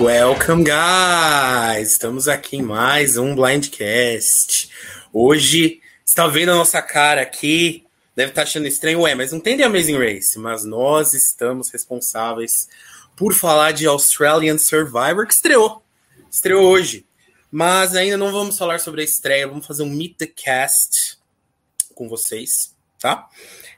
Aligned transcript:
Welcome, 0.00 0.64
guys! 0.64 1.92
Estamos 1.92 2.26
aqui 2.26 2.56
em 2.56 2.62
mais 2.62 3.18
um 3.18 3.34
Blindcast. 3.34 4.70
Hoje, 5.12 5.82
está 6.02 6.26
vendo 6.26 6.52
a 6.52 6.54
nossa 6.54 6.80
cara 6.80 7.20
aqui, 7.20 7.84
deve 8.16 8.30
estar 8.30 8.44
achando 8.44 8.66
estranho, 8.66 9.02
ué, 9.02 9.14
mas 9.14 9.30
não 9.30 9.38
tem 9.38 9.58
The 9.58 9.64
Amazing 9.64 9.98
Race, 9.98 10.38
mas 10.38 10.64
nós 10.64 11.12
estamos 11.12 11.68
responsáveis 11.68 12.66
por 13.14 13.34
falar 13.34 13.72
de 13.72 13.86
Australian 13.86 14.56
Survivor, 14.56 15.26
que 15.26 15.34
estreou. 15.34 15.82
Estreou 16.30 16.64
hoje. 16.64 17.04
Mas 17.52 17.94
ainda 17.94 18.16
não 18.16 18.32
vamos 18.32 18.56
falar 18.56 18.80
sobre 18.80 19.02
a 19.02 19.04
estreia, 19.04 19.46
vamos 19.46 19.66
fazer 19.66 19.82
um 19.82 19.90
Meet 19.90 20.16
the 20.16 20.26
Cast 20.26 21.18
com 21.94 22.08
vocês, 22.08 22.74
tá? 22.98 23.28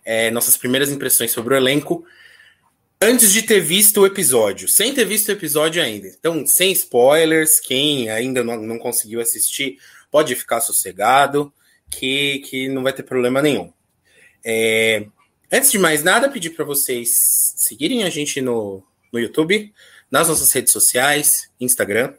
É, 0.05 0.31
nossas 0.31 0.57
primeiras 0.57 0.93
impressões 0.93 1.33
sobre 1.33 1.55
o 1.55 1.57
elenco 1.57 2.07
antes 3.03 3.33
de 3.33 3.43
ter 3.43 3.61
visto 3.61 4.01
o 4.01 4.07
episódio, 4.07 4.69
sem 4.69 4.95
ter 4.95 5.05
visto 5.05 5.29
o 5.29 5.33
episódio 5.33 5.83
ainda. 5.83 6.07
Então, 6.07 6.47
sem 6.47 6.71
spoilers, 6.71 7.59
quem 7.59 8.09
ainda 8.09 8.45
não, 8.45 8.57
não 8.57 8.79
conseguiu 8.79 9.21
assistir, 9.21 9.79
pode 10.11 10.35
ficar 10.37 10.61
sossegado, 10.61 11.53
que, 11.91 12.39
que 12.41 12.69
não 12.69 12.83
vai 12.85 12.93
ter 12.93 13.03
problema 13.03 13.43
nenhum. 13.43 13.73
É, 14.45 15.07
antes 15.51 15.73
de 15.73 15.79
mais 15.79 16.05
nada, 16.05 16.29
pedir 16.29 16.51
para 16.51 16.65
vocês 16.65 17.55
seguirem 17.57 18.05
a 18.05 18.11
gente 18.11 18.41
no, 18.41 18.83
no 19.13 19.19
YouTube, 19.19 19.73
nas 20.09 20.29
nossas 20.29 20.53
redes 20.53 20.73
sociais, 20.73 21.51
Instagram, 21.61 22.15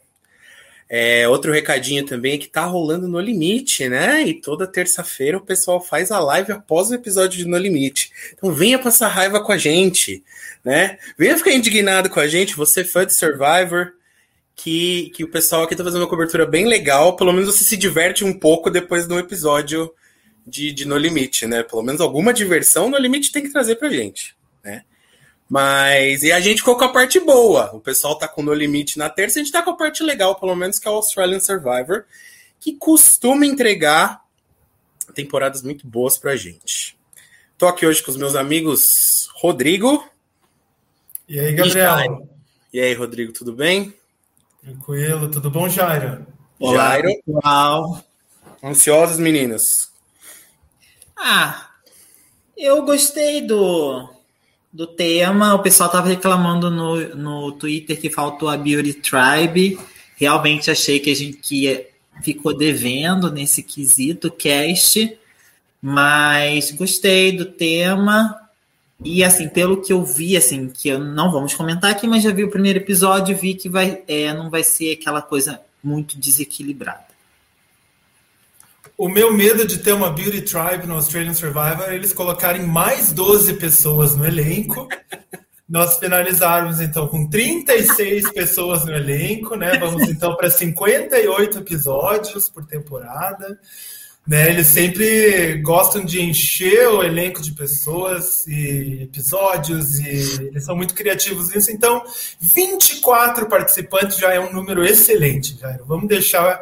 é, 0.96 1.28
outro 1.28 1.52
recadinho 1.52 2.06
também 2.06 2.36
é 2.36 2.38
que 2.38 2.48
tá 2.48 2.66
rolando 2.66 3.08
No 3.08 3.20
Limite, 3.20 3.90
né? 3.90 4.22
E 4.22 4.36
toda 4.36 4.68
terça-feira 4.68 5.40
o 5.40 5.42
pessoal 5.42 5.82
faz 5.82 6.12
a 6.12 6.20
live 6.20 6.52
após 6.52 6.92
o 6.92 6.94
episódio 6.94 7.40
de 7.40 7.48
No 7.48 7.58
Limite. 7.58 8.12
Então 8.32 8.54
venha 8.54 8.78
passar 8.78 9.08
raiva 9.08 9.44
com 9.44 9.52
a 9.52 9.58
gente, 9.58 10.24
né? 10.64 11.00
Venha 11.18 11.36
ficar 11.36 11.52
indignado 11.52 12.12
com 12.12 12.20
a 12.20 12.28
gente, 12.28 12.56
você 12.56 12.84
fã 12.84 13.08
de 13.08 13.16
Survivor, 13.16 13.94
que, 14.56 15.10
que 15.16 15.24
o 15.24 15.32
pessoal 15.32 15.64
aqui 15.64 15.76
tá 15.76 15.84
fazendo 15.84 16.02
uma 16.02 16.08
cobertura 16.08 16.46
bem 16.46 16.68
legal. 16.68 17.16
Pelo 17.16 17.34
menos 17.34 17.48
você 17.48 17.64
se 17.64 17.76
diverte 17.76 18.24
um 18.24 18.32
pouco 18.32 18.70
depois 18.70 19.08
do 19.08 19.18
episódio 19.18 19.92
de, 20.46 20.72
de 20.72 20.88
No 20.88 20.96
Limite, 20.96 21.48
né? 21.48 21.64
Pelo 21.64 21.82
menos 21.82 22.02
alguma 22.02 22.32
diversão 22.32 22.88
No 22.88 23.00
Limite 23.00 23.32
tem 23.32 23.42
que 23.42 23.52
trazer 23.52 23.78
pra 23.78 23.90
gente, 23.90 24.36
né? 24.64 24.84
Mas 25.54 26.24
e 26.24 26.32
a 26.32 26.40
gente 26.40 26.62
ficou 26.62 26.76
com 26.76 26.86
a 26.86 26.92
parte 26.92 27.20
boa. 27.20 27.70
O 27.76 27.80
pessoal 27.80 28.18
tá 28.18 28.28
com 28.28 28.42
No 28.42 28.56
Limite 28.56 28.98
na 28.98 29.08
terça, 29.08 29.38
a 29.38 29.44
gente 29.44 29.52
tá 29.52 29.62
com 29.62 29.70
a 29.70 29.78
parte 29.78 30.02
legal, 30.02 30.34
pelo 30.34 30.56
menos, 30.56 30.80
que 30.80 30.88
é 30.88 30.92
o 30.92 30.96
Australian 30.96 31.40
Survivor, 31.40 32.06
que 32.60 32.74
costuma 32.74 33.46
entregar 33.46 34.24
temporadas 35.14 35.62
muito 35.62 35.86
boas 35.86 36.18
pra 36.18 36.36
gente. 36.36 36.98
Tô 37.56 37.68
aqui 37.68 37.86
hoje 37.86 38.02
com 38.02 38.10
os 38.10 38.18
meus 38.18 38.36
amigos 38.36 39.30
Rodrigo. 39.36 40.04
E 41.30 41.40
aí, 41.40 41.54
Gabriel? 41.54 42.28
E 42.74 42.80
aí, 42.80 42.96
Rodrigo, 42.96 43.32
tudo 43.32 43.54
bem? 43.54 43.94
Tranquilo, 44.60 45.30
tudo 45.30 45.52
bom, 45.52 45.70
Jairo? 45.70 46.26
Olá, 46.60 46.94
Jairo. 47.00 47.10
pessoal. 47.24 48.04
Ansiosos, 48.64 49.20
meninos? 49.20 49.92
Ah, 51.16 51.70
eu 52.58 52.82
gostei 52.84 53.46
do, 53.46 54.13
do 54.74 54.88
tema. 54.88 55.54
O 55.54 55.60
pessoal 55.60 55.88
estava 55.88 56.08
reclamando 56.08 56.72
no, 56.72 57.16
no 57.16 57.52
Twitter 57.52 58.00
que 58.00 58.10
faltou 58.10 58.50
a 58.50 58.58
Beauty 58.58 58.94
Tribe. 58.96 59.80
Realmente 60.18 60.72
achei 60.72 61.00
que 61.00 61.12
a 61.12 61.16
gente 61.16 61.38
que 61.38 61.88
ficou 62.24 62.58
devendo 62.58 63.32
nesse 63.32 63.62
quesito 63.62 64.32
cast, 64.32 65.18
mas 65.82 66.72
gostei 66.72 67.32
do 67.32 67.46
tema. 67.46 68.40
E 69.04 69.24
assim, 69.24 69.50
pelo 69.50 69.82
que 69.82 69.92
eu 69.92 70.04
vi, 70.04 70.36
assim, 70.38 70.70
que 70.70 70.88
eu 70.88 71.00
não 71.00 71.32
vamos 71.32 71.54
comentar 71.54 71.92
aqui, 71.92 72.08
mas 72.08 72.24
já 72.24 72.32
vi 72.32 72.44
o 72.44 72.50
primeiro 72.50 72.80
episódio, 72.80 73.36
vi 73.36 73.54
que 73.54 73.70
vai, 73.70 74.02
é, 74.08 74.34
não 74.34 74.50
vai 74.50 74.64
ser 74.64 74.94
aquela 74.94 75.22
coisa 75.22 75.60
muito 75.84 76.18
desequilibrada. 76.18 77.13
O 78.98 79.10
meu 79.10 79.34
medo 79.34 79.66
de 79.66 79.80
ter 79.80 79.92
uma 79.92 80.12
Beauty 80.12 80.42
Tribe 80.42 80.86
no 80.86 80.94
Australian 80.96 81.34
Survivor 81.34 81.86
é 81.90 81.96
eles 81.96 82.14
colocarem 82.14 82.64
mais 82.64 83.12
12 83.12 83.56
pessoas 83.56 84.16
no 84.16 84.26
elenco. 84.26 84.88
Nós 85.68 85.98
finalizarmos 85.98 86.80
então 86.80 87.08
com 87.08 87.28
36 87.28 88.32
pessoas 88.32 88.86
no 88.86 88.94
elenco, 88.94 89.56
né? 89.56 89.80
Vamos 89.80 90.04
então 90.04 90.36
para 90.36 90.50
58 90.50 91.58
episódios 91.58 92.50
por 92.50 92.66
temporada. 92.66 93.60
Né, 94.26 94.52
eles 94.52 94.68
sempre 94.68 95.58
gostam 95.58 96.06
de 96.06 96.22
encher 96.22 96.88
o 96.88 97.04
elenco 97.04 97.42
de 97.42 97.52
pessoas 97.52 98.48
e 98.48 99.02
episódios, 99.02 100.00
e 100.00 100.46
eles 100.48 100.64
são 100.64 100.78
muito 100.78 100.94
criativos 100.94 101.50
nisso. 101.50 101.70
Então, 101.70 102.02
24 102.40 103.50
participantes 103.50 104.18
já 104.18 104.34
é 104.34 104.40
um 104.40 104.54
número 104.54 104.86
excelente. 104.86 105.60
Vamos 105.86 106.08
deixar 106.08 106.58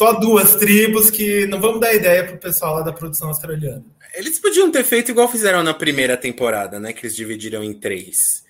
só 0.00 0.14
duas 0.14 0.56
tribos 0.56 1.10
que 1.10 1.44
não 1.44 1.60
vamos 1.60 1.78
dar 1.78 1.92
ideia 1.92 2.24
pro 2.24 2.38
pessoal 2.38 2.76
lá 2.76 2.80
da 2.80 2.90
produção 2.90 3.28
australiana. 3.28 3.84
Eles 4.14 4.38
podiam 4.38 4.72
ter 4.72 4.82
feito 4.82 5.10
igual 5.10 5.30
fizeram 5.30 5.62
na 5.62 5.74
primeira 5.74 6.16
temporada, 6.16 6.80
né? 6.80 6.94
Que 6.94 7.04
eles 7.04 7.14
dividiram 7.14 7.62
em 7.62 7.74
três. 7.74 8.42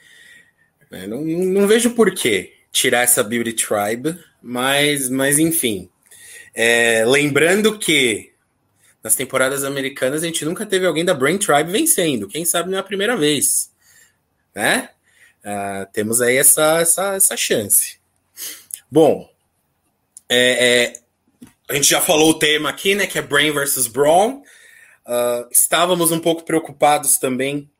É, 0.92 1.08
não, 1.08 1.22
não 1.22 1.66
vejo 1.66 1.90
por 1.90 2.14
que 2.14 2.52
tirar 2.70 3.00
essa 3.00 3.24
Beauty 3.24 3.54
Tribe, 3.54 4.16
mas, 4.40 5.08
mas 5.08 5.40
enfim. 5.40 5.90
É, 6.54 7.04
lembrando 7.04 7.76
que 7.76 8.32
nas 9.02 9.16
temporadas 9.16 9.64
americanas 9.64 10.22
a 10.22 10.26
gente 10.26 10.44
nunca 10.44 10.64
teve 10.64 10.86
alguém 10.86 11.04
da 11.04 11.14
Brain 11.14 11.36
Tribe 11.36 11.72
vencendo. 11.72 12.28
Quem 12.28 12.44
sabe 12.44 12.70
não 12.70 12.78
é 12.78 12.80
a 12.80 12.84
primeira 12.84 13.16
vez. 13.16 13.72
Né? 14.54 14.88
Uh, 15.44 15.84
temos 15.92 16.20
aí 16.20 16.36
essa, 16.36 16.78
essa, 16.78 17.14
essa 17.16 17.36
chance. 17.36 17.98
Bom, 18.88 19.28
é, 20.28 20.92
é, 20.94 21.00
a 21.70 21.74
gente 21.74 21.88
já 21.88 22.00
falou 22.00 22.30
o 22.30 22.38
tema 22.38 22.68
aqui, 22.68 22.94
né? 22.94 23.06
Que 23.06 23.18
é 23.18 23.22
Brain 23.22 23.52
versus 23.52 23.86
Brawn. 23.86 24.42
Uh, 25.06 25.48
estávamos 25.50 26.10
um 26.10 26.18
pouco 26.18 26.44
preocupados 26.44 27.16
também 27.16 27.70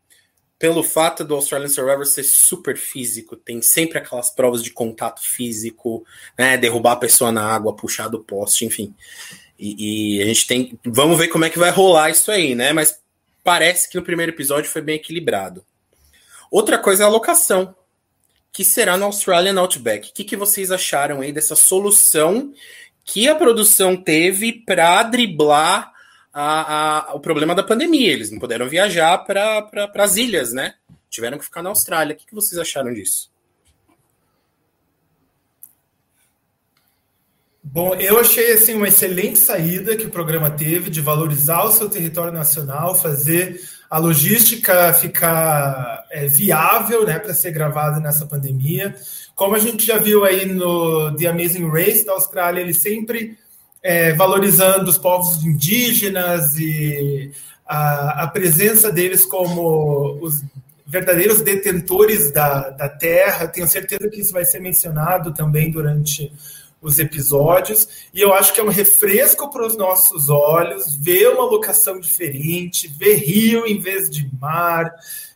pelo 0.60 0.82
fato 0.82 1.24
do 1.24 1.34
Australian 1.34 1.68
Survivor 1.68 2.04
ser 2.04 2.22
super 2.22 2.76
físico, 2.76 3.34
tem 3.34 3.62
sempre 3.62 3.96
aquelas 3.96 4.28
provas 4.30 4.62
de 4.62 4.70
contato 4.70 5.22
físico, 5.22 6.04
né? 6.38 6.58
Derrubar 6.58 6.92
a 6.92 6.96
pessoa 6.96 7.32
na 7.32 7.42
água, 7.42 7.74
puxar 7.74 8.08
do 8.08 8.20
poste, 8.20 8.66
enfim. 8.66 8.94
E, 9.58 10.18
e, 10.18 10.22
a 10.22 10.26
gente 10.26 10.46
tem. 10.46 10.78
Vamos 10.84 11.18
ver 11.18 11.28
como 11.28 11.46
é 11.46 11.50
que 11.50 11.58
vai 11.58 11.70
rolar 11.70 12.10
isso 12.10 12.30
aí, 12.30 12.54
né? 12.54 12.74
Mas 12.74 13.00
parece 13.42 13.88
que 13.88 13.96
no 13.96 14.04
primeiro 14.04 14.32
episódio 14.32 14.70
foi 14.70 14.82
bem 14.82 14.96
equilibrado. 14.96 15.64
Outra 16.50 16.78
coisa 16.78 17.04
é 17.04 17.06
a 17.06 17.10
locação, 17.10 17.74
que 18.52 18.62
será 18.62 18.98
no 18.98 19.06
Australian 19.06 19.58
Outback. 19.58 20.10
O 20.10 20.12
que, 20.12 20.24
que 20.24 20.36
vocês 20.36 20.70
acharam 20.70 21.22
aí 21.22 21.32
dessa 21.32 21.56
solução 21.56 22.52
que 23.04 23.28
a 23.28 23.34
produção 23.34 23.96
teve 23.96 24.52
para 24.52 25.02
driblar 25.02 25.92
a, 26.32 27.10
a, 27.10 27.14
o 27.14 27.20
problema 27.20 27.54
da 27.54 27.62
pandemia. 27.62 28.12
Eles 28.12 28.30
não 28.30 28.38
puderam 28.38 28.68
viajar 28.68 29.18
para 29.18 29.62
pra, 29.62 30.04
as 30.04 30.16
ilhas, 30.16 30.52
né? 30.52 30.74
Tiveram 31.08 31.38
que 31.38 31.44
ficar 31.44 31.62
na 31.62 31.70
Austrália. 31.70 32.14
O 32.14 32.16
que, 32.16 32.26
que 32.26 32.34
vocês 32.34 32.58
acharam 32.58 32.92
disso? 32.92 33.30
Bom, 37.62 37.94
eu 37.94 38.18
achei 38.18 38.52
assim 38.52 38.74
uma 38.74 38.88
excelente 38.88 39.38
saída 39.38 39.96
que 39.96 40.06
o 40.06 40.10
programa 40.10 40.50
teve 40.50 40.90
de 40.90 41.00
valorizar 41.00 41.64
o 41.64 41.70
seu 41.70 41.88
território 41.88 42.32
nacional, 42.32 42.94
fazer 42.94 43.60
a 43.90 43.98
logística 43.98 44.94
ficar 44.94 46.04
é, 46.12 46.28
viável, 46.28 47.04
né, 47.04 47.18
para 47.18 47.34
ser 47.34 47.50
gravada 47.50 47.98
nessa 47.98 48.24
pandemia. 48.24 48.94
Como 49.34 49.56
a 49.56 49.58
gente 49.58 49.84
já 49.84 49.98
viu 49.98 50.24
aí 50.24 50.46
no 50.46 51.16
The 51.16 51.26
Amazing 51.26 51.68
Race 51.68 52.06
da 52.06 52.12
Austrália, 52.12 52.60
ele 52.60 52.72
sempre 52.72 53.36
é, 53.82 54.12
valorizando 54.12 54.88
os 54.88 54.96
povos 54.96 55.44
indígenas 55.44 56.56
e 56.56 57.32
a, 57.66 58.24
a, 58.24 58.28
presença 58.28 58.92
deles 58.92 59.24
como 59.24 60.18
os 60.22 60.42
verdadeiros 60.86 61.40
detentores 61.40 62.30
da, 62.30 62.70
da 62.70 62.88
terra. 62.88 63.48
Tenho 63.48 63.66
certeza 63.66 64.08
que 64.08 64.20
isso 64.20 64.32
vai 64.32 64.44
ser 64.44 64.60
mencionado 64.60 65.32
também 65.32 65.70
durante 65.70 66.32
os 66.80 66.98
episódios, 66.98 67.88
e 68.12 68.20
eu 68.20 68.32
acho 68.32 68.54
que 68.54 68.60
é 68.60 68.64
um 68.64 68.68
refresco 68.68 69.50
para 69.50 69.66
os 69.66 69.76
nossos 69.76 70.30
olhos 70.30 70.94
ver 70.96 71.28
uma 71.28 71.44
locação 71.44 72.00
diferente, 72.00 72.88
ver 72.88 73.16
rio 73.16 73.66
em 73.66 73.78
vez 73.78 74.08
de 74.08 74.30
mar, 74.40 74.90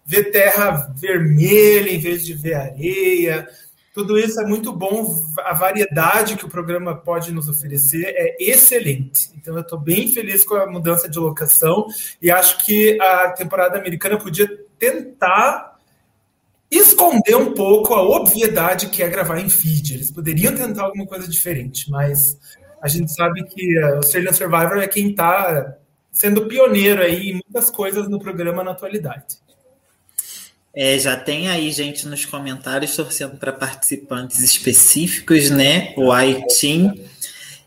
ver 0.06 0.30
terra 0.30 0.92
vermelha 0.96 1.90
em 1.90 1.98
vez 1.98 2.24
de 2.24 2.34
ver 2.34 2.54
areia, 2.54 3.48
tudo 3.94 4.18
isso 4.18 4.40
é 4.40 4.44
muito 4.44 4.72
bom. 4.72 5.24
A 5.38 5.54
variedade 5.54 6.36
que 6.36 6.44
o 6.44 6.48
programa 6.48 6.96
pode 6.96 7.32
nos 7.32 7.48
oferecer 7.48 8.06
é 8.08 8.36
excelente. 8.40 9.30
Então, 9.36 9.54
eu 9.54 9.60
estou 9.60 9.78
bem 9.78 10.08
feliz 10.08 10.42
com 10.42 10.56
a 10.56 10.66
mudança 10.66 11.08
de 11.08 11.16
locação 11.16 11.86
e 12.20 12.28
acho 12.28 12.58
que 12.64 13.00
a 13.00 13.30
temporada 13.30 13.78
americana 13.78 14.18
podia 14.18 14.48
tentar 14.80 15.73
esconder 16.70 17.36
um 17.36 17.52
pouco 17.52 17.94
a 17.94 18.02
obviedade 18.02 18.88
que 18.88 19.02
é 19.02 19.08
gravar 19.08 19.40
em 19.40 19.48
feed. 19.48 19.94
Eles 19.94 20.10
poderiam 20.10 20.54
tentar 20.54 20.84
alguma 20.84 21.06
coisa 21.06 21.28
diferente, 21.28 21.90
mas 21.90 22.38
a 22.80 22.88
gente 22.88 23.12
sabe 23.12 23.44
que 23.44 23.78
o 23.78 23.96
Australian 23.96 24.32
Survivor 24.32 24.78
é 24.78 24.88
quem 24.88 25.10
está 25.10 25.76
sendo 26.10 26.46
pioneiro 26.46 27.02
aí 27.02 27.30
em 27.30 27.32
muitas 27.32 27.70
coisas 27.70 28.08
no 28.08 28.18
programa 28.18 28.62
na 28.62 28.70
atualidade. 28.70 29.38
É, 30.76 30.98
já 30.98 31.16
tem 31.16 31.48
aí 31.48 31.70
gente 31.70 32.06
nos 32.08 32.24
comentários 32.24 32.96
torcendo 32.96 33.36
para 33.36 33.52
participantes 33.52 34.40
específicos, 34.40 35.48
né? 35.50 35.94
O 35.96 36.10
Aitim. 36.10 37.08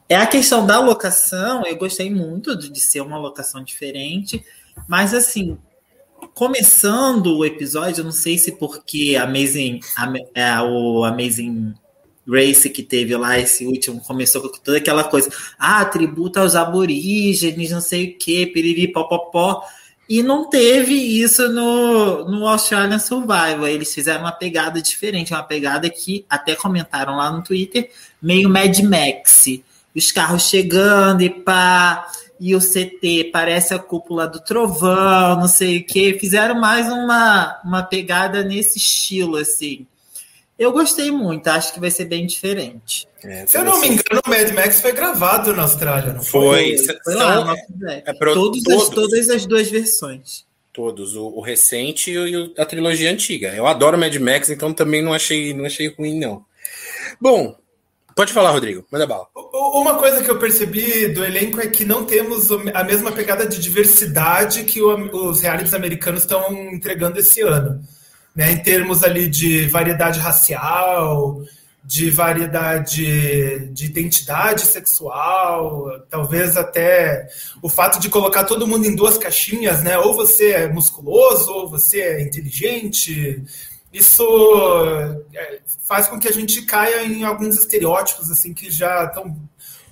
É 0.10 0.16
a 0.16 0.28
questão 0.28 0.66
da 0.66 0.80
locação, 0.80 1.66
eu 1.66 1.76
gostei 1.78 2.10
muito 2.10 2.56
de 2.56 2.80
ser 2.80 3.02
uma 3.02 3.18
locação 3.18 3.62
diferente, 3.62 4.44
mas 4.88 5.14
assim, 5.14 5.58
começando 6.34 7.38
o 7.38 7.46
episódio, 7.46 8.04
não 8.04 8.12
sei 8.12 8.38
se 8.38 8.52
porque 8.54 9.16
Amazing, 9.16 9.80
a, 10.36 10.64
o 10.64 11.04
Amazing 11.04 11.74
Race 12.28 12.70
que 12.70 12.84
teve 12.84 13.16
lá, 13.16 13.40
esse 13.40 13.66
último, 13.66 14.02
começou 14.02 14.42
com 14.42 14.50
toda 14.50 14.78
aquela 14.78 15.04
coisa, 15.04 15.30
ah, 15.58 15.84
tributo 15.86 16.40
aos 16.40 16.56
aborígenes, 16.56 17.72
não 17.72 17.82
sei 17.82 18.10
o 18.10 18.18
que, 18.18 18.46
piriri, 18.48 18.92
pó. 18.92 19.64
E 20.10 20.24
não 20.24 20.50
teve 20.50 20.94
isso 20.94 21.50
no, 21.50 22.30
no 22.30 22.48
Australian 22.48 23.00
Survival. 23.00 23.68
Eles 23.68 23.94
fizeram 23.94 24.22
uma 24.22 24.32
pegada 24.32 24.82
diferente, 24.82 25.34
uma 25.34 25.44
pegada 25.44 25.90
que 25.90 26.26
até 26.30 26.56
comentaram 26.56 27.18
lá 27.18 27.30
no 27.30 27.44
Twitter, 27.44 27.90
meio 28.22 28.50
Mad 28.50 28.78
Max. 28.80 29.46
Os 29.96 30.12
carros 30.12 30.44
chegando 30.44 31.24
e 31.24 31.30
pá, 31.30 32.08
e 32.40 32.56
o 32.56 32.60
CT 32.60 33.30
parece 33.32 33.74
a 33.74 33.80
cúpula 33.80 34.28
do 34.28 34.40
trovão, 34.40 35.40
não 35.40 35.48
sei 35.48 35.78
o 35.78 35.84
que. 35.86 36.18
Fizeram 36.20 36.60
mais 36.60 36.88
uma, 36.88 37.60
uma 37.64 37.84
pegada 37.84 38.44
nesse 38.44 38.78
estilo, 38.78 39.38
assim. 39.38 39.86
Eu 40.58 40.72
gostei 40.72 41.12
muito, 41.12 41.48
acho 41.48 41.72
que 41.72 41.80
vai 41.80 41.92
ser 41.92 42.06
bem 42.06 42.26
diferente. 42.26 43.08
É, 43.24 43.46
Se 43.46 43.58
eu 43.58 43.64
não 43.64 43.80
me 43.80 43.90
engano, 43.90 44.22
o 44.26 44.30
Mad 44.30 44.52
Max 44.54 44.82
foi 44.82 44.92
gravado 44.92 45.54
na 45.54 45.64
Austrália, 45.64 46.14
não 46.14 46.24
foi? 46.24 46.78
Foi, 46.80 46.98
foi 47.04 47.14
lá, 47.14 47.56
é, 47.90 48.04
é 48.08 48.14
pro, 48.14 48.34
todos, 48.34 48.64
todos. 48.64 48.84
As, 48.84 48.90
todas 48.90 49.30
as 49.30 49.46
duas 49.46 49.70
versões. 49.70 50.48
Todos, 50.74 51.16
o, 51.16 51.28
o 51.28 51.42
recente 51.42 52.12
e 52.12 52.54
a 52.58 52.66
trilogia 52.66 53.12
antiga. 53.12 53.54
Eu 53.54 53.68
adoro 53.68 53.98
Mad 54.00 54.16
Max, 54.16 54.50
então 54.50 54.74
também 54.74 55.04
não 55.04 55.14
achei, 55.14 55.54
não 55.54 55.66
achei 55.66 55.90
ruim, 55.90 56.20
não. 56.20 56.44
Bom, 57.22 57.56
pode 58.18 58.34
falar, 58.34 58.52
Rodrigo, 58.52 58.84
manda 58.92 59.06
bala. 59.06 59.28
Uma 59.54 59.96
coisa 59.96 60.24
que 60.24 60.30
eu 60.30 60.40
percebi 60.40 61.08
do 61.08 61.24
elenco 61.24 61.62
é 61.62 61.68
que 61.68 61.86
não 61.86 62.04
temos 62.04 62.50
a 62.74 62.84
mesma 62.84 63.12
pegada 63.12 63.46
de 63.46 63.60
diversidade 63.60 64.64
que 64.64 64.82
os 64.82 65.42
realities 65.42 65.74
americanos 65.74 66.22
estão 66.22 66.52
entregando 66.74 67.20
esse 67.20 67.42
ano 67.42 67.80
né, 68.36 68.52
em 68.52 68.58
termos 68.58 69.04
ali 69.04 69.28
de 69.28 69.68
variedade 69.68 70.20
racial, 70.20 71.42
de 71.84 72.10
variedade 72.10 73.70
de 73.72 73.86
identidade 73.86 74.62
sexual, 74.62 75.90
talvez 76.10 76.58
até 76.58 77.30
o 77.62 77.70
fato 77.70 78.00
de 78.00 78.10
colocar 78.10 78.44
todo 78.44 78.68
mundo 78.68 78.86
em 78.86 78.96
duas 78.96 79.18
caixinhas, 79.18 79.82
né? 79.84 79.98
Ou 79.98 80.14
você 80.14 80.52
é 80.52 80.68
musculoso, 80.68 81.50
ou 81.52 81.70
você 81.70 82.02
é 82.02 82.22
inteligente. 82.22 83.42
Isso 83.94 84.24
é, 85.34 85.60
faz 85.86 86.08
com 86.08 86.20
que 86.20 86.28
a 86.28 86.34
gente 86.34 86.62
caia 86.64 87.04
em 87.04 87.24
alguns 87.24 87.58
estereótipos 87.58 88.30
assim 88.30 88.54
que 88.54 88.70
já 88.70 89.06
estão 89.06 89.36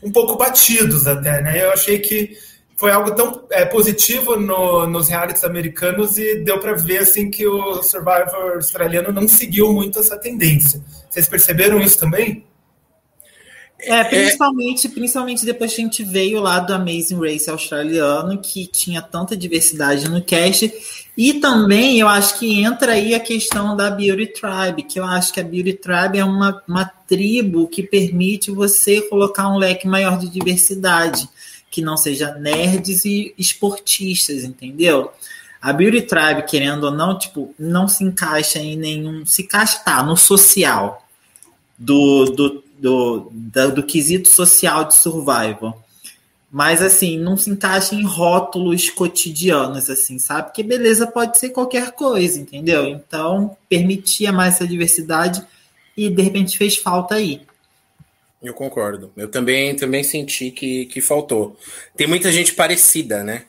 um 0.03 0.11
pouco 0.11 0.35
batidos 0.35 1.07
até, 1.07 1.41
né? 1.41 1.63
Eu 1.63 1.71
achei 1.71 1.99
que 1.99 2.37
foi 2.75 2.91
algo 2.91 3.11
tão 3.15 3.45
é, 3.51 3.65
positivo 3.65 4.37
no, 4.37 4.85
nos 4.85 5.07
realities 5.07 5.43
americanos 5.43 6.17
e 6.17 6.43
deu 6.43 6.59
para 6.59 6.73
ver 6.73 6.99
assim 6.99 7.31
que 7.31 7.47
o 7.47 7.81
Survivor 7.81 8.55
australiano 8.55 9.11
não 9.11 9.27
seguiu 9.27 9.71
muito 9.71 9.97
essa 9.97 10.17
tendência. 10.17 10.83
Vocês 11.09 11.27
perceberam 11.27 11.79
isso 11.79 11.97
também? 11.97 12.45
É, 13.79 14.03
principalmente, 14.03 14.89
principalmente 14.89 15.45
depois 15.45 15.73
que 15.73 15.81
a 15.81 15.83
gente 15.83 16.03
veio 16.03 16.39
lá 16.41 16.59
do 16.59 16.73
Amazing 16.73 17.19
Race 17.19 17.49
australiano, 17.49 18.41
que 18.41 18.67
tinha 18.67 19.01
tanta 19.01 19.37
diversidade 19.37 20.09
no 20.09 20.21
cast. 20.23 20.73
E 21.17 21.35
também 21.35 21.99
eu 21.99 22.09
acho 22.09 22.37
que 22.37 22.61
entra 22.61 22.93
aí 22.93 23.15
a 23.15 23.19
questão 23.19 23.75
da 23.75 23.89
Beauty 23.89 24.27
Tribe, 24.27 24.83
que 24.83 24.99
eu 24.99 25.05
acho 25.05 25.31
que 25.31 25.39
a 25.39 25.43
Beauty 25.43 25.73
Tribe 25.73 26.19
é 26.19 26.25
uma, 26.25 26.61
uma 26.67 26.85
tribo 26.85 27.67
que 27.67 27.81
permite 27.81 28.51
você 28.51 29.01
colocar 29.01 29.47
um 29.47 29.57
leque 29.57 29.87
maior 29.87 30.17
de 30.19 30.27
diversidade 30.27 31.29
que 31.71 31.81
não 31.81 31.97
seja 31.97 32.33
nerds 32.35 33.05
e 33.05 33.33
esportistas, 33.37 34.43
entendeu? 34.43 35.11
A 35.61 35.73
Beauty 35.73 36.03
Tribe, 36.03 36.45
querendo 36.47 36.85
ou 36.85 36.91
não, 36.91 37.17
tipo, 37.17 37.53
não 37.57 37.87
se 37.87 38.03
encaixa 38.03 38.59
em 38.59 38.77
nenhum. 38.77 39.25
Se 39.25 39.41
encaixa, 39.41 39.79
tá, 39.79 40.03
no 40.03 40.15
social. 40.15 41.05
Do, 41.77 42.25
do, 42.25 42.63
do, 42.79 43.31
do, 43.33 43.71
do 43.71 43.83
quesito 43.83 44.29
social 44.29 44.85
de 44.85 44.95
survival. 44.95 45.84
Mas, 46.51 46.81
assim, 46.81 47.17
não 47.17 47.35
se 47.35 47.49
encaixa 47.49 47.95
em 47.95 48.05
rótulos 48.05 48.89
cotidianos, 48.89 49.89
assim, 49.89 50.17
sabe? 50.19 50.47
Porque 50.47 50.63
beleza 50.63 51.05
pode 51.05 51.37
ser 51.37 51.49
qualquer 51.49 51.91
coisa, 51.91 52.39
entendeu? 52.39 52.85
Então, 52.85 53.57
permitia 53.67 54.31
mais 54.31 54.55
essa 54.55 54.67
diversidade 54.67 55.45
e, 55.97 56.09
de 56.09 56.21
repente, 56.21 56.57
fez 56.57 56.77
falta 56.77 57.15
aí. 57.15 57.41
Eu 58.41 58.53
concordo. 58.53 59.11
Eu 59.17 59.27
também, 59.27 59.75
também 59.75 60.03
senti 60.03 60.51
que, 60.51 60.85
que 60.85 61.01
faltou. 61.01 61.57
Tem 61.97 62.07
muita 62.07 62.31
gente 62.31 62.53
parecida, 62.53 63.23
né? 63.23 63.43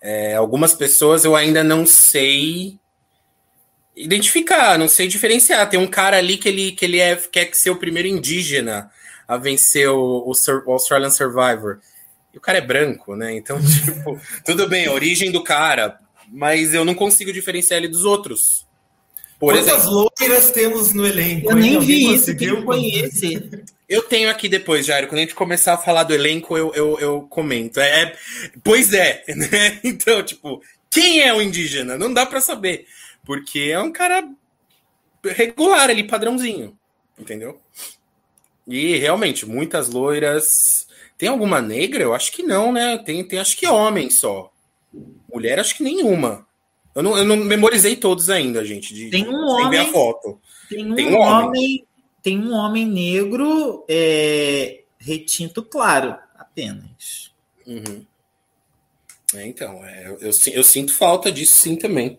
É, 0.00 0.34
algumas 0.34 0.72
pessoas 0.72 1.24
eu 1.24 1.36
ainda 1.36 1.62
não 1.62 1.84
sei 1.84 2.78
identificar, 3.94 4.78
não 4.78 4.88
sei 4.88 5.06
diferenciar. 5.06 5.68
Tem 5.68 5.78
um 5.78 5.86
cara 5.86 6.16
ali 6.16 6.38
que 6.38 6.48
ele, 6.48 6.72
que 6.72 6.84
ele 6.84 6.98
é, 6.98 7.16
quer 7.16 7.54
ser 7.54 7.70
o 7.70 7.76
primeiro 7.76 8.08
indígena 8.08 8.90
a 9.28 9.36
vencer 9.36 9.88
o, 9.90 10.24
o, 10.26 10.32
o 10.66 10.72
Australian 10.72 11.10
Survivor. 11.10 11.78
E 12.32 12.38
o 12.38 12.40
cara 12.40 12.58
é 12.58 12.60
branco, 12.60 13.16
né? 13.16 13.34
Então, 13.34 13.58
tipo, 13.62 14.20
tudo 14.44 14.68
bem, 14.68 14.86
a 14.86 14.92
origem 14.92 15.30
do 15.30 15.42
cara, 15.42 15.98
mas 16.28 16.74
eu 16.74 16.84
não 16.84 16.94
consigo 16.94 17.32
diferenciar 17.32 17.78
ele 17.78 17.88
dos 17.88 18.04
outros. 18.04 18.66
Por 19.40 19.54
Quantas 19.54 19.68
exemplo, 19.68 20.10
loiras 20.20 20.50
temos 20.50 20.92
no 20.92 21.06
elenco? 21.06 21.50
Eu 21.50 21.56
nem 21.56 21.80
vi 21.80 22.14
isso, 22.14 22.36
quem 22.36 22.62
foi 22.62 22.86
esse? 22.88 23.50
Eu 23.88 24.02
tenho 24.02 24.28
aqui 24.28 24.50
depois, 24.50 24.84
Jairo, 24.84 25.08
quando 25.08 25.18
a 25.18 25.22
gente 25.22 25.34
começar 25.34 25.72
a 25.72 25.78
falar 25.78 26.02
do 26.02 26.12
elenco, 26.12 26.58
eu, 26.58 26.74
eu, 26.74 26.98
eu 27.00 27.22
comento. 27.22 27.80
É, 27.80 28.02
é, 28.02 28.16
pois 28.62 28.92
é, 28.92 29.24
né? 29.34 29.80
Então, 29.82 30.22
tipo, 30.22 30.62
quem 30.90 31.22
é 31.22 31.32
o 31.32 31.40
indígena? 31.40 31.96
Não 31.96 32.12
dá 32.12 32.26
para 32.26 32.40
saber. 32.40 32.86
Porque 33.24 33.70
é 33.72 33.80
um 33.80 33.90
cara 33.90 34.28
regular 35.24 35.88
ali, 35.88 36.04
padrãozinho. 36.04 36.76
Entendeu? 37.18 37.58
E 38.66 38.96
realmente, 38.98 39.46
muitas 39.46 39.88
loiras. 39.88 40.86
Tem 41.20 41.28
alguma 41.28 41.60
negra? 41.60 42.02
Eu 42.02 42.14
acho 42.14 42.32
que 42.32 42.42
não, 42.42 42.72
né? 42.72 42.96
Tem, 42.96 43.22
tem 43.22 43.38
acho 43.38 43.54
que 43.54 43.66
homem 43.66 44.08
só. 44.08 44.50
Mulher, 45.30 45.60
acho 45.60 45.76
que 45.76 45.82
nenhuma. 45.82 46.46
Eu 46.94 47.02
não, 47.02 47.18
eu 47.18 47.26
não 47.26 47.36
memorizei 47.36 47.94
todos 47.94 48.30
ainda, 48.30 48.64
gente. 48.64 48.94
De, 48.94 49.10
tem 49.10 49.28
um 49.28 49.36
homem. 49.36 49.68
Ver 49.68 49.78
a 49.80 49.92
foto. 49.92 50.40
Tem 50.66 50.90
um, 50.90 50.94
tem 50.94 51.14
um 51.14 51.18
homem, 51.18 51.44
homem 51.44 51.86
tem 52.22 52.38
um 52.38 52.54
homem 52.54 52.86
negro 52.86 53.84
é, 53.86 54.80
retinto 54.98 55.62
claro, 55.62 56.16
apenas. 56.38 57.30
Uhum. 57.66 58.02
É, 59.34 59.46
então, 59.46 59.84
é, 59.84 60.06
eu, 60.06 60.18
eu, 60.20 60.30
eu, 60.54 60.64
sinto 60.64 60.94
falta 60.94 61.30
disso 61.30 61.52
sim 61.52 61.76
também. 61.76 62.18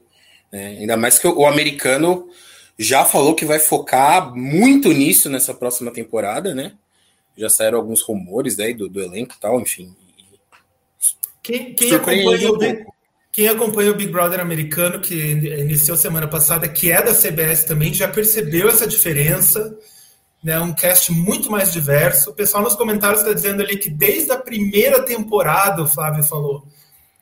É, 0.52 0.68
ainda 0.68 0.96
mais 0.96 1.18
que 1.18 1.28
o, 1.28 1.40
o, 1.40 1.48
americano 1.48 2.30
já 2.78 3.04
falou 3.04 3.34
que 3.34 3.46
vai 3.46 3.58
focar 3.58 4.32
muito 4.36 4.94
nisso 4.94 5.28
nessa 5.28 5.56
próxima 5.56 5.90
temporada, 5.90 6.54
né? 6.54 6.74
Já 7.38 7.50
saíram 7.50 7.78
alguns 7.78 8.02
rumores 8.02 8.60
aí 8.60 8.74
do, 8.74 8.90
do 8.90 9.02
elenco 9.02 9.36
e 9.36 9.40
tal, 9.40 9.60
enfim. 9.60 9.96
Quem, 11.42 11.74
quem 11.74 11.94
acompanha, 11.96 12.52
o 12.52 12.58
Big, 12.58 12.86
quem 13.32 13.48
acompanha 13.48 13.92
o 13.92 13.96
Big 13.96 14.12
Brother 14.12 14.40
americano, 14.40 15.00
que 15.00 15.16
iniciou 15.16 15.98
semana 15.98 16.28
passada, 16.28 16.68
que 16.68 16.92
é 16.92 17.02
da 17.02 17.14
CBS 17.14 17.64
também, 17.64 17.94
já 17.94 18.08
percebeu 18.08 18.70
essa 18.70 18.86
diferença 18.86 19.76
né, 20.44 20.60
um 20.60 20.74
cast 20.74 21.12
muito 21.12 21.50
mais 21.50 21.72
diverso. 21.72 22.32
O 22.32 22.34
pessoal 22.34 22.64
nos 22.64 22.76
comentários 22.76 23.22
está 23.22 23.34
dizendo 23.34 23.62
ali 23.62 23.78
que 23.78 23.90
desde 23.90 24.32
a 24.32 24.38
primeira 24.38 25.04
temporada, 25.04 25.84
o 25.84 25.88
Flávio 25.88 26.24
falou, 26.24 26.66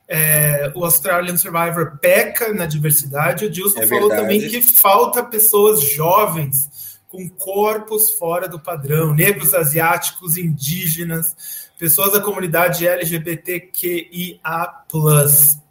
é, 0.07 0.71
o 0.73 0.83
Australian 0.83 1.37
Survivor 1.37 1.97
peca 2.01 2.53
na 2.53 2.65
diversidade. 2.65 3.45
O 3.45 3.49
Dilson 3.49 3.81
é 3.81 3.87
falou 3.87 4.09
também 4.09 4.47
que 4.47 4.61
falta 4.61 5.23
pessoas 5.23 5.81
jovens 5.81 6.88
com 7.09 7.27
corpos 7.27 8.11
fora 8.11 8.47
do 8.47 8.59
padrão, 8.59 9.13
negros, 9.13 9.53
asiáticos, 9.53 10.37
indígenas, 10.37 11.35
pessoas 11.77 12.13
da 12.13 12.21
comunidade 12.21 12.87
LGBTQIA+ 12.87 14.85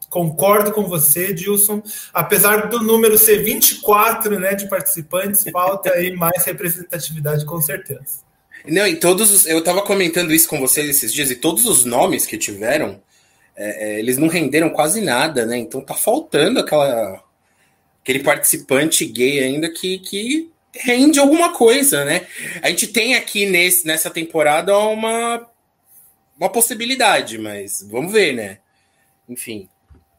concordo 0.08 0.72
com 0.72 0.84
você, 0.84 1.32
Dilson. 1.32 1.82
Apesar 2.12 2.68
do 2.68 2.82
número 2.82 3.16
ser 3.18 3.44
24 3.44 4.38
né, 4.38 4.54
de 4.54 4.68
participantes, 4.68 5.44
falta 5.50 5.92
aí 5.92 6.14
mais 6.14 6.44
representatividade, 6.44 7.44
com 7.44 7.60
certeza. 7.60 8.26
Não, 8.66 8.86
e 8.86 8.96
todos 8.96 9.30
os, 9.30 9.46
eu 9.46 9.58
estava 9.58 9.82
comentando 9.82 10.32
isso 10.32 10.48
com 10.48 10.58
vocês 10.58 10.88
esses 10.88 11.12
dias, 11.12 11.30
e 11.30 11.36
todos 11.36 11.64
os 11.64 11.84
nomes 11.84 12.26
que 12.26 12.36
tiveram, 12.36 13.00
é, 13.56 13.92
é, 13.96 13.98
eles 13.98 14.18
não 14.18 14.28
renderam 14.28 14.70
quase 14.70 15.00
nada, 15.00 15.46
né? 15.46 15.56
Então 15.56 15.80
tá 15.80 15.94
faltando 15.94 16.60
aquela, 16.60 17.22
aquele 18.02 18.20
participante 18.20 19.04
gay 19.06 19.40
ainda 19.40 19.70
que, 19.70 19.98
que 19.98 20.50
rende 20.74 21.18
alguma 21.18 21.52
coisa, 21.52 22.04
né? 22.04 22.26
A 22.62 22.68
gente 22.68 22.86
tem 22.86 23.14
aqui 23.14 23.46
nesse, 23.46 23.86
nessa 23.86 24.10
temporada 24.10 24.76
uma, 24.76 25.46
uma 26.38 26.48
possibilidade, 26.48 27.38
mas 27.38 27.86
vamos 27.90 28.12
ver, 28.12 28.34
né? 28.34 28.58
Enfim. 29.28 29.68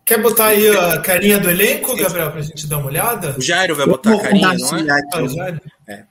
Quer 0.06 0.22
botar 0.22 0.48
aí 0.48 0.68
a 0.75 1.00
carinha 1.01 1.39
do 1.39 1.50
elenco, 1.50 1.96
Gabriel, 1.96 2.32
pra 2.32 2.41
gente 2.41 2.65
dar 2.65 2.77
uma 2.77 2.88
olhada? 2.88 3.36
O 3.38 3.41
Jairo 3.41 3.75
vai 3.75 3.86
botar 3.86 4.15
a 4.15 4.20
carinha, 4.20 4.53
não 4.56 4.77
é? 4.77 5.01
Ah. 5.13 5.60
É. 5.88 6.03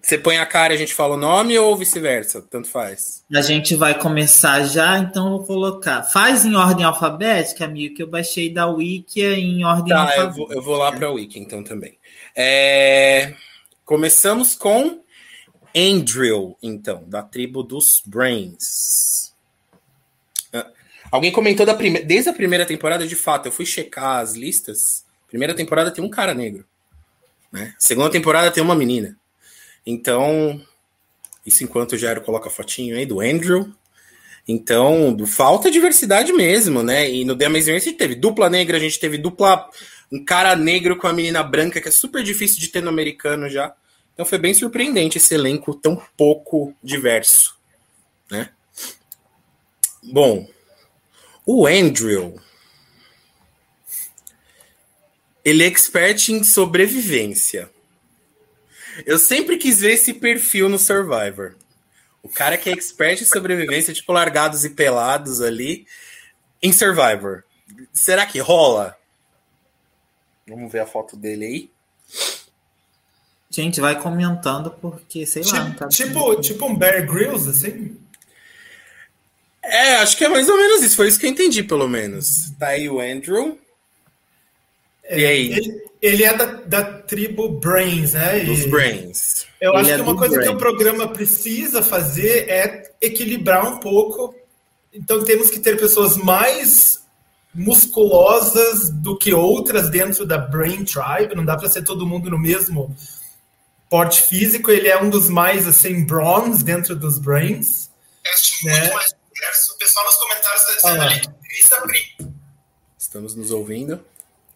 Você 0.00 0.16
põe 0.16 0.38
a 0.38 0.46
cara 0.46 0.72
e 0.72 0.76
a 0.76 0.78
gente 0.78 0.94
fala 0.94 1.14
o 1.14 1.18
nome 1.18 1.58
ou 1.58 1.76
vice-versa? 1.76 2.40
Tanto 2.40 2.68
faz. 2.68 3.24
A 3.34 3.40
gente 3.40 3.74
vai 3.74 3.98
começar 3.98 4.64
já, 4.64 4.98
então 4.98 5.24
eu 5.26 5.30
vou 5.38 5.44
colocar. 5.44 6.02
Faz 6.02 6.44
em 6.44 6.54
ordem 6.54 6.84
alfabética, 6.84 7.64
amigo, 7.64 7.94
que 7.94 8.02
eu 8.02 8.06
baixei 8.06 8.52
da 8.52 8.66
Wiki 8.66 9.22
em 9.22 9.64
ordem 9.64 9.94
tá, 9.94 10.02
alfabética. 10.02 10.40
Eu 10.40 10.46
vou, 10.46 10.52
eu 10.52 10.62
vou 10.62 10.76
lá 10.76 10.92
para 10.92 11.08
a 11.08 11.10
Wiki 11.10 11.38
então 11.38 11.64
também. 11.64 11.98
É... 12.36 13.34
Começamos 13.88 14.54
com 14.54 15.02
Andrew, 15.74 16.58
então, 16.62 17.04
da 17.06 17.22
tribo 17.22 17.62
dos 17.62 18.02
Brains. 18.04 19.32
Ah, 20.52 20.70
alguém 21.10 21.32
comentou 21.32 21.64
da 21.64 21.72
primeira. 21.72 22.06
Desde 22.06 22.28
a 22.28 22.34
primeira 22.34 22.66
temporada, 22.66 23.06
de 23.06 23.16
fato, 23.16 23.46
eu 23.46 23.52
fui 23.52 23.64
checar 23.64 24.18
as 24.18 24.34
listas. 24.34 25.06
Primeira 25.26 25.54
temporada 25.54 25.90
tem 25.90 26.04
um 26.04 26.10
cara 26.10 26.34
negro. 26.34 26.66
Né? 27.50 27.74
Segunda 27.78 28.10
temporada 28.10 28.50
tem 28.50 28.62
uma 28.62 28.74
menina. 28.74 29.16
Então, 29.86 30.62
isso 31.46 31.64
enquanto 31.64 31.92
o 31.92 31.96
Jairo 31.96 32.20
coloca 32.20 32.48
a 32.48 32.52
fotinho 32.52 32.94
aí 32.94 33.06
do 33.06 33.20
Andrew. 33.20 33.72
Então, 34.46 35.16
falta 35.26 35.70
diversidade 35.70 36.30
mesmo, 36.30 36.82
né? 36.82 37.10
E 37.10 37.24
no 37.24 37.34
The 37.34 37.46
Amazing 37.46 37.72
Race 37.72 37.88
a 37.88 37.90
gente 37.92 37.98
teve 37.98 38.14
dupla 38.16 38.50
negra, 38.50 38.76
a 38.76 38.80
gente 38.80 39.00
teve 39.00 39.16
dupla. 39.16 39.66
Um 40.10 40.24
cara 40.24 40.56
negro 40.56 40.96
com 40.96 41.06
a 41.06 41.12
menina 41.12 41.42
branca, 41.42 41.80
que 41.80 41.88
é 41.88 41.92
super 41.92 42.22
difícil 42.22 42.58
de 42.58 42.68
ter 42.68 42.82
no 42.82 42.88
americano 42.88 43.48
já. 43.48 43.74
Então 44.14 44.26
foi 44.26 44.38
bem 44.38 44.52
surpreendente 44.52 45.18
esse 45.18 45.34
elenco 45.34 45.74
tão 45.74 46.02
pouco 46.16 46.74
diverso, 46.82 47.56
né? 48.30 48.50
Bom, 50.02 50.48
o 51.46 51.66
Andrew. 51.66 52.40
Ele 55.44 55.62
é 55.62 55.66
expert 55.66 56.28
em 56.30 56.42
sobrevivência. 56.42 57.70
Eu 59.06 59.18
sempre 59.18 59.56
quis 59.56 59.80
ver 59.80 59.92
esse 59.92 60.12
perfil 60.12 60.68
no 60.68 60.78
Survivor. 60.78 61.54
O 62.22 62.28
cara 62.28 62.58
que 62.58 62.68
é 62.68 62.72
expert 62.72 63.22
em 63.22 63.24
sobrevivência, 63.24 63.94
tipo 63.94 64.12
largados 64.12 64.64
e 64.64 64.70
pelados 64.70 65.40
ali, 65.40 65.86
em 66.60 66.72
Survivor. 66.72 67.44
Será 67.92 68.26
que 68.26 68.40
rola? 68.40 68.97
Vamos 70.48 70.72
ver 70.72 70.80
a 70.80 70.86
foto 70.86 71.16
dele 71.16 71.44
aí. 71.44 71.70
Gente, 73.50 73.80
vai 73.80 74.00
comentando 74.00 74.70
porque, 74.70 75.26
sei 75.26 75.42
tipo, 75.42 75.56
lá. 75.56 75.70
Tá 75.70 75.88
tipo, 75.88 76.40
tipo 76.40 76.66
um 76.66 76.76
Bear 76.76 77.06
Grylls, 77.06 77.48
assim? 77.48 77.96
É, 79.62 79.96
acho 79.96 80.16
que 80.16 80.24
é 80.24 80.28
mais 80.28 80.48
ou 80.48 80.56
menos 80.56 80.82
isso. 80.82 80.96
Foi 80.96 81.08
isso 81.08 81.18
que 81.18 81.26
eu 81.26 81.30
entendi, 81.30 81.62
pelo 81.62 81.88
menos. 81.88 82.50
Tá 82.58 82.68
aí 82.68 82.88
o 82.88 83.00
Andrew. 83.00 83.58
É, 85.04 85.18
e 85.18 85.26
aí? 85.26 85.52
Ele, 85.52 85.84
ele 86.00 86.24
é 86.24 86.36
da, 86.36 86.44
da, 86.44 86.84
tribo 86.84 87.48
Brains, 87.48 88.12
né? 88.12 88.40
Dos 88.40 88.66
Brains. 88.66 89.46
Eu 89.60 89.72
ele 89.72 89.80
acho 89.80 89.90
é 89.90 89.94
que 89.96 90.02
uma 90.02 90.16
coisa 90.16 90.34
Brains. 90.34 90.50
que 90.50 90.56
o 90.56 90.58
programa 90.58 91.08
precisa 91.08 91.82
fazer 91.82 92.48
é 92.48 92.92
equilibrar 93.00 93.66
um 93.66 93.78
pouco. 93.78 94.34
Então 94.92 95.24
temos 95.24 95.50
que 95.50 95.58
ter 95.58 95.78
pessoas 95.78 96.16
mais 96.16 97.02
musculosas 97.54 98.90
do 98.90 99.16
que 99.16 99.32
outras 99.32 99.90
dentro 99.90 100.26
da 100.26 100.38
Brain 100.38 100.84
Tribe. 100.84 101.34
Não 101.34 101.44
dá 101.44 101.56
para 101.56 101.68
ser 101.68 101.82
todo 101.82 102.06
mundo 102.06 102.30
no 102.30 102.38
mesmo 102.38 102.94
porte 103.90 104.22
físico. 104.22 104.70
Ele 104.70 104.88
é 104.88 105.02
um 105.02 105.10
dos 105.10 105.28
mais 105.28 105.66
assim 105.66 106.04
bronze 106.04 106.64
dentro 106.64 106.94
dos 106.94 107.18
Brains. 107.18 107.90
né? 108.66 108.80
muito 108.80 108.94
mais 108.94 109.14
diverso. 109.34 109.74
O 109.74 109.78
pessoal 109.78 110.06
nos 110.06 110.16
comentários 110.16 110.60
está 110.60 110.74
dizendo 110.74 111.02
ah, 111.02 111.06
ali 111.06 111.20
que 111.20 111.28
Estamos 112.98 113.34
nos 113.34 113.50
ouvindo. 113.50 114.00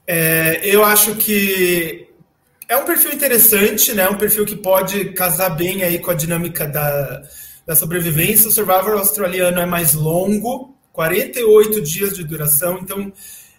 É, 0.07 0.61
eu 0.63 0.85
acho 0.85 1.15
que 1.15 2.09
é 2.69 2.77
um 2.77 2.85
perfil 2.85 3.13
interessante, 3.13 3.93
né? 3.95 4.09
Um 4.09 4.19
perfil 4.19 4.45
que 4.45 4.57
pode 4.57 5.13
casar 5.13 5.51
bem 5.51 5.83
aí 5.83 5.99
com 5.99 6.11
a 6.11 6.15
dinâmica 6.15 6.67
da, 6.67 7.23
da 7.67 7.75
sobrevivência. 7.75 8.49
O 8.49 8.53
Survivor 8.53 8.99
australiano 8.99 9.61
é 9.61 9.67
mais 9.67 9.95
longo, 9.95 10.72
48 10.93 11.81
dias 11.81 12.15
de 12.15 12.25
duração, 12.25 12.79
então 12.83 13.13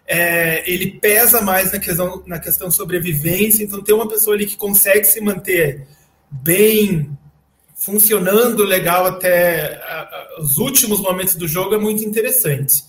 é, 0.06 0.70
ele 0.72 1.00
pesa 1.00 1.42
mais 1.42 1.72
na 1.72 1.80
questão, 1.80 2.24
na 2.26 2.40
questão 2.40 2.70
sobrevivência. 2.70 3.64
Então, 3.64 3.82
ter 3.82 3.94
uma 3.94 4.08
pessoa 4.08 4.36
ali 4.36 4.46
que 4.46 4.58
consegue 4.58 5.06
se 5.06 5.20
manter 5.20 5.88
bem, 6.30 7.10
funcionando 7.76 8.64
legal 8.64 9.06
até 9.06 9.76
a, 9.84 10.02
a, 10.02 10.42
os 10.42 10.58
últimos 10.58 11.00
momentos 11.02 11.36
do 11.36 11.48
jogo 11.48 11.76
é 11.76 11.80
muito 11.80 12.04
interessante 12.04 12.84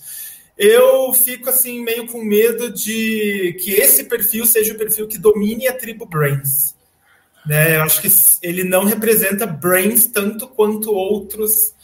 eu 0.57 1.11
fico 1.13 1.49
assim 1.49 1.83
meio 1.83 2.07
com 2.07 2.23
medo 2.23 2.71
de 2.71 3.57
que 3.61 3.71
esse 3.71 4.05
perfil 4.05 4.45
seja 4.45 4.73
o 4.73 4.77
perfil 4.77 5.07
que 5.07 5.17
domine 5.17 5.67
a 5.67 5.77
tribo 5.77 6.05
Brains. 6.05 6.73
Né? 7.45 7.75
Eu 7.75 7.83
acho 7.83 8.01
que 8.01 8.07
ele 8.41 8.63
não 8.63 8.85
representa 8.85 9.45
Brains 9.45 10.07
tanto 10.07 10.47
quanto 10.47 10.91
outros 10.91 11.74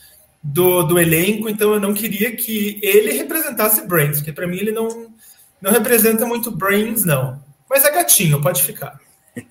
do, 0.44 0.84
do 0.84 1.00
elenco, 1.00 1.50
então 1.50 1.74
eu 1.74 1.80
não 1.80 1.94
queria 1.94 2.36
que 2.36 2.80
ele 2.82 3.12
representasse 3.14 3.86
Brains, 3.88 4.18
porque 4.18 4.34
para 4.34 4.48
mim 4.48 4.58
ele 4.58 4.72
não, 4.72 5.14
não 5.62 5.72
representa 5.72 6.26
muito 6.26 6.50
Brains, 6.52 7.06
não. 7.06 7.42
Mas 7.70 7.86
é 7.86 7.92
gatinho, 7.92 8.42
pode 8.42 8.64
ficar. 8.64 9.00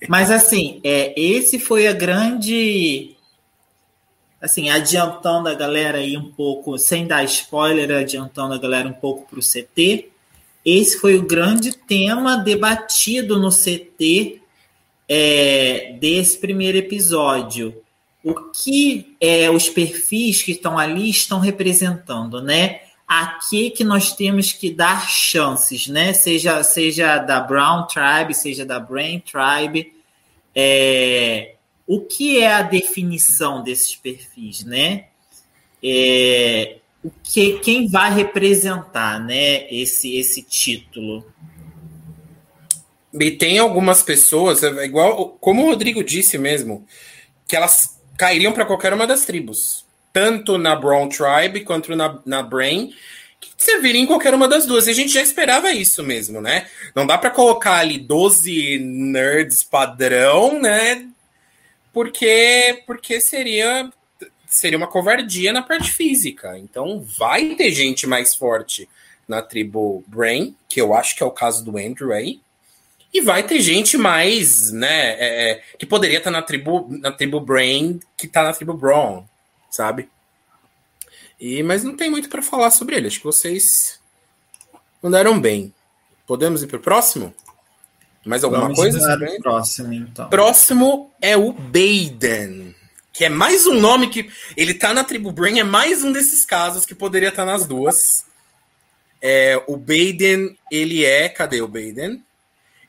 Mas 0.07 0.29
assim, 0.29 0.79
é, 0.83 1.19
esse 1.19 1.57
foi 1.59 1.87
a 1.87 1.93
grande 1.93 3.15
assim, 4.41 4.71
adiantando 4.71 5.49
a 5.49 5.53
galera 5.53 5.99
aí 5.99 6.17
um 6.17 6.31
pouco, 6.31 6.77
sem 6.77 7.05
dar 7.05 7.23
spoiler, 7.23 7.91
adiantando 7.95 8.55
a 8.55 8.57
galera 8.57 8.89
um 8.89 8.93
pouco 8.93 9.29
para 9.29 9.39
o 9.39 9.43
CT, 9.43 10.09
esse 10.65 10.99
foi 10.99 11.15
o 11.15 11.25
grande 11.25 11.75
tema 11.75 12.37
debatido 12.37 13.39
no 13.39 13.49
CT 13.49 14.41
é, 15.07 15.95
desse 15.99 16.39
primeiro 16.39 16.77
episódio. 16.77 17.75
O 18.23 18.35
que 18.51 19.15
é, 19.19 19.49
os 19.49 19.69
perfis 19.69 20.43
que 20.43 20.51
estão 20.51 20.77
ali 20.77 21.09
estão 21.09 21.39
representando, 21.39 22.41
né? 22.41 22.81
A 23.07 23.39
que, 23.49 23.71
que 23.71 23.83
nós 23.83 24.13
temos 24.13 24.53
que 24.53 24.71
dar 24.71 25.07
chances, 25.09 25.87
né? 25.87 26.13
Seja, 26.13 26.63
seja 26.63 27.17
da 27.17 27.39
Brown 27.39 27.87
Tribe, 27.87 28.33
seja 28.33 28.65
da 28.65 28.79
Brain 28.79 29.19
Tribe. 29.19 29.93
É, 30.55 31.55
o 31.87 32.01
que 32.01 32.39
é 32.39 32.53
a 32.53 32.61
definição 32.61 33.63
desses 33.63 33.95
perfis, 33.95 34.63
né? 34.63 35.05
É, 35.83 36.77
o 37.03 37.09
que 37.23 37.59
quem 37.59 37.87
vai 37.87 38.13
representar, 38.13 39.19
né, 39.19 39.67
esse 39.73 40.15
esse 40.15 40.43
título? 40.43 41.25
E 43.13 43.31
tem 43.31 43.57
algumas 43.59 44.03
pessoas, 44.03 44.63
é 44.63 44.85
igual 44.85 45.37
como 45.41 45.63
o 45.63 45.65
Rodrigo 45.65 46.03
disse 46.03 46.37
mesmo, 46.37 46.85
que 47.47 47.55
elas 47.55 47.99
cairiam 48.21 48.53
para 48.53 48.65
qualquer 48.65 48.93
uma 48.93 49.07
das 49.07 49.25
tribos, 49.25 49.83
tanto 50.13 50.57
na 50.57 50.75
Brown 50.75 51.09
Tribe 51.09 51.65
quanto 51.65 51.95
na, 51.95 52.19
na 52.23 52.43
Brain, 52.43 52.93
que 53.39 53.49
serviria 53.57 53.99
em 53.99 54.05
qualquer 54.05 54.33
uma 54.35 54.47
das 54.47 54.67
duas. 54.67 54.85
E 54.85 54.91
a 54.91 54.93
gente 54.93 55.11
já 55.11 55.21
esperava 55.23 55.71
isso 55.71 56.03
mesmo, 56.03 56.39
né? 56.39 56.67
Não 56.93 57.07
dá 57.07 57.17
para 57.17 57.31
colocar 57.31 57.79
ali 57.79 57.97
12 57.97 58.77
nerds 58.77 59.63
padrão, 59.63 60.61
né? 60.61 61.07
porque 61.93 62.83
porque 62.85 63.19
seria 63.19 63.91
seria 64.47 64.77
uma 64.77 64.87
covardia 64.87 65.53
na 65.53 65.61
parte 65.61 65.91
física. 65.91 66.57
Então 66.57 67.05
vai 67.17 67.55
ter 67.55 67.71
gente 67.71 68.05
mais 68.05 68.35
forte 68.35 68.87
na 69.27 69.41
tribo 69.41 70.03
Brain, 70.07 70.55
que 70.67 70.81
eu 70.81 70.93
acho 70.93 71.15
que 71.15 71.23
é 71.23 71.25
o 71.25 71.31
caso 71.31 71.63
do 71.63 71.77
Andrew 71.77 72.11
aí. 72.11 72.41
E 73.13 73.21
vai 73.21 73.43
ter 73.43 73.59
gente 73.59 73.97
mais, 73.97 74.71
né, 74.71 75.11
é, 75.19 75.51
é 75.51 75.63
que 75.77 75.85
poderia 75.85 76.17
estar 76.19 76.31
na 76.31 76.41
tribo, 76.41 76.87
na 76.89 77.11
tribo 77.11 77.41
Brain, 77.41 77.99
que 78.17 78.25
está 78.25 78.43
na 78.43 78.53
tribo 78.53 78.73
Braun, 78.73 79.25
sabe? 79.69 80.09
E, 81.39 81.61
mas 81.63 81.83
não 81.83 81.95
tem 81.95 82.09
muito 82.09 82.29
para 82.29 82.41
falar 82.41 82.69
sobre 82.69 82.95
ele. 82.95 83.07
Acho 83.07 83.17
que 83.17 83.25
vocês 83.25 83.99
mandaram 85.01 85.39
bem. 85.39 85.73
Podemos 86.27 86.61
ir 86.61 86.67
para 86.67 86.77
o 86.77 86.81
próximo? 86.81 87.33
Mais 88.23 88.43
alguma 88.43 88.63
Vamos 88.63 88.77
coisa? 88.77 89.17
Próximo, 89.41 89.93
então. 89.93 90.29
Próximo 90.29 91.11
é 91.19 91.35
o 91.35 91.51
Baden. 91.51 92.75
Que 93.11 93.25
é 93.25 93.29
mais 93.29 93.65
um 93.65 93.79
nome 93.79 94.09
que. 94.09 94.31
Ele 94.55 94.75
tá 94.75 94.93
na 94.93 95.03
tribo 95.03 95.31
Brain, 95.31 95.59
é 95.59 95.63
mais 95.63 96.03
um 96.03 96.11
desses 96.11 96.45
casos 96.45 96.85
que 96.85 96.93
poderia 96.93 97.29
estar 97.29 97.45
tá 97.45 97.51
nas 97.51 97.65
duas. 97.65 98.23
É, 99.19 99.61
o 99.67 99.75
Baden, 99.75 100.55
ele 100.71 101.03
é. 101.03 101.27
Cadê 101.27 101.61
o 101.61 101.67
Baden? 101.67 102.23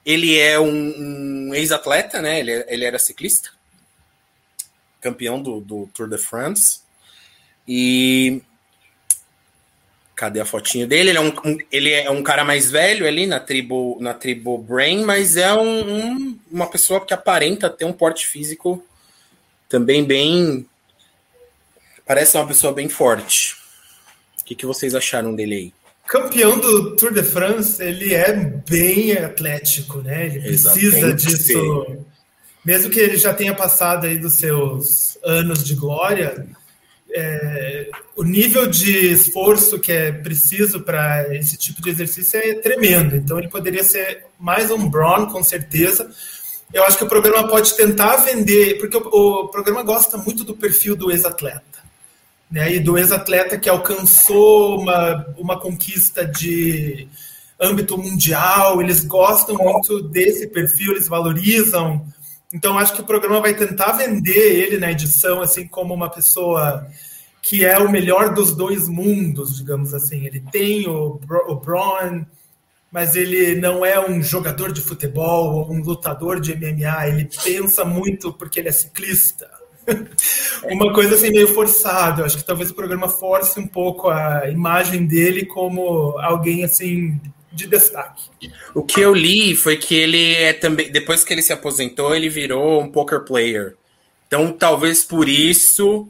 Ele 0.05 0.39
é 0.39 0.59
um, 0.59 1.49
um 1.49 1.55
ex-atleta, 1.55 2.21
né? 2.21 2.41
Ele, 2.41 2.65
ele 2.69 2.85
era 2.85 2.99
ciclista. 2.99 3.51
Campeão 5.01 5.41
do, 5.41 5.61
do 5.61 5.89
Tour 5.95 6.09
de 6.09 6.19
France. 6.19 6.81
E 7.67 8.43
Cadê 10.23 10.39
a 10.39 10.45
fotinha 10.45 10.87
dele? 10.87 11.11
Ele 11.11 11.19
é 11.19 11.21
um, 11.21 11.35
um, 11.45 11.59
ele 11.73 11.91
é 11.91 12.09
um 12.09 12.23
cara 12.23 12.45
mais 12.45 12.71
velho 12.71 13.09
ali 13.09 13.27
na 13.27 13.41
tribo, 13.41 13.99
na 14.01 14.15
tribo 14.15 14.57
Brain, 14.57 15.05
mas 15.05 15.37
é 15.37 15.53
um, 15.53 15.97
um, 15.97 16.39
uma 16.49 16.71
pessoa 16.71 17.05
que 17.05 17.13
aparenta 17.13 17.69
ter 17.69 17.87
um 17.87 17.93
porte 17.93 18.29
físico 18.29 18.87
também 19.69 20.05
bem. 20.05 20.65
Parece 22.07 22.37
uma 22.37 22.47
pessoa 22.47 22.73
bem 22.73 22.89
forte. 22.89 23.57
O 24.41 24.45
que, 24.45 24.55
que 24.55 24.65
vocês 24.65 24.95
acharam 24.95 25.35
dele 25.35 25.55
aí? 25.57 25.75
Campeão 26.13 26.59
do 26.59 26.95
Tour 26.95 27.11
de 27.11 27.23
France, 27.23 27.83
ele 27.83 28.13
é 28.13 28.35
bem 28.35 29.13
atlético, 29.13 30.03
né? 30.03 30.27
Ele 30.27 30.41
precisa 30.41 31.15
disso. 31.15 31.97
Mesmo 32.63 32.91
que 32.91 33.01
ele 33.01 33.17
já 33.17 33.33
tenha 33.33 33.55
passado 33.55 34.07
aí 34.07 34.19
dos 34.19 34.35
seus 34.35 35.17
anos 35.25 35.65
de 35.65 35.75
glória, 35.75 36.47
é, 37.15 37.89
o 38.15 38.25
nível 38.25 38.67
de 38.67 39.11
esforço 39.11 39.79
que 39.79 39.91
é 39.91 40.13
preciso 40.13 40.83
para 40.83 41.35
esse 41.35 41.57
tipo 41.57 41.81
de 41.81 41.89
exercício 41.89 42.39
é 42.39 42.57
tremendo. 42.57 43.17
Então 43.17 43.39
ele 43.39 43.49
poderia 43.49 43.83
ser 43.83 44.27
mais 44.39 44.71
um 44.71 44.91
Braun, 44.91 45.29
com 45.29 45.43
certeza. 45.43 46.11
Eu 46.75 46.85
acho 46.85 46.99
que 46.99 47.05
o 47.05 47.09
programa 47.09 47.49
pode 47.49 47.75
tentar 47.75 48.17
vender, 48.17 48.79
porque 48.79 48.99
o, 48.99 49.01
o 49.01 49.49
programa 49.49 49.83
gosta 49.83 50.19
muito 50.19 50.45
do 50.45 50.55
perfil 50.55 50.95
do 50.95 51.11
ex-atleta. 51.11 51.82
Né, 52.53 52.75
e 52.75 52.81
do 52.81 52.99
ex-atleta 52.99 53.59
que 53.59 53.69
alcançou 53.69 54.79
uma, 54.79 55.27
uma 55.39 55.59
conquista 55.59 56.25
de 56.25 57.09
âmbito 57.59 57.97
mundial, 57.97 58.83
eles 58.83 59.05
gostam 59.05 59.57
muito 59.57 60.03
desse 60.03 60.47
perfil, 60.47 60.93
eles 60.93 61.09
valorizam 61.09 62.07
então, 62.53 62.79
acho 62.79 62.93
que 62.95 63.01
o 63.01 63.05
programa 63.05 63.41
vai 63.41 63.55
tentar 63.55 63.93
vender 63.93 64.63
ele 64.63 64.79
na 64.79 64.93
edição 64.93 65.41
assim 65.41 65.67
como 65.67 65.95
uma 65.95 66.11
pessoa 66.11 66.87
que 67.41 67.65
é 67.65 67.79
o 67.79 67.91
melhor 67.91 68.35
dos 68.35 68.55
dois 68.55 68.89
mundos, 68.89 69.57
digamos 69.57 69.95
assim. 69.95 70.27
Ele 70.27 70.41
tem 70.53 70.87
o, 70.87 71.19
o 71.49 71.55
Braun, 71.57 72.27
mas 72.91 73.17
ele 73.17 73.59
não 73.59 73.85
é 73.85 73.99
um 73.99 74.23
jogador 74.23 74.71
de 74.71 74.83
futebol 74.83 75.55
ou 75.55 75.73
um 75.73 75.83
lutador 75.83 76.41
de 76.41 76.55
MMA. 76.55 77.09
Ele 77.09 77.29
pensa 77.43 77.85
muito 77.85 78.33
porque 78.35 78.61
ele 78.61 78.69
é 78.69 78.73
ciclista. 78.73 79.51
Uma 80.65 80.93
coisa 80.93 81.15
assim 81.15 81.31
meio 81.31 81.49
forçada. 81.49 82.25
Acho 82.25 82.37
que 82.39 82.45
talvez 82.45 82.71
o 82.71 82.75
programa 82.75 83.09
force 83.09 83.59
um 83.59 83.67
pouco 83.67 84.09
a 84.09 84.49
imagem 84.49 85.07
dele 85.07 85.45
como 85.45 86.19
alguém 86.19 86.65
assim 86.65 87.21
de 87.53 87.67
destaque. 87.67 88.25
O 88.75 88.83
que 88.83 89.01
eu 89.01 89.15
li 89.15 89.55
foi 89.55 89.77
que 89.77 89.95
ele 89.95 90.35
é 90.35 90.53
também, 90.53 90.91
depois 90.91 91.23
que 91.23 91.33
ele 91.33 91.43
se 91.43 91.53
aposentou, 91.53 92.15
ele 92.15 92.29
virou 92.29 92.81
um 92.81 92.89
poker 92.91 93.21
player. 93.25 93.77
Então, 94.27 94.51
talvez 94.53 95.05
por 95.05 95.29
isso 95.29 96.09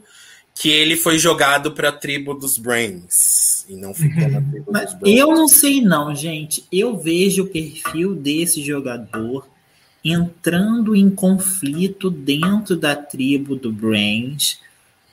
que 0.55 0.69
ele 0.69 0.95
foi 0.95 1.17
jogado 1.17 1.71
para 1.71 1.89
a 1.89 1.91
tribo 1.91 2.33
dos 2.33 2.57
Brains 2.57 3.65
e 3.67 3.75
não 3.75 3.93
ficou 3.93 4.29
na 4.29 4.41
tribo 4.41 4.71
Mas 4.71 4.91
dos 4.91 4.99
Brains. 4.99 5.19
Eu 5.19 5.27
não 5.29 5.47
sei 5.47 5.81
não, 5.81 6.15
gente. 6.15 6.63
Eu 6.71 6.97
vejo 6.97 7.43
o 7.43 7.47
perfil 7.47 8.13
desse 8.15 8.63
jogador 8.63 9.47
entrando 10.03 10.95
em 10.95 11.09
conflito 11.09 12.09
dentro 12.09 12.75
da 12.75 12.95
tribo 12.95 13.55
do 13.55 13.71
Brains 13.71 14.59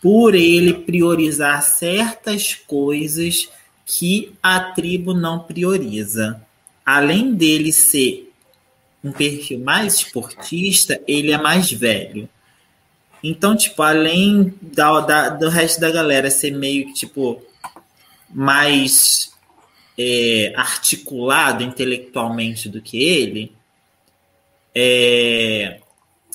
por 0.03 0.35
ele 0.35 0.73
priorizar 0.73 1.63
certas 1.63 2.55
coisas 2.55 3.49
que 3.85 4.33
a 4.43 4.59
tribo 4.61 5.15
não 5.15 5.39
prioriza. 5.41 6.41
Além 6.85 7.35
dele 7.35 7.73
ser 7.73 8.33
um 9.03 9.13
perfil 9.13 9.61
mais 9.61 9.97
esportista, 9.97 11.01
ele 11.07 11.33
é 11.33 11.39
mais 11.39 11.71
velho. 11.71 12.29
Então, 13.23 13.55
tipo, 13.57 13.83
além 13.83 14.55
da, 14.61 15.01
da, 15.01 15.29
do 15.29 15.49
resto 15.49 15.81
da 15.81 15.91
galera 15.91 16.31
ser 16.31 16.53
meio 16.53 16.87
que, 16.87 16.95
tipo, 16.95 17.43
mais 18.31 19.33
é, 19.99 20.53
articulado 20.57 21.63
intelectualmente 21.63 22.69
do 22.69 22.81
que 22.81 23.03
ele, 23.03 23.53
é, 24.75 25.81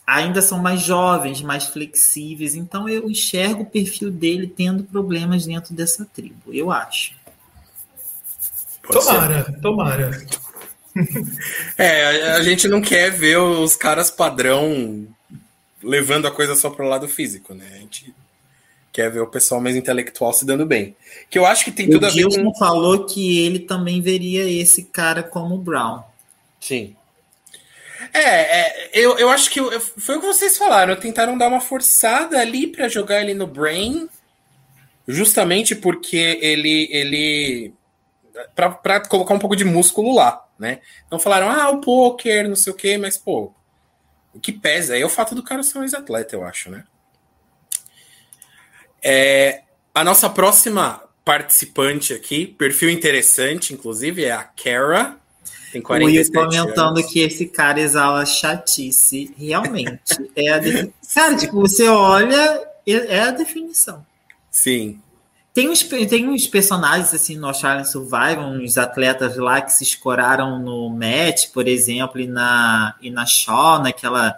ainda 0.05 0.41
são 0.41 0.59
mais 0.59 0.81
jovens, 0.81 1.41
mais 1.41 1.65
flexíveis. 1.65 2.55
Então, 2.55 2.87
eu 2.87 3.09
enxergo 3.09 3.63
o 3.63 3.65
perfil 3.65 4.11
dele 4.11 4.47
tendo 4.47 4.83
problemas 4.83 5.45
dentro 5.45 5.73
dessa 5.73 6.05
tribo, 6.05 6.53
eu 6.53 6.71
acho. 6.71 7.13
Pode 8.83 9.05
tomara, 9.05 9.45
ser. 9.45 9.61
tomara. 9.61 10.27
É, 11.77 12.31
a 12.31 12.41
gente 12.41 12.69
não 12.69 12.79
quer 12.79 13.11
ver 13.11 13.37
os 13.37 13.75
caras 13.75 14.09
padrão 14.09 15.05
levando 15.83 16.25
a 16.25 16.31
coisa 16.31 16.55
só 16.55 16.69
pro 16.69 16.87
lado 16.87 17.05
físico, 17.05 17.53
né? 17.53 17.69
A 17.73 17.77
gente 17.79 18.15
quer 18.93 19.11
ver 19.11 19.19
o 19.19 19.27
pessoal 19.27 19.59
mais 19.59 19.75
intelectual 19.75 20.31
se 20.31 20.45
dando 20.45 20.65
bem. 20.65 20.95
Que 21.29 21.37
eu 21.37 21.45
acho 21.45 21.65
que 21.65 21.71
tem 21.71 21.89
tudo 21.89 22.03
o 22.03 22.07
a 22.07 22.09
ver 22.09 22.29
com... 22.29 22.55
falou 22.55 23.05
que 23.05 23.39
ele 23.45 23.59
também 23.59 23.99
veria 23.99 24.49
esse 24.49 24.83
cara 24.83 25.21
como 25.21 25.57
Brown. 25.57 26.01
Sim. 26.61 26.95
É, 28.17 28.59
é 28.59 28.89
eu, 28.93 29.17
eu 29.17 29.29
acho 29.29 29.49
que 29.49 29.59
foi 29.79 30.17
o 30.17 30.21
que 30.21 30.27
vocês 30.27 30.57
falaram. 30.57 30.95
Tentaram 30.95 31.37
dar 31.37 31.47
uma 31.47 31.61
forçada 31.61 32.39
ali 32.39 32.67
para 32.67 32.87
jogar 32.87 33.21
ele 33.21 33.33
no 33.33 33.47
Brain, 33.47 34.07
justamente 35.07 35.75
porque 35.75 36.39
ele 36.41 36.87
ele 36.91 37.73
para 38.55 38.99
colocar 39.01 39.33
um 39.33 39.39
pouco 39.39 39.55
de 39.55 39.63
músculo 39.63 40.13
lá, 40.13 40.45
né? 40.59 40.81
Então 41.05 41.19
falaram, 41.19 41.49
ah, 41.49 41.69
o 41.69 41.81
poker, 41.81 42.47
não 42.47 42.55
sei 42.55 42.73
o 42.73 42.75
quê, 42.75 42.97
mas, 42.97 43.17
pô, 43.17 43.53
o 44.33 44.39
que 44.39 44.51
pesa 44.51 44.97
é 44.97 45.05
o 45.05 45.09
fato 45.09 45.33
do 45.33 45.43
cara 45.43 45.63
ser 45.63 45.77
um 45.77 45.83
ex-atleta, 45.83 46.35
eu 46.35 46.43
acho, 46.43 46.69
né? 46.69 46.83
É, 49.01 49.61
a 49.93 50.03
nossa 50.03 50.29
próxima 50.29 51.01
participante 51.23 52.13
aqui, 52.13 52.45
perfil 52.45 52.89
interessante, 52.89 53.73
inclusive, 53.73 54.25
é 54.25 54.31
a 54.31 54.43
Kara. 54.43 55.17
Tem 55.75 55.81
47 55.81 56.31
comentando 56.31 56.97
anos. 56.99 57.11
que 57.11 57.19
esse 57.19 57.47
cara 57.47 57.81
exala 57.81 58.25
chatice. 58.25 59.33
Realmente. 59.37 59.99
é 60.33 60.53
a 60.53 60.59
de... 60.59 60.93
Cara, 61.13 61.35
tipo, 61.35 61.59
você 61.59 61.89
olha, 61.89 62.65
é 62.87 63.19
a 63.19 63.31
definição. 63.31 64.05
Sim. 64.49 65.01
Tem 65.53 65.69
uns, 65.69 65.83
tem 65.83 66.29
uns 66.29 66.47
personagens 66.47 67.13
assim 67.13 67.35
no 67.35 67.47
Australian 67.47 67.83
Survival, 67.83 68.51
uns 68.51 68.77
atletas 68.77 69.35
lá 69.35 69.59
que 69.59 69.73
se 69.73 69.83
escoraram 69.83 70.59
no 70.59 70.89
match, 70.89 71.49
por 71.53 71.67
exemplo, 71.67 72.21
e 72.21 72.27
na, 72.27 72.95
e 73.01 73.09
na 73.09 73.25
Shaw, 73.25 73.79
naquela 73.79 74.33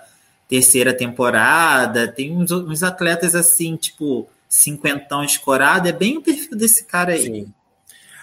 terceira 0.48 0.92
temporada. 0.92 2.08
Tem 2.08 2.36
uns, 2.36 2.52
uns 2.52 2.82
atletas 2.82 3.36
assim, 3.36 3.76
tipo, 3.76 4.28
cinquentão 4.50 5.24
escorado. 5.24 5.88
É 5.88 5.92
bem 5.92 6.18
o 6.18 6.22
perfil 6.22 6.58
desse 6.58 6.84
cara 6.84 7.14
aí. 7.14 7.24
Sim. 7.24 7.54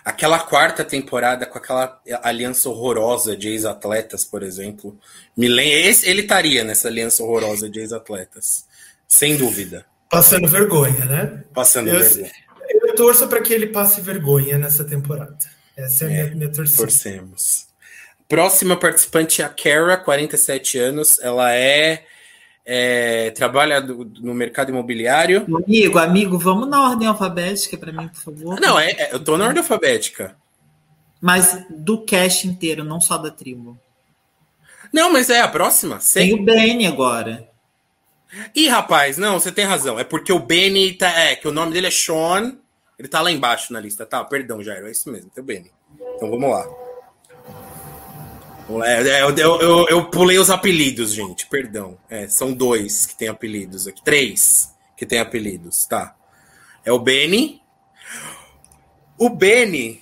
Aquela 0.05 0.39
quarta 0.39 0.85
temporada 0.85 1.47
com 1.47 1.57
aquela 1.57 1.99
aliança 2.23 2.69
horrorosa 2.69 3.37
de 3.37 3.49
ex-atletas, 3.49 4.25
por 4.25 4.43
exemplo. 4.43 4.99
Me 5.37 5.49
lembra, 5.49 6.09
ele 6.09 6.21
estaria 6.21 6.63
nessa 6.63 6.89
aliança 6.89 7.23
horrorosa 7.23 7.71
de 7.71 7.81
ex-atletas. 7.81 8.67
Sem 9.09 9.37
dúvida. 9.37 9.87
Passando 10.11 10.47
vergonha, 10.47 11.05
né? 11.07 11.45
Passando 11.55 11.89
eu, 11.89 11.99
vergonha 11.99 12.31
eu 12.85 12.95
torço 12.95 13.27
para 13.29 13.41
que 13.41 13.53
ele 13.53 13.69
passe 13.69 14.01
vergonha 14.01 14.59
nessa 14.59 14.85
temporada. 14.85 15.37
Essa 15.77 16.05
é 16.05 16.07
a 16.07 16.11
é, 16.11 16.23
minha, 16.25 16.37
minha 16.37 16.53
torcida. 16.53 16.79
Torcemos. 16.79 17.67
Próxima 18.29 18.77
participante 18.77 19.43
é 19.43 19.45
a 19.45 19.49
Kara, 19.49 19.97
47 19.97 20.79
anos. 20.79 21.19
Ela 21.21 21.53
é, 21.55 22.05
é 22.65 23.31
trabalha 23.33 23.81
do, 23.81 24.05
no 24.21 24.35
mercado 24.35 24.71
imobiliário. 24.71 25.45
Amigo, 25.65 25.99
amigo, 25.99 26.39
vamos 26.39 26.69
na 26.69 26.83
ordem 26.83 27.07
alfabética 27.07 27.77
para 27.77 27.93
mim, 27.93 28.09
por 28.09 28.21
favor. 28.21 28.61
Não, 28.61 28.79
é, 28.79 28.91
é, 28.93 29.15
eu 29.15 29.21
tô 29.23 29.37
na 29.37 29.47
ordem 29.47 29.61
alfabética. 29.61 30.37
Mas 31.21 31.65
do 31.71 32.05
cast 32.05 32.47
inteiro, 32.47 32.85
não 32.85 33.01
só 33.01 33.19
da 33.19 33.31
tribo. 33.31 33.79
Não, 34.93 35.13
mas 35.13 35.29
é 35.29 35.41
a 35.41 35.49
próxima. 35.49 35.99
Tem 36.13 36.33
o 36.35 36.43
Benny 36.43 36.87
agora. 36.87 37.49
Ih, 38.55 38.69
rapaz, 38.69 39.17
não, 39.17 39.39
você 39.39 39.51
tem 39.51 39.65
razão. 39.65 39.99
É 39.99 40.05
porque 40.05 40.33
o 40.33 40.39
Benny 40.39 40.93
tá. 40.93 41.09
É, 41.09 41.37
que 41.37 41.49
o 41.49 41.53
nome 41.53 41.73
dele 41.73 41.87
é 41.87 41.91
Sean. 41.91 42.59
Ele 42.99 43.09
tá 43.09 43.21
lá 43.21 43.31
embaixo 43.31 43.73
na 43.73 43.81
lista, 43.81 44.07
tá? 44.07 44.23
Perdão, 44.25 44.63
Jairo, 44.63 44.87
é 44.87 44.91
isso 44.91 45.11
mesmo, 45.11 45.31
tem 45.31 45.43
o 45.43 45.47
Benny. 45.47 45.71
Então 46.17 46.31
vamos 46.31 46.49
lá. 46.49 46.65
É, 48.85 49.23
eu, 49.23 49.37
eu, 49.37 49.89
eu, 49.89 50.05
pulei 50.07 50.39
os 50.39 50.49
apelidos, 50.49 51.13
gente, 51.13 51.47
perdão. 51.47 51.99
É, 52.09 52.27
são 52.29 52.53
dois 52.53 53.05
que 53.05 53.15
tem 53.15 53.29
apelidos 53.29 53.87
aqui. 53.87 54.03
Três 54.03 54.75
que 54.97 55.05
tem 55.05 55.19
apelidos, 55.19 55.85
tá? 55.87 56.17
É 56.85 56.91
o 56.91 56.99
Benny. 56.99 57.63
O 59.19 59.29
Benny 59.29 60.01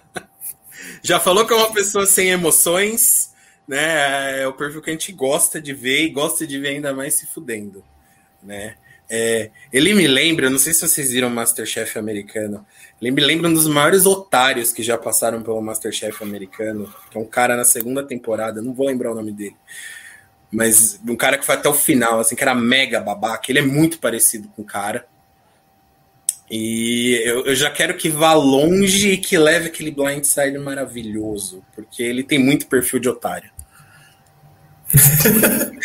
já 1.02 1.20
falou 1.20 1.46
que 1.46 1.52
é 1.52 1.56
uma 1.56 1.72
pessoa 1.72 2.06
sem 2.06 2.30
emoções, 2.30 3.32
né? 3.68 4.42
É 4.42 4.46
o 4.46 4.54
perfil 4.54 4.80
que 4.80 4.90
a 4.90 4.92
gente 4.92 5.12
gosta 5.12 5.60
de 5.60 5.74
ver 5.74 6.04
e 6.04 6.08
gosta 6.08 6.46
de 6.46 6.58
ver 6.58 6.68
ainda 6.68 6.94
mais 6.94 7.14
se 7.14 7.26
fudendo, 7.26 7.84
né? 8.42 8.76
É, 9.12 9.50
ele 9.72 9.92
me 9.92 10.06
lembra, 10.06 10.48
não 10.48 10.58
sei 10.58 10.72
se 10.72 10.86
vocês 10.86 11.10
viram 11.10 11.28
Masterchef 11.28 11.98
americano, 11.98 12.64
ele 13.02 13.10
me 13.10 13.20
lembra 13.20 13.48
um 13.48 13.52
dos 13.52 13.66
maiores 13.66 14.06
otários 14.06 14.72
que 14.72 14.84
já 14.84 14.96
passaram 14.96 15.42
pelo 15.42 15.60
Masterchef 15.60 16.22
americano, 16.22 16.88
que 17.10 17.18
é 17.18 17.20
um 17.20 17.24
cara 17.24 17.56
na 17.56 17.64
segunda 17.64 18.04
temporada, 18.04 18.62
não 18.62 18.72
vou 18.72 18.86
lembrar 18.86 19.10
o 19.10 19.14
nome 19.16 19.32
dele, 19.32 19.56
mas 20.48 21.00
um 21.04 21.16
cara 21.16 21.36
que 21.36 21.44
foi 21.44 21.56
até 21.56 21.68
o 21.68 21.74
final, 21.74 22.20
assim, 22.20 22.36
que 22.36 22.42
era 22.42 22.54
mega 22.54 23.00
babaca, 23.00 23.50
ele 23.50 23.58
é 23.58 23.62
muito 23.62 23.98
parecido 23.98 24.46
com 24.54 24.62
o 24.62 24.64
cara. 24.64 25.04
E 26.48 27.20
eu, 27.24 27.46
eu 27.46 27.54
já 27.54 27.70
quero 27.70 27.96
que 27.96 28.08
vá 28.08 28.32
longe 28.32 29.10
e 29.10 29.16
que 29.16 29.38
leve 29.38 29.68
aquele 29.68 29.90
blindside 29.90 30.58
maravilhoso, 30.58 31.64
porque 31.74 32.02
ele 32.02 32.22
tem 32.22 32.38
muito 32.38 32.66
perfil 32.66 33.00
de 33.00 33.08
otário. 33.08 33.50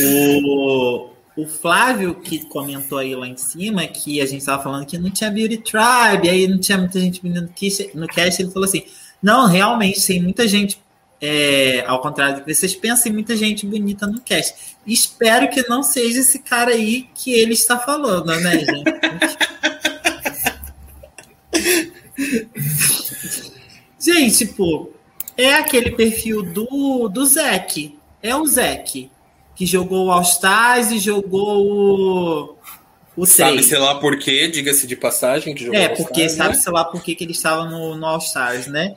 o, 0.00 1.10
o 1.36 1.46
Flávio 1.46 2.14
que 2.16 2.44
comentou 2.46 2.98
aí 2.98 3.14
lá 3.14 3.26
em 3.26 3.36
cima 3.36 3.86
que 3.86 4.20
a 4.20 4.26
gente 4.26 4.40
estava 4.40 4.62
falando 4.62 4.84
que 4.86 4.98
não 4.98 5.10
tinha 5.10 5.30
Beauty 5.30 5.58
Tribe, 5.58 6.28
aí 6.28 6.48
não 6.48 6.58
tinha 6.58 6.76
muita 6.76 6.98
gente 7.00 7.20
cast, 7.54 7.90
no 7.94 8.06
cast, 8.06 8.42
ele 8.42 8.50
falou 8.50 8.68
assim: 8.68 8.84
não, 9.22 9.46
realmente 9.46 10.04
tem 10.04 10.20
muita 10.22 10.48
gente, 10.48 10.80
é, 11.20 11.84
ao 11.86 12.00
contrário 12.00 12.36
do 12.36 12.44
que 12.44 12.54
vocês 12.54 12.74
pensam, 12.74 13.04
tem 13.04 13.12
muita 13.12 13.36
gente 13.36 13.64
bonita 13.66 14.06
no 14.06 14.20
cast. 14.20 14.76
Espero 14.86 15.48
que 15.48 15.68
não 15.68 15.82
seja 15.82 16.20
esse 16.20 16.38
cara 16.40 16.72
aí 16.72 17.08
que 17.14 17.32
ele 17.32 17.52
está 17.52 17.78
falando, 17.78 18.26
né, 18.26 18.58
gente? 18.58 18.84
gente, 24.00 24.46
pô, 24.46 24.90
é 25.36 25.54
aquele 25.54 25.92
perfil 25.92 26.42
do, 26.42 27.08
do 27.08 27.24
Zeke. 27.24 27.98
É 28.22 28.34
o 28.36 28.44
Zeke 28.46 29.10
que 29.60 29.66
jogou 29.66 30.06
o 30.06 30.10
All 30.10 30.22
Stars 30.22 30.90
e 30.90 30.98
jogou 30.98 31.66
o, 31.66 32.56
o 33.14 33.26
Sabe-se 33.26 33.76
lá 33.76 33.96
por 33.96 34.18
quê, 34.18 34.48
diga-se 34.48 34.86
de 34.86 34.96
passagem, 34.96 35.54
que 35.54 35.64
jogou 35.64 35.78
É, 35.78 35.90
porque 35.90 36.26
né? 36.26 36.54
lá 36.68 36.82
por 36.82 37.02
que 37.02 37.14
ele 37.20 37.32
estava 37.32 37.66
no, 37.66 37.94
no 37.94 38.06
All 38.06 38.16
Stars, 38.20 38.66
né? 38.66 38.96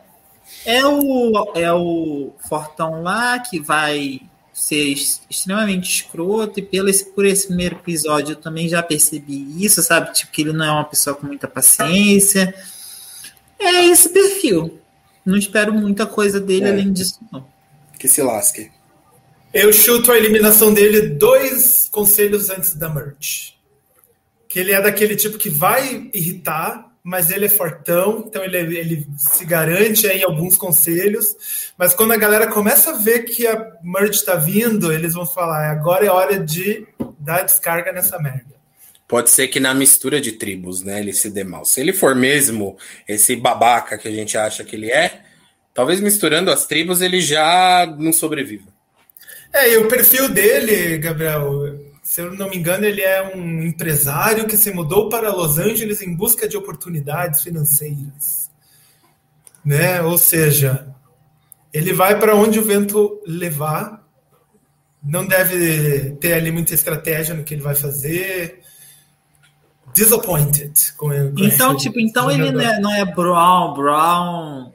É 0.66 0.86
o, 0.86 1.52
é 1.54 1.74
o 1.74 2.32
Fortão 2.48 3.02
lá 3.02 3.40
que 3.40 3.60
vai 3.60 4.22
ser 4.54 4.86
extremamente 5.30 5.96
escroto, 5.96 6.62
e 6.62 6.64
pelo 6.64 6.88
esse, 6.88 7.08
por 7.08 7.26
esse 7.26 7.48
primeiro 7.48 7.76
episódio 7.76 8.32
eu 8.32 8.38
também 8.38 8.70
já 8.70 8.82
percebi 8.82 9.46
isso, 9.66 9.84
sabe? 9.84 10.14
Tipo, 10.14 10.32
que 10.32 10.44
ele 10.44 10.54
não 10.54 10.64
é 10.64 10.72
uma 10.72 10.86
pessoa 10.86 11.14
com 11.14 11.28
muita 11.28 11.46
paciência. 11.46 12.56
É 13.60 13.84
esse 13.88 14.08
perfil. 14.08 14.80
Não 15.26 15.36
espero 15.36 15.74
muita 15.74 16.06
coisa 16.06 16.40
dele 16.40 16.68
é. 16.68 16.72
além 16.72 16.94
disso, 16.94 17.20
não. 17.30 17.46
Que 18.00 18.08
se 18.08 18.22
lasque. 18.22 18.72
Eu 19.54 19.72
chuto 19.72 20.12
a 20.12 20.18
eliminação 20.18 20.74
dele 20.74 21.02
dois 21.02 21.88
conselhos 21.92 22.50
antes 22.50 22.74
da 22.74 22.90
merge. 22.90 23.54
Que 24.50 24.60
ele 24.60 24.72
é 24.72 24.82
daquele 24.82 25.16
tipo 25.16 25.38
que 25.38 25.50
vai 25.50 26.10
irritar, 26.12 26.92
mas 27.04 27.30
ele 27.30 27.46
é 27.46 27.50
fortão, 27.50 28.26
então 28.28 28.44
ele, 28.44 28.58
ele 28.58 29.08
se 29.16 29.46
garante 29.46 30.08
em 30.08 30.24
alguns 30.24 30.58
conselhos. 30.58 31.36
Mas 31.78 31.94
quando 31.94 32.14
a 32.14 32.18
galera 32.18 32.48
começa 32.48 32.92
a 32.92 32.98
ver 32.98 33.26
que 33.26 33.46
a 33.46 33.74
merge 33.84 34.20
está 34.20 34.36
vindo, 34.36 34.92
eles 34.92 35.14
vão 35.14 35.26
falar: 35.26 35.70
agora 35.70 36.04
é 36.04 36.10
hora 36.10 36.40
de 36.40 36.88
dar 37.20 37.44
descarga 37.44 37.92
nessa 37.92 38.18
merda. 38.18 38.54
Pode 39.08 39.30
ser 39.30 39.50
que 39.50 39.60
na 39.60 39.76
mistura 39.76 40.20
de 40.20 40.32
tribos, 40.32 40.82
né, 40.82 41.00
ele 41.00 41.14
se 41.14 41.30
dê 41.30 41.44
mal. 41.44 41.64
Se 41.64 41.80
ele 41.80 41.94
for 41.94 42.16
mesmo 42.16 42.76
esse 43.08 43.36
babaca 43.36 44.00
que 44.00 44.08
a 44.08 44.12
gente 44.12 44.36
acha 44.36 44.64
que 44.64 44.76
ele 44.76 44.90
é, 44.90 45.22
talvez 45.76 46.00
misturando 46.00 46.50
as 46.50 46.66
tribos 46.66 47.02
ele 47.02 47.22
já 47.22 47.86
não 48.00 48.12
sobreviva. 48.12 48.73
É, 49.54 49.72
e 49.72 49.78
o 49.78 49.88
perfil 49.88 50.28
dele, 50.30 50.98
Gabriel, 50.98 51.80
se 52.02 52.22
eu 52.22 52.34
não 52.34 52.50
me 52.50 52.58
engano, 52.58 52.86
ele 52.86 53.02
é 53.02 53.36
um 53.36 53.62
empresário 53.62 54.48
que 54.48 54.58
se 54.58 54.72
mudou 54.72 55.10
para 55.10 55.32
Los 55.32 55.60
Angeles 55.60 56.02
em 56.02 56.16
busca 56.16 56.48
de 56.48 56.58
oportunidades 56.58 57.44
financeiras. 57.44 58.50
Né? 59.64 60.02
Ou 60.02 60.18
seja, 60.18 60.88
ele 61.72 61.94
vai 61.94 62.20
para 62.20 62.36
onde 62.36 62.60
o 62.60 62.64
vento 62.64 63.22
levar, 63.28 64.04
não 65.04 65.26
deve 65.26 66.18
ter 66.20 66.34
ali 66.34 66.52
muita 66.52 66.74
estratégia 66.74 67.36
no 67.36 67.44
que 67.44 67.54
ele 67.54 67.62
vai 67.62 67.76
fazer. 67.76 68.60
Disappointed. 69.94 70.94
Como 70.98 71.14
eu 71.14 71.32
então, 71.38 71.78
tipo, 71.78 72.00
então 72.00 72.32
ele 72.32 72.52
não 72.52 72.60
é, 72.60 72.80
não 72.80 72.92
é 72.92 73.06
Brown, 73.06 73.76
Brown 73.76 74.73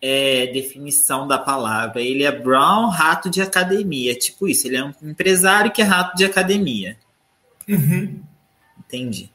é, 0.00 0.46
definição 0.48 1.26
da 1.26 1.38
palavra. 1.38 2.00
Ele 2.00 2.22
é 2.24 2.32
Brown, 2.32 2.88
rato 2.88 3.28
de 3.28 3.42
academia. 3.42 4.14
Tipo 4.14 4.48
isso, 4.48 4.66
ele 4.66 4.76
é 4.76 4.84
um 4.84 4.94
empresário 5.02 5.72
que 5.72 5.82
é 5.82 5.84
rato 5.84 6.16
de 6.16 6.24
academia. 6.24 6.96
Uhum. 7.68 8.22
Entendi. 8.78 9.30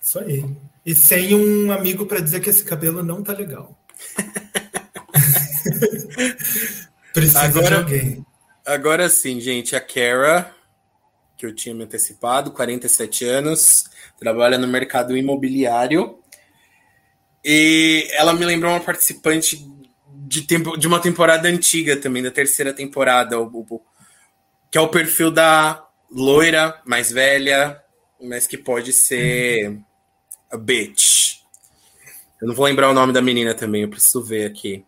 Isso 0.00 0.18
aí. 0.18 0.44
E 0.84 0.92
sem 0.94 1.34
um 1.34 1.72
amigo 1.72 2.06
para 2.06 2.20
dizer 2.20 2.40
que 2.40 2.50
esse 2.50 2.64
cabelo 2.64 3.04
não 3.04 3.22
tá 3.22 3.32
legal. 3.32 3.78
Precisa 7.14 7.42
agora, 7.42 7.68
de 7.68 7.74
alguém. 7.74 8.26
Agora 8.66 9.08
sim, 9.08 9.40
gente. 9.40 9.76
A 9.76 9.80
Kara, 9.80 10.52
que 11.36 11.46
eu 11.46 11.54
tinha 11.54 11.72
me 11.74 11.84
antecipado, 11.84 12.50
47 12.50 13.24
anos, 13.24 13.84
trabalha 14.18 14.58
no 14.58 14.66
mercado 14.66 15.16
imobiliário 15.16 16.18
e 17.44 18.08
ela 18.12 18.32
me 18.32 18.44
lembrou 18.44 18.72
uma 18.72 18.80
participante 18.80 19.66
de, 20.08 20.42
tempo, 20.42 20.76
de 20.76 20.86
uma 20.86 21.00
temporada 21.00 21.48
antiga 21.48 21.96
também, 21.96 22.22
da 22.22 22.30
terceira 22.30 22.72
temporada, 22.72 23.38
o, 23.38 23.46
o, 23.46 23.80
que 24.70 24.78
é 24.78 24.80
o 24.80 24.88
perfil 24.88 25.30
da 25.30 25.84
loira, 26.10 26.80
mais 26.84 27.10
velha, 27.10 27.80
mas 28.20 28.46
que 28.46 28.56
pode 28.56 28.92
ser 28.92 29.78
a 30.50 30.56
bitch. 30.56 31.40
Eu 32.40 32.48
não 32.48 32.54
vou 32.54 32.66
lembrar 32.66 32.90
o 32.90 32.94
nome 32.94 33.12
da 33.12 33.22
menina 33.22 33.54
também, 33.54 33.82
eu 33.82 33.88
preciso 33.88 34.22
ver 34.22 34.46
aqui. 34.46 34.84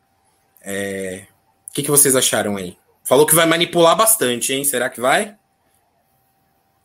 É... 0.62 1.26
O 1.68 1.72
que, 1.72 1.82
que 1.82 1.90
vocês 1.90 2.14
acharam 2.14 2.56
aí? 2.56 2.76
Falou 3.02 3.26
que 3.26 3.34
vai 3.34 3.46
manipular 3.46 3.96
bastante, 3.96 4.52
hein? 4.52 4.64
Será 4.64 4.88
que 4.88 5.00
vai? 5.00 5.36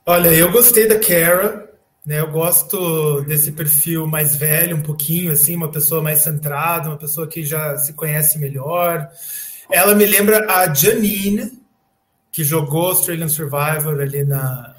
Olha, 0.05 0.29
eu 0.29 0.51
gostei 0.51 0.87
da 0.87 0.99
Kara. 0.99 1.68
Né, 2.09 2.19
eu 2.19 2.31
gosto 2.31 3.21
desse 3.21 3.51
perfil 3.51 4.07
mais 4.07 4.35
velho, 4.35 4.75
um 4.75 4.81
pouquinho, 4.81 5.31
assim, 5.31 5.55
uma 5.55 5.69
pessoa 5.69 6.01
mais 6.01 6.21
centrada, 6.21 6.89
uma 6.89 6.97
pessoa 6.97 7.27
que 7.27 7.43
já 7.43 7.77
se 7.77 7.93
conhece 7.93 8.39
melhor. 8.39 9.07
Ela 9.71 9.93
me 9.93 10.07
lembra 10.07 10.51
a 10.51 10.73
Janine, 10.73 11.61
que 12.31 12.43
jogou 12.43 12.87
Australian 12.87 13.27
Survivor 13.27 14.01
ali 14.01 14.23
na, 14.23 14.75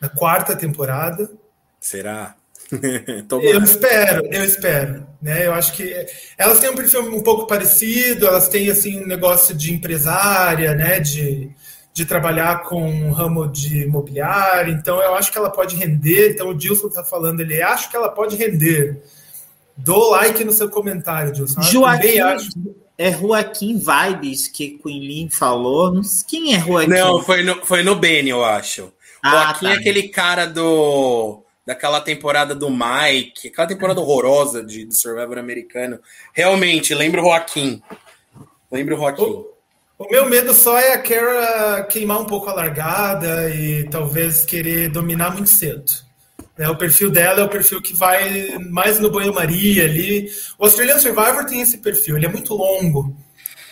na 0.00 0.08
quarta 0.08 0.56
temporada. 0.56 1.30
Será? 1.78 2.34
eu 2.72 3.62
espero, 3.62 4.26
eu 4.26 4.44
espero. 4.44 5.06
Né? 5.22 5.46
Eu 5.46 5.54
acho 5.54 5.74
que 5.74 6.08
elas 6.36 6.58
têm 6.58 6.70
um 6.70 6.74
perfil 6.74 7.02
um 7.02 7.22
pouco 7.22 7.46
parecido, 7.46 8.26
elas 8.26 8.48
têm 8.48 8.68
assim 8.68 9.00
um 9.00 9.06
negócio 9.06 9.54
de 9.54 9.72
empresária, 9.72 10.74
né? 10.74 10.98
De 10.98 11.52
de 11.96 12.04
trabalhar 12.04 12.64
com 12.64 12.82
um 12.82 13.10
ramo 13.10 13.48
de 13.48 13.84
imobiliário, 13.84 14.70
então 14.70 15.00
eu 15.00 15.14
acho 15.14 15.32
que 15.32 15.38
ela 15.38 15.48
pode 15.48 15.76
render. 15.76 16.32
Então 16.32 16.50
o 16.50 16.54
Dilson 16.54 16.88
está 16.88 17.02
falando, 17.02 17.40
ele 17.40 17.62
acho 17.62 17.90
que 17.90 17.96
ela 17.96 18.10
pode 18.10 18.36
render. 18.36 19.02
Dou 19.74 20.10
like 20.10 20.44
no 20.44 20.52
seu 20.52 20.68
comentário, 20.68 21.32
Dilson. 21.32 21.62
Joaquim, 21.62 22.18
acho... 22.18 22.50
é 22.98 23.10
Joaquim 23.10 23.78
Vibes 23.78 24.46
que 24.46 24.78
Queen 24.78 25.00
Lin 25.00 25.30
falou. 25.30 25.90
Não 25.90 26.02
sei 26.02 26.26
quem 26.28 26.54
é 26.54 26.60
Joaquim. 26.60 26.90
Não, 26.90 27.22
foi 27.22 27.42
no, 27.42 27.64
foi 27.64 27.82
no 27.82 27.96
Beni, 27.96 28.28
eu 28.28 28.44
acho. 28.44 28.92
Ah, 29.22 29.30
Joaquim 29.30 29.64
tá. 29.64 29.72
é 29.72 29.76
aquele 29.76 30.08
cara 30.08 30.44
do 30.44 31.42
daquela 31.64 32.02
temporada 32.02 32.54
do 32.54 32.68
Mike, 32.68 33.48
aquela 33.48 33.66
temporada 33.66 34.02
horrorosa 34.02 34.62
de, 34.62 34.84
do 34.84 34.94
Survivor 34.94 35.38
americano. 35.38 35.98
Realmente, 36.34 36.94
lembro 36.94 37.22
o 37.22 37.24
Joaquim. 37.24 37.82
Lembro 38.70 38.96
o 38.96 38.98
Joaquim. 38.98 39.22
Oh. 39.22 39.55
O 39.98 40.10
meu 40.10 40.28
medo 40.28 40.52
só 40.52 40.78
é 40.78 40.92
a 40.92 41.02
Kara 41.02 41.84
queimar 41.84 42.20
um 42.20 42.26
pouco 42.26 42.50
a 42.50 42.54
largada 42.54 43.48
e 43.48 43.88
talvez 43.88 44.44
querer 44.44 44.90
dominar 44.90 45.32
muito 45.32 45.48
cedo. 45.48 45.90
É, 46.58 46.68
o 46.68 46.76
perfil 46.76 47.10
dela 47.10 47.40
é 47.40 47.44
o 47.44 47.48
perfil 47.48 47.80
que 47.80 47.94
vai 47.94 48.58
mais 48.70 48.98
no 48.98 49.10
banho-maria 49.10 49.84
ali. 49.84 50.30
O 50.58 50.64
Australian 50.64 50.98
Survivor 50.98 51.44
tem 51.46 51.60
esse 51.60 51.78
perfil, 51.78 52.16
ele 52.16 52.26
é 52.26 52.30
muito 52.30 52.54
longo. 52.54 53.16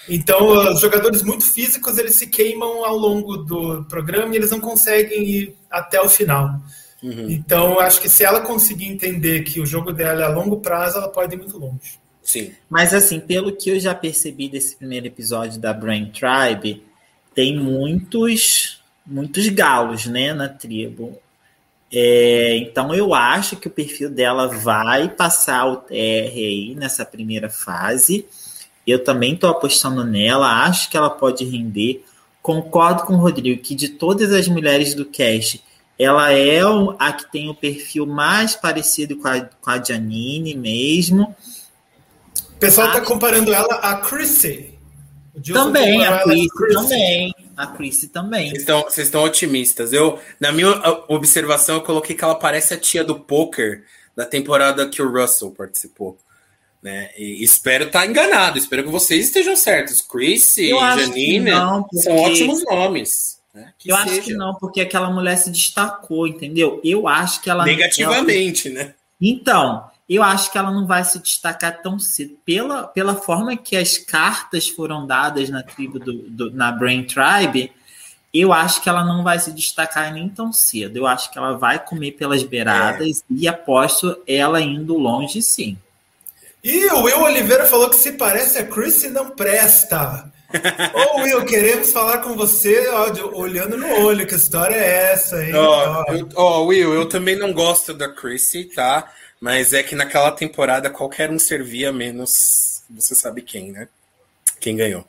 Então, 0.08 0.72
os 0.72 0.80
jogadores 0.80 1.22
muito 1.22 1.44
físicos, 1.44 1.96
eles 1.96 2.14
se 2.14 2.26
queimam 2.26 2.84
ao 2.84 2.96
longo 2.96 3.38
do 3.38 3.84
programa 3.84 4.34
e 4.34 4.36
eles 4.36 4.50
não 4.50 4.60
conseguem 4.60 5.24
ir 5.24 5.56
até 5.70 6.00
o 6.00 6.08
final. 6.08 6.60
Uhum. 7.02 7.30
Então, 7.30 7.80
acho 7.80 8.00
que 8.00 8.08
se 8.08 8.24
ela 8.24 8.40
conseguir 8.40 8.86
entender 8.86 9.42
que 9.42 9.60
o 9.60 9.66
jogo 9.66 9.92
dela 9.92 10.22
é 10.22 10.24
a 10.24 10.28
longo 10.28 10.60
prazo, 10.60 10.98
ela 10.98 11.08
pode 11.08 11.34
ir 11.34 11.38
muito 11.38 11.58
longe. 11.58 11.98
Sim. 12.24 12.52
Mas 12.68 12.92
assim, 12.94 13.20
pelo 13.20 13.54
que 13.54 13.70
eu 13.70 13.78
já 13.78 13.94
percebi 13.94 14.48
desse 14.48 14.74
primeiro 14.74 15.06
episódio 15.06 15.60
da 15.60 15.72
Brain 15.72 16.10
Tribe, 16.10 16.82
tem 17.34 17.56
muitos 17.56 18.82
muitos 19.06 19.46
galos, 19.48 20.06
né, 20.06 20.32
na 20.32 20.48
tribo. 20.48 21.18
É, 21.92 22.56
então 22.56 22.94
eu 22.94 23.14
acho 23.14 23.56
que 23.56 23.68
o 23.68 23.70
perfil 23.70 24.10
dela 24.10 24.48
vai 24.48 25.08
passar 25.08 25.66
o 25.66 25.76
TR 25.76 25.92
aí 25.92 26.74
nessa 26.76 27.04
primeira 27.04 27.48
fase. 27.48 28.26
Eu 28.86 29.02
também 29.04 29.34
estou 29.34 29.50
apostando 29.50 30.04
nela, 30.04 30.64
acho 30.64 30.90
que 30.90 30.96
ela 30.96 31.10
pode 31.10 31.44
render. 31.44 32.04
Concordo 32.42 33.04
com 33.04 33.14
o 33.14 33.18
Rodrigo 33.18 33.62
que 33.62 33.74
de 33.74 33.90
todas 33.90 34.32
as 34.32 34.48
mulheres 34.48 34.94
do 34.94 35.04
cast, 35.04 35.62
ela 35.98 36.32
é 36.32 36.60
a 36.98 37.12
que 37.12 37.30
tem 37.30 37.48
o 37.48 37.54
perfil 37.54 38.06
mais 38.06 38.56
parecido 38.56 39.16
com 39.16 39.28
a, 39.28 39.40
com 39.40 39.70
a 39.70 39.82
Janine 39.82 40.54
mesmo. 40.54 41.34
O 42.64 42.66
pessoal 42.66 42.86
está 42.88 43.00
comparando 43.02 43.52
ela 43.52 43.74
a 43.74 43.96
Chrissy. 43.96 44.72
Também, 45.52 46.02
a 46.06 46.22
Chrissy, 46.22 46.48
também. 46.72 47.34
A 47.54 47.66
Chrissy 47.66 48.08
também. 48.08 48.48
Vocês 48.48 48.60
estão, 48.60 48.82
vocês 48.82 49.06
estão 49.08 49.22
otimistas. 49.22 49.92
Eu, 49.92 50.18
na 50.40 50.50
minha 50.50 50.70
observação, 51.08 51.74
eu 51.74 51.80
coloquei 51.82 52.16
que 52.16 52.24
ela 52.24 52.34
parece 52.34 52.72
a 52.72 52.78
tia 52.78 53.04
do 53.04 53.20
poker 53.20 53.84
da 54.16 54.24
temporada 54.24 54.88
que 54.88 55.02
o 55.02 55.12
Russell 55.12 55.50
participou. 55.50 56.16
Né? 56.82 57.10
E 57.18 57.44
espero 57.44 57.84
estar 57.84 58.00
tá 58.00 58.06
enganado, 58.06 58.56
espero 58.56 58.84
que 58.84 58.90
vocês 58.90 59.26
estejam 59.26 59.56
certos. 59.56 60.00
Chrissy 60.00 60.72
e 60.72 60.78
Janine 60.78 61.50
não, 61.50 61.86
são 61.92 62.16
ótimos 62.16 62.64
nomes. 62.64 63.40
Né? 63.52 63.72
eu 63.84 63.96
seja. 63.96 64.10
acho 64.10 64.22
que 64.22 64.32
não, 64.32 64.54
porque 64.54 64.80
aquela 64.80 65.10
mulher 65.10 65.36
se 65.36 65.50
destacou, 65.50 66.26
entendeu? 66.26 66.80
Eu 66.82 67.06
acho 67.06 67.42
que 67.42 67.50
ela. 67.50 67.64
Negativamente, 67.64 68.68
ela... 68.68 68.84
né? 68.84 68.94
Então, 69.20 69.84
eu 70.08 70.22
acho 70.22 70.52
que 70.52 70.58
ela 70.58 70.70
não 70.70 70.86
vai 70.86 71.04
se 71.04 71.18
destacar 71.18 71.80
tão 71.82 71.98
cedo. 71.98 72.36
Pela, 72.44 72.84
pela 72.84 73.14
forma 73.14 73.56
que 73.56 73.76
as 73.76 73.96
cartas 73.96 74.68
foram 74.68 75.06
dadas 75.06 75.48
na 75.48 75.62
tribo 75.62 75.98
do, 75.98 76.12
do, 76.28 76.50
na 76.50 76.70
Brain 76.70 77.04
Tribe, 77.04 77.72
eu 78.32 78.52
acho 78.52 78.82
que 78.82 78.88
ela 78.88 79.04
não 79.04 79.22
vai 79.22 79.38
se 79.38 79.52
destacar 79.52 80.12
nem 80.12 80.28
tão 80.28 80.52
cedo. 80.52 80.98
Eu 80.98 81.06
acho 81.06 81.30
que 81.30 81.38
ela 81.38 81.56
vai 81.56 81.78
comer 81.82 82.12
pelas 82.12 82.42
beiradas 82.42 83.20
é. 83.20 83.22
e 83.30 83.48
aposto 83.48 84.16
ela 84.26 84.60
indo 84.60 84.98
longe 84.98 85.40
sim. 85.40 85.78
E 86.62 86.86
o 86.92 87.02
Will 87.02 87.20
Oliveira 87.20 87.66
falou 87.66 87.88
que 87.88 87.96
se 87.96 88.12
parece 88.12 88.58
a 88.58 88.66
Chrissy 88.66 89.08
não 89.08 89.30
presta. 89.30 90.32
Ô 90.94 91.20
Will, 91.20 91.44
queremos 91.44 91.92
falar 91.92 92.18
com 92.18 92.34
você 92.34 92.88
ó, 92.88 93.38
olhando 93.38 93.76
no 93.76 93.86
olho, 94.00 94.26
que 94.26 94.34
história 94.34 94.76
é 94.76 95.12
essa, 95.12 95.44
hein? 95.44 95.54
Ó, 95.54 96.04
oh, 96.08 96.28
oh, 96.36 96.64
Will, 96.66 96.94
eu 96.94 97.08
também 97.08 97.36
não 97.36 97.52
gosto 97.52 97.92
da 97.92 98.08
Chrissy, 98.08 98.64
tá? 98.64 99.10
Mas 99.44 99.74
é 99.74 99.82
que 99.82 99.94
naquela 99.94 100.32
temporada 100.32 100.88
qualquer 100.88 101.30
um 101.30 101.38
servia 101.38 101.92
menos 101.92 102.82
você 102.88 103.14
sabe 103.14 103.42
quem, 103.42 103.72
né? 103.72 103.88
Quem 104.58 104.74
ganhou. 104.74 105.06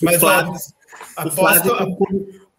Mas 0.00 0.16
o 0.16 0.20
Flávio, 0.20 0.54
o 1.26 1.30
Flávio 1.30 1.98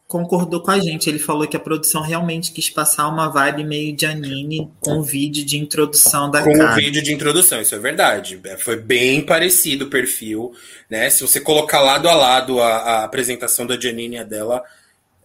concordou 0.08 0.62
com 0.62 0.70
a 0.70 0.80
gente. 0.80 1.10
Ele 1.10 1.18
falou 1.18 1.48
que 1.48 1.58
a 1.58 1.60
produção 1.60 2.04
realmente 2.04 2.52
quis 2.52 2.70
passar 2.70 3.08
uma 3.08 3.28
vibe 3.28 3.64
meio 3.64 3.96
de 3.96 4.06
anime 4.06 4.72
com 4.82 5.00
o 5.00 5.02
vídeo 5.02 5.44
de 5.44 5.58
introdução 5.58 6.30
da 6.30 6.44
Com 6.44 6.56
o 6.56 6.76
vídeo 6.76 7.02
de 7.02 7.12
introdução, 7.12 7.60
isso 7.60 7.74
é 7.74 7.80
verdade. 7.80 8.40
É, 8.44 8.56
foi 8.56 8.76
bem 8.76 9.26
parecido 9.26 9.86
o 9.86 9.90
perfil, 9.90 10.54
né? 10.88 11.10
Se 11.10 11.24
você 11.24 11.42
colocar 11.42 11.82
lado 11.82 12.08
a 12.08 12.14
lado 12.14 12.62
a, 12.62 12.68
a 12.68 13.04
apresentação 13.04 13.66
da 13.66 13.80
Janine 13.80 14.18
e 14.18 14.20
a 14.20 14.24
dela, 14.24 14.64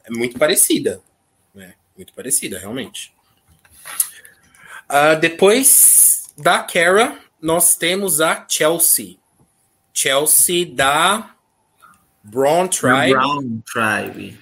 é 0.03 0.11
muito 0.11 0.39
parecida. 0.39 1.03
Né? 1.55 1.75
Muito 1.95 2.15
parecida, 2.15 2.59
realmente. 2.59 3.13
Uh, 4.91 5.21
depois 5.21 6.33
da 6.37 6.65
Kara, 6.65 7.17
nós 7.41 7.77
temos 7.77 8.21
a 8.21 8.45
Chelsea. 8.49 9.19
Chelsea 9.95 10.67
da 10.67 11.33
Brown 12.25 12.67
Tribe. 12.67 13.13
Brown 13.13 13.63
Tribe. 13.65 14.39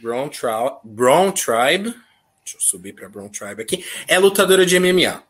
Brown, 0.00 0.30
Tri 0.30 0.48
Brown 0.82 1.32
Tribe. 1.32 1.94
Deixa 2.42 2.56
eu 2.56 2.60
subir 2.60 2.94
para 2.94 3.10
Brown 3.10 3.28
Tribe 3.28 3.62
aqui. 3.62 3.84
É 4.08 4.18
lutadora 4.18 4.64
de 4.64 4.80
MMA. 4.80 5.22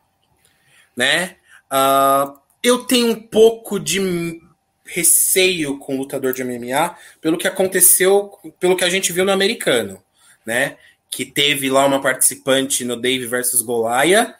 Né? 0.95 1.35
Uh, 1.69 2.39
eu 2.63 2.85
tenho 2.85 3.11
um 3.11 3.21
pouco 3.21 3.77
de 3.77 4.41
receio 4.85 5.77
com 5.79 5.97
lutador 5.97 6.31
de 6.31 6.43
MMA 6.45 6.95
pelo 7.19 7.37
que 7.37 7.47
aconteceu, 7.47 8.31
pelo 8.57 8.77
que 8.77 8.85
a 8.85 8.89
gente 8.89 9.11
viu 9.11 9.25
no 9.25 9.31
americano, 9.31 10.01
né? 10.45 10.77
Que 11.09 11.25
teve 11.25 11.69
lá 11.69 11.85
uma 11.85 12.01
participante 12.01 12.85
no 12.85 12.95
Dave 12.95 13.25
versus 13.25 13.61
Goliath 13.61 14.35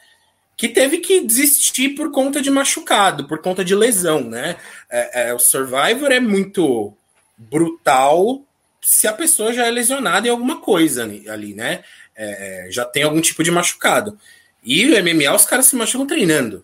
que 0.62 0.70
teve 0.70 1.00
que 1.00 1.22
desistir 1.22 1.96
por 1.96 2.12
conta 2.12 2.40
de 2.40 2.52
machucado, 2.52 3.28
por 3.28 3.40
conta 3.40 3.66
de 3.66 3.74
lesão, 3.74 4.22
né? 4.22 4.58
É, 4.92 5.30
é, 5.30 5.34
o 5.34 5.40
Survivor 5.40 6.12
é 6.12 6.20
muito 6.20 6.94
brutal 7.36 8.44
se 8.80 9.08
a 9.08 9.14
pessoa 9.14 9.52
já 9.52 9.66
é 9.66 9.72
lesionada 9.72 10.28
em 10.28 10.30
alguma 10.30 10.62
coisa 10.62 11.04
ali, 11.04 11.56
né? 11.56 11.84
É, 12.16 12.68
é 12.68 12.72
já 12.72 12.86
tem 12.86 13.02
algum 13.02 13.20
tipo 13.20 13.44
de 13.44 13.50
machucado. 13.50 14.16
E 14.64 14.86
o 14.86 15.04
MMA, 15.04 15.34
os 15.34 15.46
caras 15.46 15.66
se 15.66 15.76
machucam 15.76 16.06
treinando. 16.06 16.64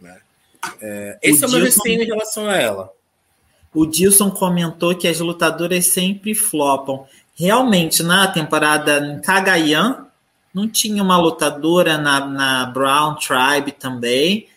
Né? 0.00 0.16
É, 0.80 1.18
esse 1.20 1.42
é 1.42 1.48
o 1.48 1.50
meu 1.50 1.60
receio 1.60 2.00
em 2.00 2.06
relação 2.06 2.48
a 2.48 2.56
ela. 2.56 2.92
O 3.74 3.84
Dilson 3.84 4.30
comentou 4.30 4.94
que 4.94 5.08
as 5.08 5.18
lutadoras 5.18 5.86
sempre 5.86 6.36
flopam. 6.36 7.04
Realmente, 7.34 8.00
na 8.00 8.28
temporada 8.28 8.98
em 8.98 9.20
Cagayan, 9.20 10.07
não 10.58 10.68
tinha 10.68 11.02
uma 11.02 11.16
lutadora 11.16 11.96
na, 11.96 12.26
na 12.26 12.66
Brown 12.66 13.14
Tribe 13.14 13.72
também, 13.72 14.48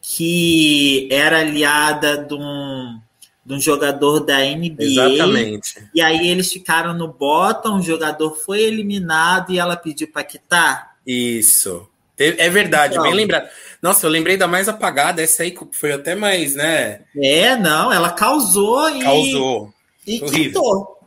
que 0.00 1.08
era 1.10 1.40
aliada 1.40 2.16
de 2.16 2.34
um, 2.34 3.00
de 3.44 3.54
um 3.54 3.60
jogador 3.60 4.20
da 4.20 4.38
NBA. 4.38 4.76
Exatamente. 4.78 5.88
E 5.92 6.00
aí 6.00 6.28
eles 6.28 6.52
ficaram 6.52 6.94
no 6.94 7.08
bottom, 7.08 7.78
o 7.78 7.82
jogador 7.82 8.36
foi 8.36 8.62
eliminado 8.62 9.52
e 9.52 9.58
ela 9.58 9.76
pediu 9.76 10.06
para 10.08 10.22
quitar. 10.22 10.96
Isso. 11.04 11.88
É 12.16 12.50
verdade, 12.50 12.94
então, 12.94 13.04
bem 13.04 13.14
lembrado. 13.14 13.48
Nossa, 13.80 14.04
eu 14.04 14.10
lembrei 14.10 14.36
da 14.36 14.48
mais 14.48 14.68
apagada, 14.68 15.22
essa 15.22 15.44
aí 15.44 15.56
foi 15.70 15.92
até 15.92 16.16
mais, 16.16 16.56
né? 16.56 17.02
É, 17.16 17.54
não, 17.56 17.92
ela 17.92 18.10
causou 18.10 18.90
e. 18.90 19.02
Causou. 19.02 19.72
E 20.04 20.20
Horrível. 20.20 20.30
quitou. 20.30 20.97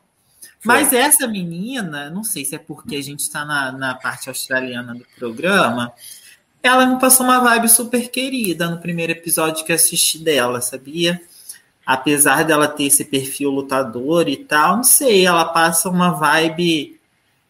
Mas 0.63 0.93
essa 0.93 1.28
menina, 1.28 2.10
não 2.10 2.24
sei 2.24 2.45
se 2.45 2.56
é 2.56 2.60
porque 2.60 2.95
a 2.95 3.02
gente 3.02 3.21
está 3.21 3.43
na, 3.43 3.71
na 3.71 3.95
parte 3.95 4.30
australiana 4.30 4.93
do 4.93 5.06
programa, 5.17 5.91
ela 6.62 6.86
me 6.86 7.00
passou 7.00 7.26
uma 7.26 7.39
vibe 7.39 7.67
super 7.67 8.10
querida 8.10 8.69
no 8.69 8.78
primeiro 8.78 9.12
episódio 9.12 9.65
que 9.65 9.74
assisti 9.74 10.19
dela, 10.19 10.62
sabia? 10.62 11.19
Apesar 11.84 12.43
dela 12.43 12.67
ter 12.67 12.84
esse 12.84 13.04
perfil 13.04 13.50
lutador 13.50 14.30
e 14.30 14.38
tal, 14.38 14.78
não 14.78 14.84
sei, 14.84 15.26
ela 15.26 15.45
passa 15.45 15.89
uma 15.89 16.12
vibe 16.12 17.00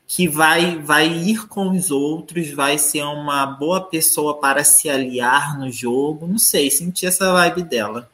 que 0.08 0.28
vai, 0.28 0.78
vai 0.78 1.08
ir 1.08 1.48
com 1.48 1.72
os 1.72 1.92
outros, 1.92 2.52
vai 2.52 2.78
ser 2.78 3.04
uma 3.04 3.46
boa 3.46 3.82
pessoa 3.82 4.40
para 4.40 4.64
se 4.64 4.90
aliar 4.90 5.58
no 5.58 5.72
jogo, 5.72 6.28
não 6.28 6.38
sei, 6.38 6.72
senti 6.72 7.06
essa 7.06 7.32
vibe 7.34 7.64
dela. 7.64 8.10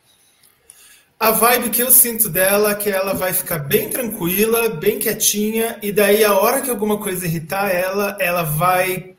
A 1.19 1.31
vibe 1.31 1.71
que 1.71 1.81
eu 1.81 1.89
sinto 1.89 2.29
dela 2.29 2.71
é 2.71 2.75
que 2.75 2.89
ela 2.89 3.13
vai 3.13 3.33
ficar 3.33 3.57
bem 3.57 3.89
tranquila, 3.89 4.69
bem 4.69 4.99
quietinha, 4.99 5.79
e 5.81 5.91
daí 5.91 6.23
a 6.23 6.37
hora 6.37 6.61
que 6.61 6.69
alguma 6.69 6.99
coisa 6.99 7.25
irritar 7.25 7.73
ela, 7.73 8.15
ela 8.19 8.43
vai 8.43 9.15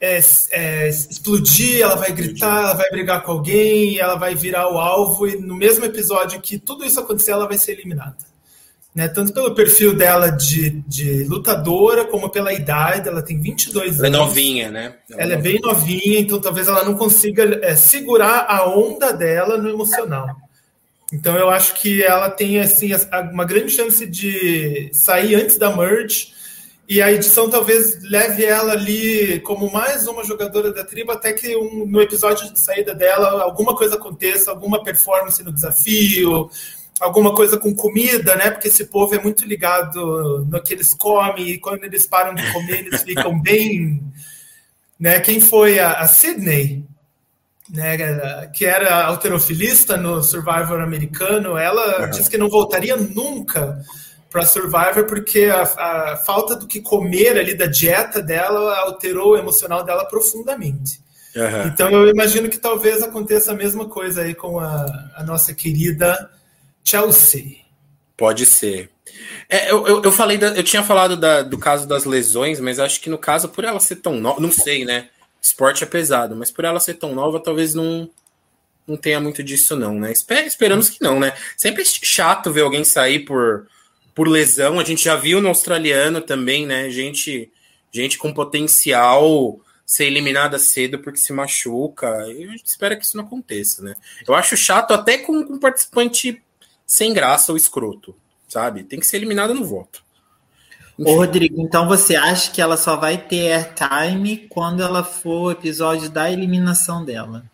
é, 0.00 0.20
é, 0.52 0.88
explodir, 0.88 1.80
ela 1.80 1.96
vai 1.96 2.12
gritar, 2.12 2.62
ela 2.62 2.74
vai 2.74 2.88
brigar 2.88 3.22
com 3.24 3.32
alguém, 3.32 3.98
ela 3.98 4.14
vai 4.14 4.36
virar 4.36 4.72
o 4.72 4.78
alvo, 4.78 5.26
e 5.26 5.36
no 5.36 5.56
mesmo 5.56 5.84
episódio 5.84 6.40
que 6.40 6.56
tudo 6.56 6.84
isso 6.84 7.00
acontecer, 7.00 7.32
ela 7.32 7.48
vai 7.48 7.58
ser 7.58 7.72
eliminada. 7.72 8.16
Né? 8.94 9.08
Tanto 9.08 9.32
pelo 9.32 9.56
perfil 9.56 9.92
dela 9.92 10.30
de, 10.30 10.70
de 10.86 11.24
lutadora, 11.24 12.04
como 12.04 12.30
pela 12.30 12.52
idade, 12.52 13.08
ela 13.08 13.22
tem 13.22 13.40
22 13.40 13.76
ela 13.76 13.88
anos. 13.88 13.98
Ela 13.98 14.06
é 14.06 14.10
novinha, 14.10 14.70
né? 14.70 14.94
Ela, 15.10 15.22
ela 15.22 15.32
é, 15.32 15.36
bem 15.36 15.58
novinha, 15.60 16.20
então 16.20 16.40
talvez 16.40 16.68
ela 16.68 16.84
não 16.84 16.94
consiga 16.94 17.58
é, 17.60 17.74
segurar 17.74 18.46
a 18.48 18.68
onda 18.68 19.12
dela 19.12 19.58
no 19.58 19.68
emocional. 19.68 20.43
Então 21.14 21.36
eu 21.36 21.48
acho 21.48 21.74
que 21.74 22.02
ela 22.02 22.28
tem 22.28 22.58
assim 22.58 22.90
uma 23.32 23.44
grande 23.44 23.70
chance 23.70 24.04
de 24.04 24.90
sair 24.92 25.36
antes 25.36 25.56
da 25.56 25.74
merge 25.74 26.34
e 26.88 27.00
a 27.00 27.12
edição 27.12 27.48
talvez 27.48 28.02
leve 28.02 28.44
ela 28.44 28.72
ali 28.72 29.38
como 29.40 29.72
mais 29.72 30.08
uma 30.08 30.24
jogadora 30.24 30.72
da 30.72 30.84
tribo 30.84 31.12
até 31.12 31.32
que 31.32 31.56
um, 31.56 31.86
no 31.86 32.02
episódio 32.02 32.52
de 32.52 32.58
saída 32.58 32.92
dela 32.92 33.44
alguma 33.44 33.76
coisa 33.76 33.94
aconteça, 33.94 34.50
alguma 34.50 34.82
performance 34.82 35.40
no 35.44 35.52
desafio, 35.52 36.50
alguma 37.00 37.32
coisa 37.32 37.56
com 37.58 37.72
comida, 37.72 38.34
né? 38.34 38.50
Porque 38.50 38.66
esse 38.66 38.86
povo 38.86 39.14
é 39.14 39.22
muito 39.22 39.46
ligado 39.46 40.44
no 40.50 40.60
que 40.60 40.74
eles 40.74 40.92
comem 40.94 41.48
e 41.48 41.58
quando 41.58 41.84
eles 41.84 42.08
param 42.08 42.34
de 42.34 42.52
comer 42.52 42.86
eles 42.86 43.02
ficam 43.02 43.38
bem, 43.40 44.02
né? 44.98 45.20
Quem 45.20 45.40
foi 45.40 45.78
a, 45.78 45.92
a 45.92 46.08
Sydney? 46.08 46.84
Né, 47.68 48.46
que 48.54 48.64
era 48.64 49.04
alterofilista 49.06 49.96
no 49.96 50.22
Survivor 50.22 50.80
americano, 50.80 51.56
ela 51.56 52.02
uhum. 52.02 52.10
disse 52.10 52.28
que 52.28 52.38
não 52.38 52.48
voltaria 52.48 52.96
nunca 52.96 53.80
para 54.30 54.44
Survivor 54.44 55.06
porque 55.06 55.44
a, 55.44 55.62
a, 55.62 56.16
falta 56.26 56.56
do 56.56 56.66
que 56.66 56.80
comer 56.80 57.38
ali 57.38 57.54
da 57.54 57.66
dieta 57.66 58.20
dela 58.20 58.76
alterou 58.80 59.32
o 59.32 59.36
emocional 59.36 59.84
dela 59.84 60.04
profundamente. 60.04 61.00
Uhum. 61.36 61.66
Então 61.66 61.90
eu 61.90 62.08
imagino 62.08 62.48
que 62.48 62.58
talvez 62.58 63.02
aconteça 63.02 63.52
a 63.52 63.56
mesma 63.56 63.88
coisa 63.88 64.22
aí 64.22 64.34
com 64.34 64.58
a, 64.58 64.86
a 65.16 65.22
nossa 65.24 65.54
querida 65.54 66.30
Chelsea. 66.82 67.58
Pode 68.16 68.44
ser. 68.44 68.90
É, 69.48 69.70
eu, 69.70 69.86
eu, 69.86 70.02
eu, 70.02 70.12
falei 70.12 70.38
da, 70.38 70.48
eu 70.48 70.62
tinha 70.62 70.82
falado 70.82 71.16
da, 71.16 71.42
do 71.42 71.58
caso 71.58 71.86
das 71.86 72.04
lesões, 72.04 72.60
mas 72.60 72.78
acho 72.78 73.00
que 73.00 73.10
no 73.10 73.18
caso, 73.18 73.48
por 73.48 73.64
ela 73.64 73.80
ser 73.80 73.96
tão 73.96 74.14
nova, 74.14 74.40
não 74.40 74.50
sei, 74.50 74.84
né? 74.84 75.08
Esporte 75.44 75.84
é 75.84 75.86
pesado, 75.86 76.34
mas 76.34 76.50
por 76.50 76.64
ela 76.64 76.80
ser 76.80 76.94
tão 76.94 77.14
nova, 77.14 77.38
talvez 77.38 77.74
não 77.74 78.08
não 78.86 78.96
tenha 78.96 79.18
muito 79.18 79.42
disso 79.42 79.76
não, 79.76 79.98
né? 79.98 80.12
Esper 80.12 80.46
esperamos 80.46 80.90
que 80.90 81.02
não, 81.02 81.18
né? 81.18 81.34
Sempre 81.56 81.82
é 81.82 81.84
chato 81.84 82.52
ver 82.52 82.62
alguém 82.62 82.84
sair 82.84 83.20
por, 83.20 83.66
por 84.14 84.28
lesão. 84.28 84.78
A 84.78 84.84
gente 84.84 85.04
já 85.04 85.16
viu 85.16 85.40
no 85.40 85.48
australiano 85.48 86.20
também, 86.20 86.66
né? 86.66 86.90
Gente, 86.90 87.50
gente 87.90 88.18
com 88.18 88.32
potencial 88.32 89.58
ser 89.86 90.04
eliminada 90.04 90.58
cedo 90.58 90.98
porque 90.98 91.18
se 91.18 91.32
machuca. 91.32 92.08
E 92.28 92.44
a 92.44 92.50
gente 92.50 92.66
espera 92.66 92.94
que 92.94 93.06
isso 93.06 93.16
não 93.16 93.24
aconteça, 93.24 93.82
né? 93.82 93.94
Eu 94.28 94.34
acho 94.34 94.54
chato 94.54 94.92
até 94.92 95.16
com 95.16 95.32
um 95.32 95.58
participante 95.58 96.42
sem 96.86 97.14
graça 97.14 97.52
ou 97.52 97.56
escroto, 97.56 98.14
sabe? 98.46 98.84
Tem 98.84 99.00
que 99.00 99.06
ser 99.06 99.16
eliminado 99.16 99.54
no 99.54 99.64
voto. 99.64 100.03
Ô, 100.98 101.16
Rodrigo, 101.16 101.60
então 101.60 101.88
você 101.88 102.14
acha 102.14 102.50
que 102.52 102.60
ela 102.62 102.76
só 102.76 102.96
vai 102.96 103.18
ter 103.18 103.52
airtime 103.52 104.46
quando 104.48 104.82
ela 104.82 105.02
for 105.02 105.40
o 105.46 105.50
episódio 105.50 106.08
da 106.08 106.30
eliminação 106.30 107.04
dela? 107.04 107.44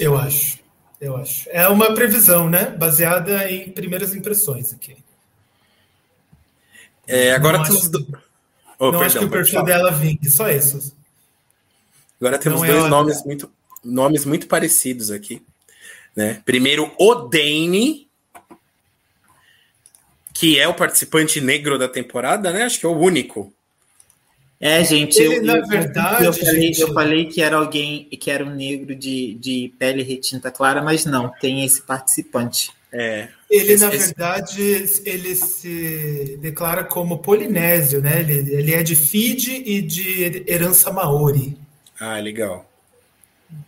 Eu 0.00 0.16
acho. 0.16 0.58
Eu 0.98 1.16
acho. 1.16 1.46
É 1.50 1.68
uma 1.68 1.92
previsão, 1.94 2.48
né? 2.48 2.66
Baseada 2.70 3.50
em 3.50 3.70
primeiras 3.70 4.14
impressões 4.14 4.72
aqui. 4.72 4.96
É, 7.06 7.32
agora 7.32 7.58
Não 7.58 7.64
acho- 7.64 7.90
do- 7.90 8.18
Oh, 8.78 8.92
não 8.92 9.00
acho 9.00 9.14
perdão, 9.14 9.20
que 9.20 9.26
o 9.26 9.30
perfil 9.30 9.54
falar. 9.60 9.66
dela 9.66 9.90
vingue, 9.92 10.28
só 10.28 10.50
isso. 10.50 10.92
Agora 12.20 12.38
temos 12.38 12.60
Não 12.60 12.64
é 12.66 12.70
dois 12.70 12.80
hora. 12.82 12.90
nomes 12.90 13.24
muito, 13.24 13.50
nomes 13.84 14.24
muito 14.24 14.46
parecidos 14.46 15.10
aqui. 15.10 15.42
Né? 16.14 16.42
Primeiro, 16.44 16.90
o 16.98 17.14
Dane, 17.14 18.05
que 20.38 20.58
é 20.58 20.68
o 20.68 20.74
participante 20.74 21.40
negro 21.40 21.78
da 21.78 21.88
temporada, 21.88 22.52
né? 22.52 22.64
Acho 22.64 22.80
que 22.80 22.86
é 22.86 22.88
o 22.88 22.98
único. 22.98 23.52
É, 24.60 24.82
gente, 24.84 25.18
Ele, 25.20 25.36
eu, 25.36 25.42
na 25.44 25.56
eu- 25.58 25.66
verdade, 25.66 26.24
eu 26.24 26.32
falei, 26.32 26.62
gente- 26.62 26.80
eu 26.80 26.92
falei 26.94 27.26
que 27.26 27.42
era 27.42 27.56
alguém 27.56 28.04
que 28.04 28.30
era 28.30 28.44
um 28.44 28.54
negro 28.54 28.94
de, 28.94 29.34
de 29.34 29.72
pele 29.78 30.02
retinta 30.02 30.50
clara, 30.50 30.82
mas 30.82 31.04
não, 31.04 31.28
tem 31.40 31.64
esse 31.64 31.82
participante. 31.82 32.70
É, 32.92 33.28
Ele, 33.50 33.72
Esse- 33.74 33.84
na 33.86 33.94
esse- 33.94 34.06
verdade, 34.06 34.62
ele 35.04 35.34
se 35.36 36.38
declara 36.40 36.82
como 36.84 37.18
polinésio, 37.18 38.00
né? 38.00 38.20
Ele, 38.20 38.54
ele 38.54 38.74
é 38.74 38.82
de 38.82 38.96
Fiji 38.96 39.62
e 39.66 39.82
de 39.82 40.44
herança 40.46 40.90
maori. 40.90 41.56
Ah, 42.00 42.18
legal. 42.18 42.68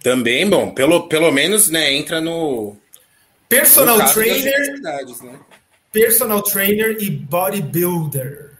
Também, 0.02 0.48
bom, 0.48 0.70
pelo, 0.70 1.08
pelo 1.08 1.30
menos, 1.30 1.68
né, 1.68 1.92
entra 1.94 2.20
no, 2.20 2.72
no 2.72 2.76
Personal 3.48 3.98
das 3.98 4.12
trainer, 4.14 4.80
né? 4.82 5.38
Personal 5.92 6.42
trainer 6.42 6.96
e 7.00 7.10
bodybuilder. 7.10 8.52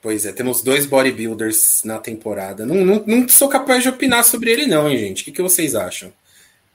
Pois 0.00 0.24
é, 0.24 0.32
temos 0.32 0.62
dois 0.62 0.86
bodybuilders 0.86 1.82
na 1.84 1.98
temporada. 1.98 2.64
Não, 2.64 2.76
não, 2.84 3.04
não 3.06 3.28
sou 3.28 3.48
capaz 3.48 3.82
de 3.82 3.88
opinar 3.88 4.24
sobre 4.24 4.50
ele, 4.50 4.66
não, 4.66 4.88
hein, 4.88 4.96
gente? 4.96 5.22
O 5.22 5.24
que, 5.24 5.32
que 5.32 5.42
vocês 5.42 5.74
acham? 5.74 6.12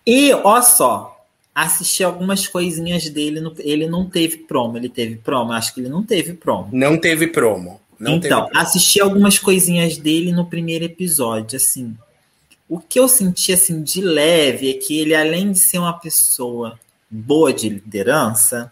E, 0.05 0.33
ó 0.33 0.61
só, 0.61 1.25
assisti 1.55 2.03
algumas 2.03 2.47
coisinhas 2.47 3.07
dele, 3.09 3.39
no- 3.39 3.55
ele 3.59 3.87
não 3.87 4.09
teve 4.09 4.37
promo, 4.39 4.77
ele 4.77 4.89
teve 4.89 5.15
promo? 5.15 5.53
Acho 5.53 5.73
que 5.73 5.79
ele 5.79 5.89
não 5.89 6.03
teve 6.03 6.33
promo. 6.33 6.69
Não 6.73 6.97
teve 6.97 7.27
promo. 7.27 7.79
Não 7.97 8.15
então, 8.15 8.41
teve 8.41 8.51
promo. 8.51 8.65
assisti 8.67 8.99
algumas 8.99 9.39
coisinhas 9.39 9.95
dele 9.97 10.33
no 10.33 10.45
primeiro 10.45 10.83
episódio, 10.83 11.55
assim. 11.55 11.95
O 12.67 12.79
que 12.79 12.99
eu 12.99 13.07
senti, 13.07 13.53
assim, 13.53 13.81
de 13.81 14.01
leve 14.01 14.69
é 14.69 14.73
que 14.73 14.99
ele, 14.99 15.15
além 15.15 15.51
de 15.53 15.59
ser 15.59 15.77
uma 15.77 15.93
pessoa 15.93 16.77
boa 17.09 17.53
de 17.53 17.69
liderança, 17.69 18.71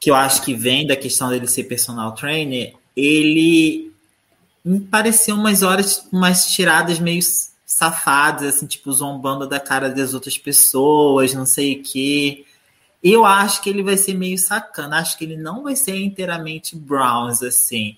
que 0.00 0.10
eu 0.10 0.14
acho 0.14 0.42
que 0.42 0.54
vem 0.54 0.86
da 0.86 0.96
questão 0.96 1.28
dele 1.28 1.46
ser 1.46 1.64
personal 1.64 2.12
trainer, 2.14 2.74
ele 2.96 3.92
me 4.64 4.80
pareceu 4.80 5.34
umas 5.34 5.62
horas, 5.62 6.06
umas 6.12 6.50
tiradas 6.52 6.98
meio 6.98 7.22
safadas, 7.64 8.56
assim, 8.56 8.66
tipo, 8.66 8.92
zombando 8.92 9.46
da 9.46 9.60
cara 9.60 9.88
das 9.90 10.14
outras 10.14 10.38
pessoas, 10.38 11.34
não 11.34 11.46
sei 11.46 11.74
o 11.74 11.82
quê. 11.82 12.44
Eu 13.02 13.24
acho 13.24 13.62
que 13.62 13.70
ele 13.70 13.82
vai 13.82 13.96
ser 13.96 14.14
meio 14.14 14.38
sacana, 14.38 14.98
acho 14.98 15.16
que 15.16 15.24
ele 15.24 15.36
não 15.36 15.62
vai 15.62 15.76
ser 15.76 15.96
inteiramente 15.96 16.74
Browns, 16.74 17.42
assim. 17.42 17.96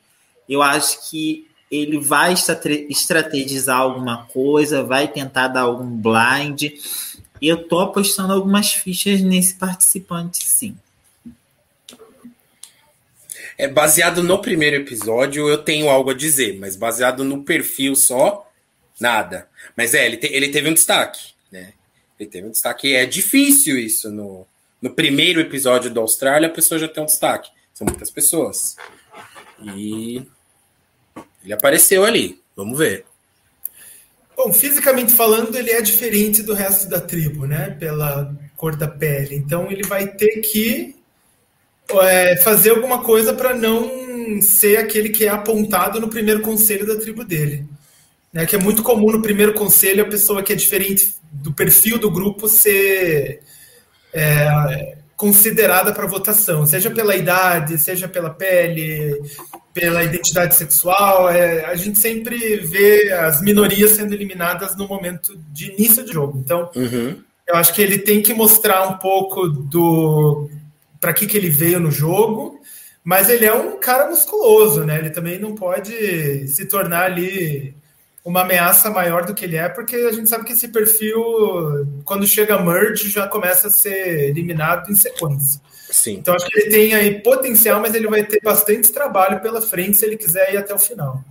Eu 0.49 0.63
acho 0.63 1.09
que 1.09 1.47
ele 1.71 1.99
vai 1.99 2.33
estra- 2.33 2.75
estrategizar 2.89 3.79
alguma 3.79 4.25
coisa, 4.27 4.83
vai 4.83 5.07
tentar 5.07 5.49
dar 5.49 5.63
algum 5.63 5.87
blind. 5.87 6.63
E 7.41 7.49
eu 7.49 7.67
tô 7.69 7.79
apostando 7.79 8.33
algumas 8.33 8.73
fichas 8.73 9.23
nesse 9.23 9.55
participante, 9.55 10.45
sim. 10.45 10.77
É 13.61 13.69
baseado 13.69 14.23
no 14.23 14.41
primeiro 14.41 14.77
episódio, 14.77 15.47
eu 15.47 15.59
tenho 15.59 15.91
algo 15.91 16.11
a 16.11 16.15
dizer, 16.15 16.59
mas 16.59 16.77
baseado 16.77 17.23
no 17.23 17.45
perfil 17.45 17.95
só, 17.95 18.51
nada. 18.99 19.49
Mas 19.77 19.93
é, 19.93 20.07
ele, 20.07 20.17
te- 20.17 20.33
ele 20.33 20.49
teve 20.49 20.71
um 20.71 20.73
destaque, 20.73 21.35
né? 21.53 21.75
Ele 22.19 22.29
teve 22.29 22.47
um 22.47 22.51
destaque. 22.51 22.95
É 22.95 23.05
difícil 23.05 23.79
isso 23.79 24.11
no, 24.11 24.47
no 24.81 24.89
primeiro 24.95 25.41
episódio 25.41 25.91
do 25.91 26.01
Austrália, 26.01 26.49
a 26.49 26.53
pessoa 26.53 26.79
já 26.79 26.89
tem 26.89 27.03
um 27.03 27.07
destaque. 27.07 27.51
São 27.75 27.87
muitas 27.87 28.11
pessoas. 28.11 28.77
E 29.63 30.23
ele 31.45 31.53
apareceu 31.53 32.03
ali. 32.05 32.41
Vamos 32.57 32.79
ver. 32.79 33.05
Bom, 34.35 34.55
fisicamente 34.55 35.13
falando, 35.13 35.55
ele 35.55 35.71
é 35.71 35.83
diferente 35.83 36.43
do 36.43 36.55
resto 36.55 36.89
da 36.89 36.99
tribo, 36.99 37.47
né? 37.47 37.77
Pela 37.79 38.35
cor 38.57 38.75
da 38.75 38.89
pele. 38.89 39.37
Então, 39.37 39.71
ele 39.71 39.83
vai 39.83 40.09
ter 40.09 40.41
que 40.41 40.97
é, 42.03 42.37
fazer 42.37 42.71
alguma 42.71 43.03
coisa 43.03 43.33
para 43.33 43.55
não 43.55 44.41
ser 44.41 44.77
aquele 44.79 45.09
que 45.09 45.25
é 45.25 45.29
apontado 45.29 46.01
no 46.01 46.09
primeiro 46.09 46.41
conselho 46.41 46.87
da 46.87 46.97
tribo 46.97 47.25
dele. 47.25 47.67
Né? 48.33 48.47
Que 48.47 48.57
é 48.57 48.59
muito 48.59 48.83
comum 48.83 49.11
no 49.11 49.23
primeiro 49.23 49.55
conselho 49.55 50.03
a 50.05 50.09
pessoa 50.09 50.43
que 50.43 50.53
é 50.53 50.57
diferente 50.57 51.15
do 51.33 51.53
perfil 51.53 51.99
do 51.99 52.11
grupo 52.11 52.49
ser 52.49 53.41
é, 54.13 54.97
considerada 55.17 55.93
para 55.93 56.07
votação, 56.07 56.65
seja 56.67 56.91
pela 56.91 57.15
idade, 57.15 57.77
seja 57.79 58.09
pela 58.09 58.31
pele, 58.31 59.21
pela 59.75 60.03
identidade 60.03 60.55
sexual. 60.55 61.29
É, 61.29 61.65
a 61.67 61.75
gente 61.75 61.99
sempre 61.99 62.57
vê 62.57 63.13
as 63.13 63.43
minorias 63.43 63.93
sendo 63.93 64.15
eliminadas 64.15 64.77
no 64.77 64.89
momento 64.89 65.37
de 65.53 65.73
início 65.73 66.05
de 66.05 66.13
jogo. 66.13 66.39
Então, 66.39 66.71
Uhum. 66.75 67.17
eu 67.47 67.55
acho 67.57 67.75
que 67.75 67.83
ele 67.83 67.99
tem 67.99 68.23
que 68.23 68.33
mostrar 68.33 68.89
um 68.89 68.95
pouco 68.99 69.49
do 69.49 70.49
para 71.01 71.15
que, 71.15 71.27
que 71.27 71.37
ele 71.37 71.49
veio 71.49 71.81
no 71.81 71.91
jogo, 71.91 72.61
mas 73.03 73.31
ele 73.31 73.47
é 73.47 73.55
um 73.55 73.79
cara 73.79 74.09
musculoso, 74.09 74.85
né? 74.85 74.99
Ele 74.99 75.11
também 75.11 75.39
não 75.39 75.55
pode 75.55 76.47
se 76.49 76.67
tornar 76.67 77.05
ali 77.05 77.75
uma 78.25 78.43
ameaça 78.43 78.91
maior 78.91 79.25
do 79.25 79.35
que 79.35 79.45
ele 79.45 79.57
é, 79.57 79.69
porque 79.69 79.97
a 79.97 80.13
gente 80.13 80.29
sabe 80.29 80.45
que 80.45 80.53
esse 80.53 80.69
perfil, 80.69 81.23
quando 82.05 82.27
chega 82.27 82.63
merge, 82.63 83.09
já 83.09 83.27
começa 83.27 83.69
a 83.69 83.71
ser 83.71 84.29
eliminado 84.29 84.91
em 84.91 84.95
sequência. 84.95 85.61
Sim. 85.91 86.15
Então 86.15 86.35
acho 86.35 86.47
que 86.47 86.61
ele 86.61 86.71
tem 86.71 86.95
aí 86.95 87.21
potencial, 87.21 87.81
mas 87.81 87.95
ele 87.95 88.07
vai 88.07 88.23
ter 88.23 88.41
bastante 88.43 88.93
trabalho 88.93 89.41
pela 89.41 89.61
frente 89.61 89.97
se 89.97 90.05
ele 90.05 90.17
quiser 90.17 90.53
ir 90.53 90.59
até 90.59 90.75
o 90.75 90.79
final. 90.79 91.25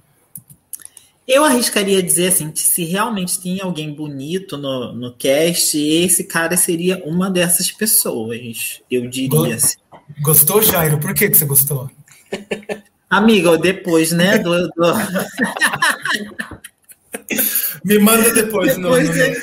Eu 1.31 1.45
arriscaria 1.45 2.01
dizer 2.01 2.29
assim 2.29 2.49
que 2.49 2.59
se 2.59 2.83
realmente 2.83 3.39
tem 3.39 3.61
alguém 3.61 3.93
bonito 3.93 4.57
no, 4.57 4.91
no 4.93 5.13
cast, 5.13 5.77
esse 5.77 6.23
cara 6.23 6.57
seria 6.57 7.03
uma 7.05 7.29
dessas 7.29 7.71
pessoas. 7.71 8.81
Eu 8.89 9.07
diria 9.07 9.53
assim. 9.53 9.77
Gostou, 10.23 10.59
Jairo? 10.59 10.99
Por 10.99 11.13
que, 11.13 11.29
que 11.29 11.37
você 11.37 11.45
gostou? 11.45 11.87
Amiga, 13.07 13.59
depois, 13.59 14.11
né? 14.11 14.39
Do, 14.39 14.69
do... 14.69 14.73
Me 17.85 17.99
manda 17.99 18.33
depois. 18.33 18.75
Depois 18.75 19.07
no- 19.09 19.15
é- 19.15 19.33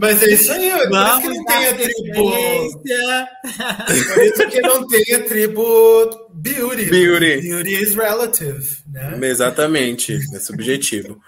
Mas 0.00 0.22
é 0.22 0.30
isso 0.30 0.50
aí, 0.50 0.70
por 0.70 0.88
isso 0.88 1.20
que 1.20 1.28
não 1.28 1.44
tem 1.44 1.66
a 1.66 1.74
tribo. 1.74 2.32
Por 4.14 4.24
isso 4.24 4.48
que 4.48 4.60
não 4.62 4.86
tem 4.88 5.14
a 5.14 5.22
tribo 5.24 6.28
Beauty. 6.32 6.84
Beauty. 6.86 7.40
Beauty 7.42 7.74
is 7.74 7.94
relative, 7.94 8.78
né? 8.90 9.18
Exatamente, 9.22 10.18
é 10.34 10.38
subjetivo. 10.38 11.20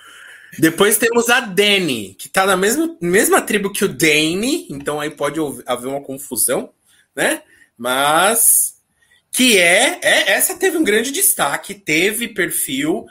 Depois 0.59 0.97
temos 0.97 1.29
a 1.29 1.41
Dani, 1.41 2.17
que 2.19 2.31
tá 2.31 2.47
na 2.47 2.57
mesma, 2.57 2.97
mesma 2.99 3.43
tribo 3.43 3.71
que 3.71 3.85
o 3.85 3.89
Dane, 3.89 4.67
então 4.71 4.99
aí 4.99 5.11
pode 5.11 5.39
haver 5.67 5.89
uma 5.89 6.01
confusão, 6.01 6.71
né? 7.15 7.43
Mas 7.77 8.73
que 9.31 9.59
é, 9.59 10.01
é 10.03 10.33
essa 10.33 10.57
teve 10.57 10.79
um 10.79 10.85
grande 10.85 11.13
destaque, 11.13 11.75
teve 11.75 12.29
perfil 12.29 13.05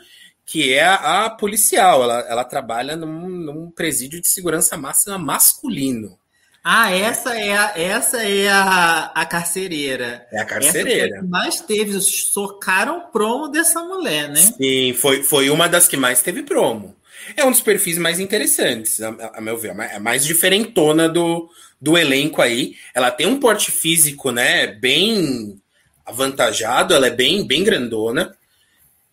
que 0.51 0.73
é 0.73 0.83
a, 0.83 1.25
a 1.25 1.29
policial, 1.29 2.03
ela, 2.03 2.19
ela 2.21 2.43
trabalha 2.45 2.95
num, 2.95 3.29
num 3.29 3.71
presídio 3.71 4.21
de 4.21 4.27
segurança 4.27 4.77
máxima 4.77 5.17
masculino. 5.17 6.17
Ah, 6.63 6.91
essa 6.91 7.35
é 7.37 7.55
a, 7.57 7.73
essa 7.77 8.23
é 8.23 8.47
a, 8.49 9.05
a 9.15 9.25
carcereira. 9.25 10.27
É 10.31 10.39
a 10.41 10.45
Essa 10.59 10.83
a 10.83 10.85
carcereira. 10.85 11.17
que 11.17 11.25
mais 11.25 11.61
teve. 11.61 11.99
Socaram 12.01 12.99
o 12.99 13.11
promo 13.11 13.47
dessa 13.49 13.83
mulher, 13.83 14.29
né? 14.29 14.55
Sim, 14.57 14.93
foi, 14.93 15.23
foi 15.23 15.49
uma 15.49 15.67
das 15.67 15.87
que 15.87 15.97
mais 15.97 16.21
teve 16.21 16.43
promo. 16.43 16.95
É 17.35 17.45
um 17.45 17.51
dos 17.51 17.61
perfis 17.61 17.97
mais 17.97 18.19
interessantes, 18.19 19.01
a, 19.01 19.09
a- 19.09 19.37
a 19.37 19.41
meu 19.41 19.57
ver. 19.57 19.75
É 19.79 19.99
mais 19.99 20.25
diferentona 20.25 21.07
do, 21.09 21.49
do 21.79 21.97
elenco 21.97 22.41
aí. 22.41 22.76
Ela 22.93 23.11
tem 23.11 23.28
um 23.28 23.39
porte 23.39 23.71
físico, 23.71 24.32
né, 24.32 24.67
bem 24.67 25.59
avantajado, 26.05 26.93
ela 26.93 27.07
é 27.07 27.11
bem, 27.11 27.45
bem 27.45 27.63
grandona. 27.63 28.36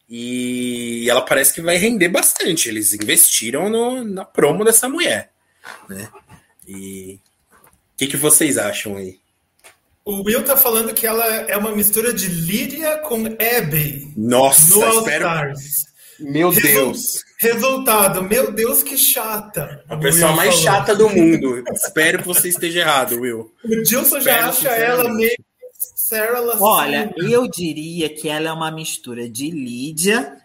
E 0.08 1.06
ela 1.10 1.20
parece 1.22 1.52
que 1.54 1.60
vai 1.60 1.76
render 1.76 2.08
bastante. 2.08 2.68
Eles 2.68 2.92
investiram 2.94 3.68
no, 3.68 4.02
na 4.04 4.24
promo 4.24 4.64
dessa 4.64 4.88
mulher, 4.88 5.30
né? 5.88 6.08
E 6.66 7.18
o 7.94 7.96
que, 7.98 8.06
que 8.06 8.16
vocês 8.16 8.56
acham 8.58 8.96
aí? 8.96 9.18
O 10.04 10.22
Will 10.24 10.42
tá 10.42 10.56
falando 10.56 10.94
que 10.94 11.06
ela 11.06 11.24
é 11.26 11.56
uma 11.56 11.72
mistura 11.76 12.14
de 12.14 12.28
Lydia 12.28 12.96
com 12.98 13.26
Abby 13.26 14.10
Nossa, 14.16 14.74
no 14.74 14.82
All 14.82 14.98
espero. 15.00 15.24
Stars. 15.26 15.88
Meu 16.20 16.50
Resu- 16.50 16.66
Deus! 16.66 17.24
Resultado, 17.40 18.22
meu 18.24 18.50
Deus, 18.50 18.82
que 18.82 18.96
chata. 18.96 19.84
A 19.88 19.96
pessoa 19.96 20.28
Will 20.28 20.36
mais 20.36 20.54
falou. 20.54 20.64
chata 20.64 20.94
do 20.96 21.08
mundo. 21.10 21.62
Espero 21.72 22.18
que 22.20 22.26
você 22.26 22.48
esteja 22.48 22.80
errado, 22.80 23.20
Will. 23.20 23.52
O 23.64 23.84
Gilson 23.84 24.18
já 24.20 24.48
acha 24.48 24.68
ela 24.70 25.12
meio 25.14 25.36
Sarah. 26.08 26.62
Olha, 26.62 27.14
eu 27.16 27.46
diria 27.48 28.08
que 28.08 28.28
ela 28.28 28.48
é 28.48 28.52
uma 28.52 28.70
mistura 28.70 29.28
de 29.28 29.50
Lídia, 29.50 30.38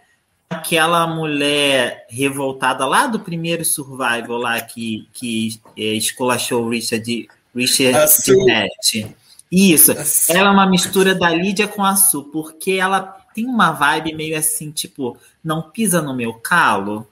aquela 0.49 1.07
mulher 1.07 2.05
revoltada 2.09 2.85
lá 2.85 3.07
do 3.07 3.19
primeiro 3.19 3.63
Survival 3.63 4.37
lá 4.37 4.59
que, 4.61 5.07
que 5.13 5.59
é, 5.77 5.93
esculachou 5.93 6.63
o 6.63 6.69
Richard, 6.69 7.27
Richard. 7.55 7.97
Bennett. 8.45 9.15
Isso. 9.51 9.91
Ela 10.29 10.49
é 10.49 10.51
uma 10.51 10.67
mistura 10.69 11.15
da 11.15 11.29
Lídia 11.29 11.67
com 11.67 11.83
a 11.83 11.95
Su, 11.95 12.23
porque 12.23 12.71
ela 12.71 13.01
tem 13.33 13.45
uma 13.45 13.71
vibe 13.71 14.15
meio 14.15 14.37
assim, 14.37 14.71
tipo, 14.71 15.17
não 15.43 15.61
pisa 15.61 16.01
no 16.01 16.15
meu 16.15 16.33
calo. 16.33 17.07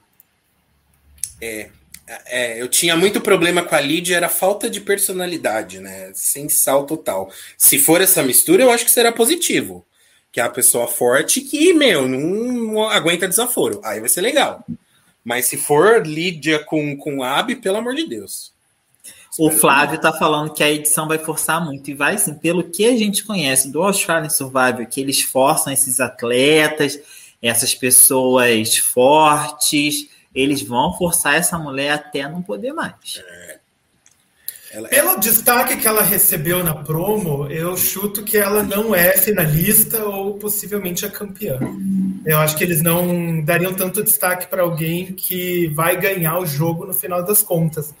É. 1.40 1.70
É, 2.26 2.60
eu 2.60 2.68
tinha 2.68 2.96
muito 2.96 3.20
problema 3.20 3.62
com 3.62 3.74
a 3.74 3.80
Lídia, 3.80 4.16
era 4.16 4.28
falta 4.28 4.68
de 4.68 4.80
personalidade, 4.80 5.78
né? 5.78 6.10
Sem 6.14 6.48
sal 6.48 6.84
total. 6.84 7.30
Se 7.56 7.78
for 7.78 8.00
essa 8.00 8.22
mistura, 8.22 8.62
eu 8.62 8.70
acho 8.70 8.84
que 8.84 8.90
será 8.90 9.12
positivo. 9.12 9.84
Que 10.30 10.40
é 10.40 10.44
a 10.44 10.50
pessoa 10.50 10.86
forte 10.88 11.40
que, 11.42 11.72
meu, 11.74 12.08
não 12.08 12.88
aguenta 12.88 13.28
desaforo. 13.28 13.80
Aí 13.84 14.00
vai 14.00 14.08
ser 14.08 14.22
legal. 14.22 14.64
Mas 15.24 15.46
se 15.46 15.56
for 15.56 16.06
Lídia 16.06 16.58
com, 16.64 16.96
com 16.96 17.22
Ab, 17.22 17.54
pelo 17.56 17.76
amor 17.76 17.94
de 17.94 18.06
Deus. 18.08 18.52
O 19.38 19.50
Flávio 19.50 19.98
tá 19.98 20.12
falando 20.12 20.52
que 20.52 20.62
a 20.62 20.70
edição 20.70 21.08
vai 21.08 21.18
forçar 21.18 21.64
muito. 21.64 21.90
E 21.90 21.94
vai 21.94 22.18
sim, 22.18 22.34
pelo 22.34 22.64
que 22.64 22.86
a 22.86 22.96
gente 22.96 23.24
conhece 23.24 23.70
do 23.70 23.82
Australian 23.82 24.28
Survival, 24.28 24.86
que 24.86 25.00
eles 25.00 25.22
forçam 25.22 25.72
esses 25.72 26.00
atletas, 26.00 26.98
essas 27.40 27.74
pessoas 27.74 28.76
fortes 28.76 30.08
eles 30.34 30.62
vão 30.62 30.96
forçar 30.96 31.34
essa 31.34 31.58
mulher 31.58 31.92
até 31.92 32.28
não 32.28 32.42
poder 32.42 32.72
mais. 32.72 33.22
É. 33.26 33.62
Ela, 34.72 34.88
Pelo 34.88 35.20
destaque 35.20 35.76
que 35.76 35.86
ela 35.86 36.02
recebeu 36.02 36.64
na 36.64 36.74
promo, 36.74 37.46
eu 37.48 37.76
chuto 37.76 38.22
que 38.22 38.38
ela 38.38 38.62
não 38.62 38.94
é 38.94 39.18
finalista 39.18 40.02
ou 40.02 40.38
possivelmente 40.38 41.04
a 41.04 41.10
campeã. 41.10 41.60
Eu 42.24 42.38
acho 42.38 42.56
que 42.56 42.64
eles 42.64 42.80
não 42.80 43.42
dariam 43.42 43.74
tanto 43.74 44.02
destaque 44.02 44.46
para 44.46 44.62
alguém 44.62 45.12
que 45.12 45.66
vai 45.74 46.00
ganhar 46.00 46.38
o 46.38 46.46
jogo 46.46 46.86
no 46.86 46.94
final 46.94 47.22
das 47.22 47.42
contas. 47.42 47.94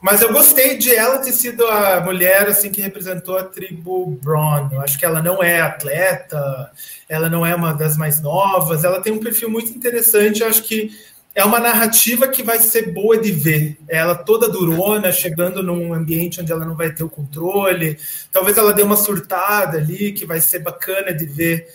Mas 0.00 0.22
eu 0.22 0.32
gostei 0.32 0.78
de 0.78 0.94
ela 0.94 1.18
ter 1.18 1.32
sido 1.32 1.66
a 1.66 2.00
mulher 2.00 2.48
assim 2.48 2.70
que 2.70 2.80
representou 2.80 3.36
a 3.36 3.44
tribo 3.44 4.18
Braun. 4.22 4.68
Eu 4.72 4.80
acho 4.80 4.96
que 4.96 5.04
ela 5.04 5.20
não 5.20 5.42
é 5.42 5.60
atleta, 5.60 6.70
ela 7.08 7.28
não 7.28 7.44
é 7.44 7.52
uma 7.54 7.72
das 7.72 7.96
mais 7.96 8.20
novas, 8.20 8.84
ela 8.84 9.00
tem 9.00 9.12
um 9.12 9.20
perfil 9.20 9.50
muito 9.50 9.72
interessante. 9.72 10.42
Eu 10.42 10.48
acho 10.48 10.62
que 10.62 10.90
é 11.34 11.44
uma 11.44 11.58
narrativa 11.58 12.28
que 12.28 12.42
vai 12.42 12.58
ser 12.58 12.92
boa 12.92 13.18
de 13.18 13.32
ver. 13.32 13.78
Ela 13.88 14.14
toda 14.14 14.48
durona, 14.48 15.10
chegando 15.10 15.62
num 15.62 15.94
ambiente 15.94 16.40
onde 16.40 16.52
ela 16.52 16.64
não 16.64 16.76
vai 16.76 16.90
ter 16.92 17.02
o 17.02 17.08
controle. 17.08 17.98
Talvez 18.30 18.58
ela 18.58 18.72
dê 18.72 18.82
uma 18.82 18.96
surtada 18.96 19.78
ali, 19.78 20.12
que 20.12 20.26
vai 20.26 20.40
ser 20.40 20.58
bacana 20.58 21.12
de 21.12 21.24
ver 21.24 21.66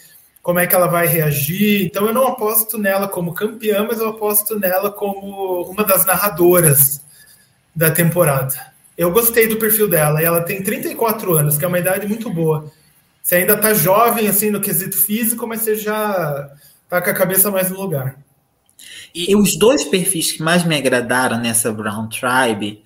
como 0.44 0.60
é 0.60 0.68
que 0.68 0.76
ela 0.76 0.88
vai 0.88 1.08
reagir. 1.08 1.86
Então 1.86 2.06
eu 2.06 2.14
não 2.14 2.28
aposto 2.28 2.78
nela 2.78 3.08
como 3.08 3.34
campeã, 3.34 3.86
mas 3.88 4.00
eu 4.00 4.10
aposto 4.10 4.60
nela 4.60 4.92
como 4.92 5.64
uma 5.64 5.84
das 5.84 6.06
narradoras 6.06 7.02
da 7.76 7.90
temporada. 7.90 8.56
Eu 8.96 9.12
gostei 9.12 9.48
do 9.48 9.58
perfil 9.58 9.88
dela. 9.88 10.22
E 10.22 10.26
ela 10.26 10.42
tem 10.42 10.62
34 10.62 11.36
anos, 11.36 11.58
que 11.58 11.66
é 11.66 11.68
uma 11.68 11.80
idade 11.80 12.08
muito 12.08 12.30
boa. 12.30 12.72
Você 13.24 13.36
ainda 13.36 13.54
está 13.54 13.74
jovem 13.74 14.28
assim 14.28 14.52
no 14.52 14.62
quesito 14.62 14.96
físico, 14.96 15.48
mas 15.48 15.62
você 15.62 15.76
já 15.76 16.50
está 16.84 17.02
com 17.02 17.10
a 17.10 17.14
cabeça 17.14 17.52
mais 17.52 17.70
no 17.70 17.82
lugar. 17.82 18.27
E 19.18 19.36
os 19.36 19.56
dois 19.56 19.84
perfis 19.84 20.32
que 20.32 20.44
mais 20.44 20.64
me 20.64 20.76
agradaram 20.76 21.40
nessa 21.40 21.72
Brown 21.72 22.08
Tribe 22.08 22.84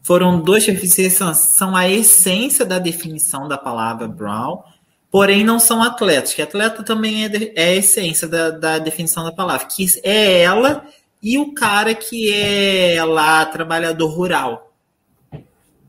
foram 0.00 0.40
dois 0.40 0.64
perfis 0.64 0.94
que 0.94 1.10
são, 1.10 1.34
são 1.34 1.74
a 1.74 1.88
essência 1.88 2.64
da 2.64 2.78
definição 2.78 3.48
da 3.48 3.58
palavra 3.58 4.06
Brown, 4.06 4.62
porém 5.10 5.42
não 5.42 5.58
são 5.58 5.82
atletas, 5.82 6.34
que 6.34 6.42
atleta 6.42 6.84
também 6.84 7.24
é, 7.24 7.28
de, 7.28 7.52
é 7.56 7.64
a 7.64 7.74
essência 7.74 8.28
da, 8.28 8.50
da, 8.50 8.78
definição 8.78 9.24
da 9.24 9.32
palavra, 9.32 9.66
que 9.66 9.86
é 10.04 10.42
ela 10.42 10.86
e 11.20 11.36
o 11.36 11.52
cara 11.52 11.94
que 11.94 12.32
é 12.32 13.02
lá 13.04 13.44
trabalhador 13.46 14.08
rural. 14.08 14.72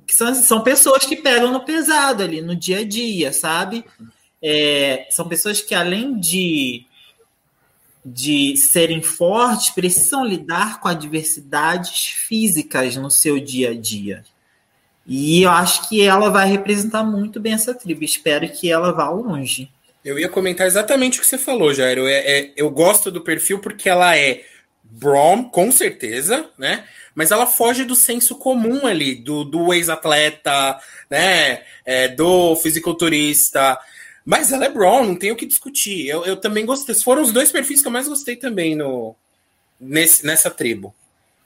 Que 0.07 0.13
são, 0.13 0.33
são 0.33 0.61
pessoas 0.61 1.05
que 1.05 1.15
pegam 1.15 1.51
no 1.51 1.65
pesado 1.65 2.23
ali, 2.23 2.41
no 2.41 2.55
dia 2.55 2.79
a 2.79 2.83
dia, 2.83 3.31
sabe? 3.31 3.85
É, 4.41 5.07
são 5.11 5.27
pessoas 5.27 5.61
que 5.61 5.73
além 5.73 6.19
de 6.19 6.85
de 8.05 8.57
serem 8.57 9.01
fortes 9.01 9.69
precisam 9.69 10.25
lidar 10.25 10.79
com 10.79 10.87
adversidades 10.87 12.07
físicas 12.07 12.95
no 12.95 13.09
seu 13.09 13.39
dia 13.39 13.71
a 13.71 13.73
dia. 13.73 14.23
E 15.05 15.43
eu 15.43 15.51
acho 15.51 15.87
que 15.87 16.01
ela 16.01 16.29
vai 16.29 16.47
representar 16.47 17.03
muito 17.03 17.39
bem 17.39 17.53
essa 17.53 17.73
tribo. 17.73 18.03
Espero 18.03 18.47
que 18.49 18.71
ela 18.71 18.91
vá 18.91 19.09
longe. 19.09 19.69
Eu 20.03 20.19
ia 20.19 20.29
comentar 20.29 20.67
exatamente 20.67 21.17
o 21.17 21.21
que 21.21 21.27
você 21.27 21.37
falou, 21.37 21.73
Jairo. 21.73 22.07
É, 22.07 22.39
é, 22.39 22.53
eu 22.55 22.69
gosto 22.69 23.09
do 23.11 23.21
perfil 23.21 23.59
porque 23.59 23.89
ela 23.89 24.17
é 24.17 24.43
Brom, 24.83 25.45
com 25.45 25.71
certeza, 25.71 26.49
né? 26.57 26.85
Mas 27.15 27.31
ela 27.31 27.45
foge 27.45 27.83
do 27.83 27.95
senso 27.95 28.35
comum 28.35 28.85
ali, 28.85 29.15
do, 29.15 29.43
do 29.43 29.73
ex-atleta, 29.73 30.79
né? 31.09 31.61
É, 31.85 32.07
do 32.07 32.55
fisiculturista. 32.57 33.79
Mas 34.25 34.51
ela 34.51 34.65
é 34.65 34.69
Braun, 34.69 35.07
não 35.07 35.15
tem 35.15 35.31
o 35.31 35.35
que 35.35 35.45
discutir. 35.45 36.07
Eu, 36.07 36.25
eu 36.25 36.37
também 36.37 36.65
gostei. 36.65 36.95
Foram 36.95 37.21
os 37.21 37.31
dois 37.31 37.51
perfis 37.51 37.81
que 37.81 37.87
eu 37.87 37.91
mais 37.91 38.07
gostei 38.07 38.35
também 38.35 38.75
no, 38.75 39.15
nesse, 39.79 40.25
nessa 40.25 40.49
tribo. 40.49 40.93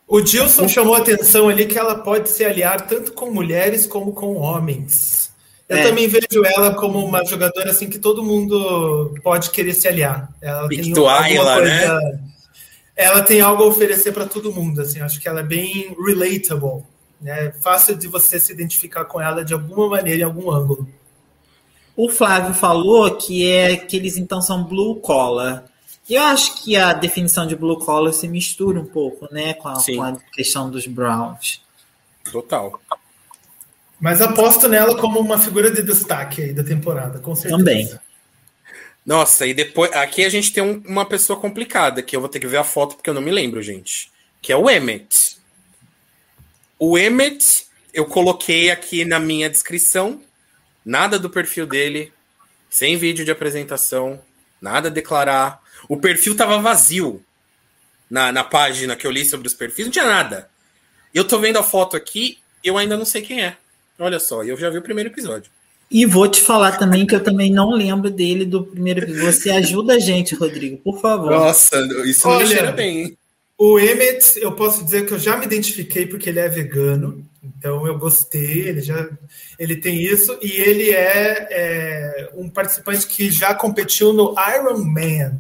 O 0.08 0.22
Dilson 0.22 0.68
chamou 0.68 0.96
a 0.96 1.00
atenção 1.00 1.50
ali 1.50 1.66
que 1.66 1.78
ela 1.78 1.96
pode 1.96 2.30
se 2.30 2.46
aliar 2.46 2.88
tanto 2.88 3.12
com 3.12 3.30
mulheres 3.30 3.86
como 3.86 4.14
com 4.14 4.36
homens. 4.36 5.32
Eu 5.68 5.78
é. 5.78 5.84
também 5.84 6.08
vejo 6.08 6.46
ela 6.46 6.74
como 6.76 7.04
uma 7.04 7.26
jogadora 7.26 7.72
assim 7.72 7.90
que 7.90 8.00
todo 8.00 8.24
mundo 8.24 9.14
pode 9.22 9.50
querer 9.50 9.74
se 9.74 9.86
aliar. 9.86 10.34
Ela 10.42 10.70
tem 10.70 10.94
coisa, 10.94 11.62
né? 11.62 12.20
Ela 12.96 13.22
tem 13.22 13.42
algo 13.42 13.64
a 13.64 13.68
oferecer 13.68 14.14
para 14.14 14.26
todo 14.26 14.54
mundo. 14.54 14.82
Assim, 14.82 15.02
acho 15.02 15.20
que 15.20 15.28
ela 15.28 15.42
é 15.42 15.44
bem 15.44 15.94
relatable. 16.06 16.84
Né? 17.20 17.52
Fácil 17.60 17.96
de 17.96 18.08
você 18.08 18.40
se 18.40 18.52
identificar 18.54 19.04
com 19.04 19.20
ela 19.20 19.44
de 19.44 19.54
alguma 19.54 19.90
maneira, 19.90 20.22
em 20.22 20.26
algum 20.26 20.50
ângulo. 20.50 20.88
O 21.98 22.10
Flávio 22.10 22.54
falou 22.54 23.18
que 23.18 23.50
é 23.50 23.76
que 23.76 23.98
eles 23.98 24.18
então 24.18 24.40
são 24.40 24.64
blue 24.64 24.98
collar. 24.98 25.66
Eu 26.08 26.22
acho 26.22 26.64
que 26.64 26.78
a 26.78 26.94
definição 26.94 27.48
de 27.48 27.56
blue 27.56 27.80
collar 27.80 28.14
se 28.14 28.28
mistura 28.28 28.80
um 28.80 28.86
pouco, 28.86 29.28
né, 29.34 29.56
com 29.56 29.68
a, 29.68 29.84
com 29.84 30.04
a 30.04 30.16
questão 30.32 30.70
dos 30.70 30.86
Browns. 30.86 31.60
Total. 32.32 32.80
Mas 34.00 34.22
aposto 34.22 34.70
nela 34.70 34.96
como 34.96 35.20
uma 35.20 35.40
figura 35.40 35.72
de 35.72 35.82
destaque 35.82 36.44
aí 36.44 36.54
da 36.54 36.64
temporada, 36.64 37.18
com 37.18 37.34
certeza. 37.34 37.58
Também. 37.58 38.00
Nossa, 39.04 39.48
e 39.48 39.54
depois. 39.56 39.92
Aqui 39.94 40.24
a 40.24 40.30
gente 40.30 40.54
tem 40.54 40.62
um, 40.62 40.84
uma 40.86 41.04
pessoa 41.06 41.40
complicada, 41.40 42.04
que 42.04 42.16
eu 42.16 42.20
vou 42.20 42.30
ter 42.30 42.40
que 42.40 42.46
ver 42.46 42.58
a 42.58 42.64
foto 42.64 42.96
porque 42.96 43.10
eu 43.10 43.14
não 43.16 43.22
me 43.24 43.32
lembro, 43.32 43.64
gente. 43.64 44.12
Que 44.40 44.52
é 44.52 44.56
o 44.56 44.70
Emmet. 44.70 45.38
O 46.78 46.96
Emmet, 46.96 47.66
eu 47.92 48.06
coloquei 48.06 48.70
aqui 48.70 49.04
na 49.04 49.20
minha 49.20 49.50
descrição 49.50 50.22
nada 50.88 51.20
do 51.20 51.30
perfil 51.30 51.68
dele, 51.68 52.14
sem 52.70 52.96
vídeo 52.96 53.26
de 53.26 53.32
apresentação, 53.32 54.20
nada 54.62 54.88
a 54.88 54.92
declarar. 54.92 55.62
O 55.90 55.98
perfil 55.98 56.36
tava 56.36 56.60
vazio 56.60 57.22
na, 58.10 58.32
na 58.32 58.44
página 58.44 58.96
que 58.96 59.06
eu 59.06 59.12
li 59.12 59.26
sobre 59.26 59.48
os 59.48 59.54
perfis, 59.54 59.86
não 59.86 59.92
tinha 59.92 60.08
nada. 60.08 60.50
Eu 61.14 61.26
tô 61.26 61.38
vendo 61.40 61.60
a 61.60 61.64
foto 61.64 61.98
aqui, 61.98 62.40
eu 62.64 62.78
ainda 62.78 62.96
não 62.96 63.06
sei 63.06 63.22
quem 63.22 63.44
é. 63.44 63.58
Olha 64.00 64.20
só, 64.20 64.44
eu 64.44 64.56
já 64.58 64.70
vi 64.70 64.78
o 64.78 64.82
primeiro 64.82 65.10
episódio. 65.10 65.52
E 65.92 66.06
vou 66.06 66.28
te 66.28 66.42
falar 66.42 66.78
também 66.78 67.06
que 67.06 67.16
eu 67.16 67.24
também 67.24 67.52
não 67.52 67.72
lembro 67.72 68.10
dele 68.10 68.46
do 68.46 68.64
primeiro 68.64 69.02
episódio. 69.02 69.32
Você 69.32 69.50
ajuda 69.50 69.96
a 69.96 70.00
gente, 70.00 70.36
Rodrigo, 70.36 70.78
por 70.78 71.02
favor. 71.02 71.32
Nossa, 71.32 71.80
isso 72.06 72.28
Olha, 72.28 72.46
me 72.46 72.52
cheira 72.54 72.72
bem. 72.72 73.00
Hein? 73.00 73.18
O 73.58 73.80
Emmett, 73.80 74.38
eu 74.40 74.52
posso 74.52 74.84
dizer 74.84 75.08
que 75.08 75.14
eu 75.14 75.20
já 75.20 75.36
me 75.36 75.46
identifiquei 75.46 76.06
porque 76.06 76.30
ele 76.30 76.40
é 76.40 76.48
vegano. 76.48 77.26
Então 77.44 77.88
eu 77.88 77.98
gostei, 77.98 78.68
ele 78.68 78.82
já 78.82 79.10
ele 79.58 79.76
tem 79.76 80.02
isso 80.02 80.38
e 80.42 80.52
ele 80.52 80.92
é, 80.92 81.48
é 81.50 82.30
um 82.36 82.50
participante 82.50 83.08
que 83.08 83.32
já 83.32 83.54
competiu 83.56 84.14
no 84.14 84.36
Iron 84.56 84.84
Man, 84.84 85.40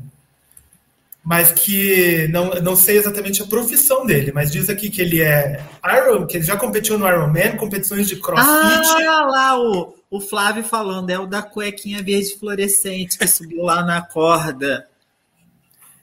mas 1.23 1.51
que 1.51 2.27
não, 2.29 2.49
não 2.61 2.75
sei 2.75 2.97
exatamente 2.97 3.43
a 3.43 3.45
profissão 3.45 4.05
dele, 4.05 4.31
mas 4.33 4.51
diz 4.51 4.69
aqui 4.69 4.89
que 4.89 5.01
ele 5.01 5.21
é 5.21 5.61
Iron, 5.85 6.25
que 6.25 6.37
ele 6.37 6.45
já 6.45 6.55
competiu 6.55 6.97
no 6.97 7.07
Iron 7.07 7.27
Man, 7.27 7.57
competições 7.57 8.07
de 8.07 8.15
CrossFit. 8.15 8.47
Ah, 8.47 9.25
lá 9.25 9.59
o, 9.59 9.93
o 10.09 10.21
Flávio 10.21 10.63
falando 10.63 11.09
é 11.09 11.19
o 11.19 11.27
da 11.27 11.41
cuequinha 11.41 12.01
verde 12.01 12.35
fluorescente 12.39 13.17
que 13.17 13.27
subiu 13.27 13.63
lá 13.63 13.83
na 13.83 14.01
corda. 14.01 14.87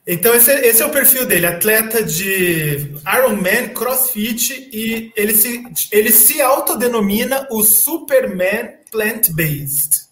Então, 0.07 0.35
esse, 0.35 0.53
esse, 0.53 0.83
é 0.83 0.87
o 0.87 0.91
perfil 0.91 1.25
dele, 1.25 1.47
atleta 1.47 2.03
de 2.03 2.93
Ironman, 3.17 3.71
CrossFit, 3.73 4.69
e 4.71 5.11
ele 5.17 5.35
se, 5.35 5.65
ele 5.91 6.13
se 6.13 6.43
autodenomina 6.43 7.47
o 7.51 7.63
Superman 7.63 8.75
Plant-Based. 8.91 10.05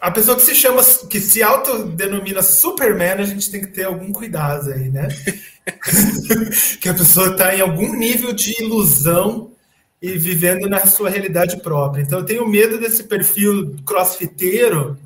A 0.00 0.10
pessoa 0.10 0.36
que 0.36 0.42
se 0.42 0.54
chama, 0.54 0.82
que 1.10 1.20
se 1.20 1.42
autodenomina 1.42 2.42
Superman, 2.42 3.20
a 3.20 3.24
gente 3.24 3.50
tem 3.50 3.60
que 3.60 3.68
ter 3.68 3.84
algum 3.84 4.10
cuidado 4.12 4.72
aí, 4.72 4.88
né? 4.88 5.08
que 6.80 6.88
a 6.88 6.94
pessoa 6.94 7.28
está 7.28 7.54
em 7.54 7.60
algum 7.60 7.94
nível 7.94 8.32
de 8.32 8.60
ilusão 8.60 9.52
e 10.00 10.18
vivendo 10.18 10.68
na 10.68 10.86
sua 10.86 11.10
realidade 11.10 11.58
própria. 11.58 12.02
Então, 12.02 12.18
eu 12.18 12.24
tenho 12.24 12.48
medo 12.48 12.80
desse 12.80 13.04
perfil 13.04 13.76
crossfiteiro 13.86 14.98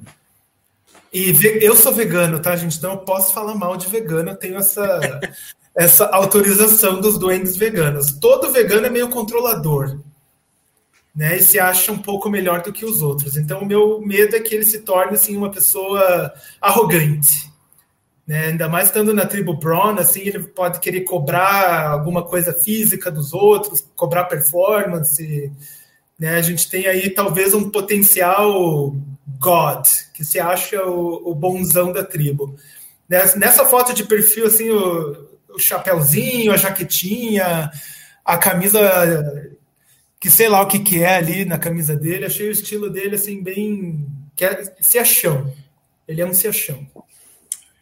e 1.12 1.32
eu 1.62 1.76
sou 1.76 1.92
vegano, 1.92 2.40
tá, 2.40 2.54
gente? 2.56 2.76
Então 2.76 2.92
eu 2.92 2.98
posso 2.98 3.32
falar 3.32 3.54
mal 3.54 3.76
de 3.76 3.86
vegano, 3.88 4.30
eu 4.30 4.36
tenho 4.36 4.56
essa, 4.56 5.20
essa 5.74 6.06
autorização 6.06 7.00
dos 7.00 7.18
duendes 7.18 7.56
veganos. 7.56 8.12
Todo 8.12 8.50
vegano 8.52 8.86
é 8.86 8.90
meio 8.90 9.08
controlador. 9.08 9.98
né? 11.14 11.36
E 11.38 11.42
se 11.42 11.58
acha 11.58 11.90
um 11.92 11.98
pouco 11.98 12.28
melhor 12.28 12.62
do 12.62 12.72
que 12.72 12.84
os 12.84 13.02
outros. 13.02 13.36
Então, 13.36 13.60
o 13.60 13.66
meu 13.66 14.00
medo 14.00 14.36
é 14.36 14.40
que 14.40 14.54
ele 14.54 14.64
se 14.64 14.80
torne 14.80 15.14
assim 15.14 15.36
uma 15.36 15.50
pessoa 15.50 16.32
arrogante. 16.60 17.50
Né? 18.26 18.48
Ainda 18.48 18.68
mais 18.68 18.88
estando 18.88 19.14
na 19.14 19.24
tribo 19.24 19.54
Braun, 19.54 19.98
assim, 19.98 20.20
ele 20.20 20.42
pode 20.42 20.80
querer 20.80 21.02
cobrar 21.02 21.88
alguma 21.90 22.22
coisa 22.24 22.52
física 22.52 23.10
dos 23.10 23.32
outros, 23.32 23.86
cobrar 23.94 24.24
performance. 24.24 25.52
Né? 26.18 26.34
A 26.36 26.42
gente 26.42 26.68
tem 26.68 26.86
aí 26.86 27.08
talvez 27.10 27.54
um 27.54 27.70
potencial 27.70 28.94
God, 29.26 29.86
que 30.14 30.24
se 30.24 30.38
acha 30.38 30.84
o, 30.84 31.30
o 31.30 31.34
bonzão 31.34 31.92
da 31.92 32.04
tribo. 32.04 32.56
Nessa 33.08 33.64
foto 33.66 33.92
de 33.92 34.04
perfil, 34.04 34.46
assim, 34.46 34.70
o, 34.70 35.28
o 35.50 35.58
chapéuzinho, 35.58 36.52
a 36.52 36.56
jaquetinha, 36.56 37.70
a 38.24 38.38
camisa 38.38 38.80
que 40.20 40.30
sei 40.30 40.48
lá 40.48 40.62
o 40.62 40.66
que, 40.66 40.78
que 40.78 41.02
é 41.02 41.16
ali 41.16 41.44
na 41.44 41.58
camisa 41.58 41.94
dele, 41.94 42.24
achei 42.24 42.48
o 42.48 42.52
estilo 42.52 42.90
dele 42.90 43.16
assim 43.16 43.42
bem 43.42 44.04
que 44.34 44.44
é 44.44 44.74
se 44.80 44.98
achão. 44.98 45.52
Ele 46.06 46.20
é 46.20 46.26
um 46.26 46.34
se 46.34 46.48
achão. 46.48 46.86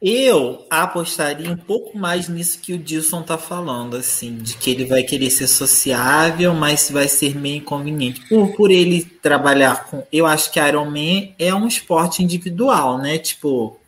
Eu 0.06 0.66
apostaria 0.68 1.50
um 1.50 1.56
pouco 1.56 1.96
mais 1.96 2.28
nisso 2.28 2.58
que 2.60 2.74
o 2.74 2.78
Dilson 2.78 3.22
tá 3.22 3.38
falando, 3.38 3.96
assim, 3.96 4.36
de 4.36 4.54
que 4.54 4.70
ele 4.70 4.84
vai 4.84 5.02
querer 5.02 5.30
ser 5.30 5.46
sociável, 5.46 6.52
mas 6.52 6.90
vai 6.90 7.08
ser 7.08 7.34
meio 7.34 7.56
inconveniente. 7.56 8.20
Por, 8.28 8.54
por 8.54 8.70
ele 8.70 9.02
trabalhar 9.02 9.86
com. 9.86 10.06
Eu 10.12 10.26
acho 10.26 10.52
que 10.52 10.60
Iron 10.60 10.90
Man 10.90 11.28
é 11.38 11.54
um 11.54 11.66
esporte 11.66 12.22
individual, 12.22 12.98
né? 12.98 13.16
Tipo, 13.16 13.78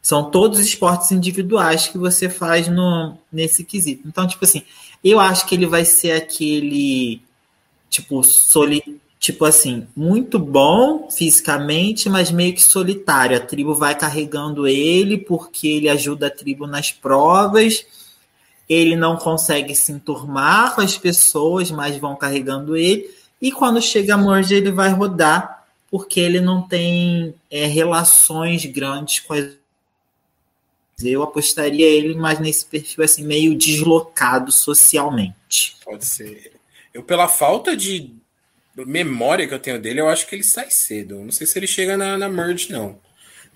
são 0.00 0.30
todos 0.30 0.60
esportes 0.60 1.12
individuais 1.12 1.88
que 1.88 1.98
você 1.98 2.30
faz 2.30 2.68
no, 2.68 3.18
nesse 3.30 3.62
quesito. 3.62 4.08
Então, 4.08 4.26
tipo 4.26 4.46
assim, 4.46 4.62
eu 5.04 5.20
acho 5.20 5.46
que 5.46 5.54
ele 5.54 5.66
vai 5.66 5.84
ser 5.84 6.12
aquele, 6.12 7.20
tipo, 7.90 8.24
soli, 8.24 8.98
tipo 9.18 9.44
assim, 9.44 9.86
muito 9.96 10.38
bom 10.38 11.10
fisicamente, 11.10 12.08
mas 12.08 12.30
meio 12.30 12.54
que 12.54 12.62
solitário. 12.62 13.36
A 13.36 13.40
tribo 13.40 13.74
vai 13.74 13.94
carregando 13.94 14.66
ele 14.66 15.18
porque 15.18 15.66
ele 15.68 15.88
ajuda 15.88 16.28
a 16.28 16.30
tribo 16.30 16.66
nas 16.66 16.92
provas. 16.92 17.86
Ele 18.68 18.96
não 18.96 19.16
consegue 19.16 19.74
se 19.74 19.92
enturmar 19.92 20.74
com 20.74 20.80
as 20.80 20.98
pessoas, 20.98 21.70
mas 21.70 21.96
vão 21.96 22.16
carregando 22.16 22.76
ele. 22.76 23.10
E 23.40 23.52
quando 23.52 23.80
chega 23.80 24.14
a 24.14 24.18
Merge, 24.18 24.54
ele 24.54 24.72
vai 24.72 24.90
rodar 24.90 25.64
porque 25.90 26.20
ele 26.20 26.40
não 26.40 26.62
tem 26.62 27.34
é, 27.50 27.66
relações 27.66 28.64
grandes 28.66 29.20
com 29.20 29.34
as 29.34 29.56
eu 31.02 31.22
apostaria 31.22 31.86
ele 31.86 32.14
mais 32.14 32.38
nesse 32.38 32.64
perfil 32.64 33.04
assim 33.04 33.22
meio 33.22 33.54
deslocado 33.54 34.50
socialmente. 34.50 35.76
Pode 35.84 36.06
ser. 36.06 36.52
Eu 36.94 37.02
pela 37.02 37.28
falta 37.28 37.76
de 37.76 38.15
memória 38.84 39.46
que 39.46 39.54
eu 39.54 39.58
tenho 39.58 39.80
dele, 39.80 40.00
eu 40.00 40.08
acho 40.08 40.26
que 40.26 40.34
ele 40.34 40.42
sai 40.42 40.70
cedo. 40.70 41.20
Não 41.20 41.32
sei 41.32 41.46
se 41.46 41.58
ele 41.58 41.66
chega 41.66 41.96
na, 41.96 42.18
na 42.18 42.28
merge 42.28 42.72
não. 42.72 42.98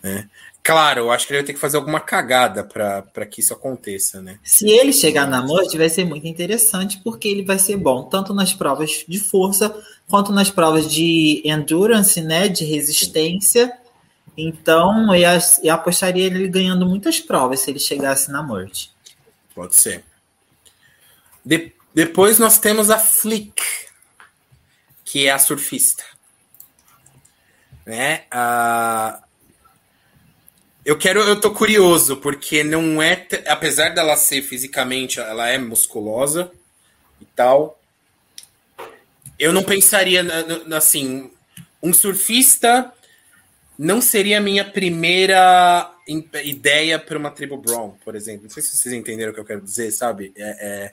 Né? 0.03 0.29
Claro, 0.63 1.01
eu 1.01 1.11
acho 1.11 1.27
que 1.27 1.33
ele 1.33 1.41
vai 1.41 1.47
ter 1.47 1.53
que 1.55 1.59
fazer 1.59 1.79
alguma 1.79 2.01
cagada 2.01 2.63
para 2.63 3.27
que 3.27 3.41
isso 3.41 3.53
aconteça, 3.53 4.21
né? 4.21 4.39
Se 4.43 4.69
ele 4.69 4.93
chegar 4.93 5.27
na 5.27 5.45
merge, 5.45 5.77
vai 5.77 5.89
ser 5.89 6.05
muito 6.05 6.27
interessante 6.27 7.01
porque 7.03 7.29
ele 7.29 7.45
vai 7.45 7.59
ser 7.59 7.77
bom 7.77 8.03
tanto 8.05 8.35
nas 8.35 8.53
provas 8.53 9.05
de 9.09 9.19
força 9.19 9.75
quanto 10.09 10.33
nas 10.33 10.51
provas 10.51 10.91
de 10.91 11.41
endurance, 11.45 12.21
né, 12.21 12.47
de 12.47 12.65
resistência. 12.65 13.73
Então, 14.37 15.15
eu, 15.15 15.41
eu 15.63 15.75
apostaria 15.75 16.27
ele 16.27 16.49
ganhando 16.49 16.87
muitas 16.87 17.21
provas 17.21 17.61
se 17.61 17.71
ele 17.71 17.79
chegasse 17.79 18.31
na 18.31 18.43
morte. 18.43 18.91
Pode 19.55 19.75
ser. 19.75 20.05
De, 21.45 21.73
depois 21.95 22.39
nós 22.39 22.59
temos 22.59 22.91
a 22.91 22.99
Flick, 22.99 23.63
que 25.11 25.27
é 25.27 25.33
a 25.33 25.41
surfista. 25.41 26.05
Né? 27.85 28.27
Uh, 28.33 29.21
eu 30.85 30.97
quero, 30.97 31.19
eu 31.23 31.41
tô 31.41 31.51
curioso, 31.51 32.19
porque 32.19 32.63
não 32.63 33.03
é. 33.03 33.27
Apesar 33.49 33.89
dela 33.89 34.17
ser 34.17 34.41
fisicamente, 34.41 35.19
ela 35.19 35.49
é 35.49 35.59
musculosa 35.59 36.53
e 37.21 37.25
tal. 37.25 37.81
Eu 39.37 39.53
não 39.53 39.65
pensaria 39.65 40.25
assim, 40.77 41.33
um 41.83 41.93
surfista 41.93 42.93
não 43.77 44.01
seria 44.01 44.39
a 44.39 44.41
minha 44.41 44.65
primeira 44.65 45.93
ideia 46.45 47.01
para 47.01 47.19
uma 47.19 47.33
tribo 47.33 47.57
Brown, 47.57 47.97
por 48.05 48.15
exemplo. 48.15 48.45
Não 48.45 48.51
sei 48.51 48.63
se 48.63 48.77
vocês 48.77 48.95
entenderam 48.95 49.33
o 49.33 49.35
que 49.35 49.41
eu 49.41 49.45
quero 49.45 49.61
dizer, 49.61 49.91
sabe? 49.91 50.33
É, 50.37 50.67
é... 50.69 50.93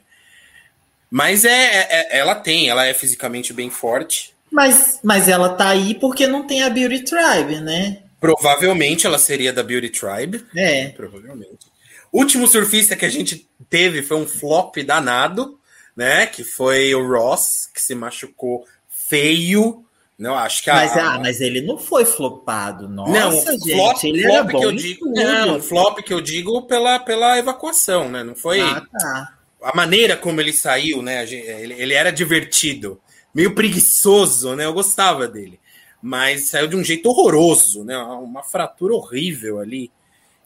Mas 1.10 1.44
é, 1.44 1.50
é, 1.50 1.88
é, 1.90 2.18
ela 2.18 2.34
tem, 2.34 2.68
ela 2.68 2.86
é 2.86 2.94
fisicamente 2.94 3.52
bem 3.52 3.70
forte. 3.70 4.34
Mas, 4.50 5.00
mas 5.02 5.28
ela 5.28 5.50
tá 5.50 5.70
aí 5.70 5.94
porque 5.94 6.26
não 6.26 6.46
tem 6.46 6.62
a 6.62 6.70
Beauty 6.70 7.04
Tribe, 7.04 7.60
né? 7.60 8.02
Provavelmente 8.20 9.06
ela 9.06 9.18
seria 9.18 9.52
da 9.52 9.62
Beauty 9.62 9.90
Tribe. 9.90 10.44
É. 10.56 10.88
Provavelmente. 10.88 11.66
O 12.10 12.18
último 12.18 12.46
surfista 12.46 12.96
que 12.96 13.04
a 13.04 13.10
gente 13.10 13.48
teve 13.68 14.02
foi 14.02 14.16
um 14.16 14.26
flop 14.26 14.76
danado, 14.78 15.58
né? 15.96 16.26
Que 16.26 16.42
foi 16.42 16.94
o 16.94 17.06
Ross, 17.06 17.68
que 17.72 17.80
se 17.80 17.94
machucou 17.94 18.64
feio 18.88 19.84
não, 20.18 20.34
acho 20.34 20.64
que 20.64 20.68
a, 20.68 20.74
mas, 20.74 20.96
ah, 20.96 21.18
mas 21.20 21.40
ele 21.40 21.60
não 21.60 21.78
foi 21.78 22.04
flopado, 22.04 22.88
nossa, 22.88 23.12
não, 23.12 23.30
gente, 23.30 23.72
flop, 23.72 24.02
ele 24.02 24.22
flop 24.22 24.34
era 24.34 24.42
bom 24.42 24.58
que 24.58 24.64
eu 24.64 24.72
digo. 24.72 25.08
Não, 25.10 25.62
flop 25.62 25.98
que 26.00 26.12
eu 26.12 26.20
digo 26.20 26.62
pela, 26.62 26.98
pela 26.98 27.38
evacuação, 27.38 28.08
né? 28.08 28.24
Não 28.24 28.34
foi 28.34 28.60
ah, 28.60 28.82
tá. 28.98 29.37
A 29.62 29.74
maneira 29.74 30.16
como 30.16 30.40
ele 30.40 30.52
saiu, 30.52 31.02
né? 31.02 31.24
Ele, 31.24 31.74
ele 31.74 31.94
era 31.94 32.10
divertido, 32.10 33.00
meio 33.34 33.54
preguiçoso, 33.54 34.54
né? 34.54 34.64
Eu 34.64 34.72
gostava 34.72 35.26
dele, 35.26 35.58
mas 36.02 36.44
saiu 36.44 36.68
de 36.68 36.76
um 36.76 36.84
jeito 36.84 37.08
horroroso, 37.08 37.84
né? 37.84 37.96
Uma 37.98 38.42
fratura 38.42 38.94
horrível 38.94 39.60
ali. 39.60 39.90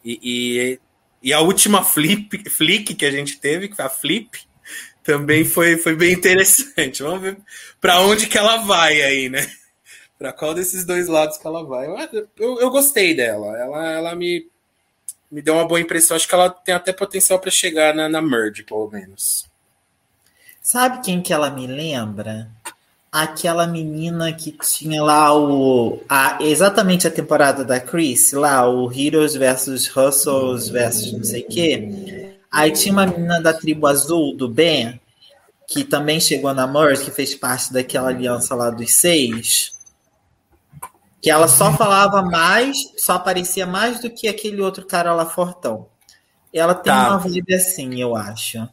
E, 0.04 0.18
e, 0.22 0.80
e 1.22 1.32
a 1.32 1.40
última 1.40 1.84
flip, 1.84 2.48
flick 2.50 2.94
que 2.94 3.06
a 3.06 3.10
gente 3.10 3.38
teve, 3.38 3.68
que 3.68 3.76
foi 3.76 3.84
a 3.84 3.90
flip, 3.90 4.40
também 5.02 5.44
foi, 5.44 5.76
foi 5.76 5.94
bem 5.94 6.12
interessante. 6.12 7.02
Vamos 7.02 7.22
ver 7.22 7.38
para 7.80 8.00
onde 8.00 8.26
que 8.26 8.38
ela 8.38 8.58
vai 8.58 9.02
aí, 9.02 9.28
né? 9.28 9.46
para 10.22 10.32
qual 10.32 10.54
desses 10.54 10.84
dois 10.84 11.08
lados 11.08 11.36
que 11.36 11.44
ela 11.44 11.64
vai. 11.64 11.88
Eu, 11.88 12.28
eu, 12.38 12.60
eu, 12.60 12.70
gostei 12.70 13.12
dela. 13.12 13.58
Ela, 13.58 13.90
ela 13.90 14.14
me, 14.14 14.48
me 15.32 15.40
deu 15.40 15.54
uma 15.54 15.66
boa 15.66 15.80
impressão. 15.80 16.14
Acho 16.14 16.28
que 16.28 16.34
ela 16.34 16.50
tem 16.50 16.74
até 16.74 16.92
potencial 16.92 17.38
para 17.38 17.50
chegar 17.50 17.94
na, 17.94 18.06
na 18.06 18.20
Merge, 18.20 18.62
pelo 18.62 18.88
menos. 18.90 19.46
Sabe 20.60 21.02
quem 21.02 21.22
que 21.22 21.32
ela 21.32 21.50
me 21.50 21.66
lembra? 21.66 22.50
Aquela 23.10 23.66
menina 23.66 24.32
que 24.32 24.52
tinha 24.52 25.02
lá 25.02 25.34
o. 25.34 26.02
A, 26.06 26.38
exatamente 26.40 27.06
a 27.06 27.10
temporada 27.10 27.64
da 27.64 27.80
Chris, 27.80 28.32
lá, 28.32 28.68
o 28.68 28.92
Heroes 28.92 29.34
versus 29.34 29.90
Hustles 29.96 30.68
versus 30.68 31.12
não 31.12 31.24
sei 31.24 31.42
o 31.42 31.48
quê. 31.48 32.34
Aí 32.50 32.70
tinha 32.70 32.92
uma 32.92 33.06
menina 33.06 33.40
da 33.40 33.54
tribo 33.54 33.86
azul, 33.86 34.36
do 34.36 34.48
Ben, 34.48 35.00
que 35.66 35.82
também 35.82 36.20
chegou 36.20 36.52
na 36.52 36.66
Merge, 36.66 37.04
que 37.04 37.10
fez 37.10 37.34
parte 37.34 37.72
daquela 37.72 38.10
aliança 38.10 38.54
lá 38.54 38.68
dos 38.68 38.92
seis 38.92 39.71
que 41.22 41.30
ela 41.30 41.46
só 41.46 41.72
falava 41.72 42.20
mais, 42.20 42.76
só 42.98 43.12
aparecia 43.12 43.64
mais 43.64 44.00
do 44.00 44.10
que 44.10 44.26
aquele 44.26 44.60
outro 44.60 44.84
cara 44.84 45.14
lá 45.14 45.24
fortão. 45.24 45.86
Ela 46.52 46.74
tem 46.74 46.92
tá. 46.92 47.10
uma 47.10 47.18
vida 47.18 47.54
assim, 47.54 48.00
eu 48.00 48.16
acho. 48.16 48.68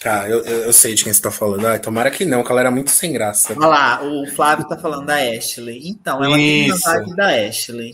Tá, 0.00 0.28
eu, 0.28 0.44
eu, 0.44 0.72
sei 0.72 0.94
de 0.94 1.02
quem 1.02 1.12
você 1.12 1.20
tá 1.20 1.30
falando. 1.30 1.66
Ah, 1.66 1.78
tomara 1.78 2.10
que 2.10 2.24
não, 2.24 2.44
que 2.44 2.52
ela 2.52 2.60
era 2.60 2.70
muito 2.70 2.90
sem 2.90 3.12
graça. 3.12 3.54
Olha 3.56 3.66
lá, 3.66 4.02
o 4.04 4.26
Flávio 4.28 4.68
tá 4.68 4.78
falando 4.78 5.06
da 5.06 5.16
Ashley. 5.16 5.88
Então, 5.88 6.22
ela 6.22 6.38
Isso. 6.38 6.82
tem 6.84 6.92
uma 6.92 6.98
vibe 6.98 7.16
da 7.16 7.48
Ashley. 7.48 7.92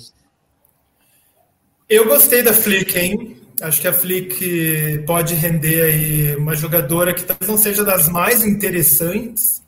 Eu 1.88 2.06
gostei 2.06 2.42
da 2.42 2.52
Flick, 2.52 2.98
hein? 2.98 3.40
Acho 3.62 3.80
que 3.80 3.88
a 3.88 3.92
Flick 3.92 5.04
pode 5.06 5.34
render 5.34 5.82
aí 5.82 6.36
uma 6.36 6.54
jogadora 6.54 7.14
que 7.14 7.22
talvez 7.22 7.48
não 7.48 7.56
seja 7.56 7.84
das 7.84 8.08
mais 8.08 8.44
interessantes, 8.44 9.62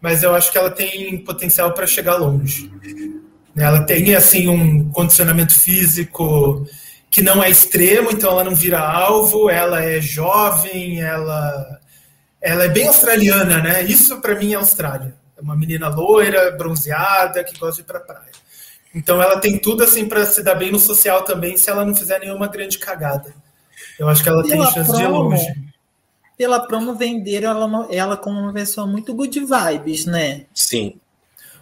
mas 0.00 0.22
eu 0.22 0.34
acho 0.34 0.50
que 0.50 0.58
ela 0.58 0.70
tem 0.70 1.16
potencial 1.24 1.72
para 1.72 1.86
chegar 1.86 2.16
longe. 2.16 2.70
Ela 3.58 3.82
tem 3.82 4.14
assim 4.14 4.48
um 4.48 4.90
condicionamento 4.90 5.58
físico 5.58 6.66
que 7.10 7.22
não 7.22 7.42
é 7.42 7.50
extremo, 7.50 8.10
então 8.10 8.30
ela 8.30 8.44
não 8.44 8.54
vira 8.54 8.80
alvo, 8.80 9.48
ela 9.48 9.82
é 9.82 10.00
jovem, 10.00 11.00
ela 11.00 11.78
ela 12.40 12.64
é 12.64 12.68
bem 12.68 12.86
australiana, 12.86 13.60
né? 13.60 13.82
Isso 13.82 14.20
para 14.20 14.36
mim 14.36 14.52
é 14.52 14.56
Austrália. 14.56 15.14
É 15.36 15.40
uma 15.40 15.56
menina 15.56 15.88
loira, 15.88 16.52
bronzeada, 16.52 17.42
que 17.42 17.58
gosta 17.58 17.76
de 17.76 17.80
ir 17.80 17.84
para 17.84 18.00
praia. 18.00 18.30
Então 18.94 19.20
ela 19.20 19.38
tem 19.38 19.58
tudo 19.58 19.82
assim 19.84 20.06
para 20.06 20.24
se 20.24 20.42
dar 20.42 20.54
bem 20.54 20.70
no 20.70 20.78
social 20.78 21.22
também, 21.22 21.56
se 21.56 21.68
ela 21.68 21.84
não 21.84 21.94
fizer 21.94 22.20
nenhuma 22.20 22.48
grande 22.48 22.78
cagada. 22.78 23.34
Eu 23.98 24.08
acho 24.08 24.22
que 24.22 24.28
ela 24.28 24.42
pela 24.42 24.66
tem 24.66 24.72
chance 24.72 24.90
promo, 24.90 24.96
de 24.96 25.02
ir 25.02 25.08
longe. 25.08 25.70
Pela 26.36 26.60
promo 26.60 26.94
venderam 26.94 27.50
ela, 27.50 27.88
ela 27.90 28.16
como 28.16 28.38
uma 28.38 28.52
pessoa 28.52 28.86
muito 28.86 29.14
good 29.14 29.40
vibes, 29.40 30.06
né? 30.06 30.46
Sim. 30.54 30.98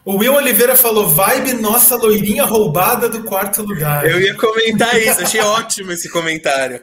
O 0.06 0.18
Will 0.18 0.34
Oliveira 0.34 0.76
falou: 0.76 1.08
vibe 1.08 1.54
nossa 1.54 1.96
loirinha 1.96 2.44
roubada 2.44 3.08
do 3.08 3.24
quarto 3.24 3.60
lugar. 3.62 4.08
Eu 4.08 4.20
ia 4.20 4.36
comentar 4.36 4.96
isso, 5.02 5.20
achei 5.20 5.40
ótimo 5.40 5.90
esse 5.90 6.08
comentário. 6.08 6.80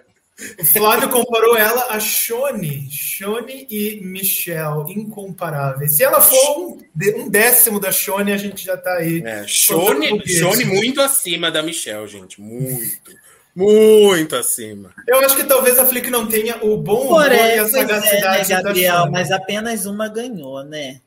O 0.60 0.66
Flávio 0.66 1.08
comparou 1.08 1.56
ela 1.56 1.88
a 1.92 2.00
Shone. 2.02 2.90
Shone 2.92 3.66
e 3.70 4.02
Michelle, 4.04 4.92
incomparáveis. 4.92 5.96
Se 5.96 6.04
ela 6.04 6.20
for 6.20 6.58
um, 6.58 6.78
um 7.16 7.30
décimo 7.30 7.80
da 7.80 7.94
Shone, 7.94 8.34
a 8.34 8.38
gente 8.38 8.66
já 8.66 8.76
tá 8.76 8.96
aí. 8.96 9.24
É, 9.26 9.46
Shone, 9.48 10.22
Shone 10.28 10.66
muito 10.66 11.02
acima 11.02 11.50
da 11.50 11.64
Michelle, 11.64 12.06
gente. 12.08 12.42
Muito. 12.42 13.24
Muito 13.56 14.36
acima. 14.36 14.92
Eu 15.08 15.20
acho 15.20 15.36
que 15.38 15.46
talvez 15.46 15.80
a 15.80 15.86
Flick 15.86 16.10
não 16.10 16.28
tenha 16.28 16.58
o 16.62 16.76
bom 16.76 17.04
humor 17.04 17.32
e 17.32 17.60
a 17.60 17.70
sagacidade 17.70 18.52
é, 18.52 18.56
né, 18.58 18.64
Gabriel, 18.64 19.04
da 19.06 19.12
mas 19.12 19.32
apenas 19.32 19.86
uma 19.86 20.10
ganhou, 20.10 20.62
né? 20.64 21.00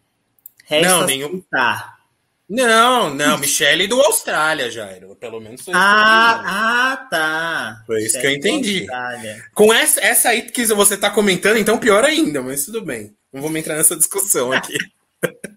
Resta 0.65 0.89
Não, 0.89 1.07
nenhum- 1.07 1.27
aceitar. 1.27 1.96
Não, 2.49 3.13
não, 3.13 3.39
Michelle 3.39 3.89
do 3.89 4.01
Austrália, 4.01 4.71
Jairo. 4.71 5.17
Pelo 5.17 5.41
menos 5.41 5.63
foi 5.63 5.75
entendi. 5.75 5.85
Ah, 5.85 6.93
ah, 6.93 6.97
tá. 7.11 7.83
Foi 7.87 8.03
isso 8.03 8.21
que 8.21 8.27
eu 8.27 8.31
entendi. 8.31 8.81
Austrália. 8.83 9.45
Com 9.53 9.75
essa, 9.75 10.01
essa 10.01 10.29
aí 10.29 10.43
que 10.43 10.65
você 10.67 10.97
tá 10.97 11.11
comentando, 11.11 11.57
então 11.57 11.79
pior 11.79 12.05
ainda, 12.05 12.41
mas 12.43 12.65
tudo 12.65 12.83
bem. 12.83 13.17
Não 13.33 13.43
vamos 13.43 13.59
entrar 13.59 13.77
nessa 13.77 13.97
discussão 13.97 14.53
aqui. 14.53 14.77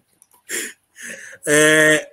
É, 1.46 2.06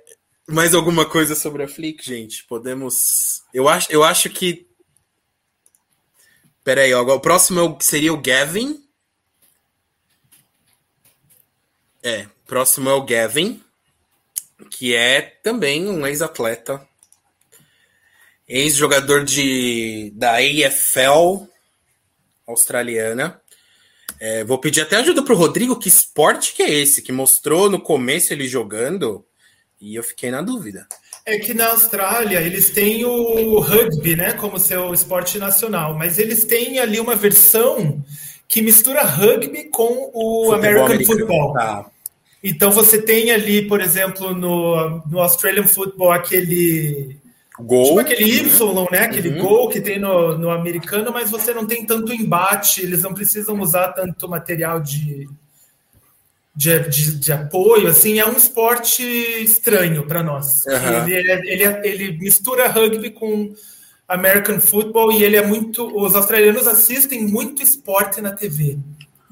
mais 0.48 0.74
alguma 0.74 1.04
coisa 1.04 1.34
sobre 1.34 1.62
a 1.62 1.68
Flick, 1.68 2.02
gente? 2.02 2.44
Podemos. 2.44 3.42
Eu 3.52 3.68
acho, 3.68 3.92
eu 3.92 4.02
acho 4.02 4.30
que. 4.30 4.66
Peraí, 6.64 6.94
ó, 6.94 7.02
o 7.02 7.20
próximo 7.20 7.60
é 7.60 7.84
seria 7.84 8.12
o 8.12 8.20
Gavin. 8.20 8.82
É, 12.02 12.26
próximo 12.46 12.88
é 12.88 12.94
o 12.94 13.04
Gavin, 13.04 13.62
que 14.70 14.94
é 14.94 15.20
também 15.20 15.88
um 15.88 16.06
ex-atleta. 16.06 16.86
Ex-jogador 18.46 19.24
de 19.24 20.12
da 20.16 20.36
AFL 20.36 21.46
australiana. 22.46 23.40
É, 24.20 24.42
vou 24.42 24.58
pedir 24.58 24.80
até 24.80 24.96
ajuda 24.96 25.22
pro 25.22 25.36
Rodrigo, 25.36 25.78
que 25.78 25.88
esporte 25.88 26.54
que 26.54 26.62
é 26.62 26.70
esse? 26.70 27.02
Que 27.02 27.12
mostrou 27.12 27.70
no 27.70 27.80
começo 27.80 28.32
ele 28.32 28.48
jogando 28.48 29.24
e 29.80 29.94
eu 29.94 30.02
fiquei 30.02 30.30
na 30.30 30.42
dúvida. 30.42 30.86
É 31.24 31.38
que 31.38 31.52
na 31.52 31.68
Austrália 31.68 32.40
eles 32.40 32.70
têm 32.70 33.04
o 33.04 33.60
rugby, 33.60 34.16
né, 34.16 34.32
como 34.32 34.58
seu 34.58 34.92
esporte 34.94 35.38
nacional, 35.38 35.94
mas 35.94 36.18
eles 36.18 36.44
têm 36.44 36.78
ali 36.78 36.98
uma 36.98 37.14
versão 37.14 38.02
que 38.48 38.62
mistura 38.62 39.02
rugby 39.02 39.64
com 39.64 40.10
o 40.14 40.52
American 40.52 40.86
americano. 40.86 41.18
Football. 41.18 41.52
Tá. 41.52 41.90
Então 42.42 42.70
você 42.70 43.00
tem 43.02 43.30
ali, 43.32 43.66
por 43.66 43.80
exemplo, 43.80 44.32
no, 44.34 45.02
no 45.06 45.18
Australian 45.20 45.66
Football 45.66 46.12
aquele 46.12 47.16
Gol. 47.58 47.84
tipo 47.86 47.98
aquele 48.00 48.24
Y, 48.24 48.86
né, 48.92 48.98
aquele 49.00 49.30
Uhum. 49.30 49.38
gol 49.44 49.68
que 49.68 49.80
tem 49.80 49.98
no, 49.98 50.38
no 50.38 50.50
americano, 50.50 51.10
mas 51.12 51.30
você 51.30 51.52
não 51.52 51.66
tem 51.66 51.84
tanto 51.84 52.12
embate, 52.12 52.80
eles 52.82 53.02
não 53.02 53.12
precisam 53.12 53.58
usar 53.60 53.88
tanto 53.92 54.28
material 54.28 54.80
de 54.80 55.28
de, 56.54 56.76
de, 56.88 57.14
de 57.20 57.32
apoio, 57.32 57.86
assim, 57.86 58.18
é 58.18 58.26
um 58.26 58.32
esporte 58.36 59.00
estranho 59.04 60.04
para 60.06 60.24
nós. 60.24 60.66
Aham. 60.66 61.08
Ele, 61.08 61.30
é- 61.30 61.52
ele, 61.52 61.62
é- 61.64 61.80
ele 61.84 62.18
mistura 62.18 62.66
rugby 62.68 63.10
com 63.10 63.54
American 64.08 64.58
football 64.58 65.12
e 65.12 65.22
ele 65.22 65.36
é 65.36 65.46
muito. 65.46 65.86
Os 65.96 66.16
australianos 66.16 66.66
assistem 66.66 67.22
muito 67.28 67.62
esporte 67.62 68.20
na 68.20 68.32
TV. 68.32 68.76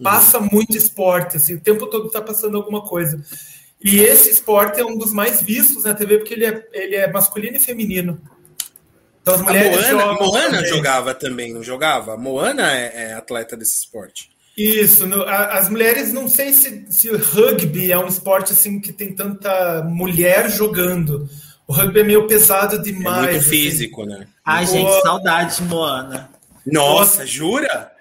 Passa 0.03 0.38
muito 0.40 0.76
esporte, 0.76 1.36
assim, 1.38 1.55
o 1.55 1.61
tempo 1.61 1.86
todo 1.86 2.07
está 2.09 2.20
passando 2.20 2.57
alguma 2.57 2.82
coisa. 2.82 3.22
E 3.82 4.01
esse 4.01 4.30
esporte 4.30 4.80
é 4.80 4.84
um 4.84 4.97
dos 4.99 5.12
mais 5.12 5.40
vistos 5.42 5.84
na 5.84 5.94
TV 5.94 6.18
porque 6.18 6.34
ele 6.34 6.44
é, 6.47 6.66
ele 6.72 6.97
é 6.97 7.11
masculino 7.11 7.57
e 7.57 7.61
feminino. 7.61 8.20
Então 9.22 9.34
as 9.34 9.40
A 9.40 9.44
mulheres 9.44 9.70
Moana, 9.76 9.88
jogam 9.90 10.26
Moana 10.26 10.51
também. 10.57 10.68
jogava 10.68 11.14
também, 11.14 11.53
não 11.53 11.62
jogava? 11.62 12.14
A 12.14 12.16
Moana 12.16 12.72
é, 12.72 12.92
é 13.11 13.12
atleta 13.14 13.57
desse 13.57 13.78
esporte. 13.80 14.30
Isso, 14.57 15.07
no- 15.07 15.22
a- 15.22 15.59
as 15.59 15.68
mulheres, 15.68 16.12
não 16.12 16.28
sei 16.28 16.53
se, 16.53 16.86
se 16.88 17.11
o 17.11 17.18
rugby 17.18 17.92
é 17.92 17.99
um 17.99 18.07
esporte 18.07 18.53
assim 18.53 18.80
que 18.80 18.92
tem 18.92 19.12
tanta 19.14 19.82
mulher 19.84 20.51
jogando. 20.51 21.28
O 21.66 21.72
rugby 21.72 22.01
é 22.01 22.05
meio 22.05 22.26
pesado 22.26 22.76
É 22.76 22.78
demais. 22.78 23.22
muito 23.26 23.38
assim. 23.40 23.51
físico, 23.51 24.05
né? 24.07 24.26
Ai, 24.44 24.64
Boa. 24.64 24.76
gente, 24.78 25.03
saudades, 25.03 25.61
Moana. 25.61 26.30
Nossa, 26.64 27.26
jura? 27.26 27.92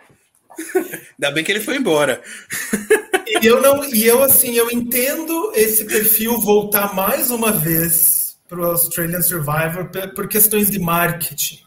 Ainda 0.76 1.32
bem 1.34 1.44
que 1.44 1.52
ele 1.52 1.62
foi 1.62 1.78
embora. 1.78 2.22
E 3.28 3.46
eu 3.46 3.62
não, 3.62 3.84
e 3.86 4.06
eu 4.06 4.22
assim, 4.24 4.54
eu 4.56 4.70
entendo 4.72 5.52
esse 5.56 5.86
perfil 5.86 6.40
voltar 6.40 6.94
mais 6.94 7.32
uma 7.32 7.52
vez 7.52 8.38
para 8.48 8.60
o 8.60 8.66
Australian 8.66 9.22
Survivor 9.22 9.90
por 10.14 10.28
questões 10.28 10.70
de 10.70 10.80
marketing. 10.80 11.60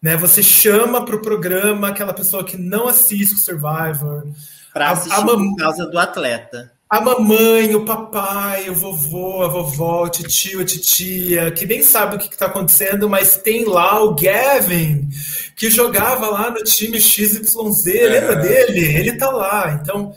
Né? 0.00 0.16
Você 0.16 0.42
chama 0.42 1.04
para 1.04 1.16
o 1.16 1.22
programa 1.22 1.88
aquela 1.88 2.12
pessoa 2.12 2.44
que 2.44 2.56
não 2.56 2.88
assiste 2.88 3.34
o 3.34 3.38
Survivor, 3.38 4.24
Pra 4.72 4.88
A- 4.88 4.92
assistir 4.92 5.18
a 5.18 5.24
mam- 5.24 5.50
por 5.50 5.56
causa 5.56 5.86
do 5.86 5.98
atleta. 5.98 6.72
A 6.92 7.00
mamãe, 7.00 7.74
o 7.74 7.86
papai, 7.86 8.68
o 8.68 8.74
vovô, 8.74 9.42
a 9.42 9.48
vovó, 9.48 10.04
o 10.04 10.10
tio, 10.10 10.60
a 10.60 10.64
titia, 10.66 11.50
que 11.50 11.64
nem 11.64 11.82
sabe 11.82 12.16
o 12.16 12.18
que 12.18 12.26
está 12.26 12.44
acontecendo, 12.44 13.08
mas 13.08 13.38
tem 13.38 13.64
lá 13.64 14.04
o 14.04 14.14
Gavin, 14.14 15.08
que 15.56 15.70
jogava 15.70 16.28
lá 16.28 16.50
no 16.50 16.62
time 16.62 17.00
XYZ, 17.00 17.56
lembra 17.86 18.36
dele? 18.36 18.94
Ele 18.94 19.16
tá 19.16 19.30
lá. 19.30 19.80
Então, 19.80 20.12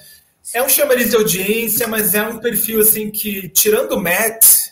é 0.53 0.61
um 0.61 0.67
chamariz 0.67 1.11
de 1.11 1.15
audiência, 1.15 1.87
mas 1.87 2.13
é 2.13 2.23
um 2.23 2.39
perfil 2.39 2.81
assim 2.81 3.09
que, 3.09 3.47
tirando 3.47 3.93
o 3.93 4.03
Matt, 4.03 4.65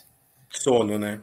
Sono, 0.49 0.99
né? 0.99 1.21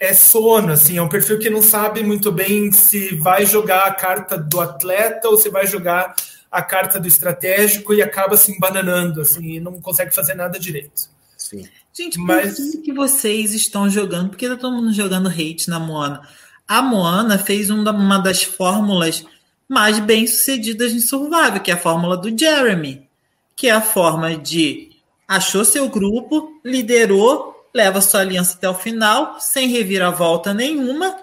é 0.00 0.14
sono, 0.14 0.72
assim, 0.72 0.96
é 0.96 1.02
um 1.02 1.10
perfil 1.10 1.38
que 1.38 1.50
não 1.50 1.60
sabe 1.60 2.02
muito 2.02 2.32
bem 2.32 2.72
se 2.72 3.14
vai 3.16 3.44
jogar 3.44 3.84
a 3.84 3.92
carta 3.92 4.38
do 4.38 4.62
atleta 4.62 5.28
ou 5.28 5.36
se 5.36 5.50
vai 5.50 5.66
jogar 5.66 6.14
a 6.56 6.62
carta 6.62 6.98
do 6.98 7.06
estratégico 7.06 7.92
e 7.92 8.00
acaba 8.00 8.34
se 8.34 8.50
embananando, 8.50 9.20
assim, 9.20 9.56
e 9.56 9.60
não 9.60 9.78
consegue 9.78 10.14
fazer 10.14 10.32
nada 10.32 10.58
direito. 10.58 11.10
Sim. 11.36 11.68
Gente, 11.92 12.18
Mas- 12.18 12.56
por 12.56 12.72
que, 12.72 12.78
que 12.78 12.92
vocês 12.94 13.52
estão 13.52 13.90
jogando? 13.90 14.30
Por 14.30 14.38
que 14.38 14.48
tá 14.48 14.56
todo 14.56 14.74
mundo 14.74 14.90
jogando 14.90 15.28
hate 15.28 15.68
na 15.68 15.78
Moana? 15.78 16.26
A 16.66 16.80
Moana 16.80 17.36
fez 17.36 17.68
um 17.68 17.82
uma 17.82 18.18
das 18.18 18.42
fórmulas 18.42 19.22
mais 19.68 19.98
bem 19.98 20.26
sucedidas 20.26 20.92
em 20.92 20.98
Survivor, 21.00 21.60
que 21.60 21.70
é 21.70 21.74
a 21.74 21.78
fórmula 21.78 22.16
do 22.16 22.36
Jeremy, 22.36 23.06
que 23.54 23.66
é 23.66 23.72
a 23.72 23.82
forma 23.82 24.34
de 24.34 24.92
achou 25.28 25.62
seu 25.62 25.90
grupo, 25.90 26.58
liderou, 26.64 27.68
leva 27.74 28.00
sua 28.00 28.20
aliança 28.20 28.54
até 28.56 28.66
o 28.66 28.74
final, 28.74 29.38
sem 29.40 29.68
reviravolta 29.68 30.54
nenhuma. 30.54 31.18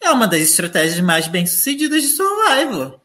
É 0.00 0.10
uma 0.10 0.26
das 0.26 0.40
estratégias 0.40 1.00
mais 1.00 1.28
bem 1.28 1.44
sucedidas 1.44 2.02
de 2.02 2.08
Survivor. 2.08 2.98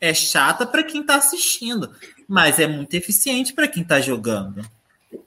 É 0.00 0.14
chata 0.14 0.66
para 0.66 0.82
quem 0.82 1.04
tá 1.04 1.16
assistindo, 1.16 1.94
mas 2.26 2.58
é 2.58 2.66
muito 2.66 2.94
eficiente 2.94 3.52
para 3.52 3.68
quem 3.68 3.84
tá 3.84 4.00
jogando. 4.00 4.64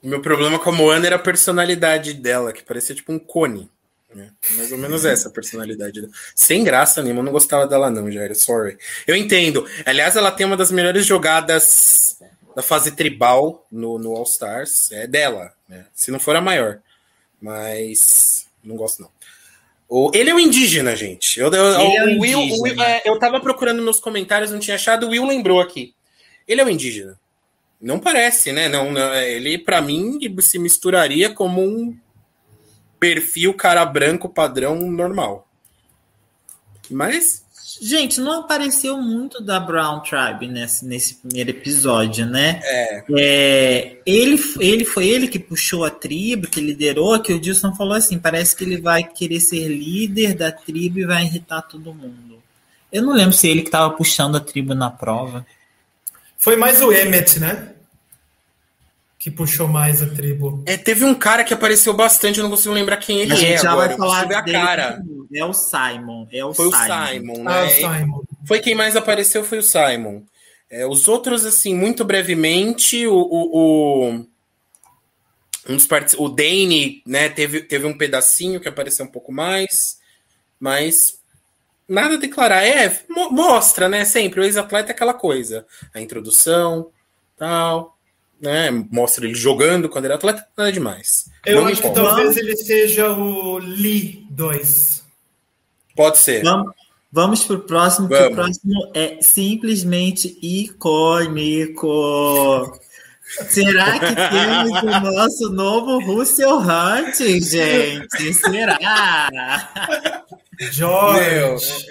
O 0.02 0.08
meu 0.08 0.22
problema 0.22 0.58
com 0.58 0.70
a 0.70 0.74
Moana 0.74 1.06
era 1.06 1.16
a 1.18 1.20
personalidade 1.20 2.14
dela, 2.14 2.54
que 2.54 2.64
parecia 2.64 2.96
tipo 2.96 3.12
um 3.12 3.20
cone. 3.20 3.70
Né? 4.14 4.32
Mais 4.52 4.72
ou 4.72 4.78
menos 4.78 5.06
essa 5.06 5.30
personalidade. 5.30 6.08
Sem 6.36 6.64
graça 6.64 7.02
nenhuma, 7.02 7.22
eu 7.22 7.26
não 7.26 7.32
gostava 7.32 7.68
dela, 7.68 7.90
não, 7.90 8.12
Jair. 8.12 8.36
Sorry. 8.36 8.78
Eu 9.08 9.16
entendo. 9.16 9.68
Aliás, 9.86 10.16
ela 10.16 10.32
tem 10.32 10.46
uma 10.46 10.58
das 10.58 10.72
melhores 10.72 11.06
jogadas 11.06 12.18
da 12.56 12.62
fase 12.62 12.92
tribal 12.92 13.66
no, 13.72 13.98
no 13.98 14.16
All 14.16 14.24
Stars. 14.24 14.92
É 14.92 15.08
dela, 15.08 15.52
né? 15.68 15.86
Se 15.94 16.12
não 16.12 16.20
for 16.20 16.36
a 16.36 16.42
maior. 16.42 16.80
Mas 17.42 18.48
não 18.64 18.76
gosto, 18.76 19.02
não. 19.02 19.10
O, 19.96 20.10
ele 20.12 20.32
é 20.32 20.34
um 20.34 20.40
indígena, 20.40 20.96
gente. 20.96 21.40
Eu, 21.40 21.54
eu, 21.54 21.80
Ele 21.80 21.98
é 21.98 22.04
um 22.06 22.20
Will, 22.20 22.40
indígena. 22.40 22.64
Will- 22.64 22.82
é, 22.82 23.04
eu 23.06 23.20
tava 23.20 23.40
procurando 23.40 23.80
nos 23.84 24.00
comentários, 24.00 24.50
não 24.50 24.58
tinha 24.58 24.74
achado. 24.74 25.06
O 25.06 25.10
Will 25.12 25.24
lembrou 25.24 25.62
aqui. 25.62 25.94
Ele 26.48 26.62
é 26.62 26.66
um 26.66 26.70
indígena. 26.70 27.20
Não 27.80 28.00
parece, 28.00 28.52
né? 28.52 28.68
Não, 28.68 28.92
não, 28.92 29.14
ele, 29.14 29.56
para 29.56 29.80
mim, 29.84 30.18
se 30.40 30.58
misturaria 30.58 31.30
como 31.30 31.62
um 31.62 31.96
perfil 33.00 33.54
cara 33.54 33.86
branco 33.86 34.28
padrão 34.28 34.82
normal. 34.90 35.48
Mas 36.90 37.46
Gente, 37.82 38.20
não 38.20 38.42
apareceu 38.42 38.98
muito 38.98 39.42
da 39.42 39.60
Brown 39.60 40.02
Tribe 40.02 40.48
nesse, 40.48 40.86
nesse 40.86 41.16
primeiro 41.16 41.50
episódio, 41.50 42.26
né? 42.26 42.60
é, 42.64 43.04
É, 43.18 43.98
ele, 44.06 44.42
ele 44.60 44.86
foi 44.86 45.08
ele 45.08 45.28
que 45.28 45.40
puxou 45.40 45.84
a 45.84 45.90
tribo, 45.90 46.48
que 46.48 46.62
liderou, 46.62 47.20
que 47.20 47.34
o 47.34 47.40
Dilson 47.40 47.74
falou 47.76 47.94
assim: 47.94 48.20
parece 48.20 48.56
que 48.56 48.64
ele 48.64 48.80
vai 48.80 49.04
querer 49.04 49.40
ser 49.40 49.68
líder 49.68 50.34
da 50.34 50.52
tribo 50.52 51.00
e 51.00 51.06
vai 51.06 51.24
irritar 51.24 51.62
todo 51.64 51.94
mundo. 51.94 52.42
Eu 52.92 53.02
não 53.02 53.14
lembro 53.14 53.34
se 53.34 53.48
ele 53.48 53.62
que 53.62 53.70
estava 53.70 53.90
puxando 53.94 54.36
a 54.36 54.40
tribo 54.40 54.76
na 54.76 54.90
prova. 54.90 55.46
Foi 56.38 56.56
mais 56.56 56.82
o 56.82 56.92
Emmett, 56.92 57.40
né? 57.40 57.73
Que 59.24 59.32
puxou 59.32 59.70
mais 59.70 60.02
a 60.02 60.10
tribo. 60.10 60.62
é, 60.68 60.76
teve 60.76 61.06
um 61.06 61.16
cara 61.16 61.46
que 61.46 61.54
apareceu 61.54 61.94
bastante, 61.94 62.40
eu 62.40 62.44
não 62.44 62.50
consigo 62.52 62.74
lembrar 62.74 62.98
quem 62.98 63.22
ele 63.22 63.32
a 63.32 63.36
gente 63.38 63.54
é 63.54 63.58
já 63.58 63.72
agora. 63.72 63.88
vai 63.88 63.98
falar 63.98 64.28
ver 64.28 64.36
a 64.36 64.44
cara. 64.44 65.02
É 65.34 65.46
o 65.46 65.54
Simon. 65.54 66.28
É 66.30 66.44
o 66.44 66.54
Foi 66.54 66.68
o 66.68 66.72
Simon. 66.72 67.08
Simon, 67.08 67.48
Ah, 67.48 67.62
o 67.62 67.66
né? 67.66 67.70
Simon. 67.70 68.22
Foi 68.46 68.60
quem 68.60 68.76
mais 68.76 68.98
apareceu, 68.98 69.46
foi 69.46 69.60
o 69.60 69.64
Simon. 69.64 70.24
É, 70.70 70.86
os 70.86 71.08
outros, 71.08 71.46
assim, 71.46 71.74
muito 71.74 72.04
brevemente, 72.04 73.08
o, 73.08 73.16
o, 73.16 74.10
o, 74.12 74.26
um 75.70 75.76
dos 75.78 75.86
partic- 75.88 76.20
o 76.20 76.28
Dane, 76.28 77.02
né, 77.06 77.30
teve, 77.30 77.62
teve 77.62 77.86
um 77.86 77.98
pedacinho 77.98 78.60
que 78.60 78.68
apareceu 78.68 79.06
um 79.06 79.10
pouco 79.12 79.32
mais, 79.32 80.00
mas 80.60 81.18
Nada 81.88 82.16
a 82.16 82.18
declarar. 82.18 82.64
É, 82.66 83.02
mo 83.10 83.30
mostra, 83.30 83.88
né? 83.90 84.04
Sempre. 84.06 84.40
O 84.40 84.44
ex-atleta 84.44 84.92
é 84.92 84.94
aquela 84.96 85.14
coisa. 85.14 85.66
A 85.94 86.00
introdução, 86.00 86.90
tal. 87.38 87.93
Né? 88.44 88.70
Mostra 88.92 89.26
ele 89.26 89.34
jogando 89.34 89.88
quando 89.88 90.04
ele 90.04 90.14
é 90.14 90.18
atleta, 90.18 90.46
nada 90.58 90.70
demais. 90.70 91.30
Eu 91.46 91.62
Não 91.62 91.68
acho 91.68 91.82
que 91.82 91.90
talvez 91.92 92.36
ele 92.36 92.58
seja 92.58 93.10
o 93.10 93.58
Lee 93.58 94.28
2. 94.30 95.02
Pode 95.96 96.18
ser. 96.18 96.44
Vamos, 96.44 96.74
vamos 97.10 97.46
pro 97.46 97.62
próximo, 97.62 98.10
vamos. 98.10 98.26
que 98.26 98.34
o 98.34 98.36
próximo 98.36 98.92
é 98.94 99.22
simplesmente 99.22 100.38
icônico. 100.42 101.88
Será 103.50 103.98
que 103.98 104.14
temos 104.14 104.84
o 104.84 105.00
nosso 105.00 105.50
novo 105.50 106.00
Russell 106.00 106.58
Hunt, 106.58 107.16
gente? 107.18 108.34
Será? 108.34 109.72
George. 110.60 111.86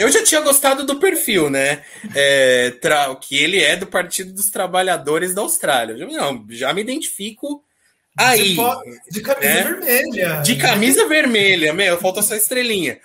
Eu 0.00 0.10
já 0.10 0.24
tinha 0.24 0.40
gostado 0.40 0.86
do 0.86 0.98
perfil, 0.98 1.50
né? 1.50 1.84
É, 2.14 2.72
que 3.20 3.36
ele 3.36 3.62
é 3.62 3.76
do 3.76 3.86
Partido 3.86 4.32
dos 4.32 4.48
Trabalhadores 4.48 5.34
da 5.34 5.42
Austrália. 5.42 5.94
Não, 6.06 6.46
já 6.48 6.72
me 6.72 6.80
identifico 6.80 7.62
aí. 8.16 8.56
De, 8.56 9.10
de 9.10 9.20
camisa 9.20 9.52
né? 9.52 9.62
vermelha. 9.62 10.42
De 10.42 10.56
camisa 10.56 11.06
vermelha, 11.06 11.74
meu, 11.74 11.98
falta 11.98 12.22
só 12.22 12.34
estrelinha. 12.34 12.98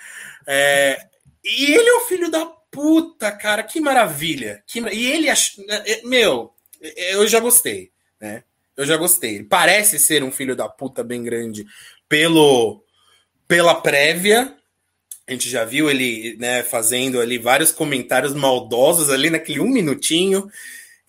É, 0.47 1.05
e 1.43 1.73
ele 1.73 1.89
é 1.89 1.93
o 1.95 2.07
filho 2.07 2.31
da 2.31 2.45
puta, 2.71 3.29
cara, 3.29 3.61
que 3.61 3.81
maravilha. 3.81 4.63
Que, 4.65 4.79
e 4.79 5.11
ele, 5.11 5.27
é, 5.29 6.01
meu, 6.05 6.53
eu 6.79 7.27
já 7.27 7.41
gostei, 7.41 7.91
né? 8.21 8.43
Eu 8.77 8.85
já 8.85 8.95
gostei. 8.95 9.35
Ele 9.35 9.43
parece 9.43 9.99
ser 9.99 10.23
um 10.23 10.31
filho 10.31 10.55
da 10.55 10.69
puta 10.69 11.03
bem 11.03 11.21
grande 11.21 11.65
pelo 12.07 12.81
pela 13.47 13.75
prévia. 13.75 14.55
A 15.27 15.31
gente 15.31 15.49
já 15.49 15.65
viu 15.65 15.89
ele 15.89 16.35
né, 16.37 16.61
fazendo 16.63 17.19
ali 17.19 17.37
vários 17.37 17.71
comentários 17.71 18.33
maldosos 18.33 19.09
ali 19.09 19.29
naquele 19.29 19.59
um 19.59 19.69
minutinho. 19.69 20.49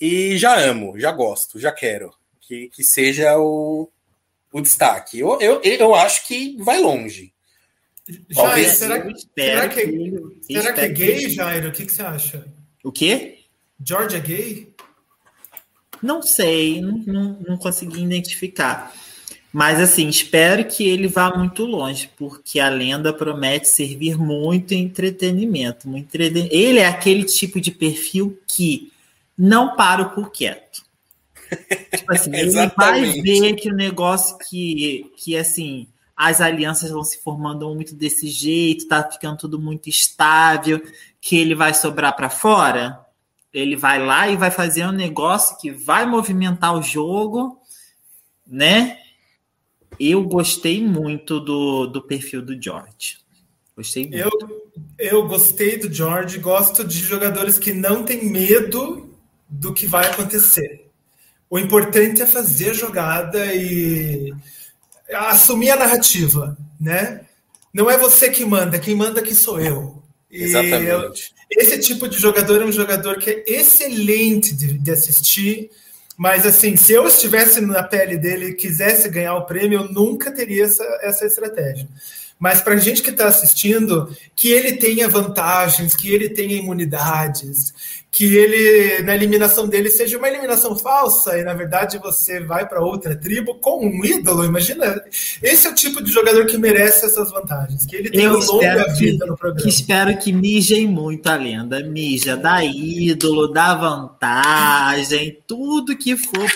E 0.00 0.36
já 0.38 0.58
amo, 0.58 0.98
já 0.98 1.10
gosto, 1.12 1.58
já 1.58 1.72
quero 1.72 2.12
que, 2.40 2.68
que 2.68 2.84
seja 2.84 3.36
o, 3.38 3.90
o 4.52 4.60
destaque. 4.60 5.18
Eu, 5.18 5.40
eu, 5.40 5.60
eu 5.62 5.94
acho 5.94 6.26
que 6.26 6.56
vai 6.62 6.80
longe. 6.80 7.32
Jair, 8.30 8.72
será, 8.72 8.94
será, 9.36 9.68
que, 9.68 9.86
que, 10.46 10.52
será 10.52 10.72
que 10.72 10.80
é 10.80 10.88
gay, 10.88 11.28
Jairo? 11.28 11.68
O 11.68 11.72
que, 11.72 11.86
que 11.86 11.92
você 11.92 12.02
acha? 12.02 12.46
O 12.84 12.92
quê? 12.92 13.40
George 13.84 14.16
é 14.16 14.20
gay? 14.20 14.74
Não 16.00 16.22
sei, 16.22 16.80
não, 16.80 16.98
não, 16.98 17.38
não 17.48 17.56
consegui 17.56 18.04
identificar. 18.04 18.94
Mas 19.56 19.80
assim, 19.80 20.06
espero 20.06 20.66
que 20.66 20.86
ele 20.86 21.08
vá 21.08 21.34
muito 21.34 21.64
longe, 21.64 22.10
porque 22.14 22.60
a 22.60 22.68
lenda 22.68 23.10
promete 23.10 23.66
servir 23.66 24.18
muito 24.18 24.74
entretenimento. 24.74 25.88
Muito 25.88 26.04
entreten... 26.04 26.46
Ele 26.50 26.78
é 26.78 26.86
aquele 26.86 27.24
tipo 27.24 27.58
de 27.58 27.70
perfil 27.70 28.38
que 28.46 28.92
não 29.36 29.74
para 29.74 30.02
o 30.02 30.10
por 30.10 30.30
quieto. 30.30 30.84
Tipo 31.90 32.12
assim, 32.12 32.36
ele 32.36 32.50
vai 32.76 33.02
ver 33.22 33.54
que 33.54 33.70
o 33.70 33.74
negócio 33.74 34.36
que, 34.46 35.10
que 35.16 35.34
assim, 35.34 35.88
as 36.14 36.42
alianças 36.42 36.90
vão 36.90 37.02
se 37.02 37.22
formando 37.22 37.74
muito 37.74 37.94
desse 37.94 38.28
jeito, 38.28 38.86
tá 38.86 39.10
ficando 39.10 39.38
tudo 39.38 39.58
muito 39.58 39.88
estável, 39.88 40.82
que 41.18 41.34
ele 41.34 41.54
vai 41.54 41.72
sobrar 41.72 42.14
para 42.14 42.28
fora 42.28 43.00
ele 43.54 43.74
vai 43.74 44.04
lá 44.04 44.28
e 44.28 44.36
vai 44.36 44.50
fazer 44.50 44.84
um 44.84 44.92
negócio 44.92 45.56
que 45.56 45.70
vai 45.70 46.04
movimentar 46.04 46.76
o 46.76 46.82
jogo, 46.82 47.58
né? 48.46 48.98
Eu 49.98 50.22
gostei 50.24 50.82
muito 50.82 51.40
do, 51.40 51.86
do 51.86 52.02
perfil 52.02 52.42
do 52.42 52.60
George. 52.60 53.18
Gostei 53.76 54.08
muito. 54.08 54.18
Eu, 54.18 54.72
eu 54.98 55.28
gostei 55.28 55.78
do 55.78 55.92
George, 55.92 56.38
gosto 56.38 56.84
de 56.84 56.98
jogadores 56.98 57.58
que 57.58 57.72
não 57.72 58.02
têm 58.02 58.24
medo 58.28 59.10
do 59.48 59.72
que 59.72 59.86
vai 59.86 60.06
acontecer. 60.06 60.86
O 61.48 61.58
importante 61.58 62.22
é 62.22 62.26
fazer 62.26 62.70
a 62.70 62.74
jogada 62.74 63.54
e 63.54 64.32
assumir 65.12 65.70
a 65.70 65.76
narrativa, 65.76 66.56
né? 66.80 67.26
Não 67.72 67.90
é 67.90 67.96
você 67.96 68.30
que 68.30 68.44
manda, 68.44 68.78
quem 68.78 68.94
manda 68.94 69.20
aqui 69.20 69.34
sou 69.34 69.60
eu. 69.60 70.02
Exatamente. 70.30 70.88
Eu, 70.88 71.12
esse 71.50 71.78
tipo 71.78 72.08
de 72.08 72.18
jogador 72.18 72.62
é 72.62 72.64
um 72.64 72.72
jogador 72.72 73.18
que 73.18 73.30
é 73.30 73.44
excelente 73.46 74.52
de, 74.54 74.78
de, 74.78 74.90
assistir, 74.90 75.70
mas 76.16 76.46
assim, 76.46 76.76
se 76.76 76.92
eu 76.92 77.06
estivesse 77.06 77.60
na 77.60 77.82
pele 77.82 78.16
dele 78.16 78.46
e 78.46 78.54
quisesse 78.54 79.08
ganhar 79.08 79.34
o 79.34 79.44
prêmio, 79.44 79.80
eu 79.80 79.92
nunca 79.92 80.30
teria 80.30 80.64
essa, 80.64 80.84
essa 81.02 81.26
estratégia. 81.26 81.86
Mas 82.38 82.60
para 82.60 82.74
a 82.74 82.78
gente 82.78 83.02
que 83.02 83.10
está 83.10 83.26
assistindo, 83.26 84.14
que 84.34 84.50
ele 84.50 84.76
tenha 84.76 85.08
vantagens, 85.08 85.94
que 85.94 86.12
ele 86.12 86.28
tenha 86.28 86.56
imunidades, 86.56 87.74
que 88.16 88.34
ele, 88.34 89.02
na 89.02 89.14
eliminação 89.14 89.68
dele, 89.68 89.90
seja 89.90 90.16
uma 90.16 90.26
eliminação 90.26 90.74
falsa 90.74 91.38
e, 91.38 91.44
na 91.44 91.52
verdade, 91.52 91.98
você 91.98 92.40
vai 92.40 92.66
para 92.66 92.80
outra 92.80 93.14
tribo 93.14 93.56
com 93.56 93.86
um 93.86 94.02
ídolo. 94.02 94.42
Imagina, 94.42 95.02
esse 95.42 95.66
é 95.66 95.70
o 95.70 95.74
tipo 95.74 96.02
de 96.02 96.10
jogador 96.10 96.46
que 96.46 96.56
merece 96.56 97.04
essas 97.04 97.30
vantagens, 97.30 97.84
que 97.84 97.94
ele 97.94 98.08
tenha 98.08 98.32
longa 98.32 98.90
vida 98.94 99.26
no 99.26 99.36
programa. 99.36 99.60
Que 99.60 99.68
espero 99.68 100.16
que 100.16 100.32
mijem 100.32 100.88
muito 100.88 101.26
a 101.26 101.36
lenda, 101.36 101.80
mija, 101.80 102.38
dá 102.38 102.64
ídolo, 102.64 103.48
dá 103.48 103.74
vantagem, 103.74 105.36
tudo 105.46 105.94
que 105.94 106.16
for 106.16 106.50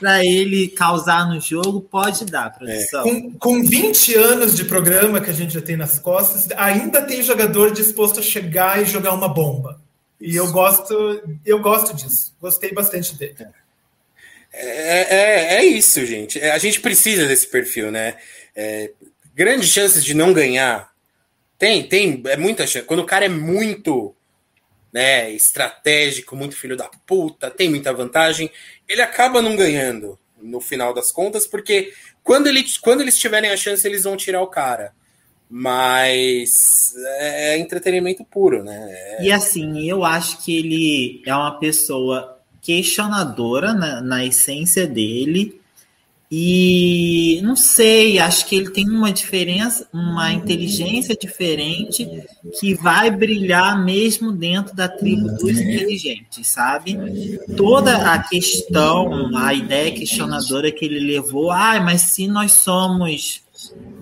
para 0.00 0.24
ele 0.24 0.68
causar 0.68 1.28
no 1.28 1.38
jogo, 1.38 1.82
pode 1.82 2.24
dar, 2.24 2.50
produção. 2.50 3.02
É. 3.02 3.02
Com, 3.02 3.32
com 3.32 3.62
20 3.62 4.14
anos 4.14 4.56
de 4.56 4.64
programa 4.64 5.20
que 5.20 5.28
a 5.28 5.34
gente 5.34 5.52
já 5.52 5.60
tem 5.60 5.76
nas 5.76 5.98
costas, 5.98 6.48
ainda 6.56 7.02
tem 7.02 7.22
jogador 7.22 7.72
disposto 7.72 8.20
a 8.20 8.22
chegar 8.22 8.80
e 8.80 8.86
jogar 8.86 9.12
uma 9.12 9.28
bomba. 9.28 9.83
E 10.20 10.36
eu 10.36 10.50
gosto, 10.50 11.38
eu 11.44 11.58
gosto 11.60 11.94
disso. 11.94 12.34
Gostei 12.40 12.72
bastante 12.72 13.16
dele. 13.16 13.36
É, 14.52 15.16
é, 15.16 15.54
é 15.56 15.64
isso, 15.64 16.04
gente. 16.06 16.40
É, 16.40 16.52
a 16.52 16.58
gente 16.58 16.80
precisa 16.80 17.26
desse 17.26 17.46
perfil, 17.46 17.90
né? 17.90 18.16
É, 18.54 18.92
grandes 19.34 19.68
chances 19.68 20.04
de 20.04 20.14
não 20.14 20.32
ganhar. 20.32 20.92
Tem, 21.58 21.86
tem, 21.86 22.22
é 22.26 22.36
muita 22.36 22.66
chance. 22.66 22.86
Quando 22.86 23.00
o 23.00 23.06
cara 23.06 23.24
é 23.24 23.28
muito 23.28 24.14
né, 24.92 25.30
estratégico, 25.32 26.36
muito 26.36 26.56
filho 26.56 26.76
da 26.76 26.88
puta, 27.04 27.50
tem 27.50 27.68
muita 27.68 27.92
vantagem, 27.92 28.50
ele 28.88 29.02
acaba 29.02 29.42
não 29.42 29.56
ganhando 29.56 30.18
no 30.40 30.60
final 30.60 30.94
das 30.94 31.10
contas, 31.10 31.46
porque 31.46 31.92
quando, 32.22 32.46
ele, 32.46 32.64
quando 32.80 33.00
eles 33.00 33.18
tiverem 33.18 33.50
a 33.50 33.56
chance, 33.56 33.86
eles 33.86 34.04
vão 34.04 34.16
tirar 34.16 34.40
o 34.40 34.46
cara 34.46 34.94
mas 35.56 36.94
é 37.20 37.56
entretenimento 37.58 38.24
puro, 38.24 38.64
né? 38.64 38.88
É... 38.90 39.24
E 39.24 39.30
assim, 39.30 39.88
eu 39.88 40.04
acho 40.04 40.44
que 40.44 40.56
ele 40.56 41.22
é 41.24 41.32
uma 41.32 41.60
pessoa 41.60 42.40
questionadora 42.60 43.72
na, 43.72 44.00
na 44.00 44.24
essência 44.24 44.84
dele. 44.84 45.60
E 46.28 47.38
não 47.44 47.54
sei, 47.54 48.18
acho 48.18 48.48
que 48.48 48.56
ele 48.56 48.70
tem 48.70 48.90
uma 48.90 49.12
diferença, 49.12 49.86
uma 49.92 50.32
inteligência 50.32 51.14
diferente 51.14 52.04
que 52.58 52.74
vai 52.74 53.08
brilhar 53.08 53.84
mesmo 53.84 54.32
dentro 54.32 54.74
da 54.74 54.88
tribo 54.88 55.28
dos 55.36 55.56
inteligentes, 55.60 56.48
sabe? 56.48 57.38
Toda 57.56 58.12
a 58.12 58.18
questão, 58.18 59.36
a 59.36 59.54
ideia 59.54 59.92
questionadora 59.92 60.72
que 60.72 60.84
ele 60.84 60.98
levou, 60.98 61.52
ah, 61.52 61.80
mas 61.80 62.00
se 62.00 62.26
nós 62.26 62.50
somos 62.50 63.44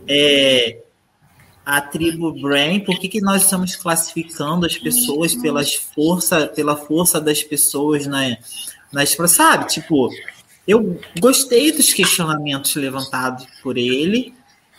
é, 0.09 0.79
a 1.65 1.81
tribo 1.81 2.33
Brain, 2.33 2.81
por 2.81 2.99
que, 2.99 3.09
que 3.09 3.21
nós 3.21 3.43
estamos 3.43 3.77
classificando 3.77 4.67
as 4.67 4.77
pessoas 4.77 5.35
pelas 5.35 5.75
força, 5.75 6.47
pela 6.49 6.77
força 6.77 7.21
das 7.21 7.43
pessoas 7.43 8.07
né, 8.07 8.39
nas, 8.93 9.17
sabe? 9.29 9.69
Tipo, 9.69 10.11
eu 10.67 11.01
gostei 11.21 11.73
dos 11.73 11.93
questionamentos 11.93 12.75
levantados 12.75 13.47
por 13.63 13.79
ele. 13.79 14.35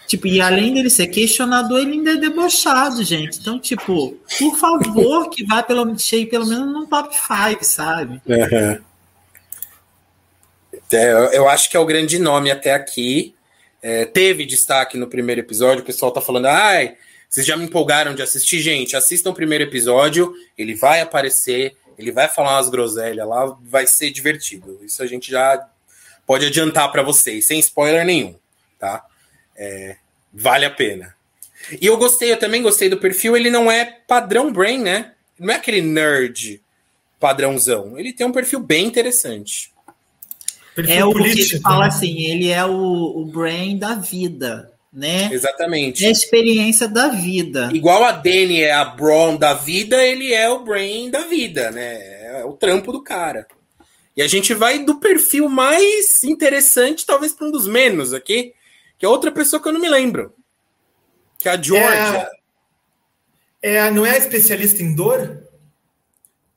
Tipo, 0.08 0.28
e 0.28 0.42
além 0.42 0.74
dele 0.74 0.90
ser 0.90 1.08
questionador, 1.08 1.80
ele 1.80 1.94
ainda 1.94 2.12
é 2.12 2.18
debochado, 2.18 3.04
gente. 3.04 3.40
Então, 3.40 3.58
tipo, 3.58 4.18
por 4.38 4.58
favor, 4.58 5.30
que 5.30 5.46
vá 5.46 5.64
pelo, 5.64 5.86
pelo 6.30 6.46
menos 6.46 6.74
no 6.74 6.86
top 6.88 7.16
5, 7.16 7.64
sabe? 7.64 8.22
Uhum. 8.28 8.80
É, 10.92 11.38
eu 11.38 11.48
acho 11.48 11.70
que 11.70 11.78
é 11.78 11.80
o 11.80 11.86
grande 11.86 12.20
nome 12.20 12.52
até 12.52 12.74
aqui. 12.74 13.34
É, 13.84 14.06
teve 14.06 14.46
destaque 14.46 14.98
no 14.98 15.08
primeiro 15.08 15.42
episódio, 15.42 15.84
o 15.84 15.86
pessoal 15.86 16.10
tá 16.10 16.22
falando, 16.22 16.46
ai, 16.46 16.96
vocês 17.30 17.46
já 17.46 17.58
me 17.58 17.66
empolgaram 17.66 18.16
de 18.16 18.22
assistir, 18.22 18.60
gente, 18.60 18.96
assistam 18.96 19.32
o 19.32 19.34
primeiro 19.34 19.66
episódio, 19.66 20.34
ele 20.58 20.74
vai 20.74 21.02
aparecer, 21.02 21.76
ele 21.98 22.10
vai 22.10 22.30
falar 22.30 22.56
umas 22.56 22.70
groselhas 22.70 23.28
lá, 23.28 23.46
vai 23.62 23.86
ser 23.86 24.10
divertido. 24.10 24.80
Isso 24.82 25.04
a 25.04 25.06
gente 25.06 25.30
já 25.30 25.68
pode 26.26 26.46
adiantar 26.46 26.90
para 26.94 27.04
vocês, 27.04 27.46
sem 27.46 27.60
spoiler 27.60 28.06
nenhum, 28.06 28.38
tá? 28.80 29.06
É, 29.54 29.98
vale 30.34 30.64
a 30.64 30.70
pena. 30.70 31.14
E 31.82 31.86
eu 31.86 31.98
gostei, 31.98 32.32
eu 32.32 32.40
também 32.40 32.62
gostei 32.62 32.88
do 32.88 32.98
perfil, 32.98 33.36
ele 33.36 33.50
não 33.50 33.70
é 33.70 33.84
padrão 34.08 34.54
Brain, 34.54 34.80
né? 34.80 35.12
Não 35.38 35.54
é 35.54 35.58
aquele 35.58 35.82
nerd 35.82 36.62
padrãozão. 37.20 38.00
Ele 38.00 38.14
tem 38.14 38.26
um 38.26 38.32
perfil 38.32 38.62
bem 38.62 38.86
interessante. 38.86 39.73
Perfil 40.76 40.96
é 40.96 41.06
o 41.06 41.12
político, 41.12 41.58
que 41.58 41.60
fala 41.62 41.82
né? 41.82 41.88
assim, 41.88 42.22
ele 42.22 42.50
é 42.50 42.66
o, 42.66 42.72
o 42.72 43.26
brain 43.26 43.78
da 43.78 43.96
vida. 43.96 44.72
né? 44.92 45.30
Exatamente. 45.32 46.06
É 46.06 46.08
a 46.08 46.12
experiência 46.12 46.88
da 46.88 47.10
vida. 47.10 47.70
Igual 47.74 48.04
a 48.04 48.12
Dani 48.12 48.62
é 48.62 48.72
a 48.72 48.86
Braun 48.86 49.38
da 49.38 49.54
vida, 49.54 50.04
ele 50.04 50.34
é 50.34 50.50
o 50.50 50.64
Brain 50.64 51.10
da 51.10 51.22
vida, 51.22 51.72
né? 51.72 52.40
É 52.40 52.46
o 52.46 52.54
trampo 52.54 52.92
do 52.92 53.02
cara. 53.02 53.48
E 54.16 54.22
a 54.22 54.28
gente 54.28 54.54
vai 54.54 54.80
do 54.80 55.00
perfil 55.00 55.50
mais 55.50 56.24
interessante, 56.24 57.06
talvez 57.06 57.34
para 57.34 57.48
um 57.48 57.52
dos 57.52 57.68
menos 57.68 58.14
aqui, 58.14 58.54
que 58.98 59.06
é 59.06 59.10
outra 59.10 59.32
pessoa 59.32 59.62
que 59.62 59.68
eu 59.68 59.74
não 59.74 59.82
me 59.82 59.90
lembro. 59.90 60.34
Que 61.40 61.50
é 61.50 61.54
a 61.54 61.62
Georgia. 61.62 62.30
É, 63.62 63.76
é 63.76 63.92
não 63.92 64.06
é 64.06 64.12
a 64.12 64.18
especialista 64.18 64.84
em 64.84 64.96
dor? 64.96 65.42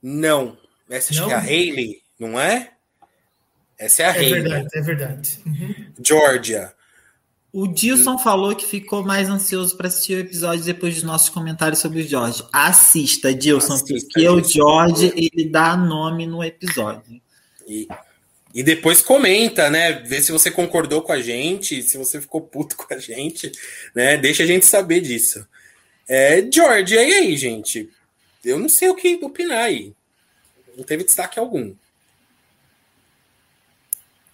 Não. 0.02 0.58
Essa 0.88 1.12
acho 1.12 1.24
que 1.24 1.32
é 1.32 1.34
a 1.34 1.40
Hayley, 1.40 2.02
não 2.18 2.38
é? 2.38 2.72
Essa 3.78 4.02
é 4.02 4.06
a 4.06 4.08
é 4.08 4.18
Hayley. 4.18 4.42
Verdade, 4.42 4.68
é 4.74 4.80
verdade. 4.80 5.38
Uhum. 5.46 5.74
Georgia. 6.02 6.72
O 7.52 7.66
Dilson 7.66 8.18
falou 8.18 8.54
que 8.54 8.66
ficou 8.66 9.02
mais 9.02 9.30
ansioso 9.30 9.76
para 9.76 9.88
assistir 9.88 10.14
o 10.14 10.20
episódio 10.20 10.62
depois 10.64 10.94
dos 10.94 11.02
nossos 11.02 11.30
comentários 11.30 11.78
sobre 11.80 12.02
o 12.02 12.06
George. 12.06 12.44
Assista, 12.52 13.32
Dilson, 13.32 13.74
Assista, 13.74 13.94
porque 13.94 14.20
Dilson. 14.20 14.40
o 14.40 14.44
George 14.44 15.12
ele 15.16 15.48
dá 15.48 15.74
nome 15.76 16.26
no 16.26 16.44
episódio. 16.44 17.20
E, 17.66 17.88
e 18.54 18.62
depois 18.62 19.00
comenta, 19.00 19.70
né? 19.70 19.92
Vê 19.92 20.20
se 20.20 20.32
você 20.32 20.50
concordou 20.50 21.00
com 21.00 21.12
a 21.12 21.20
gente, 21.22 21.82
se 21.82 21.96
você 21.96 22.20
ficou 22.20 22.42
puto 22.42 22.76
com 22.76 22.92
a 22.92 22.98
gente, 22.98 23.50
né? 23.94 24.18
Deixa 24.18 24.42
a 24.42 24.46
gente 24.46 24.66
saber 24.66 25.00
disso. 25.00 25.46
É, 26.06 26.46
George, 26.52 26.94
e 26.94 26.98
aí, 26.98 27.36
gente? 27.36 27.88
Eu 28.44 28.58
não 28.58 28.68
sei 28.68 28.88
o 28.88 28.94
que 28.94 29.18
opinar 29.22 29.64
aí. 29.64 29.94
Não 30.76 30.84
teve 30.84 31.04
destaque 31.04 31.38
algum. 31.38 31.74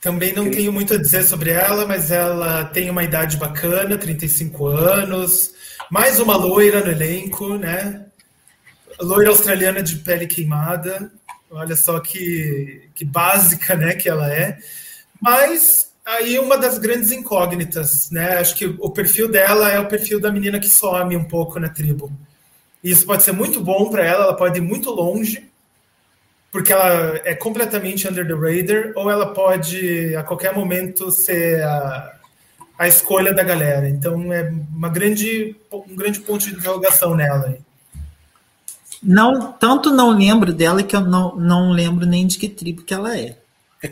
Também 0.02 0.32
não 0.32 0.50
tenho 0.50 0.72
muito 0.72 0.94
a 0.94 0.98
dizer 0.98 1.22
sobre 1.22 1.50
ela, 1.50 1.86
mas 1.86 2.10
ela 2.10 2.64
tem 2.64 2.90
uma 2.90 3.04
idade 3.04 3.36
bacana, 3.36 3.96
35 3.96 4.66
anos, 4.66 5.54
mais 5.88 6.18
uma 6.18 6.36
loira 6.36 6.84
no 6.84 6.90
elenco, 6.90 7.56
né? 7.56 8.04
Loira 9.00 9.30
australiana 9.30 9.80
de 9.80 9.94
pele 9.94 10.26
queimada. 10.26 11.08
Olha 11.48 11.76
só 11.76 12.00
que, 12.00 12.88
que 12.96 13.04
básica, 13.04 13.76
né, 13.76 13.94
que 13.94 14.08
ela 14.08 14.28
é. 14.28 14.58
Mas 15.20 15.92
aí 16.04 16.36
uma 16.36 16.58
das 16.58 16.78
grandes 16.78 17.12
incógnitas, 17.12 18.10
né? 18.10 18.38
Acho 18.38 18.56
que 18.56 18.66
o 18.66 18.90
perfil 18.90 19.30
dela 19.30 19.70
é 19.70 19.78
o 19.78 19.86
perfil 19.86 20.18
da 20.18 20.32
menina 20.32 20.58
que 20.58 20.68
some 20.68 21.16
um 21.16 21.28
pouco 21.28 21.60
na 21.60 21.68
tribo. 21.68 22.10
Isso 22.82 23.06
pode 23.06 23.22
ser 23.22 23.30
muito 23.30 23.60
bom 23.60 23.88
para 23.88 24.04
ela, 24.04 24.24
ela 24.24 24.36
pode 24.36 24.58
ir 24.58 24.62
muito 24.62 24.90
longe, 24.90 25.48
porque 26.52 26.70
ela 26.70 27.18
é 27.24 27.34
completamente 27.34 28.06
under 28.06 28.26
the 28.26 28.34
radar, 28.34 28.92
ou 28.94 29.10
ela 29.10 29.32
pode, 29.32 30.14
a 30.14 30.22
qualquer 30.22 30.54
momento, 30.54 31.10
ser 31.10 31.62
a, 31.62 32.12
a 32.78 32.86
escolha 32.86 33.32
da 33.32 33.42
galera. 33.42 33.88
Então, 33.88 34.30
é 34.30 34.52
uma 34.70 34.90
grande, 34.90 35.56
um 35.72 35.96
grande 35.96 36.20
ponto 36.20 36.44
de 36.44 36.54
interrogação 36.54 37.16
nela. 37.16 37.56
Não, 39.02 39.50
tanto 39.54 39.90
não 39.90 40.10
lembro 40.10 40.52
dela 40.52 40.82
que 40.82 40.94
eu 40.94 41.00
não, 41.00 41.34
não 41.36 41.72
lembro 41.72 42.04
nem 42.04 42.26
de 42.26 42.38
que 42.38 42.50
tribo 42.50 42.82
que 42.82 42.92
ela 42.92 43.18
é. 43.18 43.34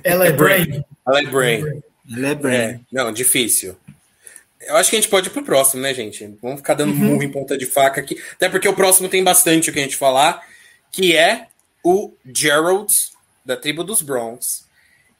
Ela 0.04 0.26
é 0.26 0.32
Brain. 0.32 0.84
Ela 1.08 1.20
é 1.20 1.24
Brain. 1.24 1.82
Ela 2.14 2.28
é 2.28 2.34
Brain. 2.34 2.56
É, 2.56 2.80
não, 2.92 3.10
difícil. 3.10 3.74
Eu 4.60 4.76
acho 4.76 4.90
que 4.90 4.96
a 4.96 5.00
gente 5.00 5.10
pode 5.10 5.28
ir 5.28 5.32
pro 5.32 5.42
próximo, 5.42 5.82
né, 5.82 5.94
gente? 5.94 6.36
Vamos 6.42 6.58
ficar 6.58 6.74
dando 6.74 6.92
uhum. 6.92 6.98
murro 6.98 7.22
em 7.22 7.32
ponta 7.32 7.56
de 7.56 7.64
faca 7.64 8.02
aqui. 8.02 8.20
Até 8.34 8.50
porque 8.50 8.68
o 8.68 8.74
próximo 8.74 9.08
tem 9.08 9.24
bastante 9.24 9.70
o 9.70 9.72
que 9.72 9.78
a 9.78 9.82
gente 9.82 9.96
falar, 9.96 10.42
que 10.92 11.16
é 11.16 11.46
o 11.82 12.12
Gerald, 12.24 12.92
da 13.44 13.56
tribo 13.56 13.82
dos 13.82 14.02
Browns, 14.02 14.64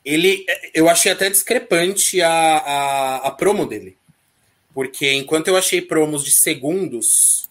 ele, 0.04 0.44
eu 0.74 0.88
achei 0.88 1.12
até 1.12 1.28
discrepante 1.28 2.20
a, 2.22 2.30
a, 2.30 3.16
a 3.28 3.30
promo 3.30 3.66
dele. 3.66 3.96
Porque 4.72 5.12
enquanto 5.12 5.48
eu 5.48 5.56
achei 5.56 5.80
promos 5.80 6.24
de 6.24 6.30
segundos 6.30 7.48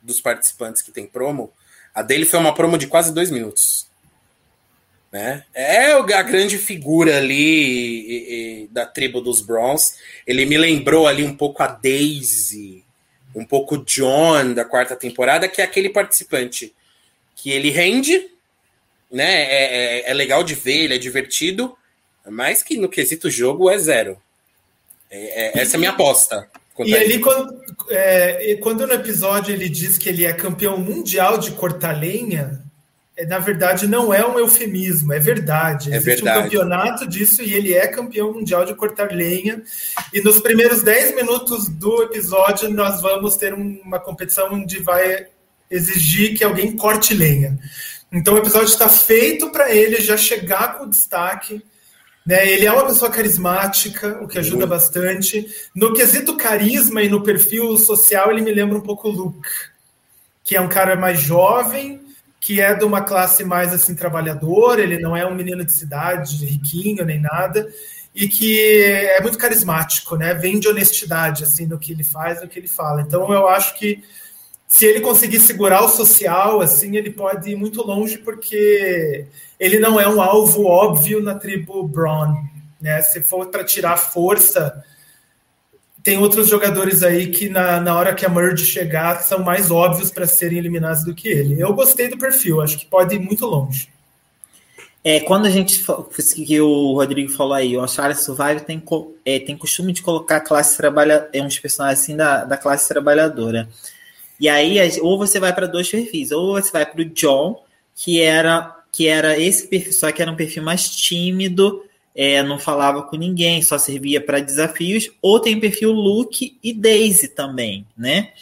dos 0.00 0.20
participantes 0.20 0.82
que 0.82 0.92
tem 0.92 1.06
promo, 1.06 1.52
a 1.94 2.02
dele 2.02 2.24
foi 2.24 2.38
uma 2.38 2.54
promo 2.54 2.78
de 2.78 2.86
quase 2.86 3.12
dois 3.12 3.30
minutos. 3.30 3.86
Né? 5.10 5.44
É 5.54 5.92
a 5.92 6.22
grande 6.22 6.58
figura 6.58 7.18
ali 7.18 7.34
e, 7.34 8.64
e, 8.64 8.68
da 8.68 8.84
tribo 8.84 9.20
dos 9.20 9.40
Browns. 9.40 9.94
Ele 10.26 10.44
me 10.44 10.58
lembrou 10.58 11.06
ali 11.06 11.22
um 11.22 11.36
pouco 11.36 11.62
a 11.62 11.68
Daisy, 11.68 12.84
um 13.34 13.44
pouco 13.44 13.78
John 13.78 14.52
da 14.54 14.64
quarta 14.64 14.96
temporada, 14.96 15.48
que 15.48 15.60
é 15.60 15.64
aquele 15.64 15.88
participante 15.88 16.74
que 17.36 17.50
ele 17.50 17.70
rende, 17.70 18.28
né? 19.14 19.44
É, 19.44 19.64
é, 20.06 20.10
é, 20.10 20.14
legal 20.14 20.42
de 20.42 20.54
ver, 20.54 20.84
ele 20.84 20.94
é 20.94 20.98
divertido, 20.98 21.76
mas 22.28 22.62
que 22.62 22.76
no 22.76 22.88
quesito 22.88 23.30
jogo 23.30 23.70
é 23.70 23.78
zero. 23.78 24.18
É, 25.10 25.46
é 25.46 25.60
essa 25.60 25.74
é 25.74 25.76
a 25.76 25.78
minha 25.78 25.92
aposta. 25.92 26.48
E 26.80 26.94
ali, 26.96 27.20
quando, 27.20 27.56
é, 27.88 28.56
quando 28.60 28.86
no 28.86 28.92
episódio 28.92 29.54
ele 29.54 29.68
diz 29.68 29.96
que 29.96 30.08
ele 30.08 30.24
é 30.24 30.32
campeão 30.32 30.76
mundial 30.76 31.38
de 31.38 31.52
cortar 31.52 31.92
lenha, 31.92 32.60
é, 33.16 33.24
na 33.24 33.38
verdade 33.38 33.86
não 33.86 34.12
é 34.12 34.26
um 34.26 34.36
eufemismo, 34.36 35.12
é 35.12 35.20
verdade. 35.20 35.92
É 35.92 35.96
Existe 35.96 36.22
verdade. 36.24 36.38
um 36.38 36.42
campeonato 36.42 37.06
disso 37.06 37.42
e 37.42 37.54
ele 37.54 37.72
é 37.72 37.86
campeão 37.86 38.32
mundial 38.32 38.64
de 38.64 38.74
cortar 38.74 39.12
lenha. 39.12 39.62
E 40.12 40.20
nos 40.20 40.40
primeiros 40.40 40.82
10 40.82 41.14
minutos 41.14 41.68
do 41.68 42.02
episódio 42.02 42.68
nós 42.70 43.00
vamos 43.00 43.36
ter 43.36 43.54
uma 43.54 44.00
competição 44.00 44.52
onde 44.52 44.80
vai 44.80 45.28
exigir 45.70 46.36
que 46.36 46.42
alguém 46.42 46.76
corte 46.76 47.14
lenha. 47.14 47.56
Então 48.14 48.34
o 48.34 48.38
episódio 48.38 48.68
está 48.68 48.88
feito 48.88 49.50
para 49.50 49.74
ele 49.74 50.00
já 50.00 50.16
chegar 50.16 50.78
com 50.78 50.88
destaque. 50.88 51.60
Né? 52.24 52.48
Ele 52.48 52.64
é 52.64 52.70
uma 52.70 52.86
pessoa 52.86 53.10
carismática, 53.10 54.20
o 54.22 54.28
que 54.28 54.38
ajuda 54.38 54.68
bastante. 54.68 55.44
No 55.74 55.92
quesito 55.92 56.36
carisma 56.36 57.02
e 57.02 57.08
no 57.08 57.24
perfil 57.24 57.76
social, 57.76 58.30
ele 58.30 58.40
me 58.40 58.52
lembra 58.52 58.78
um 58.78 58.80
pouco 58.80 59.08
o 59.08 59.10
Luke, 59.10 59.48
que 60.44 60.54
é 60.54 60.60
um 60.60 60.68
cara 60.68 60.94
mais 60.94 61.20
jovem, 61.20 62.00
que 62.38 62.60
é 62.60 62.72
de 62.72 62.84
uma 62.84 63.02
classe 63.02 63.42
mais 63.42 63.74
assim 63.74 63.96
trabalhadora, 63.96 64.80
ele 64.80 65.00
não 65.00 65.16
é 65.16 65.26
um 65.26 65.34
menino 65.34 65.64
de 65.64 65.72
cidade, 65.72 66.46
riquinho 66.46 67.04
nem 67.04 67.20
nada, 67.20 67.68
e 68.14 68.28
que 68.28 68.60
é 68.60 69.20
muito 69.20 69.38
carismático, 69.38 70.14
né? 70.14 70.34
Vem 70.34 70.60
de 70.60 70.68
honestidade 70.68 71.42
assim 71.42 71.66
no 71.66 71.80
que 71.80 71.90
ele 71.90 72.04
faz, 72.04 72.40
no 72.40 72.46
que 72.46 72.60
ele 72.60 72.68
fala. 72.68 73.00
Então 73.00 73.32
eu 73.32 73.48
acho 73.48 73.76
que 73.76 74.04
se 74.74 74.86
ele 74.86 75.00
conseguir 75.00 75.38
segurar 75.38 75.84
o 75.84 75.88
social, 75.88 76.60
assim, 76.60 76.96
ele 76.96 77.08
pode 77.08 77.48
ir 77.48 77.54
muito 77.54 77.80
longe, 77.80 78.18
porque 78.18 79.24
ele 79.58 79.78
não 79.78 80.00
é 80.00 80.08
um 80.08 80.20
alvo 80.20 80.64
óbvio 80.64 81.22
na 81.22 81.36
tribo 81.36 81.86
Braun. 81.86 82.42
Né? 82.80 83.00
Se 83.00 83.22
for 83.22 83.46
para 83.50 83.62
tirar 83.62 83.96
força, 83.96 84.82
tem 86.02 86.18
outros 86.18 86.48
jogadores 86.48 87.04
aí 87.04 87.28
que 87.28 87.48
na, 87.48 87.78
na 87.78 87.96
hora 87.96 88.12
que 88.16 88.26
a 88.26 88.28
Merge 88.28 88.66
chegar 88.66 89.22
são 89.22 89.44
mais 89.44 89.70
óbvios 89.70 90.10
para 90.10 90.26
serem 90.26 90.58
eliminados 90.58 91.04
do 91.04 91.14
que 91.14 91.28
ele. 91.28 91.60
Eu 91.60 91.72
gostei 91.72 92.08
do 92.08 92.18
perfil, 92.18 92.60
acho 92.60 92.76
que 92.76 92.86
pode 92.86 93.14
ir 93.14 93.20
muito 93.20 93.46
longe. 93.46 93.88
É, 95.04 95.20
quando 95.20 95.46
a 95.46 95.50
gente 95.50 95.84
que 96.44 96.60
o 96.60 96.94
Rodrigo 96.94 97.30
falou 97.30 97.54
aí, 97.54 97.76
o 97.76 97.80
Australia 97.80 98.16
Survival 98.16 98.58
tem, 98.58 98.82
é, 99.24 99.38
tem 99.38 99.56
costume 99.56 99.92
de 99.92 100.02
colocar 100.02 100.40
classe 100.40 100.76
trabalha, 100.76 101.28
é 101.32 101.40
uns 101.40 101.60
personagens 101.60 102.00
assim 102.00 102.16
da, 102.16 102.44
da 102.44 102.56
classe 102.56 102.88
trabalhadora. 102.88 103.68
E 104.38 104.48
aí, 104.48 104.78
ou 105.00 105.16
você 105.16 105.38
vai 105.38 105.54
para 105.54 105.66
dois 105.66 105.88
perfis, 105.88 106.32
ou 106.32 106.54
você 106.54 106.70
vai 106.72 106.84
para 106.84 107.00
o 107.00 107.04
John, 107.04 107.62
que 107.94 108.20
era, 108.20 108.76
que 108.92 109.06
era 109.06 109.38
esse 109.38 109.68
perfil, 109.68 109.92
só 109.92 110.10
que 110.10 110.20
era 110.20 110.30
um 110.30 110.36
perfil 110.36 110.62
mais 110.62 110.88
tímido, 110.90 111.84
é, 112.14 112.42
não 112.42 112.58
falava 112.58 113.02
com 113.02 113.16
ninguém, 113.16 113.62
só 113.62 113.78
servia 113.78 114.20
para 114.20 114.40
desafios, 114.40 115.10
ou 115.22 115.40
tem 115.40 115.58
perfil 115.58 115.92
Luke 115.92 116.58
e 116.62 116.72
Daisy 116.72 117.28
também, 117.28 117.86
né? 117.96 118.32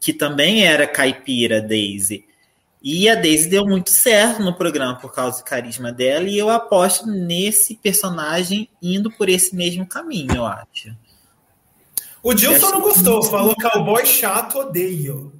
Que 0.00 0.12
também 0.12 0.64
era 0.64 0.86
caipira 0.86 1.60
Daisy. 1.60 2.24
E 2.82 3.08
a 3.08 3.14
Daisy 3.14 3.48
deu 3.48 3.66
muito 3.66 3.88
certo 3.88 4.42
no 4.42 4.54
programa 4.54 4.96
por 4.96 5.10
causa 5.12 5.38
do 5.38 5.44
carisma 5.44 5.90
dela, 5.90 6.28
e 6.28 6.36
eu 6.38 6.50
aposto 6.50 7.06
nesse 7.06 7.76
personagem 7.76 8.68
indo 8.82 9.10
por 9.10 9.28
esse 9.28 9.56
mesmo 9.56 9.86
caminho, 9.86 10.34
eu 10.34 10.44
acho. 10.44 10.94
O 12.24 12.32
Dilson 12.32 12.70
não 12.70 12.80
gostou, 12.80 13.22
falou 13.22 13.54
cowboy 13.54 14.04
chato, 14.06 14.60
odeio. 14.60 15.30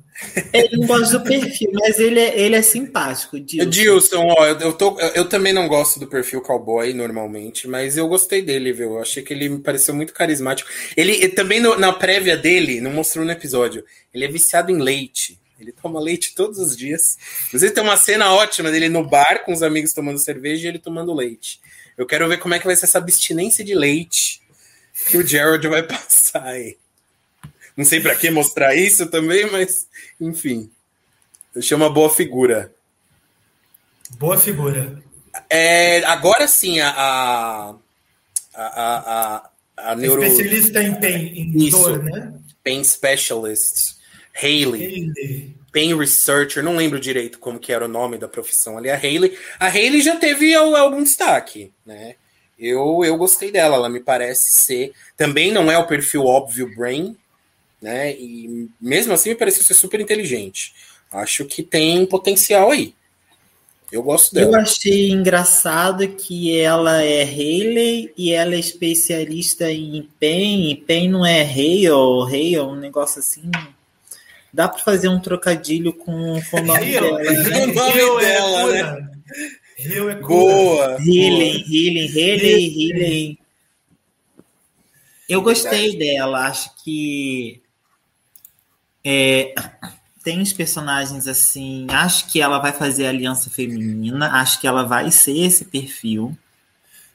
Ele 0.52 0.76
não 0.76 0.86
gosta 0.86 1.18
do 1.18 1.24
perfil, 1.24 1.70
mas 1.72 1.98
ele 1.98 2.20
é, 2.20 2.38
ele 2.38 2.54
é 2.54 2.60
simpático. 2.60 3.40
Dilson, 3.40 3.70
Dilson 3.70 4.26
ó, 4.28 4.46
eu, 4.46 4.72
tô, 4.74 5.00
eu 5.14 5.26
também 5.26 5.52
não 5.52 5.66
gosto 5.66 5.98
do 5.98 6.06
perfil 6.06 6.42
cowboy 6.42 6.92
normalmente, 6.92 7.66
mas 7.66 7.96
eu 7.96 8.06
gostei 8.06 8.42
dele, 8.42 8.70
viu? 8.70 8.92
Eu 8.92 9.00
achei 9.00 9.22
que 9.22 9.32
ele 9.32 9.48
me 9.48 9.60
pareceu 9.60 9.94
muito 9.94 10.12
carismático. 10.12 10.68
Ele, 10.94 11.12
ele 11.12 11.30
também 11.30 11.58
no, 11.58 11.74
na 11.78 11.90
prévia 11.90 12.36
dele, 12.36 12.82
não 12.82 12.92
mostrou 12.92 13.24
no 13.24 13.32
episódio, 13.32 13.82
ele 14.12 14.26
é 14.26 14.28
viciado 14.28 14.70
em 14.70 14.78
leite. 14.78 15.40
Ele 15.58 15.72
toma 15.72 15.98
leite 15.98 16.34
todos 16.34 16.58
os 16.58 16.76
dias. 16.76 17.16
Inclusive 17.46 17.72
tem 17.72 17.82
uma 17.82 17.96
cena 17.96 18.34
ótima 18.34 18.70
dele 18.70 18.90
no 18.90 19.08
bar 19.08 19.42
com 19.44 19.54
os 19.54 19.62
amigos 19.62 19.94
tomando 19.94 20.18
cerveja 20.18 20.66
e 20.66 20.68
ele 20.68 20.78
tomando 20.78 21.14
leite. 21.14 21.60
Eu 21.96 22.04
quero 22.04 22.28
ver 22.28 22.38
como 22.38 22.52
é 22.52 22.58
que 22.58 22.66
vai 22.66 22.76
ser 22.76 22.84
essa 22.84 22.98
abstinência 22.98 23.64
de 23.64 23.74
leite 23.74 24.43
que 25.08 25.16
o 25.18 25.26
Gerald 25.26 25.66
vai 25.68 25.82
passar 25.86 26.44
aí. 26.44 26.76
Não 27.76 27.84
sei 27.84 28.00
para 28.00 28.14
que 28.14 28.30
mostrar 28.30 28.74
isso 28.74 29.06
também, 29.06 29.50
mas 29.50 29.86
enfim. 30.20 30.70
Achei 31.56 31.76
uma 31.76 31.90
boa 31.90 32.10
figura. 32.10 32.72
Boa 34.18 34.38
figura. 34.38 35.02
É, 35.50 36.04
agora 36.04 36.46
sim, 36.46 36.78
a, 36.80 36.90
a, 36.90 37.74
a, 38.54 39.42
a, 39.76 39.90
a 39.90 39.96
neuro... 39.96 40.22
Especialista 40.22 40.80
em, 40.82 41.64
em 41.64 41.70
dor, 41.70 42.02
né? 42.02 42.32
Pain 42.62 42.82
Specialist, 42.82 43.96
Hayley, 44.40 45.12
Pain 45.72 45.96
Researcher, 45.96 46.62
não 46.62 46.76
lembro 46.76 47.00
direito 47.00 47.38
como 47.38 47.58
que 47.58 47.72
era 47.72 47.84
o 47.84 47.88
nome 47.88 48.16
da 48.16 48.28
profissão 48.28 48.78
ali, 48.78 48.88
a 48.90 48.96
Hayley. 48.96 49.36
A 49.58 49.66
Hayley 49.66 50.00
já 50.00 50.16
teve 50.16 50.54
algum 50.54 51.02
destaque, 51.02 51.72
né? 51.84 52.14
Eu, 52.58 53.04
eu 53.04 53.16
gostei 53.16 53.50
dela, 53.50 53.76
ela 53.76 53.88
me 53.88 54.00
parece 54.00 54.50
ser. 54.52 54.92
Também 55.16 55.52
não 55.52 55.70
é 55.70 55.78
o 55.78 55.86
perfil 55.86 56.24
óbvio 56.24 56.74
Brain, 56.76 57.16
né? 57.82 58.12
E 58.12 58.68
mesmo 58.80 59.12
assim 59.12 59.30
me 59.30 59.34
pareceu 59.34 59.62
ser 59.62 59.74
super 59.74 60.00
inteligente. 60.00 60.74
Acho 61.10 61.44
que 61.44 61.62
tem 61.62 62.06
potencial 62.06 62.70
aí. 62.70 62.94
Eu 63.94 64.02
gosto 64.02 64.34
dela. 64.34 64.58
Eu 64.58 64.60
achei 64.60 65.10
engraçado 65.10 66.08
que 66.08 66.58
ela 66.58 67.02
é 67.02 67.22
Hayley 67.22 68.12
e 68.16 68.32
ela 68.32 68.54
é 68.54 68.58
especialista 68.58 69.70
em 69.70 70.08
PEN, 70.18 70.70
e 70.70 70.76
PEN 70.76 71.10
não 71.10 71.24
é 71.24 71.42
Hale, 71.42 71.86
Hale, 71.86 72.60
um 72.60 72.74
negócio 72.74 73.20
assim. 73.20 73.50
Dá 74.52 74.68
para 74.68 74.82
fazer 74.82 75.08
um 75.08 75.20
trocadilho 75.20 75.92
com, 75.92 76.40
com 76.50 76.60
o 76.60 76.64
nome 76.64 76.90
dela. 76.90 77.18
Né? 77.18 77.30
o 77.62 77.66
nome 77.72 78.18
dela, 78.20 78.72
né? 78.72 79.10
Rio 79.76 80.08
é 80.08 80.14
Boa. 80.16 80.96
Healing, 81.00 81.64
healing, 81.68 82.08
healing, 82.08 82.80
healing. 82.80 83.38
Eu 85.28 85.42
gostei 85.42 85.96
dela, 85.96 86.46
acho 86.46 86.70
que 86.84 87.62
é, 89.04 89.54
tem 90.22 90.40
os 90.40 90.52
personagens 90.52 91.28
assim. 91.28 91.86
Acho 91.90 92.26
que 92.30 92.40
ela 92.40 92.58
vai 92.58 92.72
fazer 92.72 93.06
aliança 93.06 93.50
feminina, 93.50 94.40
acho 94.40 94.60
que 94.60 94.66
ela 94.66 94.82
vai 94.84 95.10
ser 95.10 95.36
esse 95.36 95.66
perfil. 95.66 96.36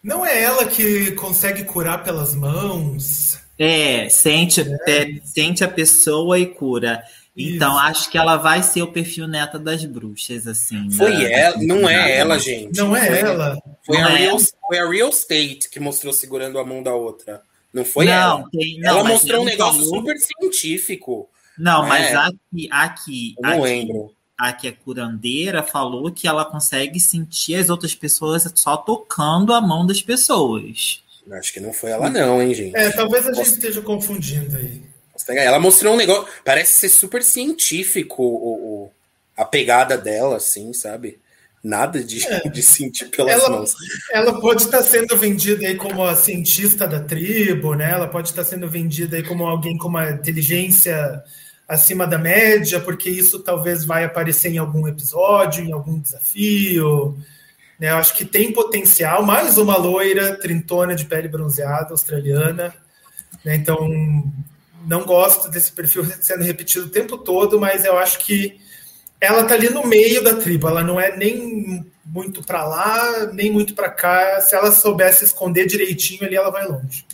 Não 0.02 0.26
é 0.26 0.42
ela 0.42 0.66
que 0.66 1.12
consegue 1.14 1.64
curar 1.64 2.04
pelas 2.04 2.34
mãos? 2.34 3.38
É, 3.58 4.08
sente, 4.08 4.62
é. 4.88 5.20
sente 5.24 5.64
a 5.64 5.68
pessoa 5.68 6.40
e 6.40 6.46
cura. 6.46 7.04
Então, 7.42 7.72
Isso. 7.72 7.80
acho 7.80 8.12
que 8.12 8.18
ela 8.18 8.36
vai 8.36 8.62
ser 8.62 8.82
o 8.82 8.92
perfil 8.92 9.26
neta 9.26 9.58
das 9.58 9.86
bruxas, 9.86 10.46
assim. 10.46 10.92
Foi 10.92 11.10
da, 11.10 11.32
ela, 11.32 11.58
não 11.62 11.90
é 11.90 12.18
ela, 12.18 12.38
gente. 12.38 12.78
Não 12.78 12.94
é 12.94 13.06
foi, 13.06 13.18
ela. 13.18 13.58
Foi, 13.86 13.98
não 13.98 14.06
a 14.06 14.12
é. 14.12 14.16
Real, 14.18 14.38
foi 14.68 14.78
a 14.78 14.90
Real 14.90 15.10
State 15.10 15.70
que 15.70 15.80
mostrou 15.80 16.12
segurando 16.12 16.60
a 16.60 16.66
mão 16.66 16.84
da 16.84 16.94
outra. 16.94 17.42
Não 17.74 17.86
foi 17.86 18.04
não, 18.06 18.12
ela. 18.12 18.44
Tem, 18.52 18.78
não, 18.82 18.90
ela 18.90 19.04
mostrou 19.06 19.42
um 19.42 19.46
negócio 19.46 19.86
falou... 19.86 20.00
super 20.00 20.18
científico. 20.18 21.30
Não, 21.58 21.88
mas 21.88 22.08
é. 22.08 22.16
aqui, 22.16 22.70
aqui, 22.70 23.36
Eu 23.38 23.44
não 23.44 23.52
aqui, 23.52 23.62
lembro. 23.62 24.16
A 24.38 24.52
que 24.52 24.68
é 24.68 24.72
curandeira 24.74 25.64
falou 25.64 26.12
que 26.12 26.28
ela 26.28 26.44
consegue 26.44 27.00
sentir 27.00 27.56
as 27.56 27.70
outras 27.70 27.96
pessoas 27.96 28.52
só 28.54 28.76
tocando 28.76 29.54
a 29.54 29.62
mão 29.62 29.88
das 29.88 30.02
pessoas. 30.02 31.02
Acho 31.32 31.54
que 31.54 31.60
não 31.62 31.72
foi 31.72 31.92
ela, 31.92 32.10
não, 32.10 32.42
hein, 32.42 32.54
gente? 32.54 32.76
É, 32.76 32.90
talvez 32.90 33.26
a 33.26 33.30
Posso... 33.30 33.44
gente 33.44 33.54
esteja 33.54 33.82
confundindo 33.82 34.58
aí. 34.58 34.89
Ela 35.38 35.60
mostrou 35.60 35.94
um 35.94 35.98
negócio. 35.98 36.28
Parece 36.44 36.80
ser 36.80 36.90
super 36.90 37.24
científico 37.24 38.24
o, 38.24 38.86
o 38.86 38.92
a 39.38 39.46
pegada 39.46 39.98
dela, 39.98 40.38
assim, 40.38 40.74
sabe? 40.74 41.18
Nada 41.64 42.04
de, 42.04 42.26
é. 42.26 42.42
de 42.50 42.62
sentir 42.62 43.06
pelas 43.06 43.34
ela, 43.34 43.50
mãos. 43.50 43.74
Ela 44.12 44.40
pode 44.40 44.64
estar 44.64 44.84
sendo 44.84 45.16
vendida 45.18 45.66
aí 45.66 45.76
como 45.76 46.04
a 46.04 46.16
cientista 46.16 46.88
da 46.88 47.00
tribo, 47.00 47.74
né? 47.74 47.92
Ela 47.92 48.08
pode 48.08 48.30
estar 48.30 48.44
sendo 48.44 48.68
vendida 48.68 49.16
aí 49.18 49.24
como 49.24 49.46
alguém 49.46 49.78
com 49.78 49.88
uma 49.88 50.10
inteligência 50.10 51.24
acima 51.68 52.08
da 52.08 52.18
média, 52.18 52.80
porque 52.80 53.10
isso 53.10 53.40
talvez 53.40 53.86
vai 53.86 54.04
aparecer 54.04 54.52
em 54.52 54.58
algum 54.58 54.88
episódio, 54.88 55.64
em 55.64 55.72
algum 55.72 56.00
desafio. 56.00 57.18
Né? 57.80 57.92
Eu 57.92 57.98
acho 57.98 58.16
que 58.16 58.26
tem 58.26 58.52
potencial. 58.52 59.24
Mais 59.24 59.58
uma 59.58 59.78
loira 59.78 60.36
trintona 60.36 60.96
de 60.96 61.06
pele 61.06 61.28
bronzeada 61.28 61.92
australiana. 61.92 62.74
Né? 63.46 63.56
Então, 63.56 63.78
não 64.88 65.06
gosto 65.06 65.50
desse 65.50 65.72
perfil 65.72 66.06
sendo 66.22 66.44
repetido 66.44 66.86
o 66.86 66.90
tempo 66.90 67.18
todo, 67.18 67.60
mas 67.60 67.86
eu 67.86 67.98
acho 67.98 68.20
que 68.20 68.60
ela 69.20 69.44
tá 69.44 69.54
ali 69.54 69.70
no 69.70 69.86
meio 69.86 70.24
da 70.24 70.36
tribo. 70.36 70.68
Ela 70.68 70.84
não 70.84 71.00
é 71.00 71.16
nem 71.16 71.86
muito 72.06 72.44
para 72.44 72.66
lá, 72.66 73.26
nem 73.34 73.52
muito 73.52 73.74
para 73.74 73.90
cá. 73.90 74.40
Se 74.42 74.56
ela 74.56 74.72
soubesse 74.72 75.26
esconder 75.26 75.68
direitinho 75.68 76.24
ali, 76.24 76.36
ela 76.36 76.50
vai 76.50 76.68
longe. 76.68 77.06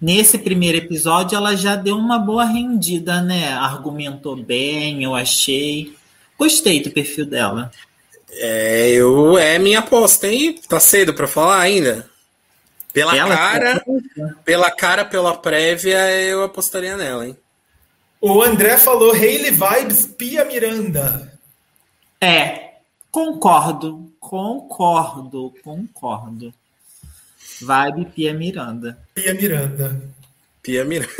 Nesse 0.00 0.38
primeiro 0.38 0.78
episódio, 0.78 1.36
ela 1.36 1.56
já 1.56 1.74
deu 1.74 1.96
uma 1.96 2.18
boa 2.18 2.44
rendida, 2.44 3.22
né? 3.22 3.52
Argumentou 3.52 4.36
bem, 4.36 5.02
eu 5.02 5.14
achei. 5.14 5.94
Gostei 6.38 6.82
do 6.82 6.90
perfil 6.90 7.24
dela. 7.24 7.70
É, 8.30 8.90
eu 8.90 9.38
é 9.38 9.58
minha 9.58 9.78
aposta, 9.78 10.26
hein? 10.26 10.60
Tá 10.68 10.78
cedo 10.78 11.14
para 11.14 11.26
falar 11.26 11.60
ainda? 11.60 12.08
Pela 12.96 13.14
ela 13.14 13.36
cara, 13.36 13.84
pela 14.42 14.70
cara, 14.70 15.04
pela 15.04 15.36
prévia, 15.36 16.10
eu 16.22 16.42
apostaria 16.42 16.96
nela, 16.96 17.26
hein? 17.26 17.36
O 18.18 18.42
André 18.42 18.78
falou 18.78 19.12
Hayley 19.12 19.50
Vibes 19.50 20.06
Pia 20.06 20.46
Miranda. 20.46 21.38
É, 22.18 22.76
concordo, 23.10 24.10
concordo, 24.18 25.52
concordo. 25.62 26.54
Vibe 27.60 28.06
Pia 28.14 28.32
Miranda. 28.32 28.98
Pia 29.14 29.34
Miranda. 29.34 30.02
Pia 30.62 30.82
Miranda. 30.82 31.12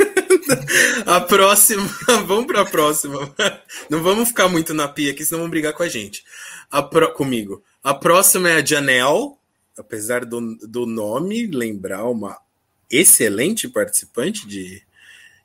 A 1.05 1.21
próxima, 1.21 1.87
vamos 2.25 2.47
para 2.47 2.61
a 2.61 2.65
próxima. 2.65 3.19
Não 3.87 4.01
vamos 4.01 4.29
ficar 4.29 4.47
muito 4.47 4.73
na 4.73 4.87
pia 4.87 5.11
aqui, 5.11 5.23
senão 5.23 5.41
vão 5.41 5.49
brigar 5.49 5.73
com 5.73 5.83
a 5.83 5.87
gente. 5.87 6.23
A 6.71 6.81
pro, 6.81 7.13
comigo. 7.13 7.63
A 7.83 7.93
próxima 7.93 8.49
é 8.49 8.55
a 8.55 8.65
Janelle, 8.65 9.33
apesar 9.77 10.25
do, 10.25 10.55
do 10.57 10.85
nome 10.85 11.47
lembrar 11.47 12.05
uma 12.05 12.37
excelente 12.89 13.67
participante 13.67 14.47
de, 14.47 14.81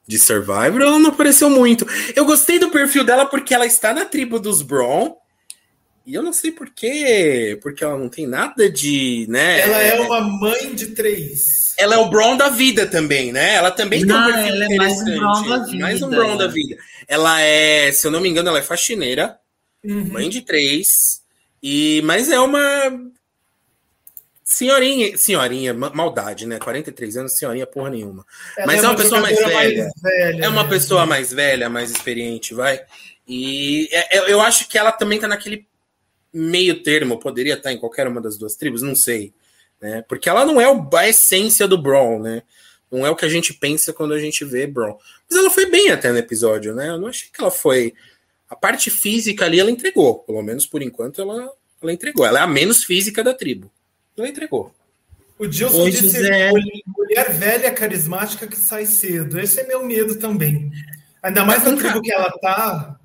de 0.06 0.18
Survivor, 0.18 0.80
ela 0.80 0.98
não 0.98 1.10
apareceu 1.10 1.50
muito. 1.50 1.86
Eu 2.14 2.24
gostei 2.24 2.58
do 2.58 2.70
perfil 2.70 3.04
dela 3.04 3.26
porque 3.26 3.54
ela 3.54 3.66
está 3.66 3.92
na 3.92 4.04
tribo 4.04 4.38
dos 4.38 4.62
Braun. 4.62 5.14
E 6.04 6.14
eu 6.14 6.22
não 6.22 6.32
sei 6.32 6.50
por 6.50 6.68
quê, 6.70 7.56
porque 7.62 7.84
ela 7.84 7.96
não 7.96 8.08
tem 8.08 8.26
nada 8.26 8.68
de, 8.68 9.24
né? 9.28 9.60
Ela 9.60 9.82
é 9.82 10.00
uma 10.00 10.20
mãe 10.20 10.74
de 10.74 10.88
três. 10.88 11.74
Ela 11.78 11.94
é 11.94 11.98
o 11.98 12.10
Braun 12.10 12.36
da 12.36 12.48
vida 12.48 12.88
também, 12.88 13.30
né? 13.30 13.54
Ela 13.54 13.70
também 13.70 14.04
não, 14.04 14.16
tem 14.16 14.32
um 14.32 14.34
perfil 14.34 14.54
ela 14.54 14.64
é 14.64 14.76
mais 14.76 15.00
um 15.00 15.04
Braun 15.04 15.48
da 15.48 15.58
vida. 15.58 15.78
Mais 15.78 16.02
um 16.02 16.36
da 16.36 16.46
vida. 16.48 16.76
Ela 17.06 17.40
é, 17.40 17.92
se 17.92 18.04
eu 18.04 18.10
não 18.10 18.20
me 18.20 18.28
engano, 18.28 18.48
ela 18.48 18.58
é 18.58 18.62
faxineira, 18.62 19.38
uhum. 19.84 20.08
mãe 20.08 20.28
de 20.28 20.40
três. 20.42 21.22
E, 21.62 22.02
mas 22.04 22.28
é 22.28 22.40
uma 22.40 22.90
Senhorinha, 24.52 25.16
senhorinha, 25.16 25.72
maldade, 25.72 26.46
né? 26.46 26.58
43 26.58 27.16
anos, 27.16 27.32
senhorinha 27.32 27.66
porra 27.66 27.88
nenhuma. 27.88 28.24
Ela 28.56 28.66
Mas 28.66 28.76
é 28.76 28.80
uma, 28.82 28.86
é 28.86 28.90
uma 28.90 28.96
pessoa 28.96 29.20
mais 29.20 29.38
velha. 29.38 29.52
mais 29.54 29.92
velha. 30.02 30.44
É 30.44 30.48
uma 30.48 30.62
né? 30.62 30.68
pessoa 30.68 31.06
mais 31.06 31.32
velha, 31.32 31.70
mais 31.70 31.90
experiente, 31.90 32.52
vai. 32.52 32.82
E 33.26 33.88
é, 33.90 34.18
é, 34.18 34.32
eu 34.32 34.42
acho 34.42 34.68
que 34.68 34.76
ela 34.76 34.92
também 34.92 35.18
tá 35.18 35.26
naquele 35.26 35.66
meio 36.32 36.82
termo, 36.82 37.18
poderia 37.18 37.54
estar 37.54 37.72
em 37.72 37.78
qualquer 37.78 38.06
uma 38.06 38.20
das 38.20 38.36
duas 38.36 38.54
tribos, 38.54 38.82
não 38.82 38.94
sei. 38.94 39.32
Né? 39.80 40.04
Porque 40.06 40.28
ela 40.28 40.44
não 40.44 40.60
é 40.60 40.66
a 40.66 41.08
essência 41.08 41.66
do 41.66 41.80
Braun, 41.80 42.20
né? 42.20 42.42
Não 42.90 43.06
é 43.06 43.10
o 43.10 43.16
que 43.16 43.24
a 43.24 43.28
gente 43.28 43.54
pensa 43.54 43.90
quando 43.90 44.12
a 44.12 44.18
gente 44.18 44.44
vê 44.44 44.66
Braun. 44.66 44.98
Mas 45.28 45.38
ela 45.38 45.50
foi 45.50 45.64
bem 45.70 45.90
até 45.90 46.12
no 46.12 46.18
episódio, 46.18 46.74
né? 46.74 46.90
Eu 46.90 46.98
não 46.98 47.08
achei 47.08 47.28
que 47.32 47.40
ela 47.40 47.50
foi. 47.50 47.94
A 48.50 48.54
parte 48.54 48.90
física 48.90 49.46
ali 49.46 49.58
ela 49.58 49.70
entregou. 49.70 50.18
Pelo 50.18 50.42
menos 50.42 50.66
por 50.66 50.82
enquanto 50.82 51.22
ela, 51.22 51.50
ela 51.82 51.92
entregou. 51.92 52.26
Ela 52.26 52.40
é 52.40 52.42
a 52.42 52.46
menos 52.46 52.84
física 52.84 53.24
da 53.24 53.32
tribo. 53.32 53.72
Não 54.16 54.26
entregou. 54.26 54.72
O 55.38 55.46
Dilson 55.46 55.82
Oi, 55.82 55.90
disse 55.90 56.18
José. 56.18 56.50
mulher 56.96 57.32
velha 57.32 57.72
carismática 57.72 58.46
que 58.46 58.56
sai 58.56 58.86
cedo. 58.86 59.40
Esse 59.40 59.60
é 59.60 59.66
meu 59.66 59.84
medo 59.84 60.14
também. 60.16 60.70
Ainda 61.22 61.44
mais 61.44 61.62
tá 61.62 61.70
na 61.70 61.76
tribo 61.76 62.00
que 62.00 62.12
ela 62.12 62.30
tá. 62.40 62.96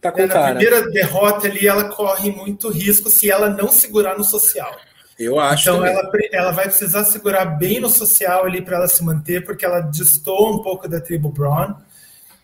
tá 0.00 0.12
né, 0.12 0.26
na 0.26 0.50
primeira 0.50 0.90
derrota 0.90 1.46
ali, 1.46 1.66
ela 1.66 1.84
corre 1.84 2.30
muito 2.30 2.68
risco 2.68 3.10
se 3.10 3.30
ela 3.30 3.48
não 3.50 3.68
segurar 3.68 4.16
no 4.16 4.24
social. 4.24 4.76
Eu 5.18 5.38
acho. 5.38 5.70
Então 5.70 5.84
ela, 5.84 6.10
ela 6.32 6.50
vai 6.50 6.64
precisar 6.64 7.04
segurar 7.04 7.44
bem 7.44 7.80
no 7.80 7.88
social 7.88 8.44
ali 8.44 8.62
para 8.62 8.76
ela 8.76 8.88
se 8.88 9.02
manter, 9.04 9.44
porque 9.44 9.64
ela 9.64 9.80
destoa 9.80 10.56
um 10.56 10.62
pouco 10.62 10.88
da 10.88 11.00
tribo 11.00 11.30
Braun. 11.30 11.74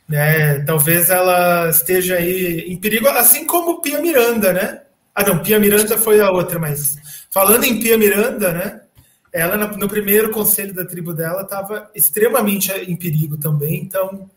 Né? 0.08 0.60
Talvez 0.64 1.10
ela 1.10 1.68
esteja 1.68 2.16
aí 2.16 2.60
em 2.68 2.76
perigo, 2.76 3.08
assim 3.08 3.44
como 3.44 3.82
Pia 3.82 4.00
Miranda, 4.00 4.52
né? 4.52 4.82
Ah, 5.14 5.24
não, 5.24 5.40
Pia 5.42 5.58
Miranda 5.58 5.98
foi 5.98 6.20
a 6.20 6.30
outra, 6.30 6.58
mas 6.58 6.96
Falando 7.30 7.64
em 7.64 7.78
Pia 7.78 7.98
Miranda, 7.98 8.52
né? 8.52 8.80
Ela, 9.32 9.56
no 9.56 9.88
primeiro 9.88 10.30
conselho 10.30 10.74
da 10.74 10.84
tribo 10.84 11.12
dela, 11.12 11.42
estava 11.42 11.90
extremamente 11.94 12.72
em 12.72 12.96
perigo 12.96 13.36
também. 13.36 13.82
Então, 13.82 14.28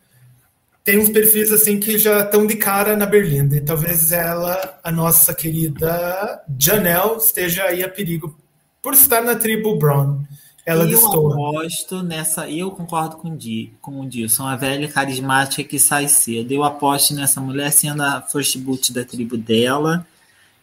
tem 0.83 0.99
uns 0.99 1.09
perfis 1.09 1.51
assim 1.51 1.79
que 1.79 1.97
já 1.97 2.21
estão 2.21 2.45
de 2.45 2.55
cara 2.55 2.95
na 2.95 3.05
Berlinda. 3.05 3.55
E 3.55 3.61
talvez 3.61 4.11
ela, 4.11 4.79
a 4.83 4.91
nossa 4.91 5.33
querida 5.33 6.43
Janelle, 6.59 7.17
esteja 7.17 7.63
aí 7.65 7.83
a 7.83 7.89
perigo 7.89 8.35
por 8.81 8.93
estar 8.93 9.21
na 9.21 9.35
tribo 9.35 9.77
Brown. 9.77 10.23
Ela 10.65 10.83
eu 10.83 10.89
destoa. 10.89 11.33
aposto 11.33 12.03
nessa. 12.03 12.49
Eu 12.49 12.71
concordo 12.71 13.17
com 13.17 13.29
o, 13.29 13.37
Di, 13.37 13.73
com 13.81 14.01
o 14.01 14.07
Dilson, 14.07 14.45
a 14.45 14.55
velha 14.55 14.87
carismática 14.87 15.63
que 15.63 15.79
sai 15.79 16.07
cedo. 16.07 16.51
Eu 16.51 16.63
aposto 16.63 17.13
nessa 17.13 17.41
mulher 17.41 17.71
sendo 17.71 18.03
a 18.03 18.21
first 18.21 18.57
boot 18.59 18.93
da 18.93 19.03
tribo 19.03 19.37
dela. 19.37 20.05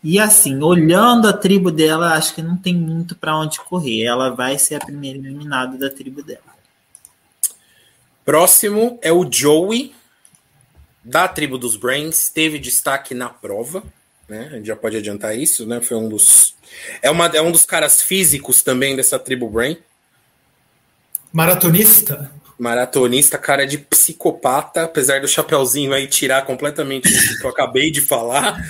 E 0.02 0.18
assim, 0.18 0.62
olhando 0.62 1.28
a 1.28 1.32
tribo 1.32 1.70
dela, 1.70 2.14
acho 2.14 2.34
que 2.34 2.42
não 2.42 2.56
tem 2.56 2.74
muito 2.74 3.16
para 3.16 3.36
onde 3.36 3.58
correr. 3.60 4.04
Ela 4.04 4.30
vai 4.30 4.58
ser 4.58 4.76
a 4.76 4.84
primeira 4.84 5.18
eliminada 5.18 5.76
da 5.76 5.90
tribo 5.90 6.22
dela. 6.22 6.40
Próximo 8.24 8.98
é 9.02 9.10
o 9.10 9.26
Joey, 9.30 9.94
da 11.02 11.26
tribo 11.26 11.58
dos 11.58 11.76
Brains, 11.76 12.28
teve 12.28 12.58
destaque 12.58 13.14
na 13.14 13.28
prova, 13.28 13.82
né? 14.28 14.48
A 14.52 14.56
gente 14.56 14.66
já 14.66 14.76
pode 14.76 14.96
adiantar 14.96 15.36
isso, 15.36 15.66
né? 15.66 15.80
Foi 15.80 15.96
um 15.96 16.08
dos. 16.08 16.54
É, 17.00 17.10
uma, 17.10 17.26
é 17.26 17.40
um 17.40 17.50
dos 17.50 17.64
caras 17.64 18.02
físicos 18.02 18.62
também 18.62 18.94
dessa 18.94 19.18
tribo 19.18 19.48
Brain. 19.48 19.78
Maratonista? 21.32 22.30
Maratonista, 22.58 23.38
cara 23.38 23.64
de 23.64 23.78
psicopata, 23.78 24.82
apesar 24.82 25.20
do 25.20 25.28
chapeuzinho 25.28 25.92
aí 25.92 26.08
tirar 26.08 26.44
completamente 26.44 27.06
o 27.08 27.38
que 27.38 27.46
eu 27.46 27.50
acabei 27.50 27.88
de 27.88 28.00
falar. 28.00 28.60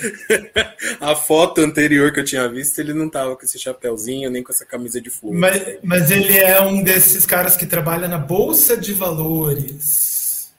a 1.01 1.16
foto 1.16 1.62
anterior 1.62 2.12
que 2.12 2.20
eu 2.20 2.24
tinha 2.24 2.47
visto, 2.49 2.78
ele 2.78 2.93
não 2.93 3.09
tava 3.09 3.34
com 3.34 3.45
esse 3.45 3.59
chapeuzinho, 3.59 4.30
nem 4.30 4.43
com 4.43 4.53
essa 4.53 4.66
camisa 4.66 5.01
de 5.01 5.09
fogo. 5.09 5.34
Mas, 5.34 5.78
mas 5.82 6.11
ele 6.11 6.36
é 6.36 6.61
um 6.61 6.82
desses 6.82 7.24
caras 7.24 7.57
que 7.57 7.64
trabalha 7.64 8.07
na 8.07 8.18
Bolsa 8.18 8.76
de 8.76 8.93
Valores. 8.93 10.53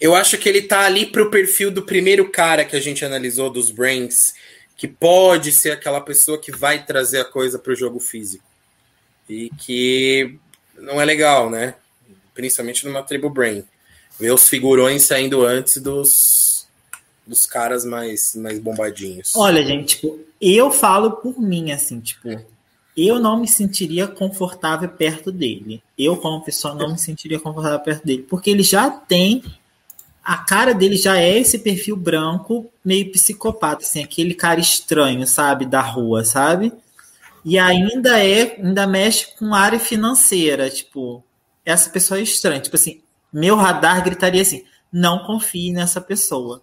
Eu 0.00 0.16
acho 0.16 0.36
que 0.36 0.48
ele 0.48 0.62
tá 0.62 0.80
ali 0.80 1.06
pro 1.06 1.30
perfil 1.30 1.70
do 1.70 1.82
primeiro 1.82 2.28
cara 2.30 2.64
que 2.64 2.74
a 2.74 2.80
gente 2.80 3.04
analisou 3.04 3.48
dos 3.48 3.70
Brains, 3.70 4.34
que 4.76 4.88
pode 4.88 5.52
ser 5.52 5.70
aquela 5.70 6.00
pessoa 6.00 6.36
que 6.36 6.50
vai 6.50 6.84
trazer 6.84 7.20
a 7.20 7.24
coisa 7.24 7.60
pro 7.60 7.76
jogo 7.76 8.00
físico. 8.00 8.44
E 9.28 9.50
que 9.56 10.36
não 10.76 11.00
é 11.00 11.04
legal, 11.04 11.48
né? 11.48 11.74
Principalmente 12.36 12.86
numa 12.86 13.02
tribo 13.02 13.28
Brain. 13.28 13.64
Ver 14.20 14.30
os 14.30 14.48
figurões 14.48 15.02
saindo 15.02 15.44
antes 15.44 15.78
dos, 15.78 16.68
dos 17.26 17.46
caras 17.46 17.84
mais, 17.84 18.36
mais 18.36 18.60
bombadinhos. 18.60 19.34
Olha, 19.34 19.64
gente, 19.64 19.96
tipo, 19.96 20.20
eu 20.40 20.70
falo 20.70 21.12
por 21.12 21.40
mim, 21.40 21.72
assim, 21.72 21.98
tipo, 21.98 22.40
eu 22.96 23.18
não 23.18 23.40
me 23.40 23.48
sentiria 23.48 24.06
confortável 24.06 24.88
perto 24.88 25.32
dele. 25.32 25.82
Eu, 25.98 26.16
como 26.16 26.44
pessoa, 26.44 26.74
não 26.74 26.92
me 26.92 26.98
sentiria 26.98 27.40
confortável 27.40 27.80
perto 27.80 28.06
dele, 28.06 28.22
porque 28.28 28.50
ele 28.50 28.62
já 28.62 28.90
tem. 28.90 29.42
A 30.24 30.38
cara 30.38 30.72
dele 30.72 30.96
já 30.96 31.18
é 31.18 31.38
esse 31.38 31.58
perfil 31.58 31.96
branco, 31.96 32.70
meio 32.84 33.10
psicopata, 33.12 33.82
assim, 33.82 34.02
aquele 34.02 34.34
cara 34.34 34.60
estranho, 34.60 35.26
sabe, 35.26 35.66
da 35.66 35.80
rua, 35.80 36.24
sabe? 36.24 36.72
E 37.44 37.58
ainda 37.58 38.18
é, 38.18 38.56
ainda 38.58 38.86
mexe 38.88 39.28
com 39.38 39.54
área 39.54 39.78
financeira, 39.78 40.68
tipo, 40.68 41.22
essa 41.66 41.90
pessoa 41.90 42.18
é 42.18 42.22
estranha. 42.22 42.60
Tipo 42.60 42.76
assim, 42.76 43.02
meu 43.32 43.56
radar 43.56 44.02
gritaria 44.02 44.40
assim: 44.40 44.64
não 44.92 45.24
confie 45.26 45.72
nessa 45.72 46.00
pessoa. 46.00 46.62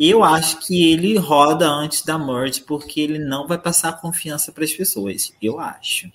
Eu 0.00 0.22
acho 0.22 0.60
que 0.64 0.92
ele 0.92 1.18
roda 1.18 1.68
antes 1.68 2.02
da 2.02 2.16
merge 2.16 2.60
porque 2.60 3.00
ele 3.00 3.18
não 3.18 3.48
vai 3.48 3.58
passar 3.58 4.00
confiança 4.00 4.52
para 4.52 4.62
as 4.62 4.72
pessoas. 4.72 5.32
Eu 5.42 5.58
acho. 5.58 6.08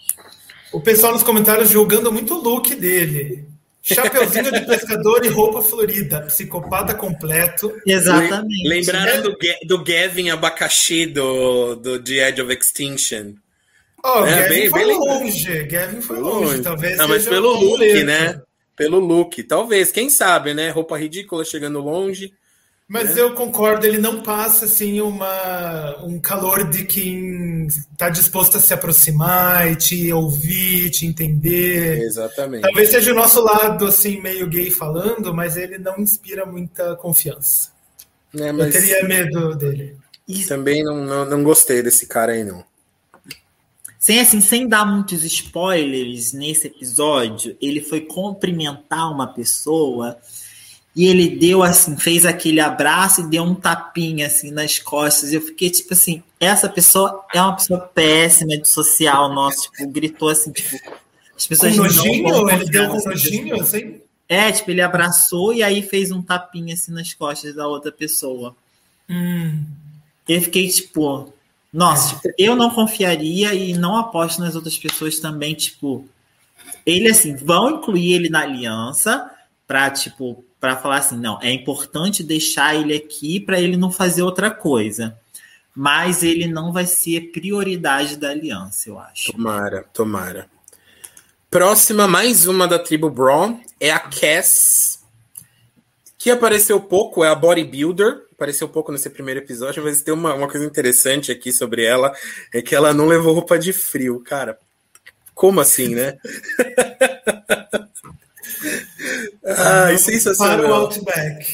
O 0.71 0.79
pessoal 0.79 1.11
nos 1.11 1.21
comentários 1.21 1.69
julgando 1.69 2.09
muito 2.11 2.33
o 2.33 2.41
look 2.41 2.73
dele. 2.75 3.45
Chapeuzinho 3.81 4.49
de 4.53 4.61
pescador 4.61 5.25
e 5.25 5.27
roupa 5.27 5.61
florida. 5.61 6.21
Psicopata 6.21 6.93
completo. 6.95 7.73
Exatamente. 7.85 8.65
Lembraram 8.69 9.21
do, 9.21 9.37
Ga- 9.37 9.59
do 9.67 9.83
Gavin 9.83 10.29
abacaxi 10.29 11.05
do, 11.05 11.75
do 11.75 12.01
The 12.01 12.29
Edge 12.29 12.41
of 12.41 12.53
Extinction? 12.53 13.33
Oh, 14.05 14.25
É, 14.25 14.35
Gavin 14.35 14.49
bem- 14.49 14.69
foi 14.69 14.85
bem 14.85 14.97
longe. 14.97 15.63
Gavin 15.63 16.01
foi 16.01 16.19
longe. 16.19 16.61
Talvez 16.61 16.97
Não, 16.97 17.07
mas 17.07 17.25
pelo 17.25 17.53
look, 17.53 18.03
né? 18.03 18.41
Pelo 18.75 18.99
look. 18.99 19.43
Talvez, 19.43 19.91
quem 19.91 20.09
sabe, 20.09 20.53
né? 20.53 20.69
Roupa 20.71 20.97
ridícula 20.97 21.45
chegando 21.45 21.79
longe. 21.79 22.33
Mas 22.85 23.15
eu 23.15 23.33
concordo, 23.33 23.87
ele 23.87 23.97
não 23.97 24.21
passa 24.21 24.65
assim 24.65 24.99
uma, 24.99 26.03
um 26.03 26.19
calor 26.19 26.69
de 26.69 26.83
quem 26.83 27.65
está 27.65 28.09
disposto 28.09 28.57
a 28.57 28.59
se 28.59 28.73
aproximar 28.73 29.71
e 29.71 29.75
te 29.77 30.11
ouvir, 30.11 30.89
te 30.89 31.05
entender. 31.05 31.99
Exatamente. 32.01 32.61
Talvez 32.61 32.89
seja 32.89 33.11
o 33.13 33.15
nosso 33.15 33.41
lado 33.41 33.85
assim 33.87 34.21
meio 34.21 34.45
gay 34.47 34.69
falando, 34.69 35.33
mas 35.33 35.55
ele 35.55 35.77
não 35.77 35.97
inspira 35.97 36.45
muita 36.45 36.95
confiança. 36.97 37.69
Né, 38.33 38.49
Eu 38.51 38.69
teria 38.71 39.03
medo 39.07 39.55
dele. 39.55 39.95
Também 40.47 40.83
não, 40.83 40.97
não, 41.05 41.25
não 41.25 41.43
gostei 41.43 41.81
desse 41.81 42.05
cara 42.05 42.33
aí, 42.33 42.43
não. 42.43 42.63
Sem 44.03 44.19
assim, 44.19 44.41
sem 44.41 44.67
dar 44.67 44.85
muitos 44.85 45.23
spoilers 45.23 46.33
nesse 46.33 46.67
episódio, 46.67 47.55
ele 47.61 47.79
foi 47.79 48.01
cumprimentar 48.01 49.09
uma 49.09 49.27
pessoa 49.27 50.17
e 50.93 51.05
ele 51.05 51.29
deu 51.37 51.63
assim, 51.63 51.95
fez 51.95 52.25
aquele 52.25 52.59
abraço 52.59 53.21
e 53.21 53.29
deu 53.29 53.43
um 53.43 53.55
tapinha 53.55 54.27
assim 54.27 54.51
nas 54.51 54.77
costas. 54.77 55.31
Eu 55.31 55.39
fiquei 55.39 55.69
tipo 55.69 55.93
assim, 55.93 56.21
essa 56.37 56.67
pessoa 56.67 57.25
é 57.33 57.41
uma 57.41 57.55
pessoa 57.55 57.79
péssima 57.79 58.57
de 58.57 58.67
social, 58.67 59.33
nossa, 59.33 59.61
tipo, 59.61 59.87
gritou 59.87 60.27
assim, 60.27 60.51
tipo, 60.51 60.75
as 61.33 61.43
Com 61.43 61.47
pessoas 61.47 61.77
não 61.77 61.85
vão 61.85 61.93
nojinho? 61.93 62.49
Ele 62.49 62.65
deu 62.65 62.89
com 62.89 63.09
nojinho, 63.09 63.61
assim? 63.61 64.01
É, 64.27 64.51
tipo, 64.51 64.69
ele 64.69 64.81
abraçou 64.81 65.53
e 65.53 65.63
aí 65.63 65.81
fez 65.81 66.11
um 66.11 66.21
tapinha 66.21 66.73
assim 66.73 66.91
nas 66.91 67.13
costas 67.13 67.55
da 67.55 67.65
outra 67.69 67.89
pessoa. 67.89 68.53
Hum. 69.09 69.63
Eu 70.27 70.41
fiquei 70.41 70.67
tipo, 70.67 71.33
nossa, 71.73 72.15
tipo, 72.15 72.31
eu 72.37 72.55
não 72.55 72.69
confiaria 72.69 73.51
e 73.55 73.73
não 73.73 73.97
aposto 73.97 74.39
nas 74.39 74.55
outras 74.55 74.77
pessoas 74.77 75.19
também, 75.19 75.55
tipo, 75.55 76.07
ele 76.85 77.09
assim, 77.09 77.35
vão 77.35 77.71
incluir 77.71 78.13
ele 78.13 78.29
na 78.29 78.41
aliança 78.41 79.31
pra, 79.65 79.89
tipo, 79.89 80.45
para 80.59 80.77
falar 80.77 80.97
assim, 80.97 81.17
não, 81.17 81.41
é 81.41 81.51
importante 81.51 82.23
deixar 82.23 82.75
ele 82.75 82.95
aqui 82.95 83.39
para 83.39 83.59
ele 83.59 83.75
não 83.75 83.91
fazer 83.91 84.21
outra 84.21 84.51
coisa. 84.51 85.17
Mas 85.75 86.21
ele 86.21 86.45
não 86.45 86.71
vai 86.71 86.85
ser 86.85 87.31
prioridade 87.31 88.17
da 88.17 88.29
aliança, 88.29 88.89
eu 88.89 88.99
acho. 88.99 89.31
Tomara, 89.31 89.83
tomara. 89.91 90.47
Próxima, 91.49 92.07
mais 92.07 92.45
uma 92.45 92.67
da 92.67 92.77
tribo 92.77 93.09
Braun, 93.09 93.59
é 93.79 93.89
a 93.89 93.99
Cass, 93.99 95.03
que 96.19 96.29
apareceu 96.29 96.79
pouco, 96.79 97.23
é 97.23 97.29
a 97.29 97.35
bodybuilder, 97.35 98.21
apareceu 98.43 98.67
pouco 98.67 98.91
nesse 98.91 99.09
primeiro 99.09 99.39
episódio, 99.39 99.81
mas 99.81 100.01
tem 100.01 100.13
uma, 100.13 100.33
uma 100.33 100.49
coisa 100.49 100.65
interessante 100.65 101.31
aqui 101.31 101.53
sobre 101.53 101.85
ela, 101.85 102.13
é 102.53 102.61
que 102.61 102.75
ela 102.75 102.93
não 102.93 103.05
levou 103.05 103.33
roupa 103.33 103.57
de 103.57 103.71
frio, 103.71 104.19
cara. 104.19 104.59
Como 105.33 105.61
assim, 105.61 105.95
né? 105.95 106.17
Ai, 109.45 109.55
Para 109.55 109.93
o 109.93 109.97
sensacional. 109.97 110.73
Outback. 110.73 111.45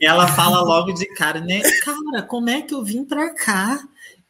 É. 0.00 0.06
Ela 0.06 0.26
fala 0.28 0.60
logo 0.60 0.92
de 0.92 1.06
cara, 1.14 1.40
né? 1.40 1.60
Cara, 1.84 2.22
como 2.22 2.50
é 2.50 2.62
que 2.62 2.74
eu 2.74 2.84
vim 2.84 3.04
pra 3.04 3.30
cá 3.30 3.80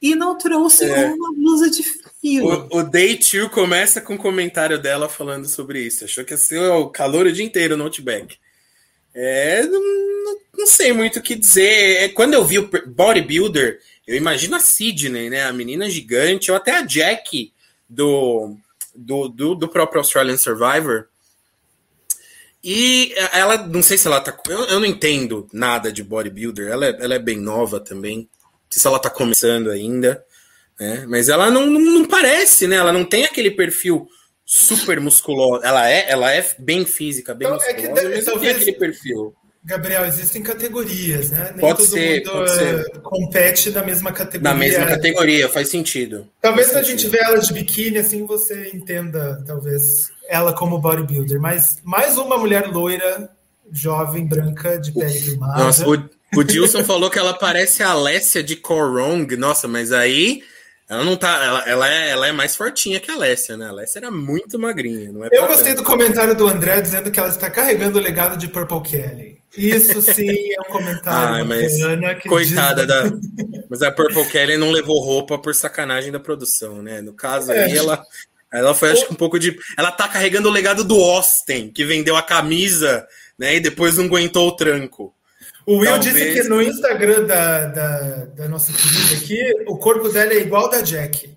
e 0.00 0.14
não 0.14 0.36
trouxe 0.36 0.84
É. 0.84 1.06
uma 1.06 1.32
blusa 1.32 1.70
de 1.70 1.82
frio? 1.82 2.68
O, 2.70 2.78
o 2.78 2.82
Day 2.82 3.18
2 3.18 3.48
começa 3.50 4.00
com 4.00 4.14
um 4.14 4.18
comentário 4.18 4.78
dela 4.80 5.08
falando 5.08 5.46
sobre 5.48 5.80
isso. 5.80 6.04
Achou 6.04 6.24
que 6.24 6.34
ia 6.34 6.38
ser 6.38 6.60
o 6.60 6.88
calor 6.90 7.26
o 7.26 7.32
dia 7.32 7.44
inteiro 7.44 7.76
no 7.76 7.84
Outback. 7.84 8.36
É, 9.14 9.62
não, 9.64 9.80
não- 10.56 10.66
sei 10.66 10.92
muito 10.92 11.18
o 11.18 11.22
que 11.22 11.34
dizer. 11.34 12.02
É, 12.02 12.08
quando 12.08 12.34
eu 12.34 12.44
vi 12.44 12.58
o 12.58 12.70
Bodybuilder, 12.86 13.80
eu 14.06 14.16
imagino 14.16 14.54
a 14.56 14.60
Sidney, 14.60 15.30
né? 15.30 15.44
A 15.44 15.52
menina 15.52 15.88
gigante, 15.88 16.50
ou 16.50 16.56
até 16.56 16.76
a 16.76 16.82
Jack 16.82 17.52
do, 17.88 18.56
do, 18.94 19.28
do, 19.28 19.54
do 19.54 19.68
próprio 19.68 20.00
Australian 20.00 20.36
Survivor. 20.36 21.08
E 22.62 23.14
ela, 23.32 23.56
não 23.66 23.82
sei 23.82 23.96
se 23.96 24.06
ela 24.06 24.20
tá. 24.20 24.36
Eu, 24.48 24.64
eu 24.64 24.80
não 24.80 24.86
entendo 24.86 25.48
nada 25.52 25.92
de 25.92 26.02
bodybuilder. 26.02 26.68
Ela 26.68 26.86
é, 26.86 26.96
ela 27.00 27.14
é 27.14 27.18
bem 27.18 27.38
nova 27.38 27.80
também. 27.80 28.18
Não 28.18 28.70
sei 28.70 28.80
se 28.82 28.86
ela 28.86 28.98
tá 28.98 29.08
começando 29.08 29.70
ainda. 29.70 30.24
Né? 30.78 31.06
Mas 31.08 31.28
ela 31.28 31.50
não, 31.50 31.66
não, 31.66 31.80
não 31.80 32.04
parece, 32.04 32.66
né? 32.66 32.76
Ela 32.76 32.92
não 32.92 33.04
tem 33.04 33.24
aquele 33.24 33.50
perfil 33.50 34.08
super 34.50 34.98
musculoso. 34.98 35.62
Ela 35.62 35.90
é, 35.90 36.10
ela 36.10 36.32
é 36.32 36.48
bem 36.58 36.86
física, 36.86 37.34
bem 37.34 37.46
Então, 37.46 37.60
é 37.62 37.74
que 37.74 37.82
musculosa, 37.82 38.02
deve- 38.02 38.14
tem 38.14 38.24
talvez- 38.24 38.56
aquele 38.56 38.72
perfil. 38.72 39.34
Gabriel, 39.62 40.06
existem 40.06 40.42
categorias, 40.42 41.30
né? 41.30 41.50
Nem 41.50 41.60
Pode 41.60 41.78
todo 41.80 41.88
ser, 41.90 42.18
mundo 42.24 42.30
pode 42.30 42.50
eh, 42.52 42.54
ser. 42.84 42.90
compete 43.02 43.70
na 43.70 43.82
mesma 43.84 44.12
categoria. 44.12 44.50
Na 44.52 44.58
mesma 44.58 44.86
categoria, 44.86 45.48
faz 45.50 45.68
sentido. 45.68 46.26
Talvez 46.40 46.68
se 46.68 46.72
Faz 46.72 46.86
a 46.86 46.88
gente 46.88 47.02
sentido. 47.02 47.18
vê 47.20 47.24
ela 47.26 47.38
de 47.38 47.52
biquíni, 47.52 47.98
assim, 47.98 48.24
você 48.24 48.70
entenda, 48.72 49.44
talvez, 49.46 50.10
ela 50.28 50.54
como 50.54 50.78
bodybuilder. 50.78 51.38
Mas 51.38 51.78
mais 51.84 52.16
uma 52.16 52.38
mulher 52.38 52.68
loira, 52.68 53.28
jovem, 53.70 54.26
branca, 54.26 54.78
de 54.78 54.92
pele 54.92 55.20
queimada. 55.20 55.62
Nossa, 55.62 55.86
o, 55.86 56.08
o 56.36 56.42
Dilson 56.44 56.82
falou 56.84 57.10
que 57.10 57.18
ela 57.18 57.34
parece 57.34 57.82
a 57.82 57.90
Alessia 57.90 58.42
de 58.42 58.56
Korong. 58.56 59.36
Nossa, 59.36 59.68
mas 59.68 59.92
aí 59.92 60.40
ela 60.88 61.04
não 61.04 61.16
tá. 61.16 61.44
Ela, 61.44 61.68
ela, 61.68 61.92
é, 61.92 62.10
ela 62.10 62.26
é 62.28 62.32
mais 62.32 62.56
fortinha 62.56 62.98
que 63.00 63.10
a 63.10 63.14
Alessia, 63.14 63.56
né? 63.56 63.66
A 63.66 63.70
Alessia 63.70 63.98
era 64.00 64.10
muito 64.10 64.58
magrinha. 64.58 65.12
Não 65.12 65.24
é 65.24 65.28
Eu 65.32 65.46
gostei 65.46 65.74
tanto. 65.74 65.82
do 65.82 65.84
comentário 65.84 66.34
do 66.34 66.46
André 66.48 66.80
dizendo 66.80 67.10
que 67.10 67.18
ela 67.20 67.28
está 67.28 67.50
carregando 67.50 67.98
o 67.98 68.02
legado 68.02 68.36
de 68.36 68.48
Purple 68.48 68.80
Kelly. 68.82 69.38
Isso 69.56 70.00
sim 70.02 70.52
é 70.54 70.60
um 70.60 70.72
comentário 70.72 71.34
Ai, 71.36 71.44
mas 71.44 71.78
bacana 71.80 72.14
que 72.14 72.28
Coitada 72.28 72.86
diz- 72.86 73.10
da. 73.10 73.18
Mas 73.68 73.82
a 73.82 73.90
Purple 73.90 74.26
Kelly 74.26 74.56
não 74.56 74.70
levou 74.70 75.00
roupa 75.02 75.38
por 75.38 75.54
sacanagem 75.54 76.12
da 76.12 76.20
produção, 76.20 76.82
né? 76.82 77.00
No 77.00 77.12
caso 77.12 77.52
aí, 77.52 77.58
É. 77.72 77.76
ela. 77.76 78.02
Ela 78.50 78.74
foi, 78.74 78.90
acho 78.92 79.06
que 79.06 79.12
um 79.12 79.16
pouco 79.16 79.38
de. 79.38 79.54
Ela 79.76 79.90
tá 79.92 80.08
carregando 80.08 80.48
o 80.48 80.52
legado 80.52 80.82
do 80.82 80.96
Austin, 80.96 81.70
que 81.70 81.84
vendeu 81.84 82.16
a 82.16 82.22
camisa, 82.22 83.06
né? 83.38 83.56
E 83.56 83.60
depois 83.60 83.98
não 83.98 84.04
aguentou 84.06 84.48
o 84.48 84.56
tranco. 84.56 85.14
O 85.68 85.80
Will 85.80 85.90
Talvez. 85.90 86.14
disse 86.14 86.32
que 86.32 86.48
no 86.48 86.62
Instagram 86.62 87.26
da, 87.26 87.66
da, 87.66 88.24
da 88.24 88.48
nossa 88.48 88.72
querida 88.72 89.22
aqui, 89.22 89.64
o 89.66 89.76
corpo 89.76 90.08
dela 90.08 90.32
é 90.32 90.38
igual 90.38 90.70
da 90.70 90.80
Jack. 90.80 91.36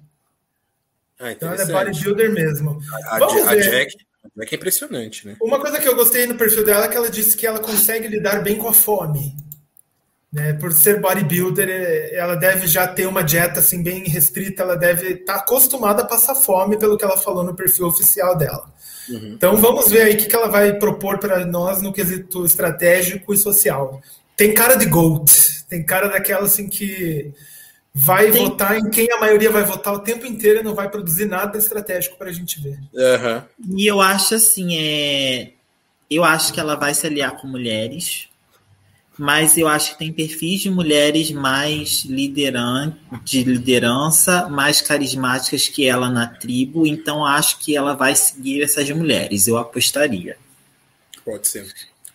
Ah, 1.20 1.34
Então 1.34 1.52
ela 1.52 1.62
é 1.62 1.66
bodybuilder 1.66 2.32
mesmo. 2.32 2.80
A, 3.08 3.20
Vamos 3.20 3.46
a 3.46 3.56
ver. 3.56 3.70
Jack, 3.70 3.98
É 4.40 4.46
que 4.46 4.56
é 4.56 4.58
impressionante, 4.58 5.28
né? 5.28 5.36
Uma 5.42 5.60
coisa 5.60 5.82
que 5.82 5.88
eu 5.88 5.98
gostei 5.98 6.26
no 6.28 6.36
perfil 6.36 6.64
dela 6.64 6.86
é 6.86 6.88
que 6.88 6.96
ela 6.96 7.10
disse 7.10 7.36
que 7.36 7.46
ela 7.46 7.60
consegue 7.60 8.08
lidar 8.08 8.42
bem 8.42 8.56
com 8.56 8.70
a 8.70 8.74
fome. 8.74 9.36
Né? 10.32 10.54
Por 10.54 10.72
ser 10.72 11.02
bodybuilder, 11.02 11.68
é, 11.70 12.16
ela 12.16 12.36
deve 12.36 12.68
já 12.68 12.88
ter 12.88 13.08
uma 13.08 13.26
dieta 13.26 13.60
assim 13.60 13.84
bem 13.84 14.08
restrita, 14.08 14.64
ela 14.64 14.78
deve 14.78 15.10
estar 15.10 15.34
tá 15.34 15.40
acostumada 15.40 16.04
a 16.04 16.08
passar 16.08 16.36
fome, 16.36 16.80
pelo 16.80 16.98
que 16.98 17.04
ela 17.04 17.18
falou 17.18 17.44
no 17.44 17.54
perfil 17.54 17.88
oficial 17.88 18.38
dela. 18.38 18.74
Uhum. 19.10 19.34
Então 19.34 19.58
vamos 19.58 19.90
ver 19.90 20.04
aí 20.04 20.14
o 20.14 20.18
que 20.18 20.34
ela 20.34 20.48
vai 20.48 20.80
propor 20.80 21.18
para 21.20 21.46
nós 21.46 21.82
no 21.82 21.92
quesito 21.92 22.46
estratégico 22.46 23.34
e 23.34 23.38
social. 23.38 24.02
Tem 24.36 24.54
cara 24.54 24.76
de 24.76 24.86
GOAT, 24.86 25.66
tem 25.70 25.84
cara 25.84 26.08
daquela 26.08 26.46
assim 26.46 26.68
que 26.68 27.32
vai 27.94 28.32
tem... 28.32 28.44
votar 28.44 28.78
em 28.78 28.90
quem 28.90 29.12
a 29.12 29.20
maioria 29.20 29.52
vai 29.52 29.64
votar 29.64 29.94
o 29.94 30.00
tempo 30.00 30.26
inteiro 30.26 30.60
e 30.60 30.64
não 30.64 30.74
vai 30.74 30.90
produzir 30.90 31.26
nada 31.26 31.58
estratégico 31.58 32.18
para 32.18 32.30
a 32.30 32.34
gente 32.34 32.60
ver. 32.60 32.80
Uhum. 32.94 33.78
E 33.78 33.86
eu 33.86 34.02
acho 34.02 34.36
assim, 34.36 34.78
é... 34.78 35.52
eu 36.10 36.24
acho 36.24 36.54
que 36.54 36.60
ela 36.60 36.76
vai 36.76 36.94
se 36.94 37.06
aliar 37.06 37.38
com 37.38 37.48
mulheres, 37.48 38.28
mas 39.18 39.58
eu 39.58 39.68
acho 39.68 39.92
que 39.92 40.00
tem 40.00 40.12
perfis 40.12 40.62
de 40.62 40.70
mulheres 40.70 41.30
mais 41.32 42.04
lideran 42.06 42.96
de 43.24 43.44
liderança, 43.44 44.48
mais 44.50 44.82
carismáticas 44.82 45.68
que 45.68 45.88
ela 45.88 46.10
na 46.10 46.26
tribo, 46.26 46.88
então 46.88 47.26
acho 47.26 47.60
que 47.60 47.76
ela 47.76 47.94
vai 47.94 48.16
seguir 48.16 48.64
essas 48.64 48.90
mulheres, 48.90 49.48
eu 49.48 49.58
apostaria. 49.58 50.38
Pode 51.24 51.48
ser. 51.48 51.72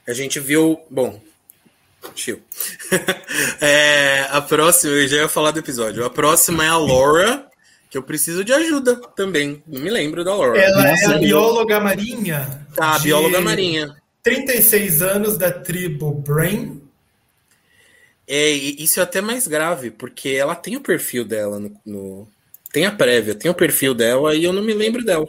A 0.06 0.12
gente 0.12 0.40
viu, 0.40 0.80
bom, 0.90 1.20
Chill. 2.14 2.40
é, 3.60 4.26
a 4.30 4.40
próxima, 4.40 4.92
eu 4.92 5.08
já 5.08 5.16
ia 5.18 5.28
falar 5.28 5.50
do 5.50 5.58
episódio. 5.58 6.04
A 6.04 6.10
próxima 6.10 6.64
é 6.64 6.68
a 6.68 6.76
Laura, 6.76 7.46
que 7.90 7.98
eu 7.98 8.02
preciso 8.02 8.44
de 8.44 8.52
ajuda 8.52 8.96
também. 9.14 9.62
Não 9.66 9.80
me 9.80 9.90
lembro 9.90 10.24
da 10.24 10.34
Laura. 10.34 10.58
Ela 10.58 10.90
Nossa, 10.90 11.12
é 11.12 11.14
a 11.16 11.18
bióloga 11.18 11.80
marinha. 11.80 12.66
Tá, 12.74 12.96
a 12.96 12.98
bióloga 12.98 13.40
marinha. 13.40 13.96
36 14.22 15.02
anos 15.02 15.38
da 15.38 15.52
tribo 15.52 16.12
Brain. 16.12 16.82
É, 18.26 18.50
isso 18.50 18.98
é 18.98 19.02
até 19.04 19.20
mais 19.20 19.46
grave, 19.46 19.90
porque 19.90 20.30
ela 20.30 20.56
tem 20.56 20.76
o 20.76 20.80
perfil 20.80 21.24
dela 21.24 21.60
no, 21.60 21.80
no, 21.86 22.28
Tem 22.72 22.84
a 22.84 22.90
prévia, 22.90 23.36
tem 23.36 23.48
o 23.48 23.54
perfil 23.54 23.94
dela 23.94 24.34
e 24.34 24.42
eu 24.42 24.52
não 24.52 24.62
me 24.62 24.74
lembro 24.74 25.04
dela. 25.04 25.28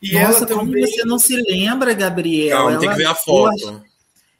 E 0.00 0.12
Nossa, 0.12 0.44
ela 0.44 0.46
como 0.46 0.70
também... 0.70 0.86
você 0.86 1.04
não 1.04 1.18
se 1.18 1.34
lembra, 1.36 1.92
Gabriel? 1.92 2.56
Calma, 2.56 2.70
ela... 2.72 2.80
tem 2.80 2.90
que 2.90 2.96
ver 2.96 3.06
a 3.06 3.14
foto. 3.14 3.82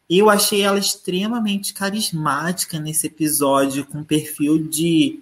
Eu 0.09 0.31
achei 0.31 0.63
ela 0.63 0.79
extremamente 0.79 1.75
carismática 1.75 2.79
nesse 2.79 3.09
episódio, 3.09 3.85
com 3.85 4.05
perfil 4.05 4.57
de, 4.57 5.19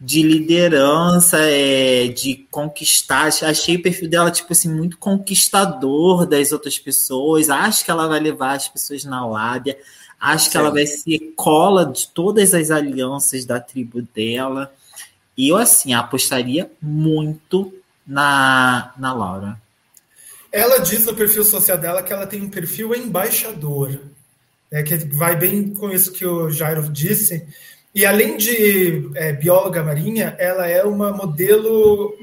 de 0.00 0.22
liderança, 0.22 1.38
é, 1.40 2.06
de 2.06 2.46
conquistar. 2.48 3.26
Achei 3.42 3.76
o 3.76 3.82
perfil 3.82 4.08
dela, 4.08 4.30
tipo 4.30 4.52
assim, 4.52 4.72
muito 4.72 4.96
conquistador 4.96 6.24
das 6.24 6.52
outras 6.52 6.78
pessoas. 6.78 7.50
Acho 7.50 7.84
que 7.84 7.90
ela 7.90 8.06
vai 8.06 8.20
levar 8.20 8.54
as 8.54 8.68
pessoas 8.68 9.04
na 9.04 9.26
lábia. 9.26 9.76
Acho 10.20 10.50
que 10.50 10.56
ela 10.56 10.70
vai 10.70 10.86
ser 10.86 11.32
cola 11.34 11.84
de 11.84 12.06
todas 12.08 12.54
as 12.54 12.70
alianças 12.70 13.44
da 13.44 13.58
tribo 13.58 14.02
dela. 14.02 14.72
E 15.36 15.48
eu, 15.48 15.56
assim, 15.56 15.94
apostaria 15.94 16.70
muito 16.80 17.74
na, 18.06 18.92
na 18.96 19.12
Laura. 19.12 19.60
Ela 20.50 20.78
diz 20.78 21.04
no 21.04 21.14
perfil 21.14 21.44
social 21.44 21.76
dela 21.76 22.04
que 22.04 22.12
ela 22.12 22.26
tem 22.26 22.40
um 22.40 22.48
perfil 22.48 22.94
embaixador 22.94 24.00
é, 24.70 24.82
que 24.82 24.96
vai 24.96 25.36
bem 25.36 25.70
com 25.70 25.90
isso 25.90 26.12
que 26.12 26.26
o 26.26 26.50
Jairo 26.50 26.88
disse. 26.90 27.46
E 27.94 28.04
além 28.04 28.36
de 28.36 29.10
é, 29.14 29.32
bióloga 29.32 29.82
marinha, 29.82 30.36
ela 30.38 30.66
é 30.66 30.84
uma 30.84 31.12
modelo 31.12 32.14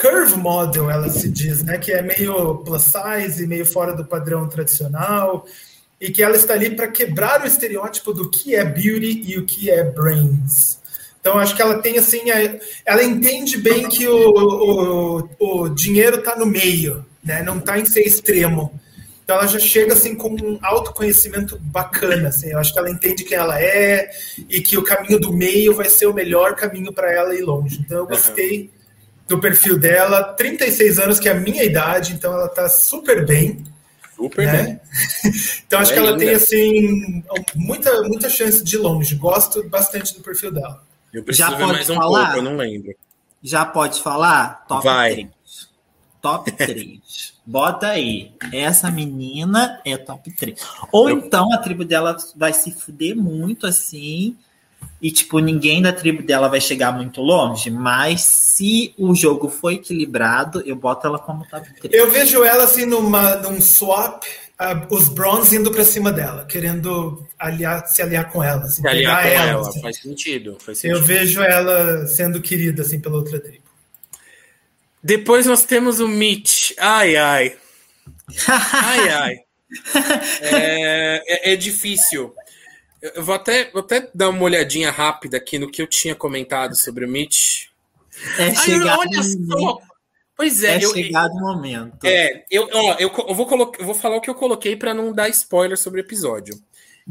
curve 0.00 0.36
model, 0.36 0.90
ela 0.90 1.08
se 1.10 1.28
diz, 1.28 1.62
né? 1.62 1.76
Que 1.76 1.92
é 1.92 2.02
meio 2.02 2.56
plus 2.58 2.84
size, 2.84 3.46
meio 3.46 3.66
fora 3.66 3.94
do 3.94 4.04
padrão 4.04 4.48
tradicional, 4.48 5.44
e 6.00 6.10
que 6.10 6.22
ela 6.22 6.36
está 6.36 6.54
ali 6.54 6.70
para 6.70 6.88
quebrar 6.88 7.42
o 7.42 7.46
estereótipo 7.46 8.12
do 8.12 8.30
que 8.30 8.54
é 8.54 8.64
beauty 8.64 9.22
e 9.26 9.38
o 9.38 9.44
que 9.44 9.70
é 9.70 9.84
brains. 9.84 10.78
Então, 11.20 11.38
acho 11.38 11.54
que 11.54 11.60
ela 11.60 11.82
tem 11.82 11.98
assim, 11.98 12.22
ela 12.86 13.02
entende 13.02 13.58
bem 13.58 13.86
que 13.88 14.08
o, 14.08 15.28
o, 15.38 15.64
o 15.64 15.68
dinheiro 15.68 16.20
está 16.20 16.34
no 16.34 16.46
meio, 16.46 17.04
né? 17.22 17.42
Não 17.42 17.58
está 17.58 17.78
em 17.78 17.84
ser 17.84 18.00
extremo. 18.00 18.72
Então 19.30 19.38
ela 19.38 19.46
já 19.46 19.60
chega 19.60 19.92
assim 19.92 20.16
com 20.16 20.30
um 20.30 20.58
autoconhecimento 20.60 21.56
bacana, 21.60 22.30
assim. 22.30 22.50
Eu 22.50 22.58
acho 22.58 22.72
que 22.72 22.78
ela 22.80 22.90
entende 22.90 23.22
quem 23.22 23.38
ela 23.38 23.62
é 23.62 24.10
e 24.48 24.60
que 24.60 24.76
o 24.76 24.82
caminho 24.82 25.20
do 25.20 25.32
meio 25.32 25.72
vai 25.72 25.88
ser 25.88 26.06
o 26.06 26.12
melhor 26.12 26.56
caminho 26.56 26.92
para 26.92 27.12
ela 27.12 27.32
ir 27.32 27.42
longe. 27.42 27.78
Então 27.78 27.98
eu 27.98 28.06
gostei 28.08 28.62
uhum. 28.62 28.68
do 29.28 29.38
perfil 29.38 29.78
dela, 29.78 30.24
36 30.34 30.98
anos 30.98 31.20
que 31.20 31.28
é 31.28 31.32
a 31.32 31.36
minha 31.36 31.62
idade, 31.62 32.12
então 32.12 32.32
ela 32.32 32.46
está 32.46 32.68
super 32.68 33.24
bem. 33.24 33.64
Super 34.16 34.46
né? 34.46 34.62
bem. 34.64 34.80
então 35.64 35.78
acho 35.78 35.92
é 35.92 35.94
que 35.94 36.00
ela 36.00 36.10
linda. 36.10 36.24
tem 36.24 36.34
assim 36.34 37.24
muita 37.54 38.02
muita 38.02 38.28
chance 38.28 38.64
de 38.64 38.74
ir 38.74 38.80
longe. 38.80 39.14
Gosto 39.14 39.62
bastante 39.68 40.12
do 40.12 40.24
perfil 40.24 40.50
dela. 40.50 40.82
Eu 41.14 41.22
preciso 41.22 41.48
Já 41.48 41.56
ver 41.56 41.66
mais 41.66 41.88
um 41.88 41.94
falar? 41.94 42.24
pouco, 42.32 42.38
eu 42.38 42.42
não 42.42 42.56
lembro. 42.56 42.92
Já 43.44 43.64
pode 43.64 44.02
falar? 44.02 44.66
Top 44.66 44.84
Vai. 44.84 45.12
3. 45.12 45.28
Top 46.20 46.50
3. 46.66 47.39
Bota 47.50 47.88
aí. 47.88 48.30
Essa 48.52 48.92
menina 48.92 49.80
é 49.84 49.96
top 49.96 50.30
3. 50.30 50.56
Ou 50.92 51.10
Eu... 51.10 51.18
então 51.18 51.52
a 51.52 51.58
tribo 51.58 51.84
dela 51.84 52.16
vai 52.36 52.52
se 52.52 52.70
fuder 52.70 53.16
muito 53.16 53.66
assim. 53.66 54.36
E, 55.02 55.10
tipo, 55.10 55.40
ninguém 55.40 55.82
da 55.82 55.92
tribo 55.92 56.22
dela 56.22 56.46
vai 56.46 56.60
chegar 56.60 56.92
muito 56.92 57.20
longe. 57.20 57.68
Mas 57.68 58.20
se 58.20 58.94
o 58.96 59.12
jogo 59.16 59.48
for 59.48 59.72
equilibrado, 59.72 60.62
eu 60.64 60.76
boto 60.76 61.08
ela 61.08 61.18
como 61.18 61.44
top 61.44 61.66
3. 61.80 61.92
Eu 61.92 62.08
vejo 62.08 62.44
ela 62.44 62.62
assim 62.62 62.86
numa, 62.86 63.34
num 63.34 63.60
swap, 63.60 64.22
uh, 64.22 64.94
os 64.94 65.08
Bronze 65.08 65.56
indo 65.56 65.72
pra 65.72 65.84
cima 65.84 66.12
dela, 66.12 66.44
querendo 66.44 67.26
aliar, 67.36 67.84
se 67.88 68.00
aliar 68.00 68.30
com 68.30 68.44
ela. 68.44 68.62
Assim, 68.62 68.80
se 68.80 68.86
aliar 68.86 69.22
com 69.22 69.28
ela, 69.28 69.50
ela 69.50 69.68
assim. 69.68 69.82
faz, 69.82 69.96
sentido, 69.96 70.56
faz 70.60 70.78
sentido. 70.78 70.98
Eu 70.98 71.02
vejo 71.02 71.42
ela 71.42 72.06
sendo 72.06 72.40
querida 72.40 72.82
assim 72.82 73.00
pela 73.00 73.16
outra 73.16 73.40
tribo. 73.40 73.69
Depois 75.02 75.46
nós 75.46 75.64
temos 75.64 76.00
o 76.00 76.08
Mitch. 76.08 76.72
Ai, 76.78 77.16
ai. 77.16 77.56
Ai, 78.48 79.08
ai. 79.08 79.36
É, 80.40 81.50
é, 81.50 81.52
é, 81.52 81.56
difícil. 81.56 82.34
Eu 83.00 83.22
vou 83.24 83.34
até, 83.34 83.70
vou 83.70 83.80
até 83.80 84.10
dar 84.14 84.28
uma 84.28 84.42
olhadinha 84.42 84.90
rápida 84.90 85.36
aqui 85.36 85.58
no 85.58 85.70
que 85.70 85.80
eu 85.80 85.86
tinha 85.86 86.14
comentado 86.14 86.74
sobre 86.74 87.04
o 87.04 87.08
Mitch. 87.08 87.68
É 88.38 88.54
chegado 88.54 88.98
olha 88.98 89.22
só. 89.22 89.78
Pois 90.36 90.64
é, 90.64 90.76
é 90.76 90.84
eu, 90.84 90.92
chegado 90.92 91.32
o 91.32 91.40
momento. 91.40 92.04
É, 92.04 92.44
eu, 92.50 92.68
ó, 92.72 92.96
eu, 92.98 93.12
eu, 93.28 93.34
vou 93.34 93.46
colocar, 93.46 93.80
eu 93.80 93.86
vou 93.86 93.94
falar 93.94 94.16
o 94.16 94.20
que 94.20 94.30
eu 94.30 94.34
coloquei 94.34 94.74
para 94.74 94.92
não 94.92 95.12
dar 95.12 95.28
spoiler 95.28 95.78
sobre 95.78 96.00
o 96.00 96.04
episódio. 96.04 96.58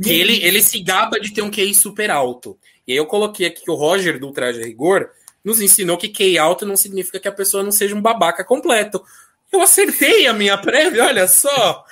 Que 0.02 0.11
ele, 0.11 0.44
ele 0.44 0.61
se 0.61 0.80
gaba 0.80 1.20
de 1.20 1.34
ter 1.34 1.41
um 1.41 1.52
QI 1.52 1.74
super 1.74 2.10
alto. 2.10 2.57
E 2.88 2.91
aí 2.91 2.98
eu 2.98 3.06
coloquei 3.06 3.48
aqui 3.48 3.64
que 3.64 3.72
o 3.72 3.76
Roger 3.76 4.20
do 4.20 4.28
Ultraje 4.28 4.61
Rigor 4.61 5.10
nos 5.44 5.61
ensinou 5.61 5.98
que 5.98 6.10
QI 6.10 6.38
alto 6.38 6.66
não 6.66 6.76
significa 6.76 7.20
que 7.20 7.28
a 7.28 7.32
pessoa 7.32 7.64
não 7.64 7.72
seja 7.72 7.95
um 7.95 8.02
babaca 8.02 8.44
completo. 8.44 9.03
Eu 9.52 9.61
acertei 9.61 10.28
a 10.28 10.34
minha 10.34 10.57
prévia, 10.57 11.06
olha 11.06 11.28
só. 11.28 11.84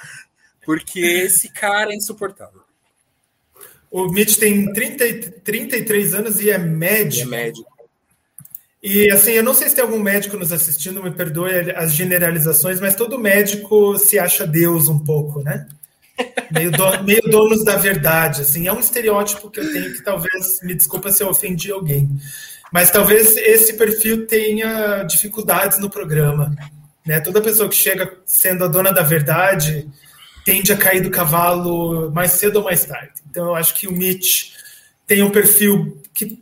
Porque 0.65 0.99
esse 0.99 1.49
cara 1.51 1.91
é 1.91 1.95
insuportável. 1.95 2.61
O 3.89 4.09
Mitch 4.09 4.37
tem 4.37 4.71
30, 4.73 5.31
33 5.43 6.13
anos 6.13 6.39
e 6.39 6.49
é 6.49 6.57
médico. 6.57 7.29
E 7.29 7.33
é 7.33 7.37
médico. 7.37 7.77
E 8.83 9.11
assim, 9.11 9.31
eu 9.31 9.43
não 9.43 9.53
sei 9.53 9.69
se 9.69 9.75
tem 9.75 9.83
algum 9.83 9.99
médico 9.99 10.37
nos 10.37 10.53
assistindo, 10.53 11.03
me 11.03 11.11
perdoe 11.11 11.71
as 11.75 11.93
generalizações, 11.93 12.79
mas 12.79 12.95
todo 12.95 13.17
médico 13.17 13.97
se 13.97 14.19
acha 14.19 14.45
Deus 14.45 14.87
um 14.87 14.99
pouco, 14.99 15.41
né? 15.41 15.67
Meio, 16.51 16.71
do, 16.71 16.83
meio 17.03 17.21
donos 17.23 17.63
da 17.63 17.75
verdade, 17.75 18.41
assim. 18.41 18.67
É 18.67 18.73
um 18.73 18.79
estereótipo 18.79 19.49
que 19.49 19.59
eu 19.59 19.71
tenho 19.71 19.93
que 19.93 20.03
talvez, 20.03 20.61
me 20.61 20.75
desculpa 20.75 21.11
se 21.11 21.23
eu 21.23 21.29
ofendi 21.29 21.71
alguém. 21.71 22.09
Mas 22.71 22.91
talvez 22.91 23.37
esse 23.37 23.73
perfil 23.73 24.27
tenha 24.27 25.03
dificuldades 25.03 25.79
no 25.79 25.89
programa. 25.89 26.55
Né? 27.05 27.19
Toda 27.21 27.41
pessoa 27.41 27.69
que 27.69 27.75
chega 27.75 28.17
sendo 28.25 28.65
a 28.65 28.67
dona 28.67 28.91
da 28.91 29.01
verdade 29.01 29.87
tende 30.45 30.71
a 30.71 30.77
cair 30.77 31.01
do 31.01 31.09
cavalo 31.09 32.11
mais 32.11 32.31
cedo 32.31 32.57
ou 32.57 32.63
mais 32.63 32.85
tarde. 32.85 33.13
Então 33.29 33.47
eu 33.47 33.55
acho 33.55 33.73
que 33.73 33.87
o 33.87 33.91
Mitch 33.91 34.53
tem 35.05 35.23
um 35.23 35.29
perfil 35.29 36.01
que 36.13 36.41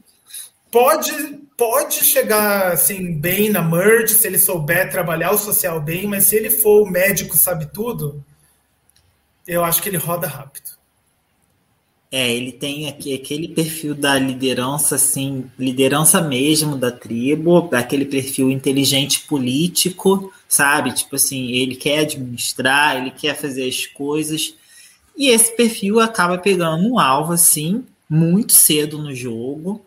pode 0.72 1.44
pode 1.58 2.04
chegar 2.04 2.74
assim 2.74 3.18
bem 3.18 3.50
na 3.50 3.62
merge 3.62 4.14
se 4.14 4.28
ele 4.28 4.38
souber 4.38 4.90
trabalhar 4.90 5.32
o 5.32 5.38
social 5.38 5.80
bem, 5.80 6.06
mas 6.06 6.26
se 6.26 6.36
ele 6.36 6.50
for 6.50 6.84
o 6.84 6.90
médico 6.90 7.38
sabe 7.38 7.68
tudo, 7.68 8.24
eu 9.48 9.64
acho 9.64 9.82
que 9.82 9.90
ele 9.90 9.98
roda 9.98 10.28
rápido. 10.28 10.75
É, 12.12 12.34
ele 12.34 12.52
tem 12.52 12.88
aqui, 12.88 13.14
aquele 13.14 13.48
perfil 13.50 13.94
da 13.94 14.18
liderança, 14.18 14.96
assim, 14.96 15.50
liderança 15.60 16.22
mesmo 16.22 16.78
da 16.78 16.92
tribo, 16.92 17.70
aquele 17.74 18.06
perfil 18.06 18.50
inteligente 18.50 19.22
político, 19.22 20.32
sabe? 20.48 20.94
Tipo 20.94 21.16
assim, 21.16 21.52
ele 21.52 21.76
quer 21.76 22.00
administrar, 22.00 22.98
ele 22.98 23.12
quer 23.12 23.36
fazer 23.36 23.68
as 23.68 23.86
coisas. 23.86 24.56
E 25.18 25.28
esse 25.30 25.56
perfil 25.56 26.00
acaba 26.00 26.38
pegando 26.38 26.88
um 26.88 27.00
alvo, 27.00 27.34
assim, 27.34 27.84
muito 28.10 28.54
cedo 28.54 28.98
no 28.98 29.14
jogo, 29.14 29.84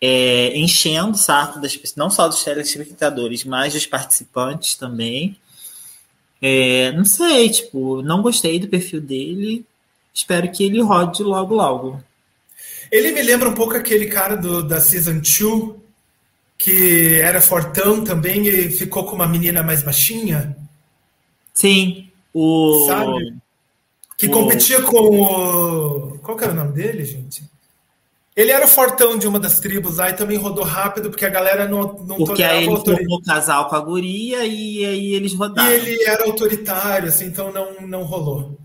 é, 0.00 0.56
enchendo 0.56 1.12
o 1.12 1.18
saco 1.18 1.60
das 1.60 1.76
pessoas, 1.76 1.96
não 1.96 2.10
só 2.10 2.28
dos 2.28 2.44
telespectadores, 2.44 3.44
mas 3.44 3.72
dos 3.72 3.86
participantes 3.86 4.74
também. 4.74 5.36
É, 6.40 6.92
não 6.92 7.04
sei, 7.04 7.48
tipo, 7.48 8.02
não 8.02 8.22
gostei 8.22 8.58
do 8.58 8.68
perfil 8.68 9.00
dele. 9.00 9.64
Espero 10.16 10.50
que 10.50 10.64
ele 10.64 10.80
rode 10.80 11.22
logo, 11.22 11.54
logo. 11.54 12.00
Ele 12.90 13.12
me 13.12 13.20
lembra 13.20 13.50
um 13.50 13.54
pouco 13.54 13.76
aquele 13.76 14.06
cara 14.06 14.34
do, 14.34 14.62
da 14.62 14.80
Season 14.80 15.20
2, 15.20 15.74
que 16.56 17.20
era 17.20 17.38
fortão 17.38 18.02
também 18.02 18.46
e 18.46 18.70
ficou 18.70 19.04
com 19.04 19.14
uma 19.14 19.28
menina 19.28 19.62
mais 19.62 19.82
baixinha. 19.82 20.56
Sim, 21.52 22.08
o. 22.32 22.86
Sabe? 22.86 23.34
Que 24.16 24.26
o... 24.26 24.30
competia 24.30 24.80
com 24.80 24.96
o. 24.96 26.18
Qual 26.20 26.34
que 26.34 26.44
era 26.44 26.54
o 26.54 26.56
nome 26.56 26.72
dele, 26.72 27.04
gente? 27.04 27.44
Ele 28.34 28.50
era 28.50 28.66
fortão 28.66 29.18
de 29.18 29.28
uma 29.28 29.38
das 29.38 29.60
tribos 29.60 29.98
lá 29.98 30.08
e 30.08 30.16
também 30.16 30.38
rodou 30.38 30.64
rápido, 30.64 31.10
porque 31.10 31.26
a 31.26 31.30
galera 31.30 31.68
não, 31.68 31.92
não 32.06 32.16
porque 32.16 32.42
aí 32.42 32.64
ele 32.64 32.76
formou 32.76 33.20
casal 33.22 33.68
com 33.68 33.76
a 33.76 33.80
guria 33.80 34.46
e 34.46 34.82
aí 34.82 35.14
eles 35.14 35.34
rodaram. 35.34 35.70
E 35.70 35.74
ele 35.74 36.04
era 36.04 36.24
autoritário, 36.24 37.08
assim, 37.08 37.26
então 37.26 37.52
não, 37.52 37.86
não 37.86 38.02
rolou. 38.02 38.56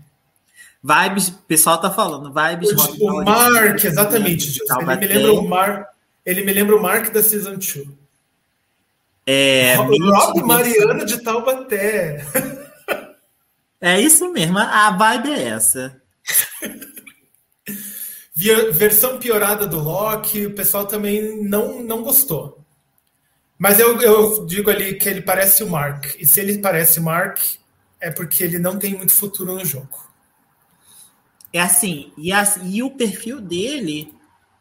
Vibes, 0.82 1.28
o 1.28 1.32
pessoal 1.46 1.80
tá 1.80 1.90
falando, 1.90 2.32
vibes. 2.32 2.72
O, 2.72 3.06
o 3.06 3.24
Mark, 3.24 3.84
exatamente, 3.84 4.60
Ele 4.60 4.96
me 4.96 5.06
lembra 5.06 5.32
o 5.32 5.48
Mark. 5.48 5.88
Ele 6.26 6.44
me 6.44 6.52
lembra 6.52 6.76
o 6.76 6.82
Mark 6.82 7.12
da 7.12 7.22
Season 7.22 7.52
2. 7.52 7.86
É, 9.24 9.76
Rob 9.76 10.42
Mariano 10.42 11.04
de 11.04 11.22
Taubaté. 11.22 12.26
É 13.80 14.00
isso 14.00 14.32
mesmo, 14.32 14.58
a 14.58 14.90
vibe 14.90 15.32
é 15.32 15.48
essa. 15.48 16.00
Versão 18.72 19.18
piorada 19.18 19.66
do 19.66 19.78
Loki, 19.78 20.46
o 20.46 20.54
pessoal 20.54 20.86
também 20.86 21.44
não, 21.44 21.82
não 21.82 22.02
gostou. 22.02 22.64
Mas 23.58 23.78
eu, 23.78 24.00
eu 24.00 24.46
digo 24.46 24.70
ali 24.70 24.94
que 24.94 25.08
ele 25.08 25.22
parece 25.22 25.62
o 25.62 25.70
Mark. 25.70 26.16
E 26.18 26.26
se 26.26 26.40
ele 26.40 26.58
parece 26.58 26.98
Mark, 26.98 27.38
é 28.00 28.10
porque 28.10 28.42
ele 28.42 28.58
não 28.58 28.78
tem 28.78 28.96
muito 28.96 29.14
futuro 29.14 29.54
no 29.54 29.64
jogo. 29.64 30.11
É 31.52 31.60
assim, 31.60 32.12
e, 32.16 32.30
e 32.64 32.82
o 32.82 32.90
perfil 32.90 33.40
dele 33.40 34.12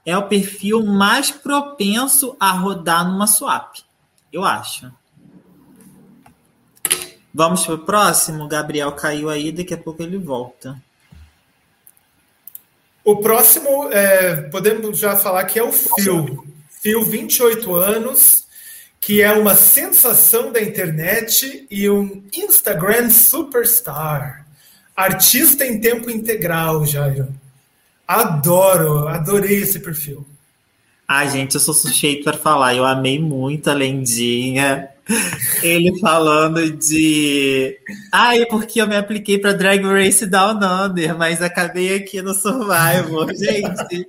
é 0.06 0.18
o 0.18 0.28
perfil 0.28 0.84
mais 0.84 1.32
propenso 1.32 2.36
a 2.40 2.52
rodar 2.52 3.08
numa 3.08 3.28
swap, 3.28 3.78
eu 4.32 4.44
acho. 4.44 4.92
Vamos 7.34 7.66
para 7.66 7.76
o 7.76 7.80
próximo. 7.80 8.44
O 8.44 8.48
Gabriel 8.48 8.92
caiu 8.92 9.30
aí, 9.30 9.52
daqui 9.52 9.74
a 9.74 9.78
pouco 9.78 10.04
ele 10.04 10.18
volta. 10.18 10.82
O 13.04 13.18
próximo, 13.18 13.90
é, 13.92 14.42
podemos 14.50 15.00
já 15.00 15.16
falar 15.16 15.46
que 15.46 15.58
é 15.58 15.64
o 15.64 15.72
Phil. 15.72 16.46
Phil, 16.70 17.04
28 17.04 17.74
anos, 17.74 18.48
que 19.00 19.22
é 19.22 19.32
uma 19.32 19.56
sensação 19.56 20.52
da 20.52 20.62
internet 20.62 21.66
e 21.72 21.90
um 21.90 22.24
Instagram 22.34 23.10
superstar. 23.10 24.41
Artista 25.02 25.66
em 25.66 25.80
tempo 25.80 26.12
integral, 26.12 26.86
Jairo. 26.86 27.28
Adoro, 28.08 29.08
adorei 29.08 29.58
esse 29.58 29.80
perfil. 29.80 30.24
Ai, 31.08 31.28
gente, 31.28 31.56
eu 31.56 31.60
sou 31.60 31.74
suspeito 31.74 32.24
para 32.24 32.38
falar. 32.38 32.76
Eu 32.76 32.86
amei 32.86 33.18
muito 33.18 33.68
a 33.68 33.74
Lendinha. 33.74 34.90
Ele 35.64 36.00
falando 36.00 36.72
de. 36.72 37.80
Ai, 38.12 38.46
porque 38.46 38.80
eu 38.80 38.88
me 38.88 38.96
apliquei 38.96 39.40
para 39.40 39.54
Drag 39.54 39.84
Race 39.84 40.24
Down 40.28 40.60
Under, 40.62 41.18
mas 41.18 41.42
acabei 41.42 41.96
aqui 41.96 42.22
no 42.22 42.36
Survivor, 42.36 43.28
gente. 43.34 44.08